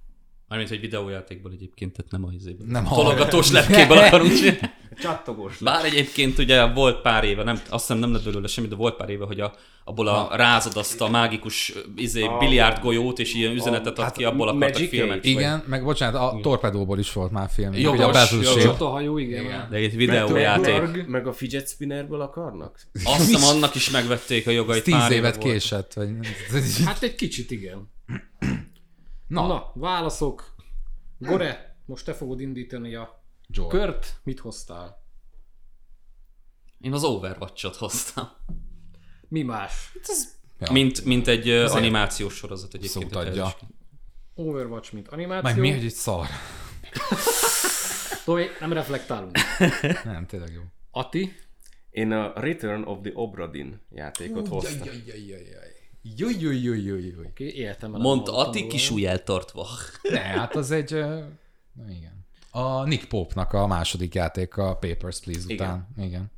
Mármint, 0.48 0.70
hogy 0.70 0.80
videójátékból 0.80 1.52
egyébként, 1.52 1.92
tehát 1.92 2.10
nem 2.10 2.24
a 2.24 2.32
izében. 2.32 2.66
Nem 2.66 2.84
Tologatós 2.84 3.50
lepkéből 3.56 3.98
akarunk 3.98 4.32
csinálni. 4.32 4.74
Csattogós. 5.00 5.58
Bár 5.58 5.84
egyébként 5.84 6.38
ugye 6.38 6.66
volt 6.66 7.00
pár 7.00 7.24
éve, 7.24 7.42
nem, 7.42 7.54
azt 7.68 7.86
hiszem 7.86 7.98
nem 7.98 8.12
lett 8.12 8.24
belőle 8.24 8.46
semmi, 8.46 8.68
de 8.68 8.74
volt 8.74 8.96
pár 8.96 9.08
éve, 9.08 9.24
hogy 9.24 9.40
a, 9.40 9.54
abból 9.84 10.08
a 10.08 10.28
rázod 10.36 10.76
azt 10.76 11.00
a 11.00 11.08
mágikus 11.08 11.72
izé, 11.96 12.22
A- 12.22 12.36
biliárd 12.38 12.82
golyót, 12.82 13.18
és 13.18 13.34
ilyen 13.34 13.52
üzenetet 13.52 13.98
ad 13.98 14.04
hát 14.04 14.16
ki, 14.16 14.24
abból 14.24 14.48
akartak 14.48 14.70
Magic 14.70 14.88
filmet. 14.88 15.24
Igen, 15.24 15.62
meg 15.66 15.84
bocsánat, 15.84 16.20
a 16.20 16.38
torpedóból 16.42 16.98
is 16.98 17.12
volt 17.12 17.30
már 17.30 17.48
film. 17.50 17.74
Jogos, 17.74 17.98
Ugye 18.32 18.48
a 18.48 18.52
jogos. 18.52 18.62
Csatahajó, 18.62 19.18
igen. 19.18 19.44
Igen. 19.44 19.66
De 19.70 19.76
egy 19.76 19.96
videójáték. 19.96 21.06
Meg, 21.06 21.26
a 21.26 21.32
fidget 21.32 21.68
spinnerből 21.68 22.20
akarnak? 22.20 22.80
Azt 23.04 23.26
hiszem 23.26 23.56
annak 23.56 23.74
is 23.74 23.90
megvették 23.90 24.46
a 24.46 24.50
jogait. 24.50 24.82
Tíz 24.82 25.10
évet 25.10 25.36
volt. 25.36 25.52
késett. 25.52 25.92
Vagy... 25.92 26.10
Hát 26.84 27.02
egy 27.02 27.14
kicsit 27.14 27.50
igen. 27.50 27.90
Na, 29.26 29.46
Na 29.46 29.72
válaszok. 29.74 30.54
Gore, 31.18 31.76
most 31.86 32.04
te 32.04 32.12
fogod 32.12 32.40
indítani 32.40 32.94
a 32.94 33.15
George. 33.46 33.78
kört. 33.78 34.20
Mit 34.22 34.40
hoztál? 34.40 35.04
Én 36.80 36.92
az 36.92 37.04
Overwatch-ot 37.04 37.76
hoztam. 37.76 38.28
Mi 39.28 39.42
más? 39.42 39.92
Ja. 40.58 40.72
Mint, 40.72 41.04
mint 41.04 41.28
egy 41.28 41.48
ö, 41.48 41.66
animációs 41.66 42.34
sorozat 42.34 42.74
egyébként. 42.74 43.10
Szót 43.12 43.26
adja. 43.26 43.44
ez 43.46 43.52
Overwatch, 44.34 44.92
mint 44.92 45.08
animáció. 45.08 45.42
Meg 45.50 45.58
mi, 45.58 45.70
hogy 45.70 45.84
egy 45.84 45.92
szar? 45.92 46.26
Tomi, 48.24 48.44
nem 48.60 48.72
reflektálunk. 48.72 49.38
Nem, 50.04 50.26
tényleg 50.26 50.52
jó. 50.52 50.62
Ati, 50.90 51.32
Én 51.96 52.12
a 52.12 52.32
Return 52.40 52.82
of 52.82 52.98
the 53.02 53.10
Obra 53.14 53.46
Dinn 53.46 53.72
játékot 53.90 54.48
hoztam. 54.48 54.86
Jaj, 54.86 55.02
jaj, 55.06 55.26
jaj, 55.26 55.42
jaj. 55.44 55.74
Jaj, 56.02 56.36
jaj, 56.40 56.62
jaj, 56.62 56.82
jaj, 56.82 57.00
jaj. 57.00 57.26
oké, 57.26 57.48
éltem 57.48 57.94
el. 57.94 58.00
Mondta 58.00 58.36
Ati 58.36 58.66
kisúj 58.66 59.06
eltartva. 59.06 59.66
Ne, 60.02 60.18
hát 60.20 60.56
az 60.56 60.70
egy... 60.70 60.90
Na 61.72 61.90
igen. 61.90 62.15
A 62.56 62.84
Nick 62.84 63.08
Pope-nak 63.08 63.52
a 63.52 63.66
második 63.66 64.14
játék 64.14 64.56
a 64.56 64.76
Papers, 64.76 65.20
Please 65.20 65.40
Igen. 65.46 65.66
után. 65.66 65.88
Igen. 66.06 66.30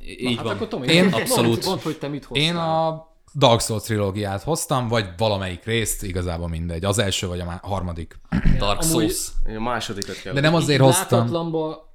Így 0.00 0.36
Hát 0.36 0.44
van. 0.44 0.54
akkor 0.54 0.68
Tomi, 0.68 0.86
Én- 0.86 1.12
Abszolút. 1.12 1.64
Mondd, 1.64 1.80
hogy 1.82 1.98
te 1.98 2.08
mit 2.08 2.24
hoztál. 2.24 2.46
Én 2.48 2.56
a 2.56 3.06
Dark 3.34 3.60
Souls 3.60 3.82
trilógiát 3.82 4.42
hoztam, 4.42 4.88
vagy 4.88 5.08
valamelyik 5.16 5.64
részt, 5.64 6.02
igazából 6.02 6.48
mindegy. 6.48 6.84
Az 6.84 6.98
első 6.98 7.26
vagy 7.26 7.40
a 7.40 7.44
má- 7.44 7.64
harmadik. 7.64 8.18
Dark 8.58 8.80
Amúgy- 8.82 8.90
Souls. 9.10 9.28
Én 9.48 9.56
a 9.56 9.60
másodikat 9.60 10.20
kell. 10.20 10.32
De 10.34 10.40
nem 10.40 10.52
Így 10.52 10.58
azért 10.58 10.80
hoztam. 10.80 11.18
Látatlanba 11.18 11.86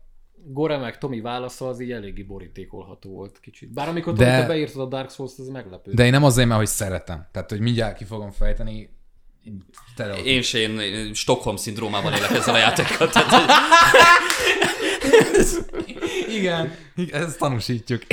Gore 0.45 0.77
meg 0.77 0.97
Tomi 0.97 1.21
válasza 1.21 1.67
az 1.67 1.79
így 1.81 1.91
eléggé 1.91 2.21
borítékolható 2.23 3.09
volt 3.09 3.39
kicsit. 3.39 3.73
Bár 3.73 3.87
amikor 3.87 4.13
De- 4.13 4.25
Tomi, 4.25 4.37
te 4.41 4.47
beírtad 4.47 4.81
a 4.81 4.85
Dark 4.85 5.11
Souls-t, 5.11 5.39
ez 5.39 5.47
meglepő. 5.47 5.91
De 5.93 6.05
én 6.05 6.11
nem 6.11 6.23
azért, 6.23 6.47
mert 6.47 6.59
hogy 6.59 6.69
szeretem. 6.69 7.27
Tehát, 7.31 7.49
hogy 7.49 7.59
mindjárt 7.59 7.97
ki 7.97 8.03
fogom 8.03 8.31
fejteni. 8.31 8.89
Stereotíp. 9.91 10.25
Én 10.25 10.41
se 10.41 10.57
én 10.57 11.13
Stockholm 11.13 11.55
szindrómával 11.55 12.13
élek 12.13 12.31
ezzel 12.31 12.53
a 12.53 12.57
játékkal. 12.57 13.09
Tehát, 13.09 13.29
hogy 13.29 13.49
Igen, 16.37 16.75
igen, 16.95 17.23
ezt 17.23 17.37
tanúsítjuk. 17.37 18.03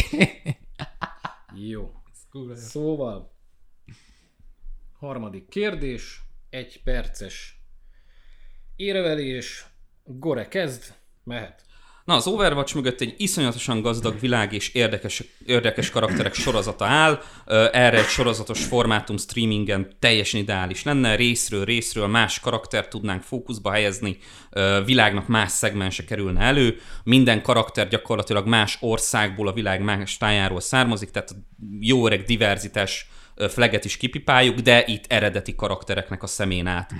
Jó. 1.70 1.92
Szóval, 2.54 3.32
harmadik 4.98 5.48
kérdés, 5.48 6.22
egy 6.50 6.82
perces 6.82 7.60
érvelés, 8.76 9.66
Gore 10.04 10.48
kezd, 10.48 10.94
mehet. 11.24 11.64
Na, 12.10 12.16
az 12.16 12.26
Overwatch 12.26 12.74
mögött 12.74 13.00
egy 13.00 13.14
iszonyatosan 13.16 13.80
gazdag 13.80 14.20
világ 14.20 14.52
és 14.52 14.74
érdekes, 14.74 15.24
érdekes 15.46 15.90
karakterek 15.90 16.34
sorozata 16.34 16.84
áll. 16.84 17.22
Erre 17.72 17.98
egy 17.98 18.06
sorozatos 18.06 18.64
formátum 18.64 19.16
streamingen 19.16 19.88
teljesen 19.98 20.40
ideális 20.40 20.82
lenne. 20.82 21.14
Részről 21.14 21.64
részről 21.64 22.06
más 22.06 22.40
karakter 22.40 22.88
tudnánk 22.88 23.22
fókuszba 23.22 23.70
helyezni, 23.70 24.18
világnak 24.84 25.26
más 25.26 25.50
szegmense 25.50 26.04
kerülne 26.04 26.40
elő. 26.40 26.80
Minden 27.04 27.42
karakter 27.42 27.88
gyakorlatilag 27.88 28.46
más 28.46 28.78
országból, 28.80 29.48
a 29.48 29.52
világ 29.52 29.82
más 29.82 30.16
tájáról 30.16 30.60
származik, 30.60 31.10
tehát 31.10 31.34
jó 31.80 32.06
öreg 32.06 32.22
diverzitás 32.22 33.08
flaget 33.48 33.84
is 33.84 33.96
kipipáljuk, 33.96 34.58
de 34.58 34.84
itt 34.86 35.04
eredeti 35.08 35.54
karaktereknek 35.54 36.22
a 36.22 36.26
szemén 36.26 36.66
át. 36.66 36.92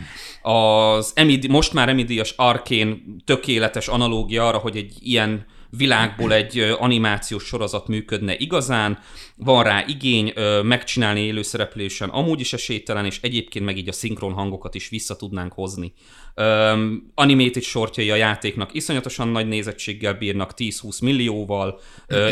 Az 0.43 1.13
Emmy, 1.15 1.39
most 1.49 1.73
már 1.73 1.95
díjas 2.05 2.35
Arkén 2.37 3.17
tökéletes 3.25 3.89
analógia 3.89 4.47
arra, 4.47 4.59
hogy 4.59 4.77
egy 4.77 4.95
ilyen 5.01 5.47
világból 5.71 6.33
egy 6.33 6.59
animációs 6.59 7.45
sorozat 7.45 7.89
működne 7.89 8.37
igazán, 8.37 8.99
van 9.37 9.65
rá 9.65 9.85
igény, 9.87 10.33
megcsinálni 10.63 11.21
élőszereplésen 11.21 12.09
amúgy 12.09 12.41
is 12.41 12.53
esélytelen, 12.53 13.05
és 13.05 13.19
egyébként 13.23 13.65
meg 13.65 13.77
így 13.77 13.89
a 13.89 13.93
szinkron 13.93 14.33
hangokat 14.33 14.75
is 14.75 14.89
vissza 14.89 15.17
tudnánk 15.17 15.53
hozni. 15.53 15.93
Um, 16.37 17.13
animated 17.15 17.63
shortjai 17.63 18.11
a 18.11 18.15
játéknak 18.15 18.75
iszonyatosan 18.75 19.29
nagy 19.29 19.49
nézettséggel 19.49 20.15
bírnak, 20.15 20.53
10-20 20.57 21.03
millióval, 21.03 21.81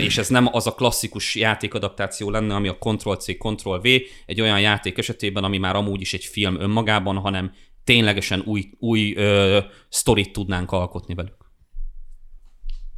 és 0.00 0.18
ez 0.18 0.28
nem 0.28 0.48
az 0.52 0.66
a 0.66 0.74
klasszikus 0.74 1.34
játékadaptáció 1.34 2.30
lenne, 2.30 2.54
ami 2.54 2.68
a 2.68 2.78
Ctrl-C, 2.78 3.36
Ctrl-V, 3.38 3.86
egy 4.26 4.40
olyan 4.40 4.60
játék 4.60 4.98
esetében, 4.98 5.44
ami 5.44 5.58
már 5.58 5.76
amúgy 5.76 6.00
is 6.00 6.14
egy 6.14 6.24
film 6.24 6.60
önmagában, 6.60 7.16
hanem 7.16 7.52
ténylegesen 7.84 8.42
új, 8.44 8.70
új 8.78 9.14
ö, 9.16 9.58
sztorit 9.88 10.32
tudnánk 10.32 10.72
alkotni 10.72 11.14
velük. 11.14 11.37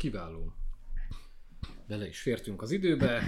Kiváló. 0.00 0.52
Bele 1.86 2.06
is 2.06 2.20
fértünk 2.20 2.62
az 2.62 2.70
időbe. 2.70 3.22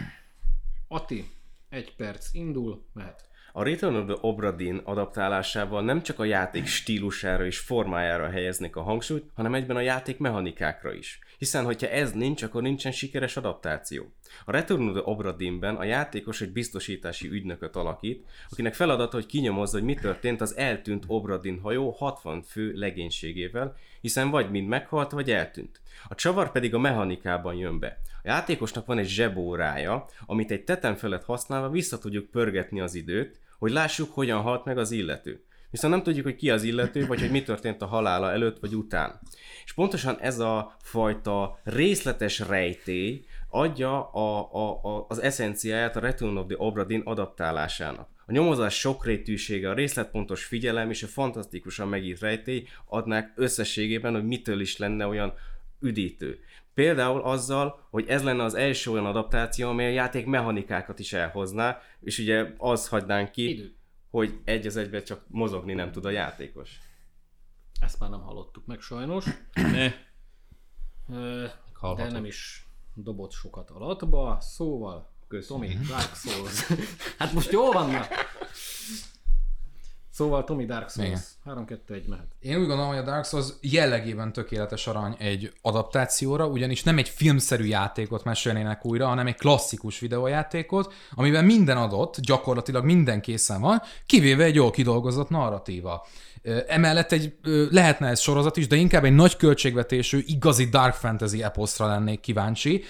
Ati, 0.89 1.31
egy 1.69 1.97
perc 1.97 2.35
indul, 2.35 2.85
mehet. 2.93 3.29
A 3.53 3.63
Return 3.63 3.95
of 3.95 4.05
the 4.05 4.17
Obra 4.21 4.53
Dinn 4.53 4.79
adaptálásával 4.85 5.83
nem 5.83 6.03
csak 6.03 6.19
a 6.19 6.25
játék 6.25 6.67
stílusára 6.67 7.47
és 7.47 7.59
formájára 7.59 8.31
helyeznék 8.31 8.77
a 8.77 8.83
hangsúlyt, 8.83 9.31
hanem 9.35 9.55
egyben 9.55 9.77
a 9.77 9.81
játék 9.81 10.19
mechanikákra 10.19 10.93
is. 10.93 11.19
Hiszen, 11.43 11.65
hogyha 11.65 11.89
ez 11.89 12.13
nincs, 12.13 12.43
akkor 12.43 12.63
nincsen 12.63 12.93
sikeres 12.93 13.37
adaptáció. 13.37 14.13
A 14.45 14.51
Return 14.51 14.89
of 14.89 14.93
the 14.93 15.03
Obra 15.05 15.33
Dinnben 15.33 15.77
a 15.77 15.85
játékos 15.85 16.41
egy 16.41 16.53
biztosítási 16.53 17.29
ügynököt 17.29 17.77
alakít, 17.77 18.25
akinek 18.51 18.75
feladata, 18.75 19.17
hogy 19.17 19.27
kinyomozza, 19.27 19.77
hogy 19.77 19.87
mi 19.87 19.95
történt 19.95 20.41
az 20.41 20.57
eltűnt 20.57 21.05
Obra 21.07 21.39
Dinn 21.39 21.61
hajó 21.61 21.91
60 21.91 22.43
fő 22.43 22.73
legénységével, 22.73 23.77
hiszen 24.01 24.31
vagy 24.31 24.51
mind 24.51 24.69
meghalt, 24.69 25.11
vagy 25.11 25.31
eltűnt. 25.31 25.81
A 26.09 26.15
csavar 26.15 26.53
pedig 26.53 26.75
a 26.75 26.79
mechanikában 26.79 27.55
jön 27.55 27.79
be. 27.79 27.99
A 28.23 28.29
játékosnak 28.29 28.87
van 28.87 28.99
egy 28.99 29.09
zsebórája, 29.09 30.05
amit 30.27 30.51
egy 30.51 30.65
teten 30.65 30.97
felett 30.97 31.25
használva 31.25 31.71
vissza 31.71 31.99
tudjuk 31.99 32.31
pörgetni 32.31 32.81
az 32.81 32.95
időt, 32.95 33.41
hogy 33.59 33.71
lássuk, 33.73 34.15
hogyan 34.15 34.41
halt 34.41 34.65
meg 34.65 34.79
az 34.79 34.91
illető. 34.91 35.45
Viszont 35.73 35.95
nem 35.95 36.03
tudjuk, 36.03 36.25
hogy 36.25 36.37
ki 36.37 36.51
az 36.51 36.63
illető, 36.63 37.07
vagy 37.07 37.21
hogy 37.21 37.31
mi 37.31 37.43
történt 37.43 37.83
a 37.83 37.87
halála 37.87 38.31
előtt 38.31 38.59
vagy 38.61 38.75
után. 38.75 39.21
És 39.65 39.73
pontosan 39.73 40.19
ez 40.21 40.39
a 40.39 40.77
fajta 40.83 41.61
részletes 41.65 42.39
rejtély 42.39 43.25
adja 43.49 44.11
a, 44.11 44.49
a, 44.53 44.85
a, 44.85 45.07
az 45.09 45.19
eszenciáját 45.19 45.97
a 45.97 46.01
Return 46.01 46.37
of 46.37 46.47
the 46.47 46.57
Obra 46.59 46.85
Dinn 46.85 47.03
adaptálásának. 47.05 48.09
A 48.27 48.33
nyomozás 48.33 48.79
sokrétűsége, 48.79 49.71
a 49.71 49.75
részletpontos 49.75 50.45
figyelem 50.45 50.91
és 50.91 51.03
a 51.03 51.07
fantasztikusan 51.07 51.89
megírt 51.89 52.21
rejtély 52.21 52.67
adnák 52.87 53.33
összességében, 53.37 54.13
hogy 54.13 54.27
mitől 54.27 54.61
is 54.61 54.77
lenne 54.77 55.07
olyan 55.07 55.35
üdítő. 55.81 56.39
Például 56.75 57.23
azzal, 57.23 57.87
hogy 57.91 58.05
ez 58.09 58.23
lenne 58.23 58.43
az 58.43 58.55
első 58.55 58.91
olyan 58.91 59.07
adaptáció, 59.07 59.69
amely 59.69 59.87
a 59.87 59.95
játék 59.95 60.27
mechanikákat 60.27 60.99
is 60.99 61.13
elhozná, 61.13 61.81
és 62.01 62.19
ugye 62.19 62.47
az 62.57 62.89
hagynánk 62.89 63.31
ki, 63.31 63.51
Idő. 63.51 63.73
Hogy 64.13 64.41
egy 64.45 64.67
az 64.67 64.77
egyben 64.77 65.05
csak 65.05 65.25
mozogni 65.29 65.73
nem 65.73 65.93
tud 65.93 66.05
a 66.05 66.11
játékos. 66.11 66.79
Ezt 67.81 68.01
már 68.01 68.11
nem 68.11 68.21
hallottuk 68.21 68.67
meg 68.67 68.81
sajnos. 68.81 69.25
Ne. 69.55 69.93
Ö, 71.09 71.47
De 71.97 72.11
nem 72.11 72.25
is 72.25 72.69
dobott 72.95 73.33
sokat 73.33 73.71
alatba, 73.71 74.41
szóval 74.41 75.11
Köszönöm. 75.29 75.63
Tomi, 75.63 75.79
Dark 75.87 76.15
Souls. 76.15 76.67
hát 77.19 77.33
most 77.33 77.53
jól 77.53 77.73
vannak. 77.73 78.07
Szóval 80.13 80.45
Tomi 80.45 80.65
Dark 80.65 80.91
Souls. 80.91 81.09
Igen. 81.45 81.67
3-2-1 81.89 82.07
mehet. 82.07 82.27
Én 82.41 82.59
úgy 82.59 82.67
gondolom, 82.67 82.89
hogy 82.89 82.99
a 82.99 83.03
Dark 83.03 83.25
Souls 83.25 83.47
jellegében 83.61 84.33
tökéletes 84.33 84.87
arany 84.87 85.17
egy 85.19 85.53
adaptációra, 85.63 86.47
ugyanis 86.47 86.83
nem 86.83 86.99
egy 86.99 87.09
filmszerű 87.09 87.65
játékot 87.65 88.25
mesélnének 88.25 88.85
újra, 88.85 89.07
hanem 89.07 89.27
egy 89.27 89.37
klasszikus 89.37 89.99
videójátékot, 89.99 90.93
amiben 91.11 91.45
minden 91.45 91.77
adott, 91.77 92.21
gyakorlatilag 92.21 92.85
minden 92.85 93.21
készen 93.21 93.61
van, 93.61 93.83
kivéve 94.07 94.45
egy 94.45 94.55
jól 94.55 94.71
kidolgozott 94.71 95.29
narratíva. 95.29 96.07
Emellett 96.67 97.13
egy, 97.13 97.35
lehetne 97.71 98.09
ez 98.09 98.21
sorozat 98.21 98.57
is, 98.57 98.67
de 98.67 98.77
inkább 98.77 99.05
egy 99.05 99.15
nagy 99.15 99.37
költségvetésű, 99.37 100.23
igazi 100.27 100.65
dark 100.65 100.95
fantasy 100.95 101.43
eposzra 101.43 101.87
lennék 101.87 102.21
kíváncsi, 102.21 102.85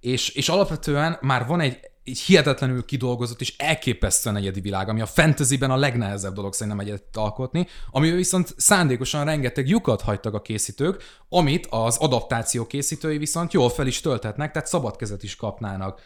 és, 0.00 0.28
és 0.28 0.48
alapvetően 0.48 1.18
már 1.20 1.46
van 1.46 1.60
egy 1.60 1.89
egy 2.10 2.18
hihetetlenül 2.18 2.84
kidolgozott 2.84 3.40
és 3.40 3.54
elképesztően 3.56 4.36
egyedi 4.36 4.60
világ, 4.60 4.88
ami 4.88 5.00
a 5.00 5.06
fantasyben 5.06 5.70
a 5.70 5.76
legnehezebb 5.76 6.34
dolog 6.34 6.52
szerintem 6.52 6.80
egyet 6.80 7.16
alkotni, 7.16 7.66
amivel 7.90 8.16
viszont 8.16 8.54
szándékosan 8.56 9.24
rengeteg 9.24 9.68
lyukat 9.68 10.00
hagytak 10.00 10.34
a 10.34 10.40
készítők, 10.40 11.02
amit 11.28 11.66
az 11.70 11.96
adaptáció 11.96 12.66
készítői 12.66 13.18
viszont 13.18 13.52
jól 13.52 13.70
fel 13.70 13.86
is 13.86 14.00
tölthetnek, 14.00 14.52
tehát 14.52 14.68
szabad 14.68 14.96
kezet 14.96 15.22
is 15.22 15.36
kapnának. 15.36 16.00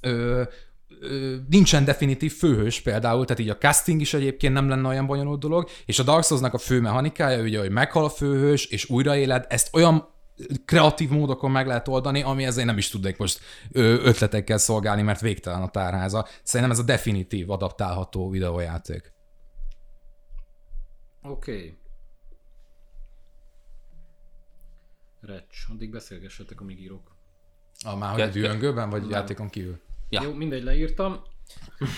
Ö, 0.00 0.42
ö, 1.00 1.34
nincsen 1.48 1.84
definitív 1.84 2.32
főhős 2.32 2.80
például, 2.80 3.24
tehát 3.24 3.42
így 3.42 3.48
a 3.48 3.56
casting 3.56 4.00
is 4.00 4.14
egyébként 4.14 4.52
nem 4.52 4.68
lenne 4.68 4.88
olyan 4.88 5.06
bonyolult 5.06 5.40
dolog, 5.40 5.68
és 5.86 5.98
a 5.98 6.02
Dark 6.02 6.24
Souls-nak 6.24 6.54
a 6.54 6.58
fő 6.58 6.80
mechanikája, 6.80 7.42
ugye, 7.42 7.58
hogy 7.58 7.70
meghal 7.70 8.04
a 8.04 8.08
főhős, 8.08 8.66
és 8.66 8.90
újraéled, 8.90 9.46
ezt 9.48 9.68
olyan 9.72 10.13
kreatív 10.64 11.10
módokon 11.10 11.50
meg 11.50 11.66
lehet 11.66 11.88
oldani, 11.88 12.22
ami 12.22 12.44
ezért 12.44 12.66
nem 12.66 12.78
is 12.78 12.88
tudnék 12.88 13.16
most 13.16 13.40
ötletekkel 13.72 14.58
szolgálni, 14.58 15.02
mert 15.02 15.20
végtelen 15.20 15.62
a 15.62 15.68
tárháza. 15.68 16.26
Szerintem 16.42 16.70
ez 16.70 16.82
a 16.82 16.84
definitív 16.84 17.50
adaptálható 17.50 18.30
videójáték. 18.30 19.12
Oké. 21.22 21.52
Okay. 21.52 21.76
Recs, 25.20 25.66
addig 25.72 25.90
beszélgessetek, 25.90 26.60
amíg 26.60 26.80
írok. 26.80 27.16
A 27.84 27.96
már 27.96 28.20
hogy 28.20 28.30
dühöngőben, 28.30 28.90
vagy 28.90 29.10
játékon 29.10 29.48
kívül? 29.48 29.80
Ja. 30.08 30.22
Jó, 30.22 30.32
mindegy, 30.32 30.62
leírtam. 30.62 31.22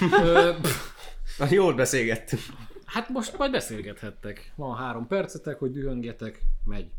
Na, 1.39 1.47
jól 1.51 1.75
beszélgettünk. 1.75 2.43
hát 2.85 3.09
most 3.09 3.39
majd 3.39 3.51
beszélgethettek. 3.51 4.53
Van 4.57 4.77
három 4.77 5.07
percetek, 5.07 5.59
hogy 5.59 5.71
dühöngetek. 5.71 6.43
Megy. 6.65 6.91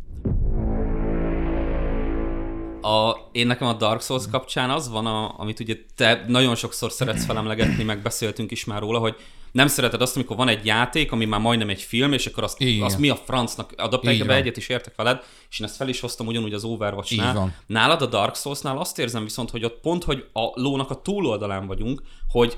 A, 2.82 3.16
én 3.32 3.48
nekem 3.48 3.68
a 3.68 3.74
Dark 3.74 4.02
Souls 4.02 4.24
kapcsán 4.32 4.70
az 4.70 4.90
van, 4.90 5.06
a, 5.06 5.34
amit 5.38 5.60
ugye 5.60 5.76
te 5.96 6.26
nagyon 6.28 6.56
sokszor 6.56 6.92
szeretsz 6.92 7.26
felemlegetni, 7.26 7.84
meg 7.84 8.02
beszéltünk 8.02 8.52
is 8.52 8.66
már 8.66 8.82
róla, 8.82 9.00
hogy 9.00 9.16
nem 9.52 9.68
szereted 9.68 10.02
azt, 10.02 10.16
amikor 10.16 10.36
van 10.36 10.48
egy 10.48 10.66
játék, 10.66 11.12
ami 11.12 11.26
már 11.26 11.40
majdnem 11.40 11.70
egy 11.70 11.82
film, 11.82 12.14
és 12.14 12.26
akkor 12.26 12.44
azt, 12.44 12.62
Igen. 12.62 12.86
azt 12.86 12.98
mi 12.98 13.10
a 13.10 13.16
francnak 13.16 13.74
adaptálják, 13.78 14.22
Így 14.22 14.28
be 14.28 14.36
egyet 14.36 14.58
is 14.58 14.68
értek 14.68 14.96
veled, 14.96 15.24
és 15.50 15.60
én 15.60 15.68
ezt 15.68 15.76
fel 15.76 15.88
is 15.88 16.00
hoztam 16.00 16.28
ugyanúgy 16.28 16.54
az 16.54 16.64
Overwatch-nál. 16.64 17.56
Nálad 17.66 18.02
a 18.02 18.06
Dark 18.06 18.36
Souls-nál 18.36 18.78
azt 18.78 19.00
érzem 19.00 19.24
viszont, 19.24 19.50
hogy 19.50 19.64
ott 19.64 19.80
pont, 19.80 20.04
hogy 20.04 20.26
a 20.34 20.62
lónak 20.62 20.90
a 20.90 21.02
túloldalán 21.02 21.68
vagyunk, 21.68 22.02
hogy 22.30 22.58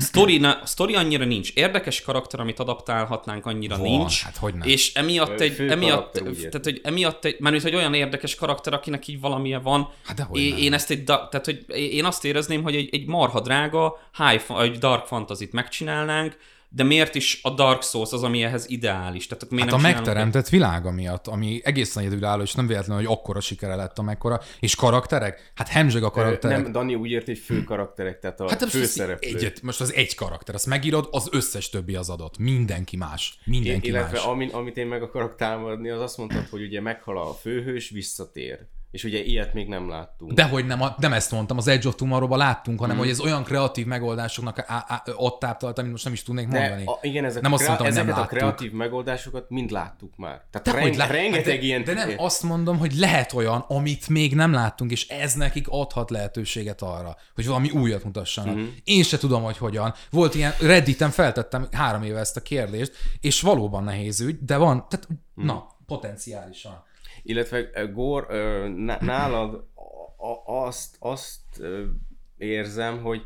Story, 0.00 0.38
na, 0.38 0.60
story 0.64 0.94
annyira 0.94 1.24
nincs. 1.24 1.52
Érdekes 1.54 2.02
karakter, 2.02 2.40
amit 2.40 2.58
adaptálhatnánk, 2.58 3.46
annyira 3.46 3.76
Van, 3.76 3.86
nincs. 3.86 4.22
hát 4.22 4.36
hogyne. 4.36 4.64
És 4.64 4.94
emiatt 4.94 5.40
egy, 5.40 5.52
Fő 5.52 5.70
emiatt, 5.70 6.12
tehát, 6.12 6.64
hogy 6.64 6.80
emiatt 6.84 7.24
egy, 7.24 7.36
mert 7.38 7.62
hogy 7.62 7.74
olyan 7.74 7.94
érdekes 7.94 8.34
karakter, 8.34 8.72
akinek 8.72 9.08
így 9.08 9.20
valamilyen 9.20 9.62
van. 9.62 9.92
Hát 10.04 10.16
dehogy 10.16 10.40
én, 10.40 10.50
nem. 10.50 10.58
én 10.58 10.72
ezt 10.72 10.90
egy, 10.90 11.04
tehát, 11.04 11.44
hogy 11.44 11.64
én 11.74 12.04
azt 12.04 12.24
érezném, 12.24 12.62
hogy 12.62 12.74
egy, 12.74 12.88
egy 12.92 13.06
marha 13.06 13.40
drága, 13.40 13.98
high, 14.16 14.60
egy 14.60 14.78
dark 14.78 15.06
fantasy 15.06 15.48
megcsinálnánk, 15.52 16.36
de 16.72 16.82
miért 16.82 17.14
is 17.14 17.38
a 17.42 17.50
Dark 17.50 17.82
Souls 17.82 18.12
az, 18.12 18.22
ami 18.22 18.42
ehhez 18.42 18.68
ideális? 18.68 19.26
Tehát 19.26 19.42
akkor 19.42 19.54
miért 19.56 19.70
Hát 19.70 19.78
a 19.78 19.82
nem 19.82 19.90
csinálunk 19.90 20.06
megteremtett 20.14 20.48
világa 20.48 20.90
miatt, 20.90 21.26
ami 21.26 21.60
egészen 21.64 22.02
egyedülálló, 22.04 22.42
és 22.42 22.54
nem 22.54 22.66
véletlenül, 22.66 23.04
hogy 23.04 23.12
akkora 23.16 23.40
sikere 23.40 23.74
lett 23.74 23.98
amekkora. 23.98 24.40
És 24.60 24.74
karakterek? 24.74 25.52
Hát 25.54 25.68
hemzseg 25.68 26.02
a 26.02 26.10
karakterek. 26.10 26.62
Nem, 26.62 26.72
Dani 26.72 26.94
úgy 26.94 27.10
ért, 27.10 27.26
hogy 27.26 27.38
fő 27.38 27.64
karakterek, 27.64 28.18
tehát 28.18 28.40
a 28.40 28.48
Hát 28.48 28.64
főszereplő. 28.64 29.28
egyet, 29.36 29.62
most 29.62 29.80
az 29.80 29.94
egy 29.94 30.14
karakter, 30.14 30.54
azt 30.54 30.66
megírod, 30.66 31.08
az 31.10 31.28
összes 31.32 31.68
többi 31.68 31.94
az 31.94 32.08
adott. 32.10 32.38
Mindenki 32.38 32.96
más. 32.96 33.38
Mindenki 33.44 33.88
Illetve 33.88 34.16
más. 34.16 34.24
amin, 34.24 34.48
amit 34.48 34.76
én 34.76 34.86
meg 34.86 35.02
akarok 35.02 35.34
támadni, 35.36 35.88
az 35.90 36.00
azt 36.00 36.16
mondtad, 36.16 36.46
hogy 36.48 36.62
ugye 36.62 36.80
meghal 36.80 37.18
a 37.18 37.32
főhős, 37.32 37.90
visszatér. 37.90 38.58
És 38.90 39.04
ugye 39.04 39.22
ilyet 39.24 39.54
még 39.54 39.68
nem 39.68 39.88
láttunk. 39.88 40.32
De 40.32 40.44
hogy 40.44 40.66
nem, 40.66 40.80
nem 40.98 41.12
ezt 41.12 41.30
mondtam, 41.30 41.56
az 41.56 41.66
Edge 41.68 41.88
of 41.88 41.94
Tomorrow-ban 41.94 42.38
láttunk, 42.38 42.80
hanem 42.80 42.96
Mhm. 42.96 43.04
hogy 43.04 43.14
ez 43.14 43.20
olyan 43.20 43.44
kreatív 43.44 43.86
megoldásoknak 43.86 44.58
á- 44.58 44.84
á- 44.88 45.10
ott 45.16 45.38
táptalt, 45.38 45.78
amit 45.78 45.90
most 45.90 46.04
nem 46.04 46.12
is 46.12 46.22
tudnék 46.22 46.48
De 46.48 46.58
mondani. 46.60 46.84
a, 46.86 46.98
igen, 47.02 47.24
ezek 47.24 47.42
Nem 47.42 47.52
a 47.52 47.54
azt 47.54 47.66
mondtam, 47.66 47.86
hogy 47.86 47.96
nem 47.96 48.04
ezeket 48.04 48.30
a 48.30 48.34
láttuk. 48.34 48.38
kreatív 48.38 48.72
megoldásokat 48.72 49.50
mind 49.50 49.70
láttuk 49.70 50.16
már. 50.16 50.42
Tehát 50.50 50.66
De, 50.66 50.72
reng, 50.72 50.82
hogy 50.86 50.96
lá- 50.96 51.10
rengeteg 51.10 51.58
de, 51.58 51.64
ilyen... 51.64 51.84
De 51.84 51.92
nem, 51.94 52.10
azt 52.16 52.42
mondom, 52.42 52.78
hogy 52.78 52.92
lehet 52.94 53.32
olyan, 53.32 53.64
amit 53.68 54.08
még 54.08 54.34
nem 54.34 54.52
láttunk, 54.52 54.90
és 54.90 55.08
ez 55.08 55.34
nekik 55.34 55.66
adhat 55.68 56.10
lehetőséget 56.10 56.82
arra, 56.82 57.16
hogy 57.34 57.46
valami 57.46 57.70
újat 57.70 58.04
mutassanak. 58.04 58.54
Mhm. 58.54 58.62
Uh-huh. 58.62 58.76
Én 58.84 59.02
se 59.02 59.18
tudom, 59.18 59.42
hogy 59.42 59.56
hogyan. 59.58 59.94
Volt 60.10 60.34
ilyen, 60.34 60.52
Redditen 60.60 61.10
feltettem 61.10 61.68
három 61.72 62.02
éve 62.02 62.18
ezt 62.18 62.36
a 62.36 62.40
kérdést, 62.42 62.92
és 63.20 63.40
valóban 63.40 63.84
nehéz 63.84 64.20
ügy, 64.20 64.38
de 64.44 64.56
van, 64.56 64.86
tehát, 64.88 65.08
Mhm. 65.34 65.46
na, 65.46 65.66
potenciálisan. 65.86 66.82
Illetve 67.22 67.84
Gór, 67.92 68.26
nálad 69.00 69.64
azt, 70.46 70.96
azt 70.98 71.40
érzem, 72.36 73.02
hogy 73.02 73.22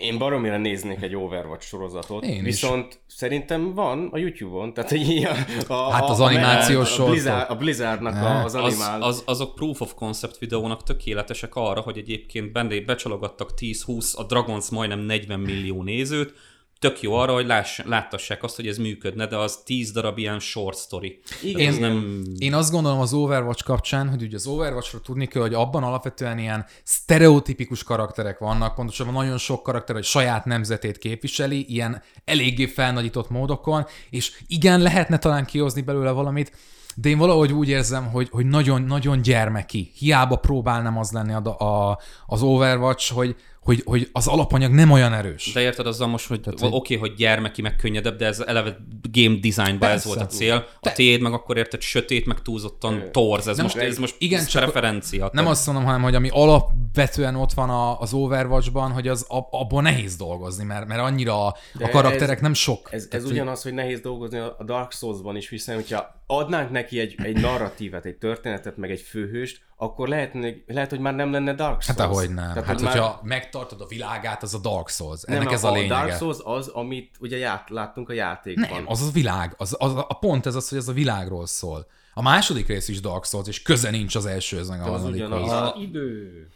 én 0.00 0.18
baromira 0.18 0.56
néznék 0.56 1.02
egy 1.02 1.16
Overwatch 1.16 1.66
sorozatot, 1.66 2.24
Én 2.24 2.36
is. 2.36 2.42
viszont 2.42 3.00
szerintem 3.06 3.74
van 3.74 4.08
a 4.12 4.18
YouTube-on, 4.18 4.74
tehát 4.74 4.90
hogy 4.90 5.28
a, 5.68 5.72
a, 5.72 5.90
Hát 5.90 6.08
az 6.08 6.20
a, 6.20 6.24
animációs 6.24 6.98
a, 6.98 7.04
a, 7.04 7.08
Blizzard, 7.08 7.50
a 7.50 7.56
Blizzardnak 7.56 8.14
Ne. 8.14 8.20
a, 8.20 8.44
az 8.44 8.54
Az, 8.54 8.64
animál... 8.64 9.02
az, 9.02 9.22
azok 9.26 9.54
proof 9.54 9.80
of 9.80 9.94
concept 9.94 10.38
videónak 10.38 10.82
tökéletesek 10.82 11.54
arra, 11.54 11.80
hogy 11.80 11.98
egyébként 11.98 12.52
benne 12.52 12.80
becsalogattak 12.80 13.50
10-20, 13.56 14.16
a 14.16 14.24
Dragons 14.24 14.70
majdnem 14.70 15.00
40 15.00 15.40
millió 15.40 15.82
nézőt, 15.82 16.34
tök 16.82 17.00
jó 17.00 17.14
arra, 17.14 17.32
hogy 17.32 17.46
láss, 17.46 17.80
láttassák 17.84 18.42
azt, 18.42 18.56
hogy 18.56 18.66
ez 18.66 18.76
működne, 18.76 19.26
de 19.26 19.36
az 19.36 19.58
10 19.64 19.92
darab 19.92 20.18
ilyen 20.18 20.38
short 20.38 20.78
story. 20.78 21.20
Igen, 21.42 21.68
ez 21.68 21.78
nem... 21.78 22.22
Én 22.38 22.54
azt 22.54 22.70
gondolom 22.70 23.00
az 23.00 23.12
Overwatch 23.12 23.64
kapcsán, 23.64 24.08
hogy 24.08 24.22
ugye 24.22 24.36
az 24.36 24.46
Overwatchra 24.46 25.00
tudni 25.00 25.26
kell, 25.26 25.42
hogy 25.42 25.54
abban 25.54 25.82
alapvetően 25.82 26.38
ilyen 26.38 26.66
sztereotipikus 26.82 27.82
karakterek 27.82 28.38
vannak, 28.38 28.74
pontosabban 28.74 29.14
nagyon 29.14 29.38
sok 29.38 29.62
karakter, 29.62 29.94
hogy 29.94 30.04
saját 30.04 30.44
nemzetét 30.44 30.98
képviseli, 30.98 31.64
ilyen 31.68 32.02
eléggé 32.24 32.66
felnagyított 32.66 33.30
módokon, 33.30 33.86
és 34.10 34.42
igen, 34.46 34.80
lehetne 34.80 35.18
talán 35.18 35.44
kihozni 35.44 35.80
belőle 35.80 36.10
valamit, 36.10 36.52
de 36.94 37.08
én 37.08 37.18
valahogy 37.18 37.52
úgy 37.52 37.68
érzem, 37.68 38.10
hogy, 38.10 38.28
hogy 38.30 38.46
nagyon, 38.46 38.82
nagyon 38.82 39.22
gyermeki. 39.22 39.90
Hiába 39.94 40.36
próbálnám 40.36 40.98
az 40.98 41.10
lenni 41.10 41.32
a, 41.32 41.58
a, 41.58 41.98
az 42.26 42.42
Overwatch, 42.42 43.12
hogy, 43.12 43.36
hogy, 43.62 43.82
hogy 43.84 44.08
az 44.12 44.26
alapanyag 44.26 44.72
nem 44.72 44.90
olyan 44.90 45.12
erős. 45.12 45.52
De 45.52 45.60
érted 45.60 45.86
azzal 45.86 46.08
most, 46.08 46.26
hogy 46.26 46.40
oké, 46.46 46.66
okay, 46.66 46.96
hogy 46.96 47.14
gyermeki, 47.14 47.62
meg 47.62 47.76
könnyedebb, 47.76 48.16
de 48.16 48.26
ez 48.26 48.40
eleve 48.40 48.76
game 49.12 49.36
designban 49.40 49.88
ez 49.88 50.02
Persze. 50.02 50.08
volt 50.08 50.20
a 50.20 50.26
cél. 50.26 50.66
A 50.80 50.92
tiéd 50.92 51.20
meg 51.20 51.32
akkor 51.32 51.56
érted 51.56 51.80
sötét, 51.80 52.26
meg 52.26 52.42
túlzottan 52.42 53.02
torz. 53.12 53.48
Ez 53.48 53.56
Nem, 53.56 53.64
most, 53.64 53.76
ez 53.76 53.98
most 53.98 54.14
igen, 54.18 54.40
ez 54.40 54.46
csak- 54.46 54.62
preferencia. 54.62 55.30
Nem 55.32 55.46
azt 55.46 55.66
mondom, 55.66 55.84
hanem 55.84 56.02
hogy 56.02 56.14
ami 56.14 56.28
alapvetően 56.32 57.34
ott 57.36 57.52
van 57.52 57.70
a, 57.70 58.00
az 58.00 58.12
Overwatchban, 58.12 58.90
hogy 58.90 59.08
az 59.08 59.24
ab, 59.28 59.46
abból 59.50 59.82
nehéz 59.82 60.16
dolgozni, 60.16 60.64
mert, 60.64 60.86
mert 60.86 61.00
annyira 61.00 61.46
a, 61.46 61.56
De 61.74 61.84
a 61.84 61.88
karakterek 61.88 62.36
ez- 62.36 62.42
nem 62.42 62.54
sok. 62.54 62.88
Ez, 62.92 63.02
ez 63.02 63.08
Tehát, 63.08 63.26
ugyanaz, 63.26 63.62
hogy 63.62 63.74
nehéz 63.74 64.00
dolgozni 64.00 64.38
a 64.38 64.56
Dark 64.64 64.92
Souls-ban 64.92 65.36
is, 65.36 65.48
hiszen 65.48 65.74
hogyha 65.74 66.20
adnánk 66.26 66.70
neki 66.70 66.98
egy, 66.98 67.14
egy 67.22 67.40
narratívát, 67.40 68.04
egy 68.04 68.16
történetet, 68.16 68.76
meg 68.76 68.90
egy 68.90 69.00
főhőst, 69.00 69.60
akkor 69.82 70.08
lehet, 70.08 70.36
lehet 70.66 70.90
hogy 70.90 71.00
már 71.00 71.14
nem 71.14 71.32
lenne 71.32 71.54
Dark 71.54 71.82
Souls. 71.82 71.98
Hát 71.98 72.08
ahogy 72.08 72.28
nem. 72.28 72.52
Tehát, 72.52 72.64
hát 72.64 72.74
hogy 72.74 72.84
már- 72.84 72.92
hogyha 72.92 73.20
megtartod 73.22 73.80
a 73.80 73.86
világát, 73.86 74.42
az 74.42 74.54
a 74.54 74.58
Dark 74.58 74.88
Souls. 74.88 75.22
Ennek 75.22 75.44
nem, 75.44 75.52
ez 75.52 75.64
a, 75.64 75.68
a, 75.68 75.72
lényege. 75.72 75.94
Dark 75.94 76.16
Souls 76.16 76.38
az, 76.44 76.68
amit 76.68 77.16
ugye 77.20 77.36
ját, 77.36 77.70
láttunk 77.70 78.08
a 78.08 78.12
játékban. 78.12 78.70
Nem, 78.70 78.84
az 78.88 79.02
a 79.02 79.10
világ. 79.10 79.54
Az, 79.56 79.76
az, 79.78 79.94
a 79.94 80.18
pont 80.20 80.46
ez 80.46 80.54
az, 80.54 80.68
hogy 80.68 80.78
ez 80.78 80.88
a 80.88 80.92
világról 80.92 81.46
szól. 81.46 81.86
A 82.14 82.22
második 82.22 82.66
rész 82.66 82.88
is 82.88 83.00
Dark 83.00 83.24
Souls, 83.24 83.48
és 83.48 83.62
köze 83.62 83.90
nincs 83.90 84.14
az 84.14 84.26
elsőhöz, 84.26 84.68
meg 84.68 84.80
a 84.80 84.82
az 84.82 84.90
harmadikhoz. 84.90 85.40
ugyanaz. 85.42 85.50
A 85.50 85.74
idő. 85.78 86.48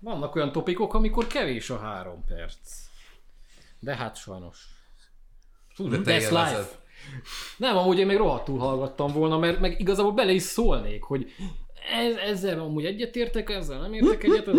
Vannak 0.00 0.34
olyan 0.34 0.52
topikok, 0.52 0.94
amikor 0.94 1.26
kevés 1.26 1.70
a 1.70 1.78
három 1.78 2.24
perc. 2.24 2.56
De 3.78 3.96
hát 3.96 4.16
sajnos. 4.16 4.66
De 5.76 5.98
te 6.00 6.12
That's 6.12 6.20
élvezed. 6.20 6.58
life. 6.58 6.70
Nem, 7.56 7.76
amúgy 7.76 7.98
én 7.98 8.06
még 8.06 8.16
rohadtul 8.16 8.58
hallgattam 8.58 9.12
volna, 9.12 9.38
mert 9.38 9.60
meg 9.60 9.80
igazából 9.80 10.12
bele 10.12 10.32
is 10.32 10.42
szólnék, 10.42 11.02
hogy 11.02 11.32
ez, 11.92 12.16
ezzel 12.16 12.60
amúgy 12.60 12.84
egyetértek, 12.84 13.50
ezzel 13.50 13.80
nem 13.80 13.92
értek 13.92 14.22
egyet, 14.22 14.50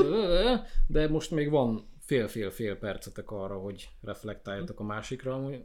de 0.87 1.07
most 1.07 1.31
még 1.31 1.49
van 1.49 1.87
fél-fél-fél 2.05 2.75
percetek 2.75 3.31
arra, 3.31 3.57
hogy 3.57 3.89
reflektáljatok 4.01 4.79
a 4.79 4.83
másikra. 4.83 5.33
Amúgy 5.33 5.61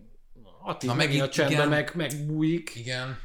Atti 0.63 0.87
Na, 0.87 0.95
megint 0.95 1.21
megint 1.21 1.29
a 1.29 1.35
csendben 1.35 1.69
meg, 1.69 1.93
megbújik, 1.95 2.73
Igen. 2.75 3.19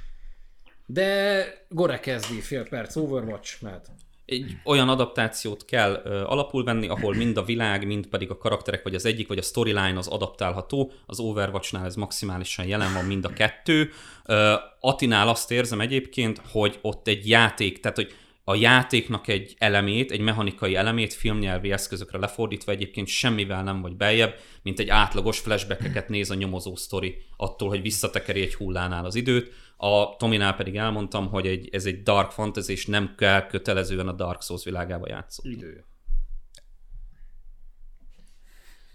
de 0.86 1.44
Gore 1.70 2.00
kezdi, 2.00 2.40
fél 2.40 2.68
perc, 2.68 2.96
Overwatch, 2.96 3.64
mehet. 3.64 3.92
Egy 4.30 4.58
olyan 4.64 4.90
adaptációt 4.90 5.66
kell 5.66 6.02
ö, 6.06 6.24
alapul 6.24 6.64
venni, 6.64 6.88
ahol 6.88 7.16
mind 7.16 7.38
a 7.38 7.44
világ, 7.44 7.86
mind 7.86 8.08
pedig 8.08 8.30
a 8.30 8.38
karakterek, 8.38 8.84
vagy 8.84 8.96
az 8.96 9.06
egyik, 9.06 9.28
vagy 9.28 9.38
a 9.38 9.42
storyline 9.42 9.98
az 9.98 10.08
adaptálható. 10.08 10.92
Az 11.06 11.20
Overwatchnál 11.20 11.86
ez 11.86 11.96
maximálisan 11.96 12.66
jelen 12.66 12.94
van 12.94 13.06
mind 13.06 13.26
a 13.26 13.34
kettő. 13.34 13.92
Ö, 14.26 14.54
Atinál 14.80 15.28
azt 15.28 15.52
érzem 15.52 15.82
egyébként, 15.82 16.42
hogy 16.52 16.80
ott 16.82 17.08
egy 17.08 17.30
játék, 17.30 17.80
tehát 17.80 17.98
hogy 17.98 18.14
a 18.50 18.56
játéknak 18.56 19.28
egy 19.28 19.56
elemét, 19.58 20.12
egy 20.12 20.20
mechanikai 20.20 20.76
elemét 20.76 21.14
filmnyelvi 21.14 21.72
eszközökre 21.72 22.18
lefordítva 22.18 22.72
egyébként 22.72 23.08
semmivel 23.08 23.64
nem 23.64 23.82
vagy 23.82 23.96
beljebb, 23.96 24.36
mint 24.62 24.80
egy 24.80 24.90
átlagos 24.90 25.40
flashbackeket 25.40 26.10
néz 26.10 26.30
a 26.30 26.36
nyomozó 26.36 26.76
sztori 26.76 27.22
attól, 27.38 27.70
hogy 27.70 27.82
visszatekeri 27.82 28.42
egy 28.42 28.56
hullánál 28.56 29.06
az 29.06 29.16
időt. 29.16 29.54
A 29.78 30.16
Tominál 30.16 30.56
pedig 30.56 30.76
elmondtam, 30.76 31.28
hogy 31.28 31.48
egy, 31.48 31.70
ez 31.72 31.86
egy 31.86 32.04
dark 32.04 32.32
fantasy, 32.32 32.72
és 32.72 32.86
nem 32.86 33.16
kell 33.18 33.46
kötelezően 33.48 34.08
a 34.08 34.14
Dark 34.14 34.42
Souls 34.42 34.64
világába 34.64 35.08
játszani. 35.10 35.54
Idő. 35.54 35.86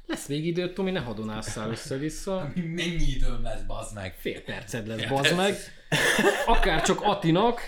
Lesz 0.06 0.28
még 0.28 0.46
időt, 0.46 0.74
Tomi, 0.74 0.90
ne 0.90 1.00
hadonásszál 1.00 1.70
össze-vissza. 1.70 2.52
Mennyi 2.76 3.06
időm 3.16 3.42
lesz, 3.42 3.62
bazd 3.62 3.94
meg? 3.94 4.14
Fél 4.18 4.42
perced 4.42 4.86
lesz, 4.86 5.08
bazd 5.08 5.36
meg. 5.36 5.56
Akár 6.46 6.82
csak 6.82 7.00
Atinak. 7.02 7.60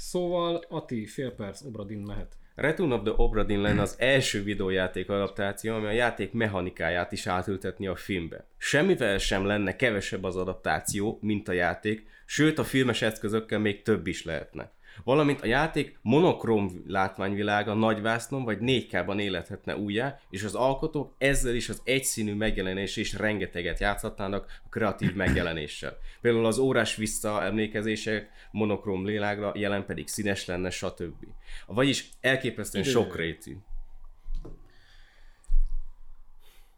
Szóval 0.00 0.64
Ati, 0.68 1.06
fél 1.06 1.30
perc, 1.30 1.62
Obradin 1.64 1.98
mehet. 1.98 2.36
Return 2.54 2.92
of 2.92 3.02
the 3.02 3.12
Obra 3.16 3.44
Dinn 3.44 3.60
lenne 3.60 3.80
az 3.80 3.94
első 3.98 4.42
videójáték 4.42 5.08
adaptáció, 5.08 5.74
ami 5.74 5.86
a 5.86 5.90
játék 5.90 6.32
mechanikáját 6.32 7.12
is 7.12 7.26
átültetni 7.26 7.86
a 7.86 7.96
filmbe. 7.96 8.46
Semmivel 8.56 9.18
sem 9.18 9.44
lenne 9.44 9.76
kevesebb 9.76 10.24
az 10.24 10.36
adaptáció, 10.36 11.18
mint 11.22 11.48
a 11.48 11.52
játék, 11.52 12.06
sőt 12.26 12.58
a 12.58 12.64
filmes 12.64 13.02
eszközökkel 13.02 13.58
még 13.58 13.82
több 13.82 14.06
is 14.06 14.24
lehetne. 14.24 14.72
Valamint 15.04 15.40
a 15.40 15.46
játék 15.46 15.98
monokróm 16.02 16.82
látványvilága 16.86 17.74
nagyvásznon 17.74 18.44
vagy 18.44 18.58
4K-ban 18.60 19.20
élethetne 19.20 19.76
újjá, 19.76 20.20
és 20.30 20.42
az 20.42 20.54
alkotók 20.54 21.14
ezzel 21.18 21.54
is 21.54 21.68
az 21.68 21.80
egyszínű 21.84 22.34
megjelenés 22.34 22.96
is 22.96 23.12
rengeteget 23.12 23.80
játszhatnának 23.80 24.60
a 24.64 24.68
kreatív 24.68 25.14
megjelenéssel. 25.14 25.98
Például 26.20 26.46
az 26.46 26.58
órás 26.58 26.96
visszaemlékezések 26.96 28.30
monokróm 28.50 29.06
lélágra, 29.06 29.52
jelen 29.54 29.86
pedig 29.86 30.08
színes 30.08 30.46
lenne, 30.46 30.70
stb. 30.70 31.26
Vagyis 31.66 32.08
elképesztően 32.20 32.84
sokrétű. 32.84 33.56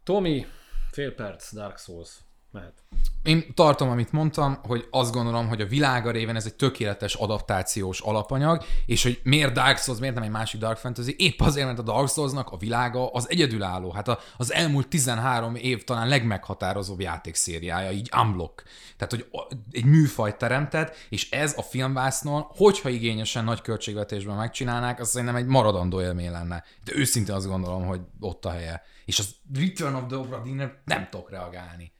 Tomi, 0.05 0.47
fél 0.91 1.15
perc, 1.15 1.55
Dark 1.55 1.79
Souls. 1.79 2.17
Mehet. 2.53 2.83
Én 3.23 3.55
tartom, 3.55 3.91
amit 3.91 4.13
mondtam, 4.13 4.59
hogy 4.63 4.87
azt 4.91 5.13
gondolom, 5.13 5.49
hogy 5.49 5.61
a 5.61 5.67
világa 5.67 6.11
réven 6.11 6.37
ez 6.37 6.47
egy 6.47 6.55
tökéletes 6.55 7.15
adaptációs 7.15 8.01
alapanyag, 8.01 8.65
és 8.87 9.03
hogy 9.03 9.21
miért 9.23 9.53
Dark 9.53 9.79
Souls, 9.79 10.01
miért 10.01 10.15
nem 10.15 10.25
egy 10.25 10.31
másik 10.31 10.61
Dark 10.61 10.77
Fantasy, 10.77 11.15
épp 11.19 11.41
azért, 11.41 11.67
mert 11.67 11.79
a 11.79 11.83
Dark 11.83 12.09
Souls-nak 12.09 12.51
a 12.51 12.57
világa 12.57 13.11
az 13.11 13.31
egyedülálló. 13.31 13.91
Hát 13.91 14.09
a, 14.09 14.19
az 14.37 14.53
elmúlt 14.53 14.89
13 14.89 15.55
év 15.55 15.85
talán 15.85 16.09
legmeghatározóbb 16.09 17.01
játékszériája, 17.01 17.91
így 17.91 18.11
unblock. 18.17 18.63
Tehát, 18.97 19.11
hogy 19.11 19.27
egy 19.71 19.85
műfajt 19.85 20.37
teremtett, 20.37 20.97
és 21.09 21.31
ez 21.31 21.55
a 21.57 21.63
filmvásznon, 21.63 22.43
hogyha 22.49 22.89
igényesen 22.89 23.45
nagy 23.45 23.61
költségvetésben 23.61 24.37
megcsinálnák, 24.37 25.01
az 25.01 25.09
szerintem 25.09 25.37
egy 25.37 25.47
maradandó 25.47 26.01
élmény 26.01 26.31
lenne. 26.31 26.65
De 26.85 26.93
őszintén 26.95 27.35
azt 27.35 27.47
gondolom, 27.47 27.87
hogy 27.87 28.01
ott 28.21 28.45
a 28.45 28.51
helye. 28.51 28.83
És 29.05 29.19
az 29.19 29.35
Return 29.55 29.95
of 29.95 30.03
the 30.09 30.17
Obra 30.17 30.43
nem 30.85 31.09
tudok 31.11 31.31
reagálni. 31.31 31.93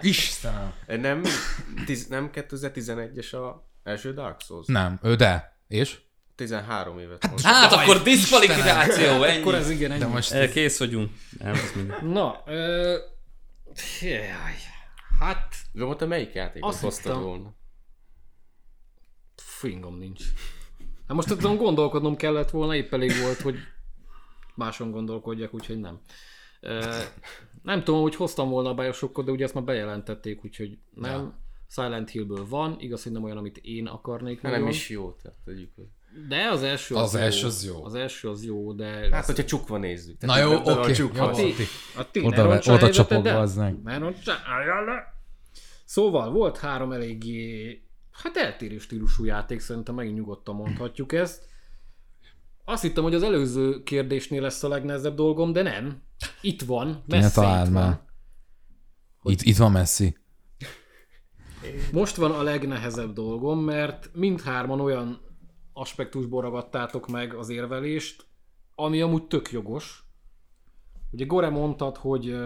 Istenem. 0.00 0.72
Nem, 0.86 1.22
tiz, 1.84 2.06
nem 2.06 2.30
2011-es 2.34 3.30
a 3.34 3.68
első 3.82 4.12
Dark 4.14 4.40
Souls? 4.40 4.66
Nem, 4.66 4.98
ő 5.02 5.14
de. 5.14 5.58
És? 5.68 6.00
13 6.34 6.98
évet 6.98 7.30
most. 7.30 7.44
Hát 7.44 7.72
Jaj, 7.72 7.82
akkor 7.84 8.02
diszkvalifikáció, 8.02 9.22
ennyi. 9.22 9.40
Akkor 9.40 9.54
ez 9.54 9.70
igen, 9.70 9.90
ennyi. 9.90 10.00
De 10.00 10.06
most 10.06 10.32
Eh, 10.32 10.50
Kész 10.50 10.78
vagyunk. 10.78 11.10
Nem, 11.38 11.54
ez 11.54 11.72
mindegy. 11.74 12.02
Na, 12.02 12.42
ö... 12.46 12.96
Jaj, 14.00 14.26
hát 15.18 15.54
Zsomo, 15.74 15.94
te 15.96 16.04
melyik 16.06 16.32
játékot 16.34 16.72
Azt 16.72 16.80
hoztad 16.80 17.04
hittem- 17.12 17.26
volna? 17.28 17.54
fingom 19.36 19.98
nincs. 19.98 20.22
Hát 21.06 21.16
most 21.16 21.30
azon 21.30 21.56
gondolkodnom 21.56 22.16
kellett 22.16 22.50
volna, 22.50 22.74
épp 22.74 22.92
elég 22.92 23.20
volt, 23.22 23.40
hogy 23.40 23.56
máson 24.54 24.90
gondolkodjak, 24.90 25.54
úgyhogy 25.54 25.78
nem. 25.78 26.00
Ö, 26.60 26.98
nem 27.68 27.84
tudom, 27.84 28.02
hogy 28.02 28.14
hoztam 28.14 28.48
volna 28.48 28.68
a 28.68 28.74
Bioshokot, 28.74 29.24
de 29.24 29.30
ugye 29.30 29.44
ezt 29.44 29.54
már 29.54 29.64
bejelentették, 29.64 30.44
úgyhogy 30.44 30.78
nem. 30.94 31.34
Silent 31.70 32.10
Hillből 32.10 32.46
van, 32.48 32.76
igaz, 32.78 33.02
hogy 33.02 33.12
nem 33.12 33.22
olyan, 33.24 33.36
amit 33.36 33.56
én 33.62 33.86
akarnék 33.86 34.42
Nem 34.42 34.52
nagyon. 34.52 34.68
is 34.68 34.88
jó, 34.90 35.10
tehát 35.22 35.38
tegyük. 35.44 35.70
De 36.28 36.48
az 36.50 36.62
első 36.62 36.94
Az 36.94 37.12
jó. 37.14 37.20
első 37.20 37.46
az 37.46 37.64
jó. 37.66 37.84
Az 37.84 37.94
első 37.94 38.28
az 38.28 38.44
jó, 38.44 38.72
de... 38.72 39.08
Hát, 39.10 39.24
hogyha 39.24 39.44
csukva 39.44 39.78
nézzük. 39.78 40.20
Na 40.20 40.38
jó, 40.38 40.52
oké. 40.64 40.92
csukva. 40.92 41.24
Jó, 41.24 41.30
a 41.30 41.34
ti, 41.34 41.52
a 41.96 42.10
ti, 42.10 42.20
Oda- 42.20 42.38
oda 42.38 42.50
helyzeted, 42.50 42.90
csapog, 42.92 43.22
de- 43.22 43.32
bazd 43.34 43.58
meg. 43.58 43.82
Ne 43.82 43.98
roncsa, 43.98 44.32
álljál 44.46 44.84
le. 44.84 45.14
Szóval 45.84 46.30
volt 46.30 46.58
három 46.58 46.92
eléggé, 46.92 47.82
hát 48.10 48.36
eltérő 48.36 48.78
stílusú 48.78 49.24
játék, 49.24 49.60
szerintem 49.60 49.94
megint 49.94 50.16
nyugodtan 50.16 50.54
mondhatjuk 50.54 51.12
ezt. 51.12 51.44
Azt 52.64 52.82
hittem, 52.82 53.02
hogy 53.02 53.14
az 53.14 53.22
előző 53.22 53.82
kérdésnél 53.82 54.40
lesz 54.40 54.62
a 54.62 54.68
legnehezebb 54.68 55.14
dolgom, 55.14 55.52
de 55.52 55.62
nem. 55.62 56.02
Itt 56.40 56.62
van, 56.62 57.02
messze 57.06 57.40
itt 57.40 57.46
már. 57.46 57.72
van. 57.72 58.06
Itt, 59.32 59.42
itt 59.42 59.56
van 59.56 59.72
Messi. 59.72 60.16
Most 61.92 62.16
van 62.16 62.30
a 62.30 62.42
legnehezebb 62.42 63.12
dolgom, 63.12 63.60
mert 63.60 64.10
mindhárman 64.14 64.80
olyan 64.80 65.20
aspektusból 65.72 66.42
ragadtátok 66.42 67.08
meg 67.08 67.34
az 67.34 67.48
érvelést, 67.48 68.26
ami 68.74 69.00
amúgy 69.00 69.26
tök 69.26 69.50
jogos. 69.50 70.02
Ugye 71.10 71.24
Gore 71.24 71.48
mondtad, 71.48 71.96
hogy 71.96 72.36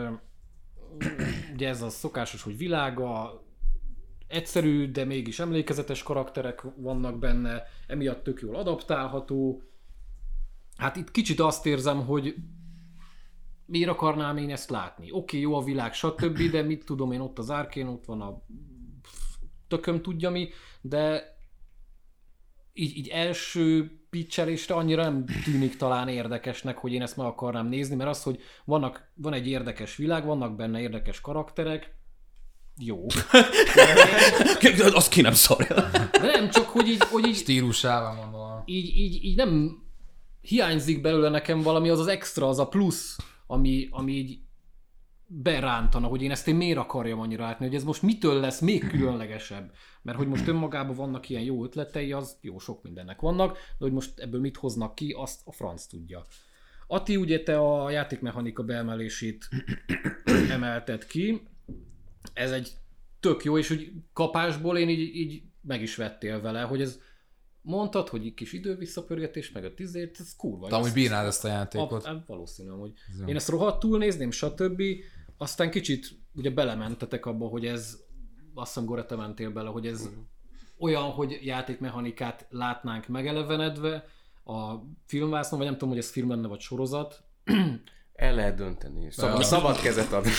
ugye 1.55 1.69
ez 1.69 1.83
a 1.83 1.89
szokásos, 1.89 2.43
hogy 2.43 2.57
világa, 2.57 3.43
egyszerű, 4.27 4.91
de 4.91 5.05
mégis 5.05 5.39
emlékezetes 5.39 6.03
karakterek 6.03 6.63
vannak 6.77 7.19
benne, 7.19 7.63
emiatt 7.87 8.23
tök 8.23 8.41
jól 8.41 8.57
adaptálható. 8.57 9.63
Hát 10.77 10.97
itt 10.97 11.11
kicsit 11.11 11.41
azt 11.41 11.67
érzem, 11.67 12.07
hogy 12.07 12.35
miért 13.73 13.91
akarnám 13.91 14.37
én 14.37 14.51
ezt 14.51 14.71
látni? 14.71 15.05
Oké, 15.05 15.17
okay, 15.19 15.41
jó 15.41 15.55
a 15.55 15.63
világ, 15.65 15.95
stb., 15.95 16.51
de 16.51 16.63
mit 16.63 16.85
tudom 16.85 17.13
én, 17.13 17.21
ott 17.21 17.39
az 17.39 17.51
árkén, 17.51 17.87
ott 17.87 18.05
van 18.05 18.21
a 18.21 18.43
tököm 19.69 20.03
tudja 20.03 20.31
mi, 20.31 20.49
de 20.81 21.37
így, 22.73 22.97
így 22.97 23.09
első 23.09 23.97
pitchelésre 24.11 24.75
annyira 24.75 25.03
nem 25.03 25.25
tűnik 25.45 25.77
talán 25.77 26.09
érdekesnek, 26.09 26.79
hogy 26.79 26.93
én 26.93 27.03
ezt 27.03 27.17
meg 27.17 27.27
akarnám 27.27 27.67
nézni, 27.67 27.97
mert 27.97 28.11
az, 28.11 28.23
hogy 28.23 28.41
vannak, 28.65 29.11
van 29.15 29.33
egy 29.33 29.49
érdekes 29.49 29.97
világ, 29.97 30.25
vannak 30.25 30.57
benne 30.57 30.81
érdekes 30.81 31.21
karakterek, 31.21 31.95
jó. 32.79 33.07
Azt 34.95 35.11
ki 35.11 35.21
nem 35.21 35.35
szarja. 35.35 35.75
De 36.13 36.27
nem 36.27 36.51
csak, 36.51 36.69
hogy 36.69 36.89
így, 36.89 37.03
hogy 37.03 37.27
így, 37.27 37.37
Stílusával 37.37 38.15
mondom. 38.15 38.63
így, 38.65 38.97
így, 38.97 39.25
így 39.25 39.37
nem 39.37 39.83
hiányzik 40.41 41.01
belőle 41.01 41.29
nekem 41.29 41.63
valami, 41.63 41.89
az 41.89 41.99
az 41.99 42.07
extra, 42.07 42.49
az 42.49 42.59
a 42.59 42.69
plusz, 42.69 43.17
ami, 43.53 43.89
ami 43.91 44.13
így 44.13 44.39
berántana, 45.27 46.07
hogy 46.07 46.23
én 46.23 46.31
ezt 46.31 46.49
én 46.49 46.55
miért 46.55 46.79
akarjam 46.79 47.21
annyira 47.21 47.45
látni, 47.45 47.67
hogy 47.67 47.75
ez 47.75 47.85
most 47.85 48.03
mitől 48.03 48.41
lesz 48.41 48.61
még 48.61 48.89
különlegesebb. 48.89 49.73
Mert 50.03 50.19
hogy 50.19 50.29
most 50.29 50.47
önmagában 50.47 50.97
vannak 50.97 51.29
ilyen 51.29 51.43
jó 51.43 51.65
ötletei, 51.65 52.13
az 52.13 52.39
jó 52.41 52.59
sok 52.59 52.83
mindennek 52.83 53.21
vannak, 53.21 53.53
de 53.53 53.85
hogy 53.85 53.93
most 53.93 54.19
ebből 54.19 54.41
mit 54.41 54.57
hoznak 54.57 54.95
ki, 54.95 55.15
azt 55.19 55.41
a 55.45 55.53
franc 55.53 55.87
tudja. 55.87 56.25
Ati, 56.87 57.17
ugye 57.17 57.43
te 57.43 57.59
a 57.59 57.91
játékmechanika 57.91 58.63
beemelését 58.63 59.49
emelted 60.49 61.07
ki, 61.07 61.43
ez 62.33 62.51
egy 62.51 62.71
tök 63.21 63.45
jó, 63.45 63.59
és 63.59 63.69
hogy 63.69 63.93
kapásból 64.13 64.79
én 64.79 64.89
így, 64.89 65.17
így 65.17 65.43
meg 65.61 65.83
is 65.83 65.97
vettél 65.97 66.41
vele, 66.41 66.61
hogy 66.61 66.81
ez 66.81 67.01
mondtad, 67.63 68.09
hogy 68.09 68.27
egy 68.27 68.35
kis 68.35 68.53
idő-visszapörgetés, 68.53 69.53
meg 69.53 69.65
a 69.65 69.75
tizét, 69.75 70.17
ez 70.21 70.37
kurva. 70.37 70.69
De 70.69 70.75
amúgy 70.75 70.87
Ezt- 70.87 70.95
bírnád 70.95 71.27
ezt 71.27 71.45
a 71.45 71.49
játékot. 71.49 72.05
a, 72.05 72.25
valószínű, 72.27 72.69
hogy 72.69 72.93
jó. 73.21 73.27
én 73.27 73.37
ezt 73.37 73.49
rohadtul 73.49 73.99
nézném, 73.99 74.31
stb. 74.31 74.83
Aztán 75.37 75.71
kicsit 75.71 76.11
ugye 76.35 76.51
belementetek 76.51 77.27
abba, 77.27 77.47
hogy 77.47 77.67
ez, 77.67 77.97
azt 78.55 78.73
hiszem 78.73 78.89
Gore, 78.89 79.05
te 79.05 79.17
mentél 79.17 79.51
bele, 79.51 79.69
hogy 79.69 79.87
ez 79.87 80.09
olyan, 80.79 81.11
hogy 81.11 81.39
játékmechanikát 81.43 82.47
látnánk 82.51 83.09
megelevenedve 83.09 84.05
a 84.45 84.75
filmvásznon, 85.07 85.59
vagy 85.59 85.69
nem 85.69 85.79
tudom, 85.79 85.95
hogy 85.95 86.03
ez 86.03 86.11
film 86.11 86.29
lenne, 86.29 86.49
vagy 86.49 86.61
sorozat. 86.61 87.25
El 88.13 88.35
lehet 88.35 88.55
dönteni. 88.55 89.11
Szabad, 89.11 89.45
szabad 89.45 89.81
kezet 89.81 90.13
adni. 90.13 90.31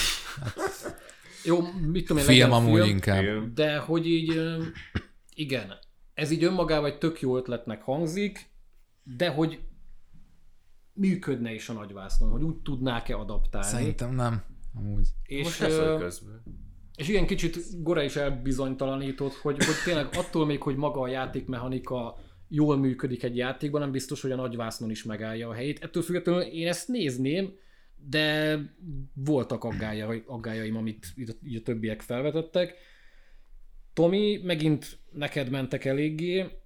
Jó, 1.44 1.62
mit 1.92 2.06
tudom 2.06 2.22
én, 2.22 2.28
Film 2.28 2.52
amúgy 2.52 2.82
film, 2.82 2.90
inkább. 2.90 3.54
De 3.54 3.78
hogy 3.78 4.08
így, 4.08 4.42
igen, 5.36 5.74
ez 6.14 6.32
így 6.32 6.44
önmagában 6.44 6.90
egy 6.90 6.98
tök 6.98 7.22
jó 7.22 7.38
ötletnek 7.38 7.82
hangzik, 7.82 8.46
de 9.04 9.30
hogy 9.30 9.60
működne 10.94 11.54
is 11.54 11.70
a 11.70 11.74
nagyvásznon, 11.74 12.30
hogy 12.30 12.44
úgy 12.44 12.58
tudnák-e 12.58 13.16
adaptálni. 13.16 13.68
Szerintem 13.68 14.16
nem. 14.16 14.44
Amúgy. 14.76 15.08
és, 15.24 15.44
Most 15.44 15.62
ö, 15.62 15.96
közben. 16.00 16.44
És 16.96 17.08
igen, 17.08 17.26
kicsit 17.26 17.84
Gora 17.84 18.04
is 18.04 18.16
elbizonytalanított, 18.16 19.34
hogy, 19.34 19.66
hogy 19.66 19.76
tényleg 19.86 20.08
attól 20.14 20.46
még, 20.46 20.62
hogy 20.62 20.76
maga 20.76 21.02
a 21.02 21.08
játékmechanika 21.08 22.18
jól 22.48 22.78
működik 22.78 23.24
egy 23.24 23.36
játékban, 23.36 23.82
nem 23.82 23.92
biztos, 23.92 24.22
hogy 24.22 24.32
a 24.32 24.36
nagyvásznon 24.36 24.90
is 24.90 25.04
megállja 25.04 25.50
a 25.50 25.54
helyét. 25.54 25.84
Ettől 25.84 26.04
függetlenül 26.04 26.42
én 26.42 26.68
ezt 26.68 26.88
nézném, 26.88 27.54
de 27.96 28.58
voltak 29.14 29.64
aggályai, 29.64 30.24
aggájaim, 30.26 30.76
amit 30.76 31.14
így 31.44 31.56
a 31.56 31.62
többiek 31.62 32.02
felvetettek. 32.02 32.76
Tomi, 33.94 34.42
megint 34.44 34.98
neked 35.14 35.50
mentek 35.50 35.86
eléggé, 35.86 36.62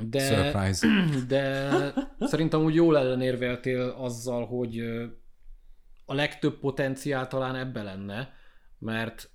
de, 0.00 0.20
Surprise. 0.20 0.86
de 1.28 1.70
szerintem 2.20 2.60
úgy 2.64 2.74
jól 2.74 2.98
ellenérveltél 2.98 3.80
azzal, 3.80 4.46
hogy 4.46 4.78
a 6.04 6.14
legtöbb 6.14 6.58
potenciál 6.58 7.26
talán 7.26 7.56
ebbe 7.56 7.82
lenne, 7.82 8.32
mert 8.78 9.30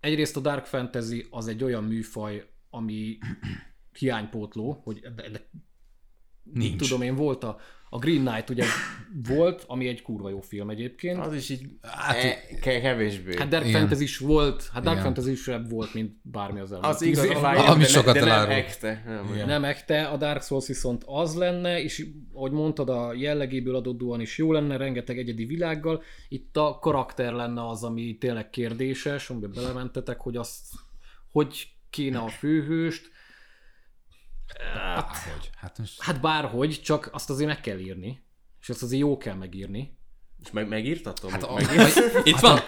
egyrészt 0.00 0.36
a 0.36 0.40
Dark 0.40 0.64
Fantasy 0.64 1.26
az 1.30 1.48
egy 1.48 1.64
olyan 1.64 1.84
műfaj, 1.84 2.48
ami 2.70 3.18
hiánypótló, 3.98 4.80
hogy 4.84 5.00
ebbe, 5.02 5.24
ebbe 5.24 5.48
Nincs. 6.42 6.80
tudom 6.80 7.02
én, 7.02 7.14
volt 7.14 7.44
a, 7.44 7.58
a 7.94 7.98
Green 7.98 8.24
Knight 8.24 8.50
ugye 8.50 8.64
volt, 9.28 9.64
ami 9.66 9.88
egy 9.88 10.02
kurva 10.02 10.28
jó 10.28 10.40
film 10.40 10.70
egyébként. 10.70 11.18
Az 11.18 11.34
is 11.34 11.48
így 11.48 11.60
Hát, 11.82 12.16
e, 12.16 12.40
ke- 12.60 12.80
kevésbé. 12.80 13.36
Hát 13.38 13.48
Dark 13.48 13.66
Igen. 13.66 13.80
Fantasy 13.80 14.02
is 14.02 14.18
volt, 14.18 14.68
hát 14.72 14.82
Dark 14.82 14.98
Igen. 14.98 15.02
Fantasy 15.14 15.30
is 15.30 15.46
volt, 15.68 15.94
mint 15.94 16.16
bármi 16.22 16.60
az 16.60 16.72
elmúlt 16.72 16.94
az 16.94 17.02
igaz, 17.02 17.24
évben. 17.24 17.36
aláírom, 17.36 17.66
Ami 17.70 17.82
de, 17.82 17.88
sokat 17.88 18.14
de 18.14 18.20
nem 18.20 18.28
elárul. 18.28 18.52
ekte. 18.52 19.02
Nem, 19.06 19.30
Igen. 19.34 19.46
Nem 19.46 19.64
ekte, 19.64 20.04
a 20.06 20.16
Dark 20.16 20.42
Souls 20.42 20.66
viszont 20.66 21.02
az 21.06 21.34
lenne, 21.34 21.82
és 21.82 22.06
ahogy 22.32 22.52
mondtad, 22.52 22.88
a 22.88 23.12
jellegéből 23.14 23.76
adódóan 23.76 24.20
is 24.20 24.38
jó 24.38 24.52
lenne, 24.52 24.76
rengeteg 24.76 25.18
egyedi 25.18 25.44
világgal. 25.44 26.02
Itt 26.28 26.56
a 26.56 26.78
karakter 26.80 27.32
lenne 27.32 27.68
az, 27.68 27.82
ami 27.84 28.16
tényleg 28.20 28.50
kérdéses, 28.50 29.30
amiben 29.30 29.52
belementetek, 29.54 30.20
hogy 30.20 30.36
azt, 30.36 30.62
hogy 31.32 31.68
kéne 31.90 32.18
a 32.18 32.28
főhőst. 32.28 33.10
Bárhogy. 34.74 35.50
Hát 35.56 35.78
most 35.78 36.02
Hát 36.02 36.20
bárhogy, 36.20 36.80
csak 36.82 37.08
azt 37.12 37.30
azért 37.30 37.48
meg 37.48 37.60
kell 37.60 37.78
írni. 37.78 38.22
És 38.60 38.68
azt 38.68 38.82
azért 38.82 39.00
jó 39.02 39.16
kell 39.16 39.34
megírni. 39.34 39.98
És 40.42 40.50
meg, 40.50 40.68
megírtatom? 40.68 41.30
Hát 41.30 41.42
a, 41.42 41.54
Megírt? 41.54 42.26
Itt 42.32 42.38
van? 42.38 42.58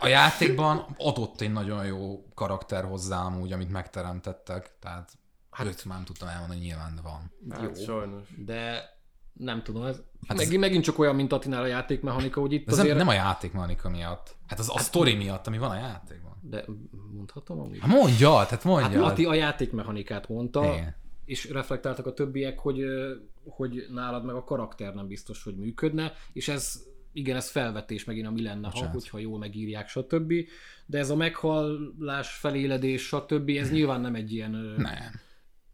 a 0.00 0.06
játékban 0.06 0.96
adott 0.98 1.40
egy 1.40 1.52
nagyon 1.52 1.86
jó 1.86 2.28
karakter 2.34 2.84
hozzá 2.84 3.18
amúgy, 3.24 3.52
amit 3.52 3.70
megteremtettek, 3.70 4.78
tehát 4.80 5.12
hát, 5.50 5.66
őt 5.66 5.84
már 5.84 5.96
nem 5.96 6.04
tudtam 6.06 6.28
elmondani, 6.28 6.60
nyilván 6.60 7.00
van. 7.02 7.32
Hát, 7.50 7.78
jó. 7.78 7.84
sajnos. 7.84 8.28
De 8.36 8.88
nem 9.32 9.62
tudom, 9.62 9.82
ez 9.82 9.96
Hát 9.96 10.04
hát 10.28 10.38
ez- 10.38 10.44
megint, 10.44 10.60
megint 10.60 10.84
csak 10.84 10.98
olyan, 10.98 11.14
mint 11.14 11.32
Atinál 11.32 11.62
a 11.62 11.66
játékmechanika, 11.66 12.40
hogy 12.40 12.52
itt 12.52 12.68
Ez 12.68 12.72
azért... 12.72 12.88
nem, 12.88 12.96
nem 12.96 13.08
a 13.08 13.12
játékmechanika 13.12 13.88
miatt. 13.88 14.36
Hát 14.46 14.58
az 14.58 14.70
a 14.74 14.78
sztori 14.78 15.14
miatt, 15.14 15.46
ami 15.46 15.58
van 15.58 15.70
a 15.70 15.74
játékban. 15.76 16.38
De 16.42 16.64
mondhatom 17.12 17.60
amúgy? 17.60 17.78
Hát 17.78 17.90
mondja, 17.90 18.28
tehát 18.28 18.64
mondja. 18.64 19.02
Hát 19.02 19.10
Ati 19.12 19.24
a 19.24 19.34
játékmechanikát 19.34 20.28
mondta, 20.28 20.64
Igen. 20.64 20.96
És 21.30 21.50
reflektáltak 21.50 22.06
a 22.06 22.12
többiek, 22.12 22.58
hogy, 22.58 22.84
hogy 23.44 23.86
nálad 23.90 24.24
meg 24.24 24.34
a 24.34 24.44
karakter 24.44 24.94
nem 24.94 25.06
biztos, 25.06 25.42
hogy 25.42 25.56
működne, 25.56 26.12
és 26.32 26.48
ez 26.48 26.82
igen, 27.12 27.36
ez 27.36 27.50
felvetés 27.50 28.04
megint, 28.04 28.26
ami 28.26 28.42
lenne, 28.42 28.68
ha, 28.72 28.86
hogyha 28.86 29.18
jól 29.18 29.38
megírják, 29.38 29.88
stb. 29.88 30.32
De 30.86 30.98
ez 30.98 31.10
a 31.10 31.16
meghallás, 31.16 32.34
feléledés, 32.34 33.06
stb. 33.06 33.48
ez 33.48 33.70
nyilván 33.70 34.00
nem 34.00 34.14
egy 34.14 34.32
ilyen 34.32 34.50
Nem. 34.76 34.94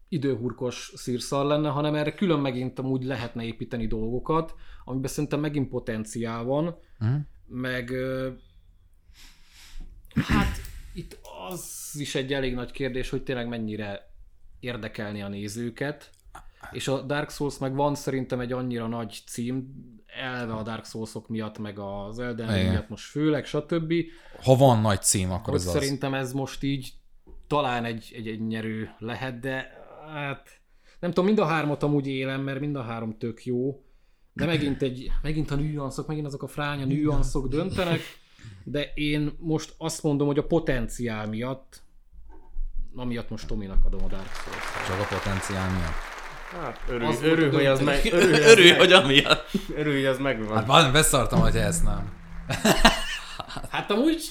időhurkos 0.09 0.93
szírszar 0.95 1.47
lenne, 1.47 1.69
hanem 1.69 1.95
erre 1.95 2.15
külön 2.15 2.41
megint 2.41 2.79
amúgy 2.79 3.05
lehetne 3.05 3.45
építeni 3.45 3.87
dolgokat, 3.87 4.55
amiben 4.85 5.11
szerintem 5.11 5.41
megint 5.41 5.69
potenciál 5.69 6.45
van, 6.45 6.77
Mhm. 6.99 7.15
meg 7.47 7.93
hát 10.15 10.57
itt 10.95 11.19
az 11.51 11.91
is 11.99 12.15
egy 12.15 12.33
elég 12.33 12.55
nagy 12.55 12.71
kérdés, 12.71 13.11
hogy 13.11 13.23
tényleg 13.23 13.49
mennyire 13.49 14.15
érdekelni 14.61 15.23
a 15.23 15.29
nézőket, 15.29 16.11
és 16.71 16.89
a 16.89 17.01
Dark 17.01 17.31
Souls 17.31 17.59
meg 17.59 17.75
van 17.75 17.95
szerintem 17.95 18.41
egy 18.41 18.53
annyira 18.53 18.87
nagy 18.87 19.23
cím, 19.27 19.75
elve 20.07 20.53
a 20.53 20.63
Dark 20.63 20.85
Souls-ok 20.85 21.29
miatt, 21.29 21.59
meg 21.59 21.79
az 21.79 22.19
Elden 22.19 22.55
Ring 22.55 22.69
miatt 22.69 22.89
most 22.89 23.05
főleg, 23.05 23.45
stb. 23.45 23.93
Ha 24.43 24.57
van 24.57 24.81
nagy 24.81 25.03
cím, 25.03 25.31
akkor 25.31 25.55
az. 25.55 25.71
szerintem 25.71 26.15
ez 26.15 26.33
most 26.33 26.63
így 26.63 26.93
talán 27.47 27.85
egy, 27.85 28.13
egy, 28.15 28.29
egy 28.29 28.47
nyerő 28.47 28.95
lehet, 28.99 29.41
de 29.41 29.71
hát 30.15 30.61
nem 31.01 31.11
tudom, 31.11 31.25
mind 31.25 31.39
a 31.39 31.45
hármat 31.45 31.83
amúgy 31.83 32.07
élem, 32.07 32.41
mert 32.41 32.61
mind 32.61 32.77
a 32.77 32.83
három 32.83 33.19
tök 33.19 33.45
jó, 33.45 33.81
de 34.33 34.47
megint, 34.47 34.83
egy, 34.83 35.11
megint 35.23 35.51
a 35.51 35.55
nüanszok, 35.55 36.07
megint 36.07 36.27
azok 36.27 36.43
a 36.43 36.47
fránya 36.47 36.85
nüanszok 36.85 37.49
döntenek, 37.49 38.01
de 38.65 38.93
én 38.95 39.33
most 39.39 39.75
azt 39.79 40.03
mondom, 40.03 40.27
hogy 40.27 40.39
a 40.39 40.47
potenciál 40.47 41.27
miatt 41.27 41.83
amiatt 42.97 43.31
most 43.31 43.47
Tominak 43.47 43.85
adom 43.85 44.05
a 44.05 44.07
Dark 44.09 44.35
Souls. 44.35 44.87
Csak 44.87 45.01
a 45.01 45.15
potenciál 45.15 45.71
miatt. 45.71 46.15
Hát, 46.65 46.81
örülj, 46.89 47.07
Az 47.09 47.23
örülj, 47.23 47.51
hogy 47.55 47.67
az 47.67 47.81
meg, 47.81 48.01
örülj, 48.13 48.43
Örülj, 48.43 48.71
meg- 48.71 48.79
hogy 48.79 48.93
amiatt. 48.93 49.51
örülj, 49.77 49.97
hogy 49.97 50.07
az 50.07 50.19
megvan. 50.19 50.57
Hát 50.57 50.67
van, 50.67 50.93
beszartam, 50.93 51.41
hogy 51.41 51.57
ezt 51.57 51.85
nem. 51.85 52.13
Hát 53.71 53.91
amúgy, 53.91 54.23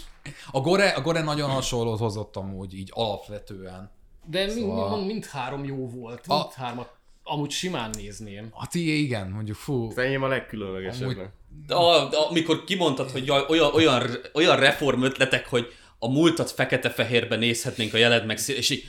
A 0.52 0.60
Gore, 0.62 0.90
a 0.90 1.02
Gore 1.02 1.22
nagyon 1.22 1.50
hasonlót 1.50 2.00
hozott 2.00 2.36
amúgy, 2.36 2.74
így 2.74 2.90
alapvetően. 2.94 3.92
de 4.26 4.46
mind, 4.46 4.58
Szóval- 4.60 4.96
mind, 4.96 5.08
mindhárom 5.08 5.64
jó 5.66 5.90
volt. 5.90 6.24
A- 6.28 6.38
Mindhármat 6.38 6.90
amúgy 7.24 7.52
simán 7.52 7.90
nézném. 7.98 8.48
A 8.52 8.68
tié 8.68 8.98
igen, 8.98 9.30
mondjuk 9.30 9.58
fú. 9.58 9.88
Az 9.90 9.98
enyém 9.98 10.24
a 10.24 10.28
legkülönlegesebb. 10.28 11.04
Amúgy- 11.04 11.30
De, 11.68 11.76
a, 11.76 12.10
de 12.10 12.18
amikor 12.18 12.64
kimondtad, 12.64 13.12
hogy 13.12 13.26
jaj, 13.26 13.46
olyan, 13.50 13.74
olyan, 13.74 14.10
olyan 14.34 14.56
reform 14.60 15.02
ötletek, 15.04 15.48
hogy 15.50 15.74
a 16.06 16.12
múltat 16.12 16.52
fekete-fehérben 16.52 17.40
nézhetnénk 17.40 17.94
a 17.94 17.98
jeled 17.98 18.26
meg, 18.26 18.40
és 18.48 18.70
így, 18.70 18.84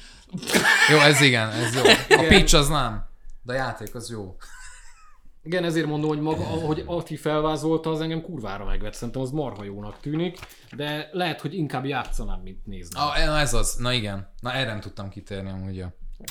Jó, 0.91 0.99
ez 0.99 1.21
igen, 1.21 1.51
ez 1.51 1.75
jó. 1.75 1.83
A 2.17 2.27
pitch 2.29 2.55
az 2.55 2.69
nem. 2.69 3.05
De 3.43 3.53
a 3.53 3.57
játék 3.57 3.95
az 3.95 4.11
jó. 4.11 4.37
Igen, 5.43 5.65
ezért 5.65 5.87
mondom, 5.87 6.09
hogy 6.09 6.21
maga, 6.21 6.45
ahogy 6.45 6.83
Ati 6.87 7.17
felvázolta, 7.17 7.91
az 7.91 8.01
engem 8.01 8.23
kurvára 8.23 8.65
megvett. 8.65 8.95
Szerintem 8.95 9.23
az 9.23 9.31
marha 9.31 9.65
jónak 9.65 10.01
tűnik, 10.01 10.39
de 10.77 11.09
lehet, 11.13 11.41
hogy 11.41 11.55
inkább 11.55 11.85
játszanám, 11.85 12.41
mint 12.41 12.67
nézném. 12.67 13.03
Ah, 13.03 13.27
na 13.27 13.39
ez 13.39 13.55
az. 13.55 13.75
Na 13.79 13.93
igen. 13.93 14.33
Na 14.41 14.53
erre 14.53 14.71
nem 14.71 14.81
tudtam 14.81 15.09
kitérni 15.09 15.51
amúgy. 15.51 15.85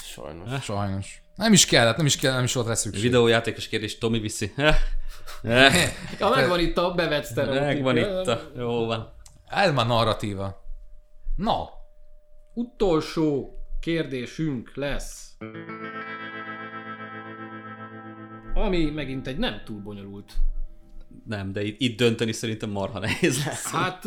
Sajnos. 0.04 0.64
Sajnos. 0.64 1.22
Nem 1.36 1.54
is 1.54 1.66
kellett, 1.66 1.98
nem 1.98 2.06
is 2.06 2.16
kellett, 2.16 2.36
nem 2.36 2.46
is 2.46 2.54
volt 2.54 2.68
rá 2.68 2.74
szükség. 2.74 3.04
videójátékos 3.04 3.68
kérdés, 3.68 3.98
Tomi 3.98 4.20
viszi. 4.20 4.52
Eh, 4.56 4.76
eh, 5.44 5.92
Ja, 6.20 6.30
megvan 6.30 6.60
itt 6.60 6.78
a 6.78 6.92
bevett 6.94 7.24
sztereotípia. 7.24 7.66
Megvan 7.66 7.98
itt 7.98 8.28
a... 8.28 8.42
Jó 8.58 8.86
van. 8.86 9.14
Ez 9.48 9.72
már 9.72 9.88
narratíva. 9.88 10.65
Na, 11.36 11.70
Utolsó 12.54 13.60
kérdésünk 13.80 14.76
lesz. 14.76 15.38
Ami 18.54 18.86
megint 18.92 19.28
egy 19.28 19.38
nem 19.38 19.62
túl 19.66 19.82
bonyolult. 19.82 20.34
Nem, 21.26 21.52
de 21.52 21.64
itt, 21.64 21.80
itt 21.80 21.98
dönteni 21.98 22.32
szerintem 22.32 22.70
marha 22.70 23.00
nehéz 23.00 23.46
lesz. 23.46 23.72
Hát 23.72 24.02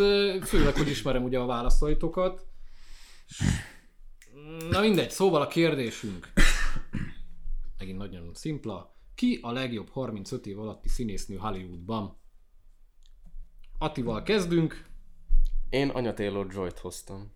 főleg, 0.45 0.75
hogy 0.77 0.89
ismerem 0.89 1.25
ugye 1.25 1.39
a 1.39 1.47
válaszaitokat. 1.47 2.47
Na 4.71 4.81
mindegy, 4.81 5.11
szóval 5.11 5.43
a 5.43 5.47
kérdésünk. 5.47 6.33
Megint 7.79 7.99
nagyon 7.99 8.35
szimpla. 8.35 8.97
Ki 9.15 9.39
a 9.43 9.53
legjobb 9.53 9.89
35 9.89 10.47
év 10.47 10.59
alatti 10.59 10.89
színésznő 10.89 11.37
Hollywoodban? 11.37 12.19
Attival 13.79 14.23
kezdünk. 14.23 14.88
Én 15.71 15.89
Anya 15.89 16.15
Taylor-Joy-t 16.15 16.79
hoztam. 16.79 17.33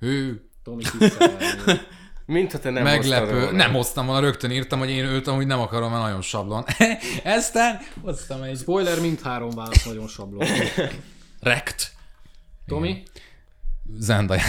hű, 0.00 0.40
Tomi. 0.62 0.82
Mint 2.26 2.52
ha 2.52 2.58
te 2.58 2.70
nem 2.70 2.84
hoztad 2.84 3.10
meglepő. 3.10 3.40
volna. 3.40 3.50
Nem 3.56 3.72
hoztam 3.72 4.06
volna, 4.06 4.20
rögtön 4.20 4.50
írtam, 4.50 4.78
hogy 4.78 4.90
én 4.90 5.04
őt 5.04 5.26
amúgy 5.26 5.46
nem 5.46 5.60
akarom, 5.60 5.90
mert 5.90 6.02
nagyon 6.02 6.22
sablon. 6.22 6.64
Eztán 7.22 7.78
hoztam 8.02 8.42
egy... 8.42 8.58
Spoiler, 8.58 9.00
mindhárom 9.00 9.50
válasz 9.50 9.84
nagyon 9.84 10.08
sablon. 10.08 10.46
Rekt. 11.40 11.92
Tomi? 12.66 13.02
Zendaya. 13.98 14.42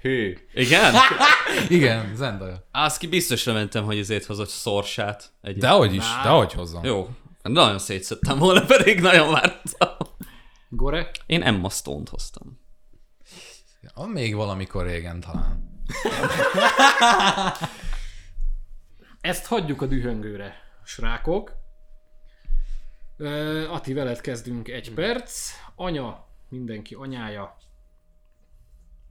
Hű. 0.00 0.36
Igen? 0.54 0.94
Igen, 1.68 2.12
Zendaya. 2.16 2.66
Azt 2.70 2.98
ki 2.98 3.06
biztosra 3.06 3.52
mentem, 3.52 3.84
hogy 3.84 3.98
ezért 3.98 4.24
hozott 4.24 4.48
szorsát. 4.48 5.32
Egy... 5.42 5.56
Dehogy 5.58 5.94
is, 5.94 6.04
dehogy 6.22 6.52
hozzam. 6.52 6.84
Jó. 6.84 7.08
Nagyon 7.42 7.78
szétszedtem 7.78 8.38
volna, 8.38 8.64
pedig 8.64 9.00
nagyon 9.00 9.32
vártam. 9.32 9.88
Gore? 10.76 11.10
Én 11.26 11.42
Emma 11.42 11.68
Stone-t 11.68 12.08
hoztam. 12.08 12.60
Ja, 13.80 14.04
még 14.04 14.34
valamikor 14.34 14.86
régen 14.86 15.20
talán. 15.20 15.84
Ezt 19.20 19.46
hagyjuk 19.46 19.82
a 19.82 19.86
dühöngőre, 19.86 20.54
srákok. 20.84 21.52
Ö, 23.16 23.68
Ati, 23.70 23.92
veled 23.92 24.20
kezdünk 24.20 24.68
egy 24.68 24.94
perc. 24.94 25.50
Anya, 25.74 26.26
mindenki 26.48 26.94
anyája. 26.94 27.56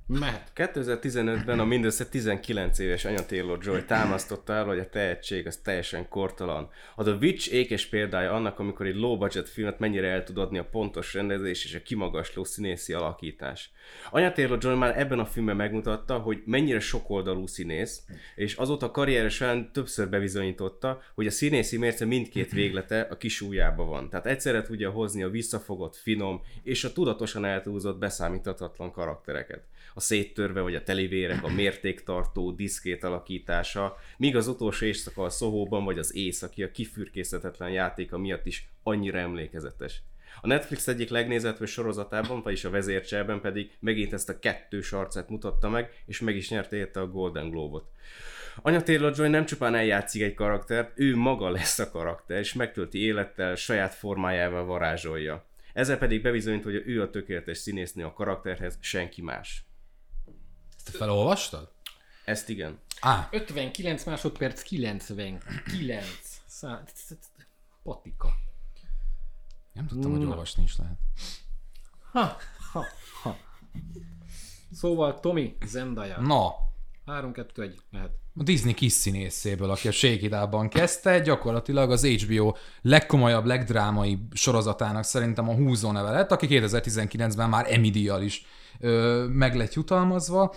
Mehet. 0.08 0.52
2015-ben 0.56 1.60
a 1.60 1.66
mindössze 1.66 2.06
19 2.06 2.80
éves 2.80 3.06
Anya 3.06 3.26
Taylor-Joy 3.26 3.84
támasztotta 3.86 4.54
el, 4.54 4.66
hogy 4.66 4.80
a 4.80 4.90
tehetség 4.90 5.48
az 5.48 5.58
teljesen 5.58 6.08
kortalan. 6.08 6.70
A 6.96 7.04
The 7.04 7.14
Witch 7.14 7.54
ékes 7.54 7.86
példája 7.86 8.32
annak, 8.32 8.60
amikor 8.60 8.86
egy 8.86 8.96
low 8.96 9.18
budget 9.18 9.50
filmet 9.50 9.80
mennyire 9.80 10.08
el 10.08 10.24
tud 10.24 10.38
adni 10.38 10.58
a 10.58 10.66
pontos 10.66 11.14
rendezés 11.14 11.66
és 11.66 11.76
a 11.76 11.82
kimagasló 11.82 12.44
színészi 12.44 12.94
alakítás. 12.94 13.72
Anya 14.12 14.32
Taylor-Joy 14.32 14.76
már 14.76 15.00
ebben 15.00 15.20
a 15.20 15.26
filmben 15.26 15.56
megmutatta, 15.56 16.18
hogy 16.18 16.42
mennyire 16.46 16.80
sokoldalú 16.80 17.48
színész, 17.48 18.04
és 18.36 18.56
azóta 18.56 18.86
a 18.86 18.92
karriere 18.92 19.30
során 19.30 19.72
többször 19.72 20.10
bebizonyította, 20.10 21.02
hogy 21.16 21.28
a 21.28 21.32
színészi 21.32 21.78
mérce 21.78 22.06
mindkét 22.06 22.52
véglete 22.52 23.02
a 23.02 23.18
kis 23.18 23.42
ujjába 23.42 23.86
van. 23.86 24.10
Tehát 24.10 24.26
egyszerre 24.26 24.62
tudja 24.62 24.90
hozni 24.90 25.24
a 25.24 25.30
visszafogott, 25.30 25.96
finom 25.96 26.42
és 26.64 26.84
a 26.84 26.94
tudatosan 26.94 27.46
eltúlzott 27.46 27.98
beszámíthatatlan 27.98 28.92
karaktereket 28.92 29.64
a 29.98 30.00
széttörve 30.00 30.62
vagy 30.62 30.76
a 30.76 30.84
telivérek, 30.84 31.44
a 31.44 31.50
mértéktartó, 31.50 32.52
diszkét 32.52 33.04
alakítása, 33.04 33.98
míg 34.18 34.36
az 34.36 34.48
utolsó 34.48 34.86
éjszaka 34.86 35.24
a 35.24 35.30
Szohóban 35.30 35.84
vagy 35.84 36.00
az 36.00 36.16
északi 36.16 36.64
a 36.64 36.72
kifürkészhetetlen 36.72 37.70
játéka 37.70 38.18
miatt 38.18 38.46
is 38.46 38.70
annyira 38.84 39.18
emlékezetes. 39.18 40.02
A 40.42 40.48
Netflix 40.48 40.88
egyik 40.88 41.10
legnézetőbb 41.10 41.68
sorozatában, 41.68 42.42
vagyis 42.42 42.64
a 42.64 42.70
vezércselben 42.70 43.42
pedig 43.42 43.72
megint 43.80 44.14
ezt 44.14 44.30
a 44.30 44.40
kettős 44.40 44.92
arcát 44.92 45.30
mutatta 45.30 45.70
meg, 45.70 46.04
és 46.06 46.20
meg 46.20 46.36
is 46.36 46.50
nyerte 46.50 46.76
érte 46.76 47.00
a 47.00 47.08
Golden 47.08 47.50
Globe-ot. 47.50 47.90
Anya 48.62 48.84
Taylor-Joy 48.84 49.28
nem 49.28 49.46
csupán 49.46 49.76
eljátszik 49.76 50.22
egy 50.22 50.34
karaktert, 50.34 50.92
ő 50.96 51.16
maga 51.16 51.50
lesz 51.50 51.80
a 51.80 51.92
karakter, 51.92 52.40
és 52.40 52.54
megtölti 52.54 53.00
élettel, 53.00 53.56
saját 53.56 53.94
formájával 53.94 54.66
varázsolja. 54.66 55.46
Ezzel 55.74 55.98
pedig 55.98 56.22
bebizonyít, 56.22 56.64
hogy 56.64 56.84
ő 56.86 57.02
a 57.02 57.10
tökéletes 57.10 57.58
színésznő 57.58 58.04
a 58.04 58.14
karakterhez, 58.14 58.78
senki 58.82 59.22
más. 59.22 59.66
Ezt 60.86 60.96
felolvastad? 60.96 61.72
Ezt 62.26 62.50
igen. 62.50 62.80
Á, 63.00 63.28
59 63.32 64.04
másodperc, 64.04 64.62
99. 64.62 66.08
Szá... 66.46 66.84
Patika. 67.84 68.34
nem 69.74 69.88
tudtam, 69.88 70.12
hogy 70.12 70.26
olvasni 70.26 70.64
is 70.64 70.78
lehet. 70.78 70.98
Ha, 72.12 72.38
ha, 72.72 72.86
ha. 73.24 73.38
Szóval 74.72 75.20
Tomi, 75.20 75.58
Zendaya. 75.66 76.22
Na, 76.22 76.56
3, 77.06 77.32
2, 77.32 77.62
1, 77.62 77.76
mehet. 77.92 78.12
a 78.36 78.44
Disney 78.44 78.74
kis 78.74 78.92
színészéből, 78.92 79.70
aki 79.70 79.88
a 79.88 79.92
Shake 79.92 80.68
kezdte, 80.70 81.20
gyakorlatilag 81.20 81.92
az 81.92 82.06
HBO 82.06 82.54
legkomolyabb, 82.82 83.46
legdrámai 83.46 84.20
sorozatának 84.32 85.04
szerintem 85.04 85.50
a 85.50 85.54
húzó 85.54 85.92
neve 85.92 86.12
lett, 86.12 86.32
aki 86.32 86.48
2019-ben 86.50 87.50
már 87.50 87.74
Emmy 87.74 87.90
díjjal 87.90 88.22
is 88.22 88.46
ö, 88.80 89.26
meg 89.30 89.56
lett 89.56 89.74
jutalmazva, 89.74 90.56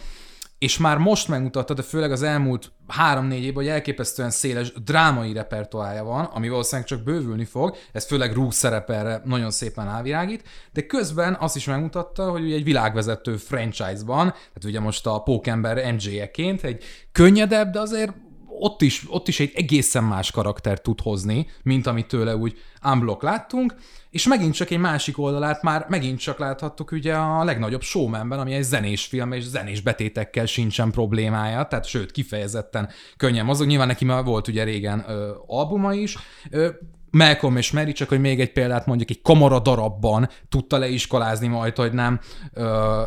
és 0.58 0.78
már 0.78 0.96
most 0.96 1.28
megmutatta, 1.28 1.74
de 1.74 1.82
főleg 1.82 2.12
az 2.12 2.22
elmúlt 2.22 2.72
három-négy 2.86 3.42
évben, 3.42 3.54
hogy 3.54 3.72
elképesztően 3.72 4.30
széles 4.30 4.72
drámai 4.72 5.32
repertoája 5.32 6.04
van, 6.04 6.24
ami 6.24 6.48
valószínűleg 6.48 6.88
csak 6.88 7.02
bővülni 7.02 7.44
fog, 7.44 7.76
ez 7.92 8.06
főleg 8.06 8.32
Rúg 8.32 8.52
szerepelre 8.52 9.22
nagyon 9.24 9.50
szépen 9.50 9.88
elvirágít, 9.88 10.42
de 10.72 10.86
közben 10.86 11.36
azt 11.40 11.56
is 11.56 11.64
megmutatta, 11.66 12.30
hogy 12.30 12.42
ugye 12.42 12.54
egy 12.54 12.64
világvezető 12.64 13.36
franchise-ban, 13.36 14.26
tehát 14.26 14.64
ugye 14.64 14.80
most 14.80 15.06
a 15.06 15.18
Pókember 15.18 15.92
MJ-eként 15.92 16.62
egy 16.62 16.84
könnyedebb, 17.12 17.70
de 17.70 17.80
azért 17.80 18.12
ott 18.60 18.82
is, 18.82 19.04
ott 19.08 19.28
is 19.28 19.40
egy 19.40 19.52
egészen 19.54 20.04
más 20.04 20.30
karakter 20.30 20.80
tud 20.80 21.00
hozni, 21.00 21.46
mint 21.62 21.86
amit 21.86 22.06
tőle 22.06 22.36
úgy 22.36 22.58
unblock 22.84 23.22
láttunk, 23.22 23.74
és 24.10 24.26
megint 24.26 24.54
csak 24.54 24.70
egy 24.70 24.78
másik 24.78 25.18
oldalát 25.18 25.62
már 25.62 25.86
megint 25.88 26.18
csak 26.18 26.38
láthattuk 26.38 26.90
ugye 26.90 27.14
a 27.14 27.44
legnagyobb 27.44 27.82
showmanben, 27.82 28.38
ami 28.38 28.52
egy 28.54 28.62
zenés 28.62 29.06
film, 29.06 29.32
és 29.32 29.44
zenés 29.44 29.80
betétekkel 29.80 30.46
sincsen 30.46 30.90
problémája, 30.90 31.66
tehát 31.66 31.84
sőt, 31.84 32.10
kifejezetten 32.10 32.88
könnyen 33.16 33.44
mozog. 33.44 33.66
Nyilván 33.66 33.86
neki 33.86 34.04
már 34.04 34.24
volt 34.24 34.48
ugye 34.48 34.64
régen 34.64 35.04
ö, 35.08 35.30
albuma 35.46 35.94
is, 35.94 36.16
ö, 36.50 36.68
Malcolm 37.10 37.56
és 37.56 37.72
Mary, 37.72 37.92
csak 37.92 38.08
hogy 38.08 38.20
még 38.20 38.40
egy 38.40 38.52
példát 38.52 38.86
mondjuk, 38.86 39.10
egy 39.10 39.22
kamara 39.22 39.58
darabban 39.58 40.28
tudta 40.48 40.78
leiskolázni 40.78 41.46
majd, 41.46 41.76
hogy 41.76 41.92
nem 41.92 42.20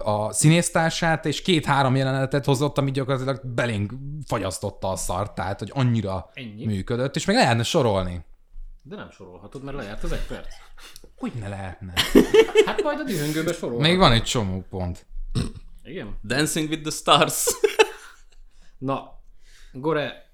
a 0.03 0.33
színésztársát, 0.33 1.25
és 1.25 1.41
két-három 1.41 1.95
jelenetet 1.95 2.45
hozott, 2.45 2.77
ami 2.77 2.91
gyakorlatilag 2.91 3.41
belénk 3.45 3.93
fagyasztotta 4.27 4.89
a 4.91 4.95
szart, 4.95 5.35
tehát 5.35 5.59
hogy 5.59 5.71
annyira 5.73 6.29
Ennyi. 6.33 6.65
működött, 6.65 7.15
és 7.15 7.25
még 7.25 7.35
lehetne 7.35 7.63
sorolni. 7.63 8.25
De 8.83 8.95
nem 8.95 9.11
sorolhatod, 9.11 9.63
mert 9.63 9.77
lejárt 9.77 10.03
az 10.03 10.11
egy 10.11 10.25
perc. 10.27 10.53
Hogy 11.17 11.31
ne 11.39 11.47
lehetne? 11.47 11.93
Hát 12.65 12.83
majd 12.83 12.99
a 12.99 13.03
dühöngőbe 13.03 13.53
sorol. 13.53 13.79
Még 13.79 13.97
van 13.97 14.11
egy 14.11 14.23
csomó 14.23 14.65
pont. 14.69 15.05
Igen. 15.83 16.17
Dancing 16.23 16.69
with 16.69 16.81
the 16.81 16.91
Stars. 16.91 17.45
Na, 18.77 19.19
Gore, 19.71 20.31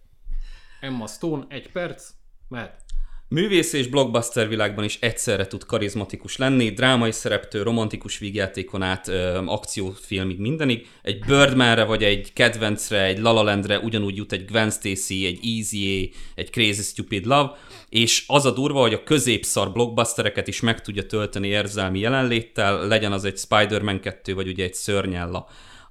Emma 0.82 1.08
Stone, 1.08 1.46
egy 1.50 1.72
perc, 1.72 2.10
mehet. 2.48 2.84
Művész 3.30 3.74
és 3.74 3.88
blockbuster 3.88 4.48
világban 4.48 4.84
is 4.84 4.98
egyszerre 5.02 5.48
tud 5.48 5.66
karizmatikus 5.66 6.38
lenni, 6.38 6.70
drámai 6.70 7.12
szereptől, 7.12 7.64
romantikus 7.64 8.18
vígjátékon 8.18 8.82
át, 8.82 9.08
ö, 9.08 9.42
akciófilmig, 9.46 10.40
mindenig. 10.40 10.88
Egy 11.02 11.20
Birdmanre 11.20 11.84
vagy 11.84 12.04
egy 12.04 12.34
kedvencre, 12.34 13.04
egy 13.04 13.20
La 13.20 13.32
La 13.32 13.42
Landre 13.42 13.80
ugyanúgy 13.80 14.16
jut 14.16 14.32
egy 14.32 14.46
Gwen 14.46 14.70
Stacy, 14.70 15.26
egy 15.26 15.40
Easy 15.44 16.12
egy 16.36 16.50
Crazy 16.50 16.82
Stupid 16.82 17.26
Love, 17.26 17.52
és 17.90 18.24
az 18.28 18.46
a 18.46 18.52
durva, 18.52 18.80
hogy 18.80 18.94
a 18.94 19.04
középszar 19.04 19.72
blockbustereket 19.72 20.48
is 20.48 20.62
meg 20.62 20.82
tudja 20.82 21.06
tölteni 21.06 21.48
érzelmi 21.48 22.00
jelenléttel, 22.00 22.88
legyen 22.88 23.12
az 23.12 23.24
egy 23.24 23.38
Spider-Man 23.38 24.00
2, 24.00 24.34
vagy 24.34 24.48
ugye 24.48 24.64
egy 24.64 24.74
Szörnyella 24.74 25.48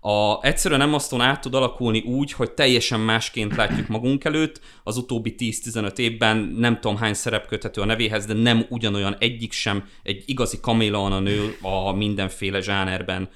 a, 0.06 0.38
egyszerűen 0.42 0.80
nem 0.80 0.94
aztán 0.94 1.20
át 1.20 1.40
tud 1.40 1.54
alakulni 1.54 2.00
úgy, 2.00 2.32
hogy 2.32 2.50
teljesen 2.50 3.00
másként 3.00 3.56
látjuk 3.56 3.88
magunk 3.88 4.24
előtt. 4.24 4.60
Az 4.84 4.96
utóbbi 4.96 5.34
10-15 5.38 5.98
évben 5.98 6.36
nem 6.36 6.80
tudom 6.80 6.96
hány 6.96 7.14
szerep 7.14 7.46
köthető 7.46 7.80
a 7.80 7.84
nevéhez, 7.84 8.26
de 8.26 8.34
nem 8.34 8.66
ugyanolyan 8.68 9.16
egyik 9.18 9.52
sem 9.52 9.84
egy 10.02 10.22
igazi 10.26 10.60
kaméleon 10.60 11.12
a 11.12 11.18
nő 11.18 11.56
a 11.60 11.92
mindenféle 11.92 12.60
zsánerben, 12.60 13.28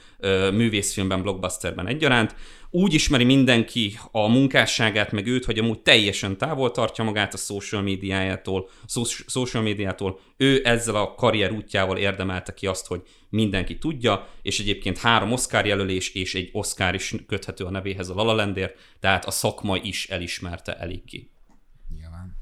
művészfilmben, 0.52 1.22
blockbusterben 1.22 1.86
egyaránt. 1.86 2.34
Úgy 2.72 2.94
ismeri 2.94 3.24
mindenki 3.24 3.98
a 4.10 4.28
munkásságát, 4.28 5.12
meg 5.12 5.26
őt, 5.26 5.44
hogy 5.44 5.58
amúgy 5.58 5.80
teljesen 5.80 6.38
távol 6.38 6.70
tartja 6.70 7.04
magát 7.04 7.34
a 7.34 7.36
social 7.36 7.82
médiájától, 7.82 8.68
social 9.26 9.62
médiától. 9.62 10.20
Ő 10.36 10.60
ezzel 10.64 10.94
a 10.94 11.14
karrier 11.14 11.52
útjával 11.52 11.96
érdemelte 11.96 12.54
ki 12.54 12.66
azt, 12.66 12.86
hogy 12.86 13.02
mindenki 13.28 13.78
tudja, 13.78 14.28
és 14.42 14.60
egyébként 14.60 14.98
három 14.98 15.32
Oscar 15.32 15.66
jelölés 15.66 16.14
és 16.14 16.34
egy 16.34 16.48
Oscar 16.52 16.94
is 16.94 17.14
köthető 17.26 17.64
a 17.64 17.70
nevéhez 17.70 18.08
a 18.08 18.14
La 18.14 18.22
La 18.22 18.32
Landért, 18.34 18.78
tehát 19.00 19.24
a 19.24 19.30
szakma 19.30 19.76
is 19.76 20.08
elismerte 20.08 20.76
eléggé. 20.76 21.30
Nyilván. 21.94 22.36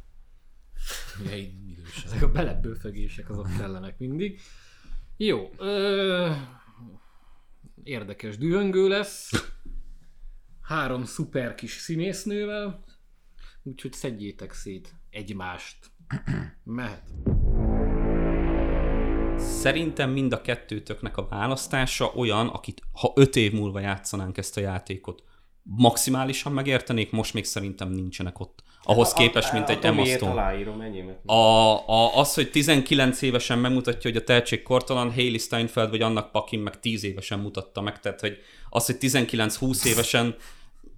Ugye 1.24 1.36
idősebb. 1.36 2.04
Ezek 2.04 2.22
a 2.22 2.28
belebőfegések 2.28 3.30
azok 3.30 3.48
kellenek 3.58 3.98
mindig. 3.98 4.40
Jó. 5.16 5.50
Ö... 5.56 6.30
Érdekes 7.82 8.38
dühöngő 8.38 8.88
lesz. 8.88 9.30
Három 10.68 11.04
szuper 11.04 11.54
kis 11.54 11.72
színésznővel. 11.72 12.84
Úgyhogy 13.62 13.92
szedjétek 13.92 14.52
szét 14.52 14.94
egymást. 15.10 15.76
Mehet. 16.64 17.02
Szerintem 19.36 20.10
mind 20.10 20.32
a 20.32 20.40
kettőtöknek 20.40 21.16
a 21.16 21.26
választása 21.28 22.12
olyan, 22.14 22.48
akit 22.48 22.82
ha 22.92 23.12
öt 23.16 23.36
év 23.36 23.52
múlva 23.52 23.80
játszanánk 23.80 24.38
ezt 24.38 24.56
a 24.56 24.60
játékot, 24.60 25.22
maximálisan 25.62 26.52
megértenék, 26.52 27.10
most 27.10 27.34
még 27.34 27.44
szerintem 27.44 27.90
nincsenek 27.90 28.40
ott. 28.40 28.62
Ahhoz 28.82 29.12
képest, 29.12 29.52
mint 29.52 29.68
egy 29.68 29.84
Emma 29.84 30.04
Stone. 30.04 30.32
aláírom, 30.32 30.80
enyémet. 30.80 31.20
A, 31.26 31.32
a, 31.88 32.16
az, 32.18 32.34
hogy 32.34 32.50
19 32.50 33.22
évesen 33.22 33.58
megmutatja, 33.58 34.10
hogy 34.10 34.20
a 34.20 34.24
tehetség 34.24 34.62
kortalan, 34.62 35.12
Hailey 35.12 35.38
Steinfeld 35.38 35.90
vagy 35.90 36.02
annak 36.02 36.30
Pakin 36.30 36.60
meg 36.60 36.80
10 36.80 37.04
évesen 37.04 37.38
mutatta 37.38 37.80
meg, 37.80 38.00
tehát 38.00 38.20
hogy 38.20 38.38
az, 38.70 38.86
hogy 38.86 38.96
19-20 39.00 39.84
évesen 39.84 40.36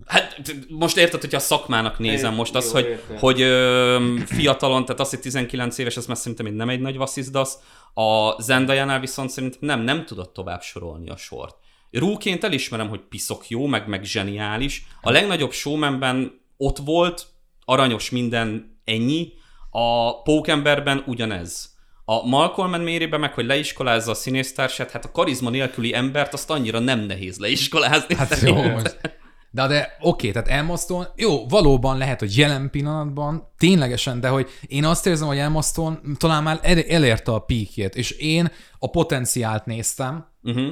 Hát 0.06 0.42
most 0.68 0.96
érted, 0.96 1.20
hogy 1.20 1.34
a 1.34 1.38
szakmának 1.38 1.98
nézem 1.98 2.34
most 2.34 2.54
az, 2.54 2.66
Jó, 2.66 2.72
hogy, 2.72 2.84
értem. 2.84 3.16
hogy 3.16 3.40
ö, 3.40 4.14
fiatalon, 4.26 4.84
tehát 4.84 5.00
az, 5.00 5.10
hogy 5.10 5.20
19 5.20 5.78
éves, 5.78 5.96
ez 5.96 6.06
már 6.06 6.16
szerintem 6.16 6.54
nem 6.54 6.68
egy 6.68 6.80
nagy 6.80 6.96
vasszizdasz. 6.96 7.58
A 7.94 8.42
Zendayánál 8.42 9.00
viszont 9.00 9.30
szerintem 9.30 9.60
nem, 9.62 9.80
nem 9.80 10.04
tudott 10.04 10.32
tovább 10.32 10.62
sorolni 10.62 11.10
a 11.10 11.16
sort. 11.16 11.56
Rúként 11.90 12.44
elismerem, 12.44 12.88
hogy 12.88 13.00
piszok 13.00 13.48
jó, 13.48 13.66
meg, 13.66 13.88
meg 13.88 14.04
zseniális. 14.04 14.86
A 15.00 15.10
legnagyobb 15.10 15.52
showmanben 15.52 16.40
ott 16.56 16.78
volt, 16.78 17.26
aranyos 17.64 18.10
minden, 18.10 18.78
ennyi. 18.84 19.32
A 19.70 20.22
Pókemberben 20.22 21.02
ugyanez. 21.06 21.70
A 22.04 22.26
Malcolm 22.26 22.70
Mary-be 22.70 23.16
meg, 23.16 23.34
hogy 23.34 23.46
leiskolázza 23.46 24.10
a 24.10 24.14
színésztársát, 24.14 24.90
hát 24.90 25.04
a 25.04 25.10
karizma 25.10 25.50
nélküli 25.50 25.94
embert 25.94 26.32
azt 26.32 26.50
annyira 26.50 26.78
nem 26.78 27.00
nehéz 27.00 27.38
leiskolázni. 27.38 28.14
Hát 28.14 28.40
jó, 28.40 28.62
most. 28.62 29.19
De, 29.50 29.66
de 29.66 29.96
oké, 30.00 30.30
tehát 30.30 30.48
Emma 30.48 30.76
Stone, 30.76 31.08
jó, 31.16 31.46
valóban 31.48 31.98
lehet, 31.98 32.20
hogy 32.20 32.36
jelen 32.36 32.70
pillanatban, 32.70 33.49
ténylegesen, 33.60 34.20
de 34.20 34.28
hogy 34.28 34.48
én 34.66 34.84
azt 34.84 35.06
érzem, 35.06 35.26
hogy 35.28 35.38
Emma 35.38 35.62
Stone 35.62 35.98
talán 36.16 36.42
már 36.42 36.58
el, 36.62 36.78
elérte 36.82 37.32
a 37.32 37.38
píkjét, 37.38 37.94
és 37.94 38.10
én 38.10 38.50
a 38.78 38.90
potenciált 38.90 39.66
néztem, 39.66 40.28
Uh-huh. 40.42 40.68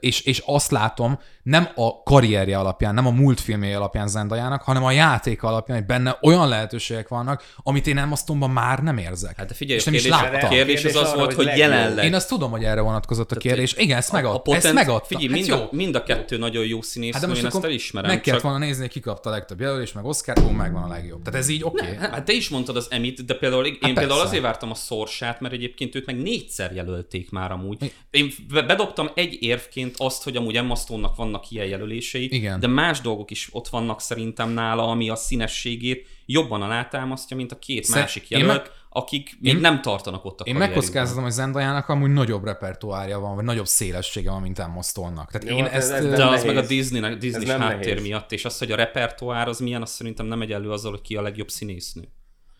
és, 0.00 0.20
és 0.20 0.42
azt 0.46 0.70
látom, 0.70 1.18
nem 1.42 1.68
a 1.74 2.02
karrierje 2.02 2.58
alapján, 2.58 2.94
nem 2.94 3.06
a 3.06 3.10
múltfilmje 3.10 3.76
alapján 3.76 4.08
Zendajának, 4.08 4.62
hanem 4.62 4.84
a 4.84 4.90
játék 4.90 5.42
alapján, 5.42 5.78
hogy 5.78 5.86
benne 5.86 6.18
olyan 6.22 6.48
lehetőségek 6.48 7.08
vannak, 7.08 7.42
amit 7.62 7.86
én 7.86 7.98
Emma 7.98 8.16
Stone-ban 8.16 8.50
már 8.50 8.78
nem 8.78 8.98
érzek. 8.98 9.36
Hát 9.36 9.46
de 9.46 9.54
figyelj, 9.54 9.78
és 9.78 9.86
a 9.86 9.90
nem 9.90 9.98
is 9.98 10.04
kérdés, 10.06 10.20
láttam. 10.22 10.48
a 10.48 10.52
kérdés 10.52 10.84
az 10.84 10.96
az 10.96 11.08
arra, 11.08 11.18
volt, 11.18 11.32
hogy 11.32 11.44
legjobb. 11.44 11.70
jelenleg. 11.70 12.04
Én 12.04 12.14
azt 12.14 12.28
tudom, 12.28 12.50
hogy 12.50 12.64
erre 12.64 12.80
vonatkozott 12.80 13.32
a 13.32 13.36
kérdés. 13.36 13.74
Igen, 13.76 13.96
ezt, 13.96 14.12
megad, 14.12 14.42
a 14.44 14.54
ezt 14.54 14.72
megadta. 14.72 15.06
Figyelj, 15.06 15.26
hát 15.28 15.36
mind, 15.36 15.46
jó. 15.48 15.56
a, 15.56 15.68
mind 15.70 15.94
a 15.94 16.02
kettő 16.02 16.38
nagyon 16.38 16.66
jó 16.66 16.82
színésznő, 16.82 17.12
Hát 17.12 17.22
de 17.22 17.26
most 17.28 17.40
én 17.40 17.46
ezt 17.46 17.64
elismerem. 17.64 18.10
meg 18.10 18.20
kellett 18.20 18.40
csak... 18.40 18.50
volna 18.50 18.64
nézni, 18.64 18.88
ki 18.88 19.00
kapta 19.00 19.28
a 19.28 19.32
legtöbb 19.32 19.60
jelölés, 19.60 19.92
meg 19.92 20.04
Oscar, 20.04 20.38
ó, 20.38 20.50
megvan 20.50 20.82
a 20.82 20.88
legjobb. 20.88 21.22
Tehát 21.22 21.40
ez 21.40 21.48
így 21.48 21.62
oké. 21.64 21.90
Okay. 21.94 22.03
Hát 22.10 22.24
te 22.24 22.32
is 22.32 22.48
mondtad 22.48 22.76
az 22.76 22.86
Emit, 22.90 23.24
de 23.24 23.34
például 23.34 23.66
én 23.66 23.72
Hát 23.72 23.80
például 23.80 24.06
persze. 24.08 24.22
azért 24.24 24.42
vártam 24.42 24.70
a 24.70 24.74
szorsát, 24.74 25.40
mert 25.40 25.54
egyébként 25.54 25.94
őt 25.94 26.06
meg 26.06 26.22
négyszer 26.22 26.72
jelölték 26.74 27.30
már 27.30 27.52
amúgy. 27.52 27.92
Én 28.10 28.32
be- 28.52 28.62
bedobtam 28.62 29.10
egy 29.14 29.36
érvként 29.42 29.94
azt, 29.98 30.22
hogy 30.22 30.36
amúgy 30.36 30.56
Emma 30.56 30.74
Stone-nak 30.74 31.16
vannak 31.16 31.50
ilyen 31.50 31.66
jelölései, 31.66 32.28
Igen. 32.34 32.60
de 32.60 32.66
más 32.66 33.00
dolgok 33.00 33.30
is 33.30 33.48
ott 33.52 33.68
vannak 33.68 34.00
szerintem 34.00 34.50
nála, 34.50 34.88
ami 34.88 35.08
a 35.08 35.16
színességét 35.16 36.06
jobban 36.26 36.62
alátámasztja, 36.62 37.36
mint 37.36 37.52
a 37.52 37.58
két 37.58 37.84
Szer- 37.84 38.00
másik 38.00 38.28
jelölt, 38.28 38.48
meg- 38.48 38.70
akik 38.96 39.36
még 39.40 39.54
én- 39.54 39.60
nem 39.60 39.82
tartanak 39.82 40.24
ott 40.24 40.40
a 40.40 40.44
Én 40.44 40.54
megkockáztatom, 40.54 41.22
hogy 41.22 41.32
Zendajának 41.32 41.88
amúgy 41.88 42.12
nagyobb 42.12 42.44
repertoárja 42.44 43.18
van, 43.18 43.34
vagy 43.34 43.44
nagyobb 43.44 43.66
szélessége 43.66 44.30
van, 44.30 44.40
mint 44.40 44.58
Emma 44.58 44.82
Stone-nak. 44.82 45.30
Tehát 45.30 45.48
Jó, 45.48 45.56
én 45.56 45.62
hát 45.62 45.72
ez- 45.72 45.90
ezt... 45.90 45.92
ez 45.92 46.04
ö, 46.04 46.10
De 46.10 46.16
nem 46.16 46.28
az 46.28 46.44
meg 46.44 46.56
a. 46.56 46.66
Disney, 46.66 47.16
Disney 47.16 47.46
háttér 47.48 47.86
nehéz. 47.86 48.02
miatt, 48.02 48.32
és 48.32 48.44
az, 48.44 48.58
hogy 48.58 48.72
a 48.72 48.76
repertoár 48.76 49.48
az 49.48 49.58
milyen, 49.60 49.82
az 49.82 49.90
szerintem 49.90 50.26
nem 50.26 50.40
egyenlő 50.40 50.70
azzal, 50.70 50.90
hogy 50.90 51.00
ki 51.00 51.16
a 51.16 51.22
legjobb 51.22 51.48
színésznő. 51.50 52.08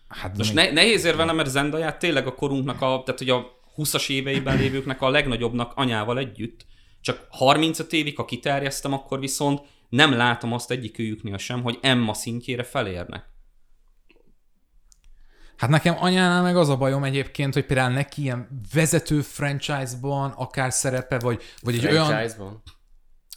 hát 0.07 0.37
Most 0.37 0.53
még- 0.53 0.65
ne, 0.65 0.71
nehéz 0.71 1.05
érvelni, 1.05 1.33
mert 1.33 1.49
Zendayát 1.49 1.99
tényleg 1.99 2.27
a 2.27 2.33
korunknak, 2.35 2.81
a, 2.81 3.01
tehát 3.05 3.17
hogy 3.19 3.29
a 3.29 3.59
20-as 3.77 4.09
éveiben 4.09 4.57
lévőknek 4.57 5.01
a 5.01 5.09
legnagyobbnak 5.09 5.71
anyával 5.75 6.17
együtt. 6.17 6.65
Csak 7.01 7.25
35 7.29 7.93
évig, 7.93 8.15
ha 8.15 8.25
kiterjesztem, 8.25 8.93
akkor 8.93 9.19
viszont 9.19 9.61
nem 9.89 10.13
látom 10.13 10.53
azt 10.53 10.71
egyikőjüknél 10.71 11.37
sem, 11.37 11.61
hogy 11.61 11.77
Emma 11.81 12.13
szintjére 12.13 12.63
felérnek. 12.63 13.25
Hát 15.57 15.69
nekem 15.69 15.95
anyánál 15.99 16.41
meg 16.41 16.57
az 16.57 16.69
a 16.69 16.75
bajom 16.75 17.03
egyébként, 17.03 17.53
hogy 17.53 17.65
például 17.65 17.93
neki 17.93 18.21
ilyen 18.21 18.47
vezető 18.73 19.21
franchise-ban 19.21 20.31
akár 20.37 20.73
szerepe, 20.73 21.19
vagy, 21.19 21.41
vagy 21.61 21.75
egy 21.75 21.85
olyan... 21.87 22.05
Franchise-ban. 22.05 22.61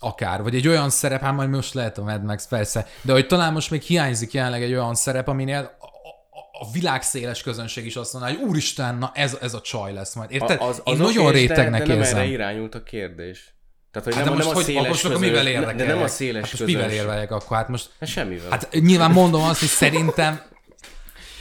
Akár, 0.00 0.42
vagy 0.42 0.54
egy 0.54 0.68
olyan 0.68 0.90
szerep, 0.90 1.20
hát 1.20 1.34
majd 1.34 1.48
most 1.50 1.74
lehet 1.74 1.98
a 1.98 2.02
Mad 2.02 2.24
Max, 2.24 2.46
persze, 2.46 2.86
de 3.02 3.12
hogy 3.12 3.26
talán 3.26 3.52
most 3.52 3.70
még 3.70 3.82
hiányzik 3.82 4.32
jelenleg 4.32 4.62
egy 4.62 4.72
olyan 4.72 4.94
szerep, 4.94 5.28
aminél 5.28 5.76
a, 5.80 5.84
a, 5.84 6.66
a 6.66 6.70
világ 6.72 7.02
széles 7.02 7.42
közönség 7.42 7.86
is 7.86 7.96
azt 7.96 8.12
mondaná, 8.12 8.34
hogy 8.36 8.48
úristen, 8.48 8.94
na 8.98 9.10
ez, 9.14 9.36
ez 9.40 9.54
a 9.54 9.60
csaj 9.60 9.92
lesz 9.92 10.14
majd. 10.14 10.30
Érted? 10.30 10.60
Az, 10.60 10.80
az 10.84 10.92
Én 10.92 10.98
nagyon 10.98 11.24
de- 11.24 11.30
rétegnek 11.30 11.80
de 11.82 11.86
nem 11.86 11.96
érzem. 11.98 12.16
erre 12.18 12.26
irányult 12.26 12.74
a 12.74 12.82
kérdés. 12.82 13.54
Tehát, 13.90 14.08
hogy 14.08 14.16
Hát 14.16 14.24
nem, 14.24 14.34
de 14.36 14.38
nem 14.38 14.46
most, 14.46 14.48
a 14.50 14.54
hogy, 14.54 14.64
széles 14.64 14.88
most 14.88 15.04
akkor 15.04 15.16
közöns- 15.16 15.32
mivel 15.36 15.52
érdekel? 15.52 15.86
De 15.86 15.92
nem 15.94 16.02
a 16.02 16.08
széles 16.08 16.42
hát 16.50 16.50
most 16.50 16.64
mivel 16.64 16.82
közöns- 16.84 17.02
érvelek 17.02 17.30
akkor? 17.30 17.56
Hát 17.56 17.68
most, 17.68 17.90
Hát 18.00 18.08
semmivel. 18.08 18.50
hát 18.50 18.68
nyilván 18.80 19.10
mondom 19.10 19.42
azt, 19.42 19.58
hogy 19.58 19.68
szerintem 19.68 20.40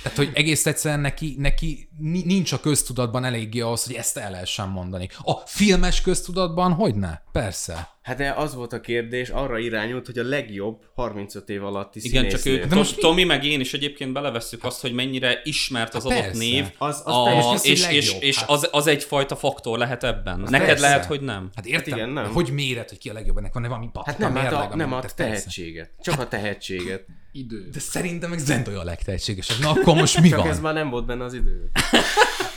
tehát, 0.03 0.17
hogy 0.17 0.29
egész 0.33 0.65
egyszerűen 0.65 0.99
neki, 0.99 1.35
neki 1.37 1.89
ni- 1.97 2.23
nincs 2.25 2.51
a 2.51 2.59
köztudatban 2.59 3.25
eléggé 3.25 3.59
ahhoz, 3.59 3.85
hogy 3.85 3.95
ezt 3.95 4.17
el 4.17 4.31
lehessen 4.31 4.67
mondani. 4.69 5.09
A 5.23 5.33
filmes 5.45 6.01
köztudatban 6.01 6.73
hogyne? 6.73 7.23
Persze. 7.31 7.89
Hát 8.01 8.17
de 8.17 8.31
az 8.37 8.55
volt 8.55 8.73
a 8.73 8.81
kérdés, 8.81 9.29
arra 9.29 9.57
irányult, 9.57 10.05
hogy 10.05 10.17
a 10.17 10.23
legjobb 10.23 10.81
35 10.95 11.49
év 11.49 11.63
alatti 11.63 11.99
Igen, 12.03 12.27
csak 12.29 12.45
ők, 12.45 12.65
De 12.65 12.75
most 12.75 12.91
Tom, 12.99 13.09
Tomi 13.09 13.23
meg 13.23 13.43
én 13.43 13.59
is 13.59 13.73
egyébként 13.73 14.13
belevesszük 14.13 14.63
azt, 14.63 14.81
hogy 14.81 14.93
mennyire 14.93 15.41
ismert 15.43 15.93
az 15.95 16.03
Hát 16.07 16.19
adott 16.19 16.33
név, 16.33 16.65
Az- 16.77 17.01
az 17.05 17.13
a, 17.13 17.37
az, 17.51 17.61
hogy 17.61 17.69
és, 17.69 17.71
és, 17.71 17.85
legjobb, 17.85 18.21
és 18.23 18.37
hát. 18.39 18.49
az, 18.49 18.67
az 18.71 18.87
egyfajta 18.87 19.35
faktor 19.35 19.77
lehet 19.77 20.03
ebben. 20.03 20.39
Neked 20.39 20.67
persze. 20.67 20.81
lehet, 20.87 21.05
hogy 21.05 21.21
nem. 21.21 21.49
Hát 21.55 21.65
értem, 21.65 21.79
Hát 21.93 21.97
igen, 21.97 22.09
nem. 22.09 22.33
hogy 22.33 22.49
méret, 22.51 22.89
hogy 22.89 22.97
ki 22.97 23.09
a 23.09 23.13
legjobb, 23.13 23.37
ennek 23.37 23.53
van 23.53 23.63
valami 23.63 23.89
bakta 23.93 24.09
Hát 24.11 24.19
nem, 24.19 24.35
hát 24.35 24.49
mérleg, 24.49 24.71
a, 24.71 24.75
nem 24.75 24.93
a 24.93 24.99
tehát 24.99 25.15
persze. 25.15 25.33
tehetséget. 25.33 25.91
Csak 26.01 26.19
a 26.19 26.27
tehetséget. 26.27 27.05
Idő. 27.37 27.69
De 27.69 27.79
szerintem 27.79 28.29
meg 28.29 28.39
Zendaya 28.39 28.79
a 28.79 28.83
legtehetségesebb. 28.83 29.59
Na 29.59 29.69
akkor 29.69 29.95
most 29.95 30.21
mi 30.21 30.29
Csak 30.29 30.39
van? 30.39 30.47
ez 30.49 30.59
már 30.59 30.73
nem 30.73 30.89
volt 30.89 31.05
benne 31.05 31.23
az 31.23 31.33
idő. 31.33 31.69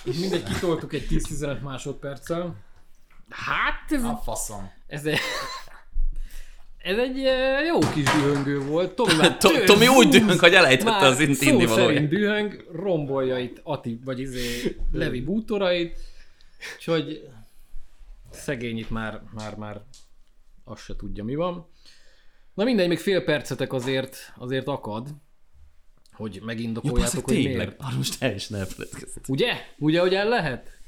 Mindegy, 0.20 0.42
kitoltuk 0.42 0.92
egy 0.92 1.06
10-15 1.10 1.60
másodperccel. 1.60 2.54
Hát, 3.30 3.92
ez, 3.92 4.02
A 4.04 4.20
faszom. 4.24 4.70
ez 4.86 5.04
egy... 5.06 5.18
Ez 6.78 6.96
egy 6.98 7.16
jó 7.66 7.78
kis 7.78 8.04
dühöngő 8.04 8.60
volt. 8.60 8.92
Tomi, 8.94 9.14
már 9.14 9.36
To- 9.38 9.52
tő- 9.52 9.64
Tomi 9.64 9.88
úgy 9.88 10.08
dühöng, 10.08 10.38
hogy 10.40 10.54
elejtette 10.54 11.06
az 11.06 11.20
indi 11.20 11.34
szó 11.34 11.50
valóját. 11.50 11.68
szerint 11.76 12.08
dühöng, 12.08 12.66
rombolja 12.72 13.38
itt 13.38 13.60
Ati, 13.62 14.00
vagy 14.04 14.20
izé 14.20 14.76
Levi 14.92 15.20
bútorait, 15.20 15.98
úgyhogy 16.76 17.28
szegény 18.30 18.78
itt 18.78 18.90
már, 18.90 19.22
már, 19.34 19.54
már 19.56 19.80
azt 20.64 20.82
se 20.84 20.96
tudja 20.96 21.24
mi 21.24 21.34
van. 21.34 21.66
Na 22.54 22.64
mindegy, 22.64 22.88
még 22.88 22.98
fél 22.98 23.24
percetek 23.24 23.72
azért, 23.72 24.32
azért 24.36 24.66
akad, 24.66 25.08
hogy 26.12 26.40
megindokoljátok, 26.44 27.02
basszeg, 27.04 27.24
hogy 27.24 27.34
tényleg, 27.34 27.66
miért. 27.66 27.80
arra 27.80 27.96
most 27.96 28.18
teljesen 28.18 28.58
elfeledkeztem. 28.58 29.22
Ugye? 29.28 29.52
Ugye, 29.78 30.00
hogy 30.00 30.14
el 30.14 30.28
lehet? 30.28 30.78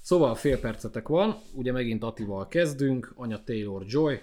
Szóval 0.00 0.34
fél 0.34 0.60
percetek 0.60 1.08
van, 1.08 1.42
ugye 1.54 1.72
megint 1.72 2.02
Attival 2.02 2.48
kezdünk, 2.48 3.12
anya 3.14 3.44
Taylor 3.44 3.84
Joy, 3.86 4.20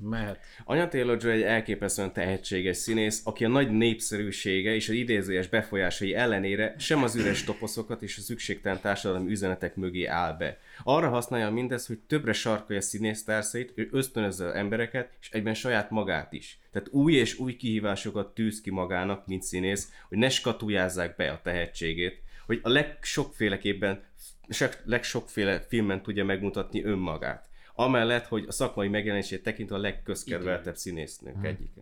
mehet. 0.00 0.38
Anya 0.64 0.88
Taylor-Joy 0.88 1.32
egy 1.32 1.42
elképesztően 1.42 2.12
tehetséges 2.12 2.76
színész, 2.76 3.20
aki 3.24 3.44
a 3.44 3.48
nagy 3.48 3.70
népszerűsége 3.70 4.74
és 4.74 4.88
az 4.88 4.94
idézőjes 4.94 5.48
befolyásai 5.48 6.14
ellenére 6.14 6.74
sem 6.78 7.02
az 7.02 7.14
üres 7.14 7.44
toposzokat 7.44 8.02
és 8.02 8.18
a 8.18 8.20
szükségtelen 8.20 8.80
társadalmi 8.80 9.30
üzenetek 9.30 9.76
mögé 9.76 10.04
áll 10.04 10.32
be. 10.32 10.58
Arra 10.84 11.08
használja 11.08 11.50
mindez, 11.50 11.86
hogy 11.86 11.98
többre 11.98 12.32
sarkolja 12.32 12.80
színésztársait, 12.80 13.72
ő 13.74 13.88
ösztönözze 13.92 14.46
az 14.46 14.54
embereket, 14.54 15.10
és 15.20 15.30
egyben 15.30 15.54
saját 15.54 15.90
magát 15.90 16.32
is. 16.32 16.58
Tehát 16.72 16.88
új 16.88 17.12
és 17.12 17.38
új 17.38 17.56
kihívásokat 17.56 18.34
tűz 18.34 18.60
ki 18.60 18.70
magának, 18.70 19.26
mint 19.26 19.42
színész, 19.42 19.92
hogy 20.08 20.18
ne 20.18 20.28
skatujázzák 20.28 21.16
be 21.16 21.30
a 21.30 21.40
tehetségét, 21.42 22.22
hogy 22.46 22.60
a 22.62 22.68
legsokféleképpen, 22.68 24.04
legsokféle 24.84 25.60
filmen 25.60 26.02
tudja 26.02 26.24
megmutatni 26.24 26.84
önmagát. 26.84 27.47
Amellett, 27.80 28.26
hogy 28.26 28.44
a 28.48 28.52
szakmai 28.52 28.88
megjelenését 28.88 29.42
tekintve 29.42 29.76
a 29.76 29.78
legközkedveltebb 29.78 30.76
színésznők 30.76 31.36
egyike. 31.42 31.80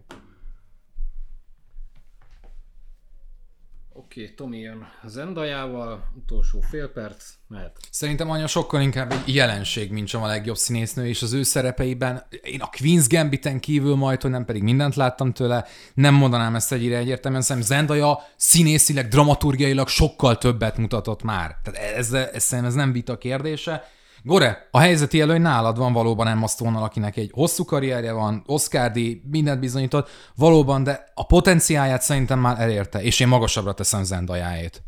Oké, 3.92 4.22
okay, 4.22 4.34
Tomi 4.34 4.58
jön 4.58 4.86
Zendajával, 5.04 6.12
utolsó 6.16 6.60
fél 6.60 6.88
perc, 6.88 7.24
mehet. 7.48 7.78
Szerintem 7.90 8.30
anya 8.30 8.46
sokkal 8.46 8.80
inkább 8.80 9.12
egy 9.12 9.34
jelenség, 9.34 9.90
mint 9.90 10.08
sem 10.08 10.22
a 10.22 10.26
legjobb 10.26 10.56
színésznő, 10.56 11.06
és 11.06 11.22
az 11.22 11.32
ő 11.32 11.42
szerepeiben 11.42 12.22
én 12.42 12.60
a 12.60 12.68
Queen's 12.70 13.06
Gambiten 13.08 13.60
kívül 13.60 13.94
majd, 13.94 14.22
hogy 14.22 14.30
nem 14.30 14.44
pedig 14.44 14.62
mindent 14.62 14.94
láttam 14.94 15.32
tőle, 15.32 15.64
nem 15.94 16.14
mondanám 16.14 16.54
ezt 16.54 16.72
egyre 16.72 16.96
egyértelműen, 16.96 17.42
szerintem 17.42 17.76
Zendaya 17.76 18.22
színészileg, 18.36 19.08
dramaturgiailag 19.08 19.88
sokkal 19.88 20.38
többet 20.38 20.76
mutatott 20.76 21.22
már. 21.22 21.56
Tehát 21.62 21.96
ez, 21.96 22.12
ez, 22.12 22.42
szerintem 22.42 22.72
ez 22.72 22.74
nem 22.74 22.92
vita 22.92 23.18
kérdése. 23.18 23.94
Gore, 24.26 24.68
a 24.70 24.78
helyzeti 24.78 25.20
előny 25.20 25.40
nálad 25.40 25.78
van 25.78 25.92
valóban 25.92 26.26
Emma 26.26 26.46
stone 26.46 26.78
akinek 26.78 27.16
egy 27.16 27.30
hosszú 27.32 27.64
karrierje 27.64 28.12
van, 28.12 28.42
Oscar 28.46 28.90
díj, 28.90 29.20
mindent 29.30 29.60
bizonyított, 29.60 30.08
valóban, 30.34 30.82
de 30.82 31.10
a 31.14 31.26
potenciáját 31.26 32.02
szerintem 32.02 32.38
már 32.38 32.60
elérte, 32.60 33.02
és 33.02 33.20
én 33.20 33.28
magasabbra 33.28 33.72
teszem 33.72 34.04
Zendajáét. 34.04 34.82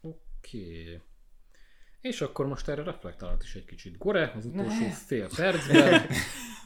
Oké. 0.00 0.16
Okay. 0.58 1.00
És 2.00 2.20
akkor 2.20 2.46
most 2.46 2.68
erre 2.68 2.82
reflektálhat 2.82 3.42
is 3.42 3.54
egy 3.54 3.64
kicsit. 3.64 3.98
Gore, 3.98 4.32
az 4.36 4.44
utolsó 4.44 4.86
fél 5.06 5.28
percben 5.36 6.06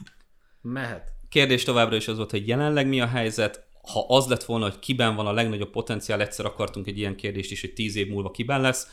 mehet. 0.61 1.11
Kérdés 1.29 1.63
továbbra 1.63 1.95
is 1.95 2.07
az 2.07 2.17
volt, 2.17 2.31
hogy 2.31 2.47
jelenleg 2.47 2.87
mi 2.87 3.01
a 3.01 3.07
helyzet, 3.07 3.67
ha 3.91 4.05
az 4.07 4.27
lett 4.27 4.43
volna, 4.43 4.65
hogy 4.65 4.79
kiben 4.79 5.15
van 5.15 5.27
a 5.27 5.33
legnagyobb 5.33 5.71
potenciál, 5.71 6.21
egyszer 6.21 6.45
akartunk 6.45 6.87
egy 6.87 6.97
ilyen 6.97 7.15
kérdést 7.15 7.51
is, 7.51 7.61
hogy 7.61 7.73
tíz 7.73 7.95
év 7.95 8.07
múlva 8.07 8.31
kiben 8.31 8.61
lesz, 8.61 8.87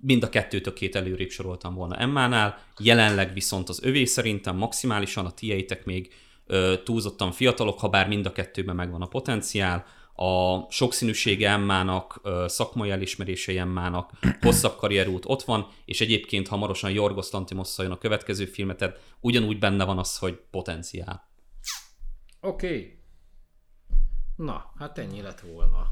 mind 0.00 0.22
a 0.22 0.28
kettőtök 0.28 0.74
két 0.74 0.96
előrébb 0.96 1.30
soroltam 1.30 1.74
volna 1.74 1.96
Emmánál, 1.96 2.58
jelenleg 2.78 3.32
viszont 3.32 3.68
az 3.68 3.82
övé 3.82 4.04
szerintem 4.04 4.56
maximálisan, 4.56 5.26
a 5.26 5.30
tieitek 5.30 5.84
még 5.84 6.12
ö, 6.46 6.74
túlzottan 6.84 7.32
fiatalok, 7.32 7.78
ha 7.78 7.88
bár 7.88 8.08
mind 8.08 8.26
a 8.26 8.32
kettőben 8.32 8.76
megvan 8.76 9.02
a 9.02 9.06
potenciál, 9.06 9.86
a 10.14 10.66
sokszínűsége 10.70 11.50
Emmának, 11.50 12.20
ö, 12.22 12.44
szakmai 12.48 12.90
elismerései 12.90 13.58
Emmának, 13.58 14.10
hosszabb 14.40 14.76
karrierút 14.76 15.24
ott 15.26 15.42
van, 15.42 15.68
és 15.84 16.00
egyébként 16.00 16.48
hamarosan 16.48 16.90
Jorgos 16.90 17.30
Lantimosszal 17.30 17.84
jön 17.84 17.94
a 17.94 17.98
következő 17.98 18.44
filmet, 18.44 18.76
tehát 18.76 19.00
ugyanúgy 19.20 19.58
benne 19.58 19.84
van 19.84 19.98
az, 19.98 20.18
hogy 20.18 20.40
potenciál. 20.50 21.28
Oké. 22.40 22.66
Okay. 22.66 22.98
Na, 24.36 24.72
hát 24.78 24.98
ennyi 24.98 25.20
lett 25.20 25.40
volna. 25.40 25.86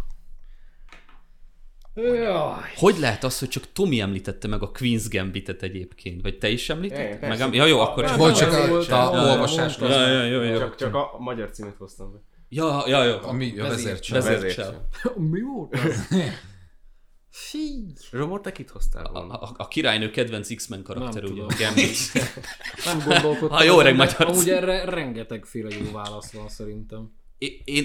Jaj. 2.02 2.72
Hogy 2.76 2.98
lehet 2.98 3.24
az, 3.24 3.38
hogy 3.38 3.48
csak 3.48 3.72
Tomi 3.72 4.00
említette 4.00 4.48
meg 4.48 4.62
a 4.62 4.70
Queen's 4.70 5.04
Gambitet 5.10 5.62
egyébként? 5.62 6.22
Vagy 6.22 6.38
te 6.38 6.48
is 6.48 6.70
említetted? 6.70 7.28
Meg, 7.38 7.54
ja, 7.54 7.64
jó, 7.66 7.80
akkor 7.80 8.02
Nem, 8.02 8.12
csak... 8.12 8.20
Volt 8.20 8.36
csak 8.36 8.52
a, 8.52 8.68
volt, 8.68 8.88
a, 8.90 9.12
a 9.12 9.30
olvasás. 9.30 9.78
Ja, 9.78 10.08
ja, 10.08 10.24
jó, 10.24 10.42
jó. 10.42 10.58
Csak, 10.58 10.76
csak 10.76 10.94
a 10.94 11.16
magyar 11.18 11.50
címet 11.50 11.76
hoztam 11.78 12.12
be. 12.12 12.18
Ja, 12.48 12.84
ja, 12.86 13.04
jó. 13.04 13.16
Ami 13.22 13.58
a 13.58 13.66
vezércsel. 13.68 14.22
Vezércsel. 14.22 14.88
Mi 15.16 15.40
volt 15.40 15.74
az? 15.74 16.08
Fí. 17.30 17.92
Zsomor, 18.10 18.40
te 18.40 18.52
kit 18.52 18.70
hoztál 18.70 19.04
A, 19.04 19.12
volna? 19.12 19.34
a, 19.34 19.54
a 19.56 19.68
királynő 19.68 20.10
kedvenc 20.10 20.54
X-Men 20.54 20.82
karakter, 20.82 21.22
Nem 21.22 21.32
ugye? 21.32 21.42
tudom. 21.42 21.46
A 21.58 21.62
Gambit. 21.64 21.98
Nem 22.84 22.98
gondolkodtam. 23.06 23.56
Ha 23.56 23.62
jó 23.62 23.80
öreg 23.80 23.96
de 23.96 24.04
magyar 24.04 24.26
Amúgy 24.28 24.50
erre 24.50 24.84
rengetegféle 24.84 25.68
jó 25.76 25.92
válasz 25.92 26.32
van 26.32 26.48
szerintem. 26.48 27.12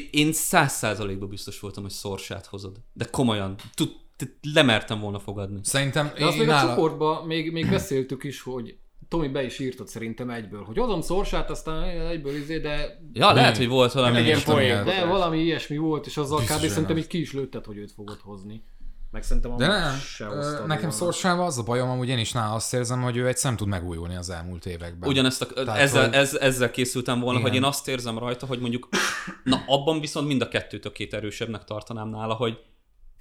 Én- 0.10 0.34
száz 0.34 0.74
százalékban 0.74 1.30
biztos 1.30 1.60
voltam, 1.60 1.84
hogy 1.84 1.92
szorsát 1.92 2.46
hozod. 2.46 2.78
De 2.94 3.06
komolyan, 3.06 3.56
tud- 3.74 3.96
lemertem 4.54 5.00
volna 5.00 5.20
fogadni. 5.20 5.60
Szerintem 5.64 6.12
De 6.18 6.26
azt 6.26 6.34
én 6.34 6.40
még 6.40 6.50
a 6.50 6.52
nála... 6.54 6.70
csoportban 6.70 7.26
még, 7.26 7.52
még 7.52 7.70
beszéltük 7.70 8.24
is, 8.24 8.42
hogy 8.42 8.78
Tomi 9.08 9.28
be 9.28 9.44
is 9.44 9.60
írtad 9.60 9.88
szerintem 9.88 10.30
egyből, 10.30 10.64
hogy 10.64 10.78
hozom 10.78 11.02
szorsát, 11.02 11.50
aztán 11.50 11.84
egyből 11.84 12.36
izé, 12.36 12.60
de, 12.60 13.00
Ja, 13.14 13.32
lehet, 13.34 13.58
hogy 13.58 13.68
volt 13.68 13.92
valami. 13.92 14.12
Nem 14.14 14.22
Egy 14.22 14.28
ilyen 14.28 14.42
poén. 14.44 14.84
de 14.86 15.06
valami 15.06 15.40
ilyesmi 15.40 15.78
volt, 15.78 16.06
és 16.06 16.18
azzal 16.18 16.38
Biztos, 16.38 16.56
kb. 16.56 16.62
hogy 16.62 16.70
szerintem 16.72 16.96
nem. 16.96 17.04
így 17.04 17.10
ki 17.10 17.20
is 17.20 17.34
lőtted, 17.34 17.66
hogy 17.66 17.78
őt 17.78 17.92
fogod 17.92 18.20
hozni. 18.24 18.64
Meg 19.12 19.24
szerintem 19.24 19.58
De 19.58 19.68
nem, 19.68 19.96
se 19.98 20.26
nekem 20.26 20.66
volna. 20.68 20.92
szorsával 20.92 21.46
az 21.46 21.58
a 21.58 21.64
bajom, 21.64 21.90
amúgy 21.90 22.10
én 22.10 22.18
is 22.18 22.32
nála 22.32 22.54
azt 22.54 22.74
érzem, 22.74 23.02
hogy 23.02 23.18
ő 23.18 23.28
egy 23.28 23.40
nem 23.42 23.56
tud 23.56 23.68
megújulni 23.68 24.16
az 24.16 24.30
elmúlt 24.30 24.66
években. 24.66 25.10
Ugyanezt 25.10 25.42
a, 25.42 25.46
Tehát, 25.64 25.80
ezzel, 25.80 26.06
hogy- 26.06 26.14
ez, 26.14 26.36
ezzel 26.36 26.72
készültem 26.72 27.20
volna, 27.20 27.40
Igen. 27.40 27.50
hogy 27.52 27.60
én 27.60 27.66
azt 27.66 27.88
érzem 27.88 28.18
rajta, 28.20 28.46
hogy 28.46 28.60
mondjuk, 28.60 28.88
na 29.44 29.64
abban 29.68 30.00
viszont 30.00 30.28
mind 30.28 30.42
a 30.42 30.48
kettőtökét 30.48 31.14
erősebbnek 31.14 31.64
tartanám 31.64 32.10
nála, 32.10 32.34
hogy 32.34 32.58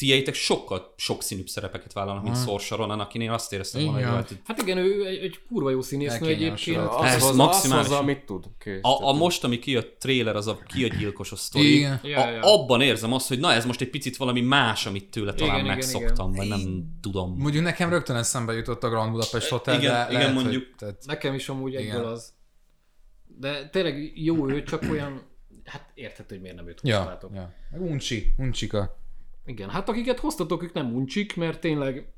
tieitek 0.03 0.35
sokkal 0.35 0.95
sokszínűbb 0.97 1.47
szerepeket 1.47 1.93
vállalnak, 1.93 2.23
mint 2.23 2.37
Saoirse 2.37 2.77
Ronan, 2.77 3.01
akinél 3.01 3.33
azt 3.33 3.53
éreztem 3.53 3.85
volna, 3.85 4.11
hogy 4.11 4.25
Igen. 4.31 4.43
hát 4.45 4.63
igen, 4.63 4.79
ő 4.79 5.07
egy, 5.07 5.17
egy 5.17 5.39
kurva 5.49 5.71
jó 5.71 5.81
színésznő 5.81 6.29
egyébként. 6.29 6.77
Az, 6.79 7.15
az, 7.15 7.23
az, 7.29 7.37
maximális. 7.37 7.87
az, 7.87 7.93
amit 7.93 8.25
tud. 8.25 8.45
Kész. 8.59 8.79
A, 8.83 9.09
a 9.09 9.13
most, 9.13 9.45
ami 9.45 9.59
kijött 9.59 9.99
trailer, 9.99 10.37
az 10.37 10.47
a 10.47 10.59
ki 10.67 10.85
a 10.85 10.89
gyilkos 10.99 11.33
a 11.33 11.37
sztori. 11.37 11.77
Igen. 11.77 12.01
Ja, 12.03 12.23
A, 12.23 12.31
ja. 12.31 12.41
abban 12.41 12.81
érzem 12.81 13.13
azt, 13.13 13.29
hogy 13.29 13.39
na 13.39 13.53
ez 13.53 13.65
most 13.65 13.81
egy 13.81 13.91
picit 13.91 14.17
valami 14.17 14.41
más, 14.41 14.87
amit 14.87 15.11
tőle 15.11 15.33
talán 15.33 15.55
Igen, 15.55 15.65
igen, 15.65 15.77
megszoktam, 15.77 16.33
vagy 16.33 16.49
nem 16.49 16.99
tudom. 17.01 17.35
Mondjuk 17.39 17.65
nekem 17.65 17.91
rögtön 17.91 18.17
eszembe 18.17 18.53
jutott 18.53 18.85
a 18.85 18.89
Grand 18.89 19.11
Budapest 19.11 19.49
Hotel, 19.49 19.79
Igen, 19.79 19.93
de 19.93 20.07
igen, 20.09 20.21
lehet, 20.21 20.35
mondjuk. 20.35 20.65
Hogy, 20.65 20.75
tehát, 20.79 21.05
Nekem 21.07 21.35
is 21.35 21.49
amúgy 21.49 21.73
Igen. 21.73 21.85
egyből 21.85 22.05
az. 22.05 22.33
De 23.39 23.69
tényleg 23.69 24.13
jó 24.15 24.51
ő, 24.51 24.63
csak 24.63 24.83
olyan, 24.91 25.23
hát 25.65 25.91
érthető, 25.95 26.35
hogy 26.35 26.41
miért 26.41 26.57
nem 26.57 26.69
őt 26.69 26.81
ja, 26.83 27.19
ja. 27.35 27.53
Meg 27.71 27.81
uncsi, 27.81 28.35
uncsika. 28.39 29.01
Igen, 29.45 29.71
hát 29.71 29.89
akiket 29.89 30.19
hoztatok, 30.19 30.63
ők 30.63 30.73
nem 30.73 30.95
uncsik, 30.95 31.37
mert 31.37 31.61
tényleg 31.61 32.13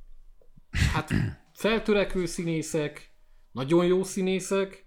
hát 0.93 1.11
feltörekvő 1.53 2.27
színészek, 2.27 3.13
nagyon 3.53 3.87
jó 3.87 4.03
színészek. 4.03 4.87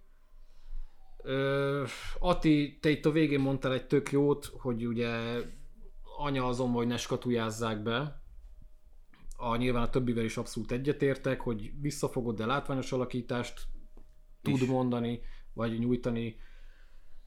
Ö, 1.23 1.83
Ati, 2.19 2.77
te 2.81 2.89
itt 2.89 3.05
a 3.05 3.11
végén 3.11 3.39
mondtál 3.39 3.73
egy 3.73 3.87
tök 3.87 4.11
jót, 4.11 4.45
hogy 4.45 4.87
ugye 4.87 5.41
anya 6.17 6.45
azon, 6.45 6.71
hogy 6.71 6.87
ne 6.87 6.97
skatujázzák 6.97 7.83
be. 7.83 8.21
A, 9.35 9.55
nyilván 9.55 9.83
a 9.83 9.89
többivel 9.89 10.23
is 10.23 10.37
abszolút 10.37 10.71
egyetértek, 10.71 11.41
hogy 11.41 11.71
visszafogod, 11.81 12.35
de 12.37 12.45
látványos 12.45 12.91
alakítást 12.91 13.61
tud 14.41 14.67
mondani, 14.67 15.19
vagy 15.53 15.79
nyújtani. 15.79 16.35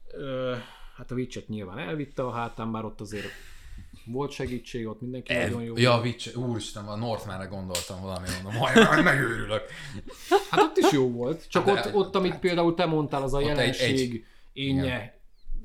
Ö, 0.07 0.55
hát 0.95 1.11
a 1.11 1.15
Witcher 1.15 1.43
nyilván 1.47 1.77
elvitte 1.77 2.23
a 2.23 2.31
hátán, 2.31 2.71
bár 2.71 2.85
ott 2.85 3.01
azért 3.01 3.31
volt 4.05 4.31
segítség, 4.31 4.87
ott 4.87 5.01
mindenki 5.01 5.33
nagyon 5.33 5.61
jó. 5.63 5.77
Ja, 5.77 5.99
Witch, 6.03 6.37
úristen, 6.37 6.85
a 6.85 6.95
Northmanre 6.95 7.45
gondoltam 7.45 8.01
valami, 8.01 8.27
mondom, 8.43 8.61
majd 8.61 9.03
megőrülök. 9.03 9.63
Hát 10.49 10.59
ott 10.61 10.77
is 10.77 10.91
jó 10.91 11.11
volt, 11.11 11.49
csak 11.49 11.65
Hát 11.69 11.73
de- 11.83 11.89
ott, 11.89 11.95
ott, 11.95 12.15
amit 12.15 12.39
például 12.39 12.73
te 12.73 12.85
mondtál, 12.85 13.21
az 13.21 13.33
a 13.33 13.37
Ott 13.37 13.45
jelenség 13.45 13.99
egy- 14.13 14.23
énje. 14.53 15.19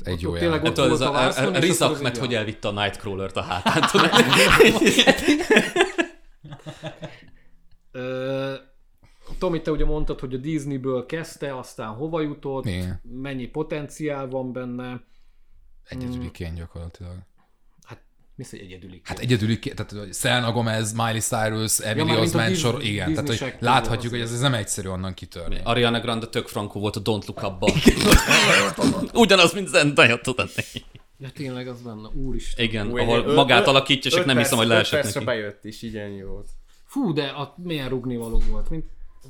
Egy 0.05 0.13
Ott- 0.13 0.21
jó 0.21 0.31
ott 0.33 0.39
tényleg 0.39 0.61
ott 0.65 0.67
Hát 0.67 0.77
volt 0.77 0.91
az 0.91 1.01
a 1.01 1.15
a, 1.15 1.47
a, 1.47 1.55
a 1.55 1.59
Rizak 1.59 1.91
az 1.91 2.19
hogy 2.19 2.35
elvitte 2.35 2.69
a 2.69 2.73
Nightcrawler-t 2.73 3.37
a 3.37 3.43
hátán, 3.43 3.83
Tomi, 9.39 9.63
te 9.63 9.71
ugye 9.71 9.85
mondtad, 9.85 10.21
hogy 10.21 10.35
a 10.35 10.39
Disneyből 10.39 11.07
kezdte, 11.07 11.57
aztán 11.59 11.89
hova 11.95 12.21
jutott, 12.21 12.67
Igen. 12.67 13.01
mennyi 13.03 13.47
potenciál 13.47 14.29
van 14.29 14.53
benne. 14.53 15.05
Egyedüliként 15.85 16.57
gyakorlatilag. 16.57 17.15
Mi 18.37 18.45
az, 18.45 18.51
hogy 18.51 18.59
egyedüli? 18.61 19.01
Hát 19.05 19.19
egyedüli, 19.19 19.59
tehát 19.59 19.91
hogy 19.93 20.15
Selena 20.15 20.53
Gomez, 20.53 20.93
Miley 20.93 21.19
Cyrus, 21.21 21.79
Emily 21.79 22.05
mármint 22.07 22.19
a 22.19 22.23
Osment 22.23 22.49
Disney- 22.49 22.73
sor, 22.73 22.83
igen, 22.83 23.13
tehát 23.15 23.29
Disney 23.29 23.39
hogy 23.39 23.49
sektől 23.49 23.69
láthatjuk, 23.71 24.13
hogy 24.13 24.21
ez, 24.21 24.33
ez 24.33 24.41
nem 24.41 24.55
egyszerű 24.55 24.89
onnan 24.89 25.15
kitörni. 25.15 25.61
Ariana 25.65 26.01
Grande 26.01 26.27
tök 26.27 26.49
frankó 26.49 26.81
volt 26.81 26.97
a 26.97 27.01
Don't 27.03 27.27
Look 27.27 27.43
Up-ban. 27.43 27.71
Ugyanaz, 29.25 29.53
mint 29.53 29.69
Zendaya, 29.69 30.21
tudod? 30.21 30.51
Ja, 31.19 31.31
tényleg 31.31 31.69
az 31.69 31.81
benne, 31.83 32.09
úristen. 32.09 32.65
Igen, 32.65 32.87
Ú, 32.91 32.97
ahol 32.97 33.19
egy- 33.29 33.35
magát 33.35 33.61
öt- 33.61 33.67
alakítja, 33.67 34.11
csak 34.11 34.25
nem 34.25 34.37
hiszem, 34.39 34.59
hogy 34.59 34.67
leesett 34.67 35.15
neki. 35.15 35.25
bejött 35.25 35.65
is, 35.65 35.83
igen 35.83 36.09
jó 36.09 36.29
volt. 36.29 36.49
Fú, 36.87 37.13
de 37.13 37.25
a, 37.27 37.55
milyen 37.63 37.89
rugnivaló 37.89 38.43
volt, 38.51 38.71
mint 38.71 38.85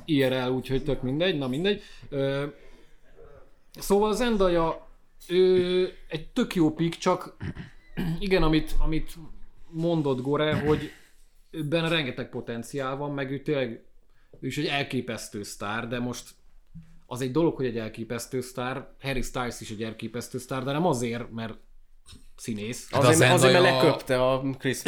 IRL, 0.05 0.49
úgyhogy 0.49 0.83
tök 0.83 1.01
mindegy, 1.01 1.37
na 1.37 1.47
mindegy. 1.47 1.81
Ö, 2.09 2.45
szóval 3.79 4.13
Zendaya, 4.15 4.87
ő 5.27 5.93
egy 6.09 6.27
tök 6.27 6.55
jó 6.55 6.73
pik, 6.73 6.95
csak 6.97 7.35
igen, 8.19 8.43
amit, 8.43 8.75
amit 8.79 9.15
mondott 9.69 10.21
Gore, 10.21 10.59
hogy 10.59 10.91
benne 11.51 11.87
rengeteg 11.87 12.29
potenciál 12.29 12.95
van, 12.95 13.11
meg 13.11 13.31
ő 13.31 13.41
tényleg 13.41 13.83
ő 14.39 14.47
is 14.47 14.57
egy 14.57 14.65
elképesztő 14.65 15.43
sztár, 15.43 15.87
de 15.87 15.99
most 15.99 16.29
az 17.05 17.21
egy 17.21 17.31
dolog, 17.31 17.55
hogy 17.55 17.65
egy 17.65 17.77
elképesztő 17.77 18.41
sztár, 18.41 18.87
Harry 19.01 19.21
Styles 19.21 19.61
is 19.61 19.69
egy 19.69 19.83
elképesztő 19.83 20.37
sztár, 20.37 20.63
de 20.63 20.71
nem 20.71 20.85
azért, 20.85 21.31
mert 21.31 21.57
színész. 22.35 22.87
Hát 22.91 23.03
a 23.03 23.07
Azért, 23.07 23.31
azért 23.31 23.61
mert 23.61 23.65
leköpte 23.65 24.23
a 24.23 24.43
Chris. 24.57 24.81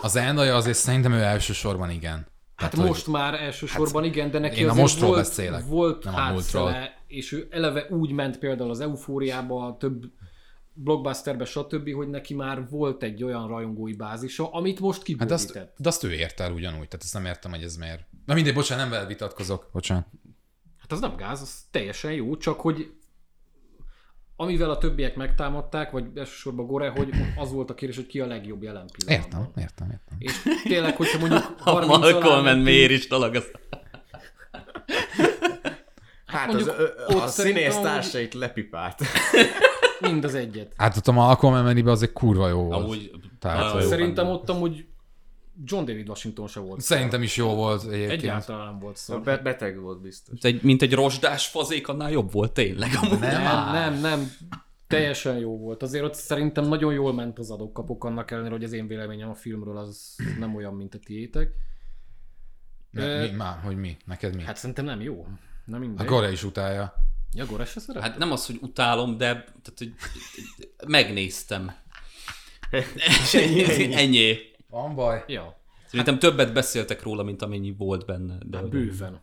Az 0.00 0.12
Zendaya 0.16 0.54
azért 0.54 0.76
szerintem 0.76 1.12
ő 1.12 1.20
elsősorban 1.20 1.90
igen. 1.90 2.26
Hát 2.54 2.70
Tehát, 2.70 2.86
most 2.86 3.06
már 3.06 3.34
elsősorban 3.34 4.04
igen, 4.04 4.30
de 4.30 4.38
neki 4.38 4.60
én 4.60 4.68
a 4.68 4.74
mostról 4.74 5.08
volt, 5.08 5.20
beszélek, 5.20 5.66
volt 5.66 6.04
nem 6.04 6.14
a 6.14 6.30
múltról. 6.30 6.74
és 7.06 7.32
ő 7.32 7.48
eleve 7.50 7.86
úgy 7.90 8.10
ment 8.10 8.38
például 8.38 8.70
az 8.70 8.80
eufóriába, 8.80 9.76
több 9.80 10.04
blockbusterbe, 10.74 11.44
stb., 11.44 11.92
hogy 11.94 12.08
neki 12.08 12.34
már 12.34 12.68
volt 12.68 13.02
egy 13.02 13.24
olyan 13.24 13.48
rajongói 13.48 13.92
bázisa, 13.94 14.50
amit 14.50 14.80
most 14.80 14.96
Hát 14.96 15.06
kibővített. 15.06 15.38
azt, 15.38 15.52
de 15.76 15.88
azt 15.88 16.04
ő 16.04 16.12
ért 16.12 16.40
el 16.40 16.52
ugyanúgy, 16.52 16.88
tehát 16.88 17.04
ezt 17.04 17.14
nem 17.14 17.24
értem, 17.24 17.50
hogy 17.50 17.62
ez 17.62 17.76
miért. 17.76 18.04
Na 18.26 18.34
mindegy, 18.34 18.54
bocsánat, 18.54 18.82
nem 18.84 18.92
vele 18.92 19.06
vitatkozok. 19.06 19.68
Bocsánat. 19.72 20.06
Hát 20.78 20.92
az 20.92 21.00
nem 21.00 21.16
gáz, 21.16 21.40
az 21.40 21.54
teljesen 21.70 22.12
jó, 22.12 22.36
csak 22.36 22.60
hogy 22.60 22.92
amivel 24.36 24.70
a 24.70 24.78
többiek 24.78 25.16
megtámadták, 25.16 25.90
vagy 25.90 26.04
elsősorban 26.14 26.66
Gore, 26.66 26.88
hogy 26.88 27.10
az 27.36 27.52
volt 27.52 27.70
a 27.70 27.74
kérdés, 27.74 27.96
hogy 27.96 28.06
ki 28.06 28.20
a 28.20 28.26
legjobb 28.26 28.62
jelen 28.62 28.86
pillanatban. 28.98 29.40
Értem, 29.40 29.62
értem, 29.62 29.90
értem. 29.90 30.16
És 30.18 30.32
tényleg, 30.64 30.96
hogyha 30.96 31.18
mondjuk 31.18 31.42
A 31.64 31.70
30 31.70 31.90
Malcolm 31.90 32.24
alá 32.24 32.34
and 32.34 32.44
mentünk, 32.44 32.64
miért 32.64 32.90
is 32.90 33.08
dolog 33.08 33.34
az... 33.34 33.50
Hát 36.26 36.48
az, 36.48 36.54
Mondjuk 36.54 36.78
ö, 36.78 37.14
ott 37.14 37.22
a 37.22 37.26
szerintem 37.26 37.70
színész 37.70 37.82
társait 37.82 38.34
lepipált. 38.34 39.00
mind 40.00 40.24
az 40.24 40.34
egyet. 40.34 40.72
Hát 40.76 40.96
ott 40.96 41.06
a 41.06 41.12
Malcolm 41.12 41.54
emelibe 41.54 41.90
az 41.90 42.02
egy 42.02 42.12
kurva 42.12 42.48
jó 42.48 42.62
volt. 42.62 42.82
Amúgy 42.82 43.10
Tehát, 43.38 43.82
jó 43.82 43.88
Szerintem 43.88 44.28
ott 44.28 44.48
amúgy 44.48 44.86
John 45.64 45.84
David 45.84 46.08
Washington 46.08 46.46
se 46.46 46.60
volt. 46.60 46.80
Szerintem 46.80 47.22
is 47.22 47.36
jó 47.36 47.54
volt 47.54 47.84
egyébként. 47.84 48.22
Egyáltalán 48.22 48.66
nem 48.66 48.78
volt 48.78 48.96
szó. 48.96 49.18
Be- 49.18 49.36
beteg 49.38 49.80
volt 49.80 50.00
biztos. 50.00 50.40
Egy, 50.40 50.62
mint 50.62 50.82
egy 50.82 50.94
rozsdás 50.94 51.46
fazék, 51.46 51.88
annál 51.88 52.10
jobb 52.10 52.32
volt 52.32 52.52
tényleg. 52.52 52.90
Amúgy. 53.02 53.18
Nem, 53.18 53.42
Nem, 53.42 53.72
nem, 53.72 54.00
nem. 54.00 54.30
Teljesen 54.86 55.38
jó 55.38 55.58
volt. 55.58 55.82
Azért 55.82 56.04
ott 56.04 56.14
szerintem 56.14 56.64
nagyon 56.64 56.92
jól 56.92 57.12
ment 57.12 57.38
az 57.38 57.50
adok-kapok 57.50 58.04
annak 58.04 58.30
ellenére, 58.30 58.54
hogy 58.54 58.64
az 58.64 58.72
én 58.72 58.86
véleményem 58.86 59.30
a 59.30 59.34
filmről 59.34 59.76
az 59.76 60.16
nem 60.38 60.54
olyan, 60.54 60.74
mint 60.74 60.94
a 60.94 60.98
tiétek. 60.98 61.52
Ne, 62.90 63.20
mi, 63.20 63.30
má, 63.30 63.60
hogy 63.64 63.76
mi? 63.76 63.96
Neked 64.04 64.34
mi? 64.36 64.42
Hát 64.42 64.56
szerintem 64.56 64.84
nem 64.84 65.00
jó. 65.00 65.26
Nem 65.64 65.80
a 65.80 65.84
mindegy. 65.84 66.06
Gore 66.06 66.30
is 66.30 66.44
utálja. 66.44 66.94
Ja, 67.34 67.46
Gore 67.46 67.64
se 67.64 67.80
szeret? 67.80 68.02
Hát 68.02 68.18
nem 68.18 68.32
az, 68.32 68.46
hogy 68.46 68.58
utálom, 68.60 69.16
de 69.16 69.32
tehát, 69.34 69.74
hogy 69.78 69.94
megnéztem. 70.86 71.74
ennyi. 73.32 73.94
Ennyi. 73.94 74.36
Van 74.68 74.94
baj. 74.94 75.24
Ja, 75.26 75.62
Szerintem 75.94 76.18
többet 76.18 76.52
beszéltek 76.52 77.02
róla, 77.02 77.22
mint 77.22 77.42
amennyi 77.42 77.74
volt 77.78 78.06
benne. 78.06 78.38
De 78.46 78.56
hát 78.56 78.68
bőven. 78.68 79.22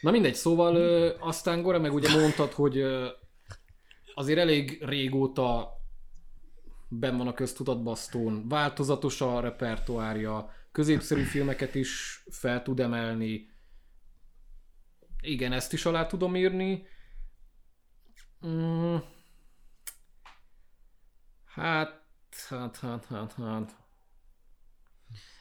Na 0.00 0.10
mindegy, 0.10 0.34
szóval 0.34 0.74
ö, 0.74 1.14
aztán 1.18 1.62
Gore 1.62 1.78
meg 1.78 1.94
ugye 1.94 2.18
mondtad, 2.18 2.52
hogy 2.52 2.78
ö, 2.78 3.06
azért 4.14 4.38
elég 4.38 4.82
régóta 4.84 5.70
ben 6.88 7.16
van 7.16 7.26
a 7.26 7.34
köztudatban 7.34 7.94
Stone, 7.94 8.40
változatos 8.48 9.20
a 9.20 9.40
repertoárja, 9.40 10.52
középszerű 10.72 11.22
filmeket 11.22 11.74
is 11.74 12.22
fel 12.30 12.62
tud 12.62 12.80
emelni. 12.80 13.48
Igen, 15.22 15.52
ezt 15.52 15.72
is 15.72 15.86
alá 15.86 16.06
tudom 16.06 16.36
írni. 16.36 16.86
Mm. 18.46 18.96
Hát, 21.44 22.00
hát, 22.48 22.78
hát, 22.78 23.06
hát, 23.08 23.32
hát. 23.32 23.76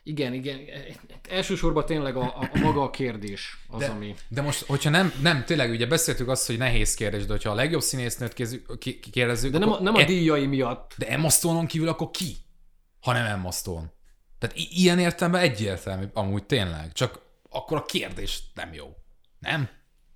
Igen, 0.03 0.33
igen. 0.33 0.59
Elsősorban 1.29 1.85
tényleg 1.85 2.15
a, 2.15 2.39
a, 2.39 2.49
a 2.53 2.57
maga 2.57 2.81
a 2.83 2.89
kérdés 2.89 3.57
az, 3.67 3.79
De, 3.79 3.87
ami... 3.87 4.15
de 4.27 4.41
most, 4.41 4.65
hogyha 4.65 4.89
nem, 4.89 5.13
nem, 5.21 5.45
tényleg 5.45 5.69
ugye 5.69 5.85
beszéltük 5.85 6.27
azt, 6.27 6.47
hogy 6.47 6.57
nehéz 6.57 6.93
kérdés, 6.93 7.25
de 7.25 7.31
hogyha 7.31 7.49
a 7.49 7.53
legjobb 7.53 7.81
színésznőt 7.81 8.33
kérdezzük, 9.11 9.51
De 9.51 9.57
nem 9.57 9.71
a, 9.71 9.79
nem 9.79 9.95
a 9.95 9.99
e- 9.99 10.05
díjai 10.05 10.45
miatt. 10.45 10.93
De 10.97 11.07
Emma 11.07 11.29
Stone-on 11.29 11.65
kívül 11.65 11.87
akkor 11.87 12.11
ki? 12.11 12.35
Ha 13.01 13.13
nem 13.13 13.25
Emma 13.25 13.51
Stone. 13.51 13.93
Tehát 14.39 14.55
i- 14.57 14.81
ilyen 14.81 14.99
értelemben 14.99 15.41
egyértelmű, 15.41 16.05
amúgy 16.13 16.45
tényleg. 16.45 16.91
Csak 16.91 17.19
akkor 17.49 17.77
a 17.77 17.85
kérdés 17.85 18.43
nem 18.53 18.73
jó. 18.73 18.95
Nem? 19.39 19.69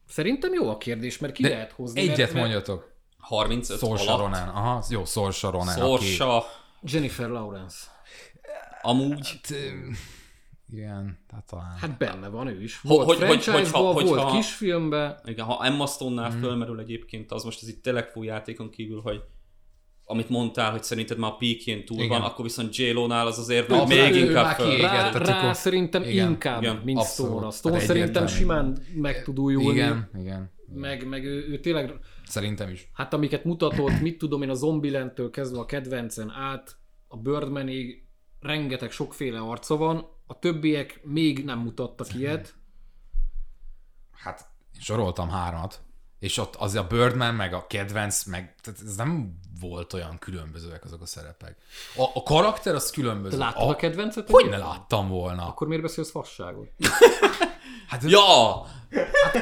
Szerintem 0.10 0.54
jó 0.54 0.70
a 0.70 0.78
kérdés, 0.78 1.18
mert 1.18 1.34
ki 1.34 1.42
De 1.42 1.50
lehet 1.50 1.72
hozni. 1.72 2.00
Egyet 2.02 2.18
mert, 2.18 2.34
mert 2.34 2.40
mondjatok. 2.46 2.92
35 3.18 3.80
Saoirse 3.80 4.12
alatt. 4.12 4.20
Ronan. 4.22 4.48
Aha, 4.48 4.84
jó, 4.90 5.06
Saoirse 5.06 5.50
Ronan. 5.50 5.68
Aki... 5.68 5.80
Szorsa. 5.80 6.44
Jennifer 6.82 7.30
Lawrence. 7.30 7.78
Amúgy 8.82 9.40
T- 9.42 9.54
Igen, 10.72 11.20
tehát 11.28 11.46
talán. 11.46 11.78
Hát 11.78 11.98
benne 11.98 12.28
van 12.28 12.48
ő 12.48 12.64
is. 12.64 12.80
Hogy- 12.82 12.92
Volt 12.92 13.08
hogy- 13.08 13.28
hogy- 13.28 13.46
hogyha- 13.46 13.82
volt 13.82 14.08
hogyha- 14.08 14.32
kisfilmben. 14.32 15.20
Igen, 15.26 15.46
ha 15.46 15.66
Emma 15.66 15.86
Stone-nál 15.86 16.36
mm. 16.36 16.40
fölmerül 16.40 16.80
egyébként, 16.80 17.32
az 17.32 17.44
most 17.44 17.62
ez 17.62 17.68
itt 17.68 17.90
fúj 18.12 18.26
játékon 18.26 18.70
kívül, 18.70 19.02
hogy 19.02 19.22
amit 20.12 20.30
mondtál, 20.30 20.72
hogy 20.72 20.84
szerinted 20.84 21.18
már 21.18 21.32
a 21.32 21.36
peakjén 21.36 21.86
túl 21.86 21.98
Igen. 21.98 22.10
van, 22.10 22.22
akkor 22.22 22.46
viszont 22.46 22.76
j 22.76 22.92
nál 23.08 23.28
az 23.28 23.38
azért 23.40 23.68
Na, 23.68 23.86
még 23.86 23.98
ő- 24.12 24.16
ő 24.16 24.26
inkább 24.26 24.56
föl. 24.56 24.78
Rá, 24.78 25.12
rá 25.12 25.38
akkor- 25.40 25.56
szerintem 25.56 26.04
igen, 26.04 26.30
inkább, 26.30 26.62
igen, 26.62 26.82
mint. 26.84 27.04
Stone-ra. 27.04 27.52
Stone 27.52 27.80
szerintem 27.80 28.28
simán 28.28 28.78
meg 28.94 29.24
tud 29.24 29.40
újulni. 29.40 29.70
Igen, 29.70 30.10
igen. 30.20 30.52
Meg, 30.74 31.08
meg 31.08 31.26
ő, 31.26 31.48
ő 31.50 31.60
tényleg, 31.60 31.94
Szerintem 32.26 32.70
is. 32.70 32.90
hát 32.94 33.14
amiket 33.14 33.44
mutatott, 33.44 34.00
mit 34.02 34.18
tudom 34.18 34.42
én, 34.42 34.50
a 34.50 34.54
Zombielandtől 34.54 35.30
kezdve 35.30 35.60
a 35.60 35.66
kedvencen 35.66 36.30
át, 36.30 36.78
a 37.08 37.18
Birdmanig, 37.18 38.04
rengeteg 38.40 38.92
sokféle 38.92 39.40
arca 39.40 39.76
van, 39.78 40.06
a 40.28 40.40
többiek 40.40 41.00
még 41.04 41.44
nem 41.46 41.60
mutattak 41.60 42.16
ilyet. 42.16 42.54
Hát 44.12 44.50
én 44.76 44.82
soroltam 44.82 45.30
háromat, 45.30 45.82
és 46.20 46.38
ott 46.38 46.56
az 46.56 46.76
a 46.76 46.84
Birdman, 46.84 47.36
meg 47.36 47.54
a 47.54 47.68
kedvenc, 47.68 48.24
meg 48.24 48.56
tehát 48.62 48.80
ez 48.86 48.96
nem 48.96 49.40
volt 49.60 49.94
olyan 49.94 50.18
különbözőek 50.20 50.84
azok 50.84 51.02
a 51.02 51.06
szerepek. 51.06 51.56
A, 51.96 52.04
a 52.14 52.24
karakter 52.24 52.76
az 52.76 52.90
különböző. 52.90 53.38
Te 53.38 53.44
láttad 53.44 53.68
a, 53.68 53.70
a 53.70 53.76
kedvencet? 53.76 54.30
Hogy 54.30 54.50
ne 54.50 54.58
láttam 54.58 55.10
volna? 55.10 55.48
Akkor 55.48 55.68
miért 55.68 55.84
beszélsz 55.84 56.12
fasságot? 56.12 56.70
Hát 57.90 58.04
Ja! 58.04 58.66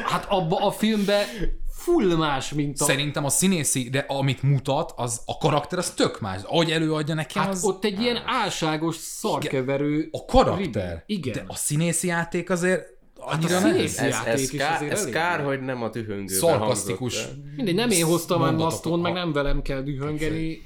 Hát 0.06 0.26
abba 0.30 0.65
a 0.65 0.72
filmbe 0.72 1.26
full 1.69 2.15
más, 2.15 2.53
mint 2.53 2.81
a... 2.81 2.84
Szerintem 2.84 3.26
a 3.26 3.30
színészi, 3.30 3.89
de 3.89 4.06
amit 4.07 4.41
mutat, 4.41 4.94
az 4.95 5.22
a 5.26 5.38
karakter 5.38 5.80
az 5.80 5.89
tök 5.91 6.19
más. 6.19 6.41
Ahogy 6.44 6.72
előadja 6.72 7.14
nekem, 7.14 7.44
Hát 7.44 7.52
az 7.52 7.64
ott 7.64 7.84
egy 7.84 7.99
ilyen 8.02 8.23
álságos 8.26 8.95
szarkeverő... 8.95 10.10
a 10.11 10.26
karakter. 10.26 11.03
Ribi. 11.07 11.19
Igen. 11.19 11.34
De 11.34 11.44
a 11.48 11.56
színészi 11.56 12.07
játék 12.07 12.49
azért 12.49 12.97
annyira 13.34 13.58
a 13.58 13.60
nem. 13.60 13.72
színész- 13.72 13.99
Ez, 13.99 14.10
játék 14.10 14.34
ez, 14.34 14.41
is 14.54 14.60
kár, 14.60 14.76
azért 14.76 14.91
ez 14.91 15.02
elég 15.02 15.14
kár, 15.14 15.44
hogy 15.44 15.62
nem 15.62 15.84
a 15.84 15.90
dühöngőben 15.90 16.28
Szarkasztikus. 16.40 17.26
Mindegy, 17.56 17.76
nem 17.76 17.90
én 17.90 18.06
hoztam 18.06 18.44
el 18.44 18.52
Mastont, 18.52 19.02
meg 19.02 19.12
a- 19.12 19.16
nem 19.16 19.32
velem 19.34 19.62
kell 19.62 19.82
dühöngeni, 19.82 20.62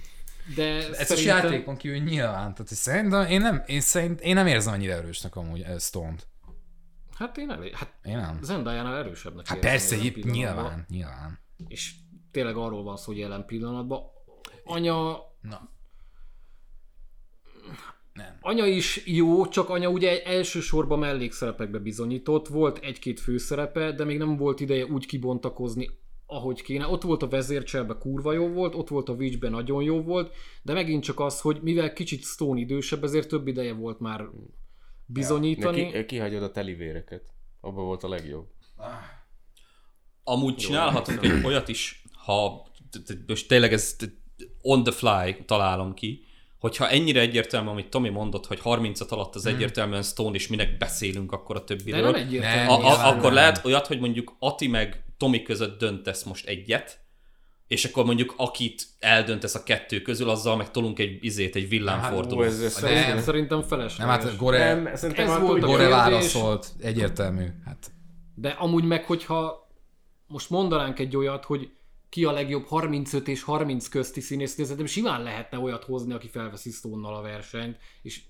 de 0.56 0.64
Ez 0.76 1.12
a 1.12 1.16
szerintem... 1.16 1.44
játékon 1.52 1.78
kívül 1.78 1.98
nyilván. 1.98 2.54
Tehát 2.54 2.68
szerintem 2.68 3.26
én 3.30 3.42
nem, 3.42 3.64
én, 3.66 3.82
szerint, 3.82 4.22
én 4.22 4.34
nem 4.34 4.48
érzem 4.48 4.74
annyira 4.74 4.94
erősnek 4.94 5.36
amúgy 5.36 5.62
eh, 5.62 5.80
Stone-t. 5.80 6.28
Hát 7.18 7.38
én 7.38 7.50
elég... 7.52 7.76
Hát 7.76 7.94
Én 8.04 8.18
nem. 8.18 8.40
Zendaya-nál 8.42 8.98
erősebbnek 8.98 9.48
Hát 9.48 9.60
persze, 9.60 9.96
nyilván, 10.24 10.86
nyilván. 10.90 11.40
És 11.68 11.92
tényleg 12.32 12.56
arról 12.56 12.84
van 12.84 12.98
szó, 12.98 13.12
hogy 13.12 13.18
jelen 13.18 13.46
pillanatban. 13.46 14.02
Anya... 14.64 15.18
Na. 15.42 15.70
Nem. 18.14 18.38
Anya 18.42 18.66
is 18.66 19.02
jó, 19.06 19.48
csak 19.48 19.70
anya 19.70 19.90
ugye 19.90 20.24
elsősorban 20.24 21.00
mellékszerepekbe 21.00 21.80
bizonyított, 21.80 22.48
volt 22.48 22.78
egy-két 22.78 23.20
főszerepe, 23.20 23.92
de 23.92 24.04
még 24.04 24.18
nem 24.18 24.38
volt 24.38 24.60
ideje 24.60 24.86
úgy 24.86 25.06
kibontakozni, 25.06 25.90
ahogy 26.26 26.62
kéne. 26.62 26.88
Ott 26.88 27.02
volt 27.02 27.24
a 27.24 27.28
vezércselbe 27.28 27.98
kurva 27.98 28.34
jó 28.34 28.48
volt, 28.48 28.76
ott 28.76 28.88
volt 28.88 29.10
a 29.10 29.14
Witchbe 29.14 29.50
nagyon 29.50 29.84
jó 29.84 30.02
volt, 30.02 30.36
de 30.62 30.74
megint 30.74 31.04
csak 31.04 31.20
az, 31.20 31.42
hogy 31.42 31.60
mivel 31.62 31.94
kicsit 31.94 32.24
Stone 32.24 32.60
idősebb, 32.60 33.04
ezért 33.04 33.28
több 33.28 33.48
ideje 33.48 33.74
volt 33.74 34.00
már 34.00 34.26
bizonyítani. 35.06 35.82
Neki, 35.82 36.06
kihagyod 36.06 36.44
a 36.44 36.52
telivéreket. 36.52 37.34
Abban 37.62 37.86
volt 37.86 38.04
a 38.04 38.10
legjobb. 38.10 38.48
Amúgy 40.24 40.56
csinálhatunk 40.56 41.24
egy 41.24 41.46
olyat 41.46 41.68
is, 41.68 42.04
ha 42.26 42.68
most 43.28 43.48
tényleg 43.48 43.74
ez 43.74 43.94
t- 43.94 44.18
on 44.62 44.84
the 44.84 44.92
fly 44.92 45.46
találom 45.46 45.94
ki, 45.94 46.26
hogyha 46.62 46.90
ennyire 46.90 47.20
egyértelmű, 47.20 47.70
amit 47.70 47.90
Tomi 47.90 48.10
mondott, 48.10 48.46
hogy 48.48 48.60
30 48.60 49.12
alatt 49.12 49.36
az 49.36 49.46
egyértelműen 49.46 50.04
Stone, 50.04 50.36
és 50.36 50.48
minek 50.48 50.78
beszélünk 50.78 51.32
akkor 51.32 51.56
a 51.56 51.60
De 51.60 51.66
többiről. 51.66 52.02
nem 52.02 52.14
egyértelmű. 52.14 52.58
Nem, 52.58 52.70
A, 52.70 52.86
a, 52.86 53.08
akkor 53.08 53.22
nem. 53.24 53.34
lehet 53.34 53.66
olyat, 53.66 53.88
hogy 53.88 54.00
mondjuk 54.00 54.36
Ati 54.40 54.68
meg 54.68 55.04
Tomi 55.18 55.42
között 55.42 55.80
döntesz 55.80 56.24
most 56.24 56.48
egyet, 56.48 57.00
és 57.68 57.86
akkor 57.86 58.06
mondjuk 58.06 58.34
akit 58.38 58.88
eldöntesz 59.00 59.56
a 59.56 59.64
kettő 59.64 60.02
közül, 60.02 60.30
azzal 60.30 60.56
meg 60.56 60.72
tolunk 60.72 61.00
egy 61.00 61.18
izét, 61.22 61.56
egy 61.56 61.70
villámfordulót. 61.70 62.46
ez, 62.46 62.60
ez 62.62 62.72
Szerintem, 62.74 63.14
Nem. 63.14 63.24
szerintem 63.24 63.62
felesleges. 63.62 63.98
Nem, 63.98 64.08
hát 64.08 64.38
Gore, 64.38 64.74
nem, 64.74 64.96
szerintem 64.96 65.30
Ez 65.30 65.40
volt. 65.40 65.62
Gore 65.62 65.88
válaszolt, 65.88 66.68
egyértelmű. 66.82 67.46
Hát 67.66 67.92
De 68.36 68.50
amúgy 68.50 68.84
meg, 68.84 69.06
hogyha 69.06 69.70
most 70.28 70.50
mondanánk 70.50 71.00
egy 71.00 71.16
olyat, 71.16 71.46
hogy 71.46 71.70
ki 72.12 72.26
a 72.26 72.32
legjobb 72.32 72.66
35 72.66 73.28
és 73.28 73.44
30 73.44 73.88
közti 73.88 74.20
színész, 74.22 74.56
de 74.56 74.64
szerintem 74.64 74.86
simán 74.86 75.24
lehetne 75.24 75.60
olyat 75.60 75.84
hozni, 75.84 76.14
aki 76.14 76.28
felveszi 76.28 76.72
stone 76.72 77.08
a 77.08 77.22
versenyt, 77.22 77.78
és 78.02 78.22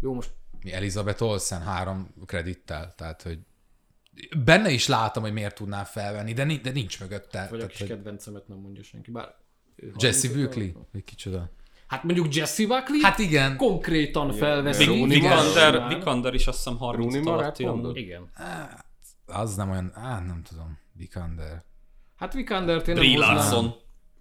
jó, 0.00 0.14
most 0.14 0.30
Mi 0.62 0.72
Elizabeth 0.72 1.22
Olsen 1.22 1.62
három 1.62 2.14
kredittel, 2.26 2.94
tehát 2.96 3.22
hogy 3.22 3.38
benne 4.44 4.70
is 4.70 4.86
látom, 4.86 5.22
hogy 5.22 5.32
miért 5.32 5.54
tudná 5.54 5.84
felvenni, 5.84 6.32
de, 6.32 6.44
de 6.62 6.70
nincs 6.70 7.00
mögötte. 7.00 7.46
vagy 7.50 7.60
a 7.60 7.66
kis 7.66 7.78
hogy 7.78 7.88
kedvencemet 7.88 8.48
nem 8.48 8.58
mondja 8.58 8.82
senki, 8.82 9.10
bár... 9.10 9.34
Jesse 9.98 10.28
35 10.28 10.36
Buckley? 10.36 10.72
Vagy 10.92 11.04
kicsoda? 11.04 11.50
Hát 11.86 12.02
mondjuk 12.04 12.34
Jesse 12.34 12.66
Buckley 12.66 13.00
Hát 13.02 13.18
igen. 13.18 13.56
konkrétan 13.56 14.32
felveszi. 14.32 14.84
Rooney 14.84 15.20
Vikander. 15.20 15.88
Vikander 15.88 16.34
is 16.34 16.46
azt 16.46 16.56
hiszem 16.56 16.76
30 16.76 17.04
Rooney 17.04 17.30
Mara 17.30 17.42
alatti 17.42 17.64
mondod? 17.64 17.84
amúgy. 17.84 17.96
Igen. 17.96 18.30
Az 19.26 19.54
nem 19.54 19.70
olyan, 19.70 19.92
á, 19.94 20.20
nem 20.20 20.42
tudom, 20.42 20.78
Vikander. 20.92 21.64
Hát 22.22 22.32
Vikandert 22.34 22.88
én 22.88 22.94
nem 22.94 23.02
Brie 23.04 23.16
hoznám. 23.16 23.34
Larson. 23.36 23.74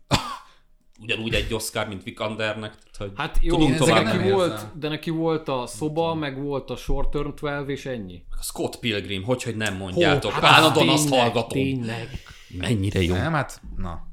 Ugyanúgy 1.04 1.34
egy 1.34 1.54
Oscar, 1.54 1.88
mint 1.88 2.04
Vikandernek. 2.04 2.72
Tehát, 2.76 2.98
hogy 2.98 3.12
Hát 3.16 3.38
jó, 3.42 3.54
Tudunk 3.56 3.72
de 3.72 3.78
tovább 3.78 4.04
neki, 4.04 4.18
nem 4.18 4.30
volt, 4.32 4.52
érzem. 4.52 4.72
de 4.76 4.88
neki 4.90 5.10
volt 5.10 5.48
a 5.48 5.68
szoba, 5.68 6.14
meg 6.14 6.42
volt 6.42 6.70
a 6.70 6.76
Short 6.76 7.10
Term 7.10 7.30
12, 7.30 7.72
és 7.72 7.86
ennyi. 7.86 8.24
a 8.40 8.44
Scott 8.44 8.80
Pilgrim, 8.80 9.24
hogy, 9.24 9.44
hogy 9.44 9.56
nem 9.56 9.76
mondjátok. 9.76 10.32
hát 10.32 10.44
Állandóan 10.44 10.90
azt 10.90 11.04
tényleg, 11.10 11.22
hallgatom. 11.22 11.50
Tényleg. 11.64 12.10
Mennyire 12.58 13.02
jó. 13.02 13.14
Nem, 13.14 13.34
hát, 13.34 13.62
na, 13.76 14.10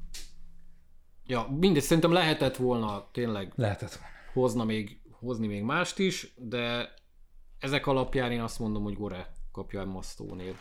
Ja, 1.27 1.47
mindegy, 1.61 1.83
szerintem 1.83 2.13
lehetett 2.13 2.57
volna 2.57 3.09
tényleg 3.13 3.53
lehetett 3.57 3.93
volna. 3.93 4.09
hozna 4.33 4.65
még, 4.65 5.01
hozni 5.21 5.47
még 5.47 5.63
mást 5.63 5.99
is, 5.99 6.33
de 6.37 6.95
ezek 7.59 7.87
alapján 7.87 8.33
én 8.33 8.41
azt 8.41 8.59
mondom, 8.59 8.83
hogy 8.83 8.95
Gore 8.97 9.33
kapja 9.53 9.81
a 9.81 9.85
Mastónért. 9.85 10.57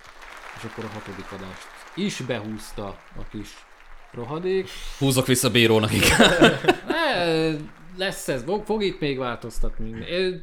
És 0.58 0.64
akkor 0.64 0.84
a 0.84 0.88
hatodik 0.88 1.32
adást 1.32 1.68
is 1.96 2.22
behúzta 2.22 2.86
a 3.18 3.28
kis 3.32 3.50
rohadék. 4.12 4.68
Húzok 5.00 5.26
vissza 5.28 5.50
bírónak. 5.52 5.90
Ne, 6.88 7.52
lesz 7.98 8.28
ez, 8.28 8.44
fog, 8.44 8.66
fog 8.66 8.84
itt 8.84 9.00
még 9.00 9.18
változtatni. 9.18 9.94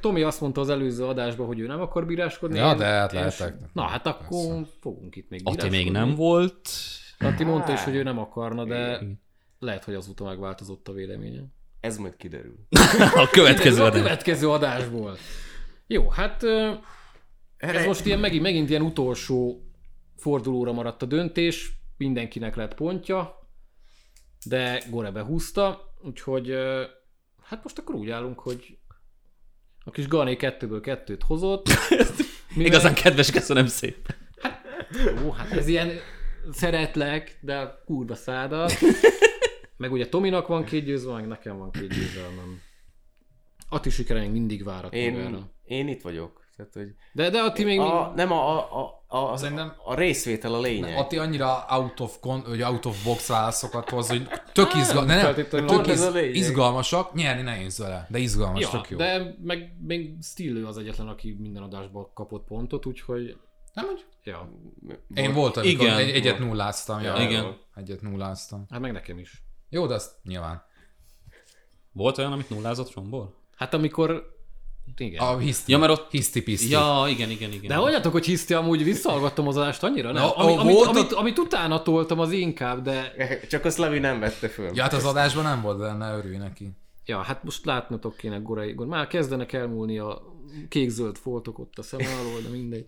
Tomi 0.00 0.22
azt 0.22 0.40
mondta 0.40 0.60
az 0.60 0.68
előző 0.68 1.04
adásban, 1.04 1.46
hogy 1.46 1.58
ő 1.60 1.66
nem 1.66 1.80
akar 1.80 2.06
bíráskodni. 2.06 2.58
Ja, 2.58 2.70
én- 2.70 2.76
de 2.76 2.84
hát 2.84 3.12
lehetek. 3.12 3.54
Na 3.72 3.82
hát 3.82 4.06
akkor 4.06 4.66
fogunk 4.80 5.16
itt 5.16 5.28
még 5.28 5.40
Ati 5.44 5.56
még 5.68 5.70
bíráskodni. 5.70 5.98
nem 5.98 6.14
volt. 6.14 6.68
Ati 7.18 7.44
mondta 7.44 7.72
is, 7.72 7.84
hogy 7.84 7.94
ő 7.94 8.02
nem 8.02 8.18
akarna, 8.18 8.64
de 8.64 9.00
lehet, 9.58 9.84
hogy 9.84 9.94
azóta 9.94 10.24
megváltozott 10.24 10.88
a 10.88 10.92
véleménye. 10.92 11.40
Ez 11.80 11.96
majd 11.96 12.16
kiderül. 12.16 12.54
A 13.24 13.28
következő 13.30 13.82
a 13.82 13.84
adás. 13.84 14.00
következő 14.02 14.48
adásból. 14.50 15.16
Jó, 15.86 16.08
hát 16.08 16.42
ez 17.56 17.84
most 17.86 18.06
ilyen 18.06 18.18
megint, 18.18 18.42
megint 18.42 18.68
ilyen 18.70 18.82
utolsó 18.82 19.62
fordulóra 20.16 20.72
maradt 20.72 21.02
a 21.02 21.06
döntés, 21.06 21.72
mindenkinek 21.96 22.56
lett 22.56 22.74
pontja, 22.74 23.48
de 24.46 24.82
Gore 24.90 25.10
behúzta, 25.10 25.94
úgyhogy 26.02 26.54
hát 27.42 27.62
most 27.62 27.78
akkor 27.78 27.94
úgy 27.94 28.10
állunk, 28.10 28.38
hogy 28.40 28.78
a 29.84 29.90
kis 29.90 30.08
Gané 30.08 30.36
kettőből 30.36 30.80
kettőt 30.80 31.22
hozott. 31.22 31.66
Mivel- 32.54 32.72
Igazán 32.72 32.94
kedves, 32.94 33.30
köszönöm 33.30 33.66
szépen. 33.66 34.16
Jó, 35.22 35.30
hát 35.30 35.50
ez 35.52 35.66
ilyen 35.66 35.90
szeretlek, 36.52 37.38
de 37.40 37.82
kurva 37.84 38.14
száda. 38.14 38.68
Meg 39.76 39.92
ugye 39.92 40.08
Tominak 40.08 40.46
van 40.46 40.64
két 40.64 40.84
győzve, 40.84 41.12
meg 41.12 41.26
nekem 41.26 41.58
van 41.58 41.70
két 41.70 41.88
győzelmem. 41.88 42.60
Ati 43.68 43.90
sikereink 43.90 44.32
mindig 44.32 44.64
várat 44.64 44.94
Én, 44.94 45.12
magára. 45.12 45.50
én 45.64 45.88
itt 45.88 46.02
vagyok. 46.02 46.43
Tehát, 46.56 46.72
hogy 46.72 46.94
De, 47.12 47.30
de 47.30 47.40
Ati 47.40 47.64
még... 47.64 47.78
a, 47.78 48.12
nem 48.16 48.32
a, 48.32 48.58
a, 48.58 48.78
a, 48.80 49.04
a, 49.16 49.32
a, 49.32 49.36
Szerintem- 49.36 49.74
a 49.84 49.94
részvétel 49.94 50.54
a 50.54 50.60
lényeg. 50.60 50.96
Ati 50.96 51.18
annyira 51.18 51.66
out 51.68 52.00
of, 52.00 52.18
con, 52.20 52.42
vagy 52.46 52.62
out 52.62 52.84
of 52.84 53.04
box 53.04 53.28
válaszokat 53.28 53.90
hoz, 53.90 54.08
hogy 54.08 54.28
tök, 54.52 54.74
izgal, 54.74 55.04
ne, 55.04 55.22
nem, 55.22 55.34
tök 55.50 55.86
iz, 55.86 56.10
izgalmasak, 56.34 57.14
nyerni 57.14 57.42
nehéz 57.42 57.78
vele, 57.78 58.06
de 58.10 58.18
izgalmas, 58.18 58.60
ja, 58.60 58.68
tök 58.68 58.90
jó. 58.90 58.96
de 58.96 59.34
meg 59.42 59.76
még 59.80 60.22
Stillő 60.22 60.66
az 60.66 60.78
egyetlen, 60.78 61.08
aki 61.08 61.36
minden 61.38 61.62
adásban 61.62 62.10
kapott 62.14 62.46
pontot, 62.46 62.86
úgyhogy... 62.86 63.36
Nem, 63.72 63.86
hogy 63.86 64.04
Ja, 64.24 64.50
én 65.14 65.32
voltam, 65.32 65.62
amikor 65.62 65.86
Igen. 65.86 65.98
egy, 65.98 66.10
egyet 66.10 66.38
nulláztam. 66.38 67.00
Ja, 67.00 67.16
Igen. 67.16 67.56
Egyet 67.74 68.00
nulláztam. 68.00 68.66
hát 68.70 68.80
meg 68.80 68.92
nekem 68.92 69.18
is. 69.18 69.42
Jó, 69.68 69.86
de 69.86 69.94
azt 69.94 70.12
nyilván. 70.22 70.62
Volt 71.92 72.18
olyan, 72.18 72.32
amit 72.32 72.50
nullázott 72.50 72.94
Rombor? 72.94 73.34
Hát 73.56 73.74
amikor... 73.74 74.33
Igen. 74.96 75.20
A 75.22 75.38
hiszti, 75.38 75.72
Ja, 75.72 75.78
mert 75.78 75.92
ott... 75.92 76.10
hiszti 76.10 76.42
piszti. 76.42 76.70
Ja, 76.70 77.04
igen, 77.08 77.30
igen, 77.30 77.52
igen. 77.52 77.66
De 77.68 77.74
hagyjatok, 77.74 78.12
hogy 78.12 78.24
hiszti, 78.24 78.54
amúgy 78.54 78.84
visszahallgattam 78.84 79.48
az 79.48 79.56
adást 79.56 79.82
annyira, 79.82 80.12
nem? 80.12 80.22
Na, 80.22 80.30
Ami, 80.36 80.52
a- 80.56 80.60
amit, 80.60 80.74
volt 80.74 80.88
amit, 80.88 81.12
amit, 81.12 81.38
utána 81.38 81.82
toltam, 81.82 82.18
az 82.18 82.30
inkább, 82.32 82.82
de... 82.82 83.12
Csak 83.50 83.64
azt 83.64 83.78
Levi 83.78 83.98
nem 83.98 84.20
vette 84.20 84.48
föl. 84.48 84.70
Ja, 84.74 84.82
hát 84.82 84.92
az 84.92 85.04
adásban 85.04 85.44
nem 85.44 85.60
volt, 85.62 85.78
de 85.78 85.92
ne 85.92 86.16
örülj 86.16 86.36
neki. 86.36 86.70
Ja, 87.06 87.18
hát 87.22 87.44
most 87.44 87.64
látnotok 87.64 88.16
kéne 88.16 88.36
Gorai. 88.36 88.74
Már 88.74 89.06
kezdenek 89.06 89.52
elmúlni 89.52 89.98
a 89.98 90.22
kék-zöld 90.68 91.16
foltok 91.16 91.58
ott 91.58 91.78
a 91.78 91.82
szem 91.82 92.00
alól, 92.20 92.40
de 92.40 92.48
mindegy. 92.48 92.86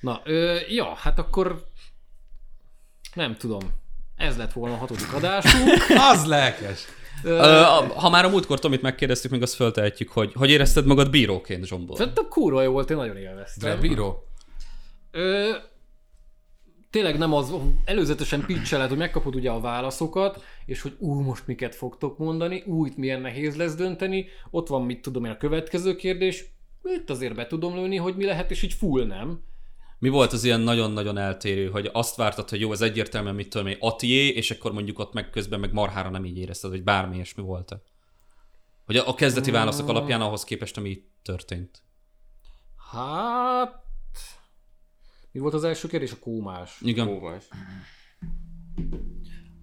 Na, 0.00 0.20
ö, 0.24 0.56
ja, 0.68 0.94
hát 0.94 1.18
akkor 1.18 1.64
nem 3.14 3.36
tudom. 3.36 3.60
Ez 4.16 4.36
lett 4.36 4.52
volna 4.52 4.74
a 4.74 4.78
hatodik 4.78 5.12
adásunk. 5.12 5.68
Az 6.12 6.24
lelkes. 6.24 6.84
Ha 7.96 8.10
már 8.10 8.24
a 8.24 8.28
múltkor 8.28 8.58
Tomit 8.58 8.82
megkérdeztük, 8.82 9.30
még 9.30 9.42
azt 9.42 9.54
föltehetjük, 9.54 10.08
hogy 10.08 10.32
hogy 10.32 10.50
érezted 10.50 10.86
magad 10.86 11.10
bíróként, 11.10 11.66
Zsombor? 11.66 11.96
Szerintem 11.96 12.28
kurva 12.28 12.62
jó 12.62 12.72
volt, 12.72 12.90
én 12.90 12.96
nagyon 12.96 13.14
De 13.14 13.20
élveztem. 13.20 13.80
bíró. 13.80 14.24
Ö, 15.10 15.50
tényleg 16.90 17.18
nem 17.18 17.32
az, 17.32 17.54
előzetesen 17.84 18.44
pitcheled, 18.46 18.88
hogy 18.88 18.98
megkapod 18.98 19.34
ugye 19.34 19.50
a 19.50 19.60
válaszokat, 19.60 20.44
és 20.66 20.82
hogy 20.82 20.96
ú, 20.98 21.20
most 21.20 21.46
miket 21.46 21.74
fogtok 21.74 22.18
mondani, 22.18 22.62
ú, 22.66 22.86
itt 22.86 22.96
milyen 22.96 23.20
nehéz 23.20 23.56
lesz 23.56 23.74
dönteni, 23.74 24.26
ott 24.50 24.68
van, 24.68 24.82
mit 24.82 25.02
tudom 25.02 25.24
én, 25.24 25.30
a 25.30 25.36
következő 25.36 25.96
kérdés, 25.96 26.44
itt 26.84 27.10
azért 27.10 27.34
be 27.34 27.46
tudom 27.46 27.74
lőni, 27.74 27.96
hogy 27.96 28.16
mi 28.16 28.24
lehet, 28.24 28.50
és 28.50 28.62
így 28.62 28.72
full 28.72 29.06
nem. 29.06 29.42
Mi 29.98 30.08
volt 30.08 30.32
az 30.32 30.44
ilyen 30.44 30.60
nagyon-nagyon 30.60 31.18
eltérő, 31.18 31.70
hogy 31.70 31.90
azt 31.92 32.16
vártad, 32.16 32.48
hogy 32.48 32.60
jó, 32.60 32.72
ez 32.72 32.80
egyértelműen 32.80 33.34
mit 33.34 33.48
tudom 33.48 33.66
én, 33.66 33.76
Atié, 33.80 34.28
és 34.28 34.50
akkor 34.50 34.72
mondjuk 34.72 34.98
ott 34.98 35.12
meg 35.12 35.30
közben 35.30 35.60
meg 35.60 35.72
marhára 35.72 36.10
nem 36.10 36.24
így 36.24 36.38
érezted, 36.38 36.70
hogy 36.70 36.82
bármi 36.82 37.14
ilyesmi 37.14 37.42
volt 37.42 37.70
-e? 37.70 37.82
Hogy 38.84 38.96
a 38.96 39.08
a 39.08 39.14
kezdeti 39.14 39.50
válaszok 39.50 39.88
alapján 39.88 40.20
ahhoz 40.20 40.44
képest, 40.44 40.76
ami 40.76 40.88
itt 40.88 41.10
történt. 41.22 41.82
Hát... 42.92 43.82
Mi 45.32 45.40
volt 45.40 45.54
az 45.54 45.64
első 45.64 45.88
kérdés? 45.88 46.12
A 46.12 46.18
kómás. 46.18 46.80
Igen. 46.80 47.08
Óvás. 47.08 47.48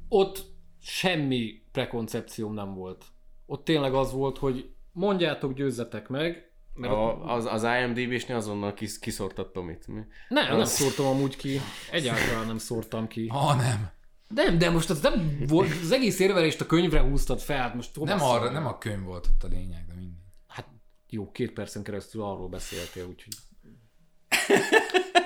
Ott 0.07 0.45
semmi 0.81 1.61
prekoncepcióm 1.71 2.53
nem 2.53 2.73
volt. 2.73 3.05
Ott 3.45 3.65
tényleg 3.65 3.93
az 3.93 4.11
volt, 4.11 4.37
hogy 4.37 4.73
mondjátok, 4.91 5.53
győzzetek 5.53 6.07
meg, 6.07 6.54
mert 6.75 6.93
A, 6.93 7.33
az, 7.33 7.45
az 7.45 7.63
IMDb-snél 7.63 8.35
azonnal 8.37 8.73
kis, 8.73 8.99
kiszortad 8.99 9.51
Tomit. 9.51 9.87
Mi? 9.87 9.99
nem, 10.29 10.57
nem 10.57 10.65
szórtam 10.65 11.05
amúgy 11.05 11.35
ki. 11.35 11.61
Egyáltalán 11.91 12.45
nem 12.47 12.57
szórtam 12.57 13.07
ki. 13.07 13.27
Ha 13.27 13.53
nem. 13.53 13.89
Nem, 14.27 14.57
de 14.57 14.69
most 14.69 14.89
az 14.89 15.01
nem 15.01 15.37
volt, 15.47 15.71
az 15.83 15.91
egész 15.91 16.19
érvelést 16.19 16.61
a 16.61 16.65
könyvre 16.65 16.99
húztad 16.99 17.39
fel, 17.39 17.57
hát 17.61 17.75
most 17.75 17.95
hova 17.95 18.15
Nem, 18.15 18.21
arra, 18.23 18.49
nem 18.51 18.65
a 18.65 18.77
könyv 18.77 19.03
volt 19.03 19.27
ott 19.33 19.43
a 19.43 19.47
lényeg, 19.47 19.85
de 19.87 19.93
mindegy. 19.93 20.19
Hát 20.47 20.65
jó, 21.09 21.31
két 21.31 21.51
percen 21.51 21.83
keresztül 21.83 22.21
arról 22.21 22.47
beszéltél, 22.47 23.05
úgyhogy... 23.05 23.33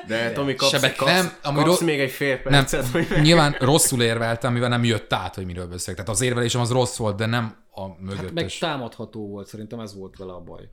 De 0.07 0.31
Tomi, 0.31 0.55
kapsz, 0.55 0.71
Sebek- 0.71 0.95
kapsz, 0.95 1.11
nem, 1.11 1.31
kapsz 1.41 1.65
ro- 1.65 1.81
még 1.81 1.99
egy 1.99 2.11
fél 2.11 2.33
Nem, 2.35 2.41
percet, 2.43 2.85
hogy 2.87 3.07
nyilván 3.21 3.55
rosszul 3.59 4.01
érveltem, 4.03 4.53
mivel 4.53 4.69
nem 4.69 4.83
jött 4.83 5.13
át, 5.13 5.35
hogy 5.35 5.45
miről 5.45 5.67
beszélek. 5.67 5.95
Tehát 5.95 6.09
az 6.09 6.21
érvelésem 6.21 6.61
az 6.61 6.71
rossz 6.71 6.97
volt, 6.97 7.15
de 7.17 7.25
nem 7.25 7.55
a 7.71 7.81
Hát 7.87 7.99
meg 7.99 8.15
mögöttes. 8.15 8.57
támadható 8.57 9.27
volt, 9.27 9.47
szerintem 9.47 9.79
ez 9.79 9.95
volt 9.95 10.17
vele 10.17 10.33
a 10.33 10.39
baj. 10.41 10.69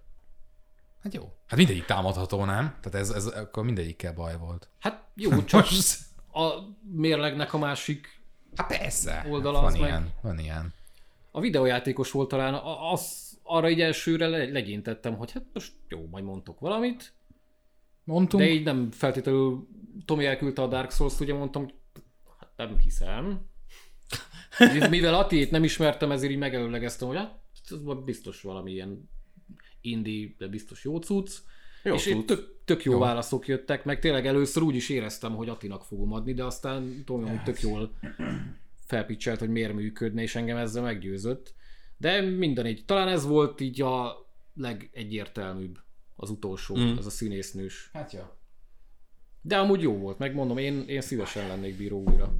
Hát 1.06 1.14
jó. 1.14 1.32
Hát 1.46 1.58
mindegyik 1.58 1.84
támadható, 1.84 2.44
nem? 2.44 2.76
Tehát 2.80 2.94
ez, 2.94 3.10
ez 3.10 3.26
akkor 3.26 3.64
mindegyikkel 3.64 4.12
baj 4.12 4.36
volt. 4.38 4.68
Hát 4.78 5.08
jó, 5.14 5.42
csak 5.44 5.60
Most... 5.70 5.98
a 6.32 6.50
mérlegnek 6.92 7.52
a 7.52 7.58
másik 7.58 8.20
Hát 8.56 8.78
persze. 8.78 9.26
Oldala 9.30 9.60
van 9.60 9.66
az 9.66 9.78
meg- 9.78 9.88
ilyen, 9.88 10.12
van 10.22 10.38
ilyen. 10.38 10.74
a 11.30 11.40
videójátékos 11.40 12.10
volt 12.10 12.28
talán, 12.28 12.54
az, 12.92 13.32
arra 13.42 13.70
így 13.70 13.80
elsőre 13.80 14.26
le, 14.26 14.44
legyintettem, 14.44 15.16
hogy 15.16 15.32
hát 15.32 15.44
most 15.52 15.72
jó, 15.88 16.06
majd 16.10 16.24
mondtok 16.24 16.60
valamit, 16.60 17.12
Mondtunk? 18.04 18.42
de 18.42 18.48
így 18.48 18.64
nem 18.64 18.90
feltétlenül 18.90 19.68
Tomi 20.04 20.26
elküldte 20.26 20.62
a 20.62 20.66
Dark 20.66 20.90
Souls-t, 20.92 21.20
ugye 21.20 21.34
mondtam, 21.34 21.62
hogy 21.62 21.74
hát 22.38 22.50
nem 22.56 22.78
hiszem. 22.78 23.46
Mivel 24.90 25.14
Atiét 25.14 25.50
nem 25.50 25.64
ismertem, 25.64 26.10
ezért 26.10 26.32
így 26.32 26.38
megelőlegeztem, 26.38 27.08
hogy 27.08 27.16
hát 27.16 27.40
ez 27.70 27.78
biztos 28.04 28.42
valami 28.42 28.72
ilyen 28.72 29.10
indie, 29.86 30.34
de 30.38 30.46
biztos 30.46 30.84
jó 30.84 30.98
cucc. 30.98 31.30
Jó 31.82 31.94
és 31.94 32.06
itt 32.06 32.14
cucc. 32.14 32.26
tök, 32.26 32.54
tök 32.64 32.84
jó, 32.84 32.92
jó, 32.92 32.98
válaszok 32.98 33.46
jöttek, 33.46 33.84
meg 33.84 33.98
tényleg 33.98 34.26
először 34.26 34.62
úgy 34.62 34.74
is 34.74 34.88
éreztem, 34.88 35.34
hogy 35.34 35.48
Atinak 35.48 35.84
fogom 35.84 36.12
adni, 36.12 36.34
de 36.34 36.44
aztán 36.44 37.02
Tomi 37.04 37.28
hogy 37.28 37.42
tök 37.42 37.60
jól 37.60 37.92
felpicselt, 38.86 39.38
hogy 39.38 39.48
miért 39.48 39.72
működne, 39.72 40.22
és 40.22 40.34
engem 40.34 40.56
ezzel 40.56 40.82
meggyőzött. 40.82 41.54
De 41.96 42.20
minden 42.20 42.66
így, 42.66 42.84
talán 42.84 43.08
ez 43.08 43.26
volt 43.26 43.60
így 43.60 43.82
a 43.82 44.26
legegyértelműbb 44.54 45.78
az 46.16 46.30
utolsó, 46.30 46.76
mm. 46.76 46.96
ez 46.96 47.06
a 47.06 47.10
színésznős. 47.10 47.90
Hát 47.92 48.12
jó. 48.12 48.20
De 49.42 49.58
amúgy 49.58 49.82
jó 49.82 49.98
volt, 49.98 50.18
megmondom, 50.18 50.58
én, 50.58 50.84
én 50.86 51.00
szívesen 51.00 51.46
lennék 51.46 51.76
bíró 51.76 52.02
újra. 52.06 52.36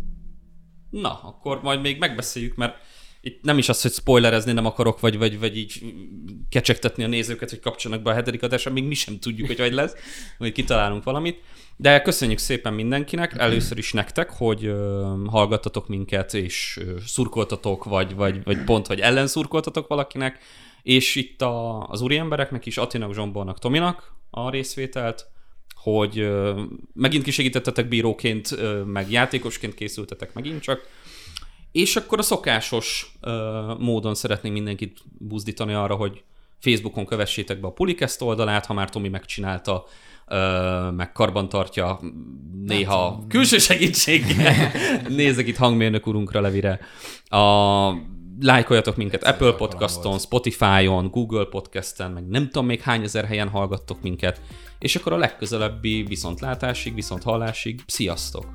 Na, 0.90 1.23
akkor 1.23 1.62
majd 1.62 1.81
még 1.81 1.98
megbeszéljük, 1.98 2.55
mert 2.55 2.78
itt 3.27 3.43
nem 3.43 3.59
is 3.59 3.69
az, 3.69 3.82
hogy 3.82 3.93
spoilerezni 3.93 4.53
nem 4.53 4.66
akarok, 4.66 5.01
vagy, 5.01 5.19
vagy, 5.19 5.39
vagy 5.39 5.57
így 5.57 5.94
kecsegtetni 6.48 7.05
a 7.05 7.07
nézőket, 7.07 7.51
hogy 7.51 7.61
kapcsolnak 7.61 8.03
be 8.03 8.11
a 8.11 8.15
hetedik 8.15 8.43
adásra, 8.43 8.73
még 8.73 8.85
mi 8.85 8.94
sem 8.94 9.19
tudjuk, 9.19 9.47
hogy 9.47 9.59
hogy 9.59 9.73
lesz, 9.73 9.94
vagy 10.39 10.53
kitalálunk 10.53 11.05
valamit. 11.05 11.43
De 11.77 12.03
köszönjük 12.03 12.39
szépen 12.39 12.74
mindenkinek, 12.74 13.35
először 13.39 13.78
is 13.78 13.93
nektek, 13.93 14.31
hogy 14.31 14.65
ö, 14.65 15.15
hallgattatok 15.27 15.89
minket, 15.89 16.35
és 16.35 16.78
ö, 16.81 16.97
szurkoltatok, 17.07 17.85
vagy, 17.85 18.15
vagy, 18.15 18.44
vagy 18.44 18.65
pont, 18.65 18.86
hogy 18.86 19.01
ellenszurkoltatok 19.01 19.89
valakinek, 19.89 20.39
és 20.82 21.15
itt 21.15 21.43
a, 21.43 21.86
az 21.89 22.01
úri 22.01 22.16
embereknek 22.16 22.66
is, 22.66 22.78
Attinak, 22.78 23.15
Zsombornak, 23.15 23.59
Tominak 23.59 24.12
a 24.31 24.51
részvételt, 24.51 25.27
hogy 25.74 26.19
ö, 26.19 26.62
megint 26.93 27.24
kisegítettetek 27.24 27.89
bíróként, 27.89 28.53
ö, 28.53 28.82
meg 28.82 29.11
játékosként 29.11 29.74
készültetek 29.74 30.32
megint 30.32 30.62
csak, 30.62 30.89
és 31.77 31.97
akkor 31.97 32.19
a 32.19 32.23
szokásos 32.23 33.12
ö, 33.20 33.73
módon 33.78 34.15
szeretnénk 34.15 34.55
mindenkit 34.55 34.98
buzdítani 35.19 35.73
arra, 35.73 35.94
hogy 35.94 36.23
Facebookon 36.61 37.07
kövessétek 37.07 37.61
be 37.61 37.66
a 37.66 37.73
Pulikest 37.73 38.23
oldalát, 38.23 38.66
ha 38.66 38.74
már 38.74 38.90
Tomi 38.90 39.09
megcsinálta, 39.09 39.85
ö, 40.27 40.90
meg 40.90 41.12
karban 41.12 41.48
tartja 41.48 42.01
néha 42.65 43.24
külső 43.28 43.59
segítséggel. 43.59 44.55
Nézzek 45.09 45.47
itt 45.47 45.57
hangmérnök 45.57 46.07
urunkra 46.07 46.40
levire. 46.40 46.81
A, 47.28 47.90
lájkoljatok 48.40 48.97
minket 48.97 49.24
Apple 49.24 49.53
Podcaston, 49.53 50.19
Spotify-on, 50.19 51.11
Google 51.11 51.44
Podcasten, 51.44 52.11
meg 52.11 52.28
nem 52.28 52.44
tudom 52.44 52.66
még 52.66 52.81
hány 52.81 53.03
ezer 53.03 53.24
helyen 53.24 53.48
hallgattok 53.48 54.03
minket, 54.03 54.40
és 54.78 54.97
akkor 54.97 55.12
a 55.12 55.16
legközelebbi 55.16 56.03
viszontlátásig, 56.03 56.94
viszont 56.94 57.23
hallásig, 57.23 57.81
sziasztok! 57.86 58.47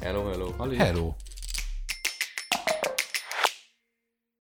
Hello, 0.00 0.24
hello. 0.24 0.74
Hello. 0.76 1.14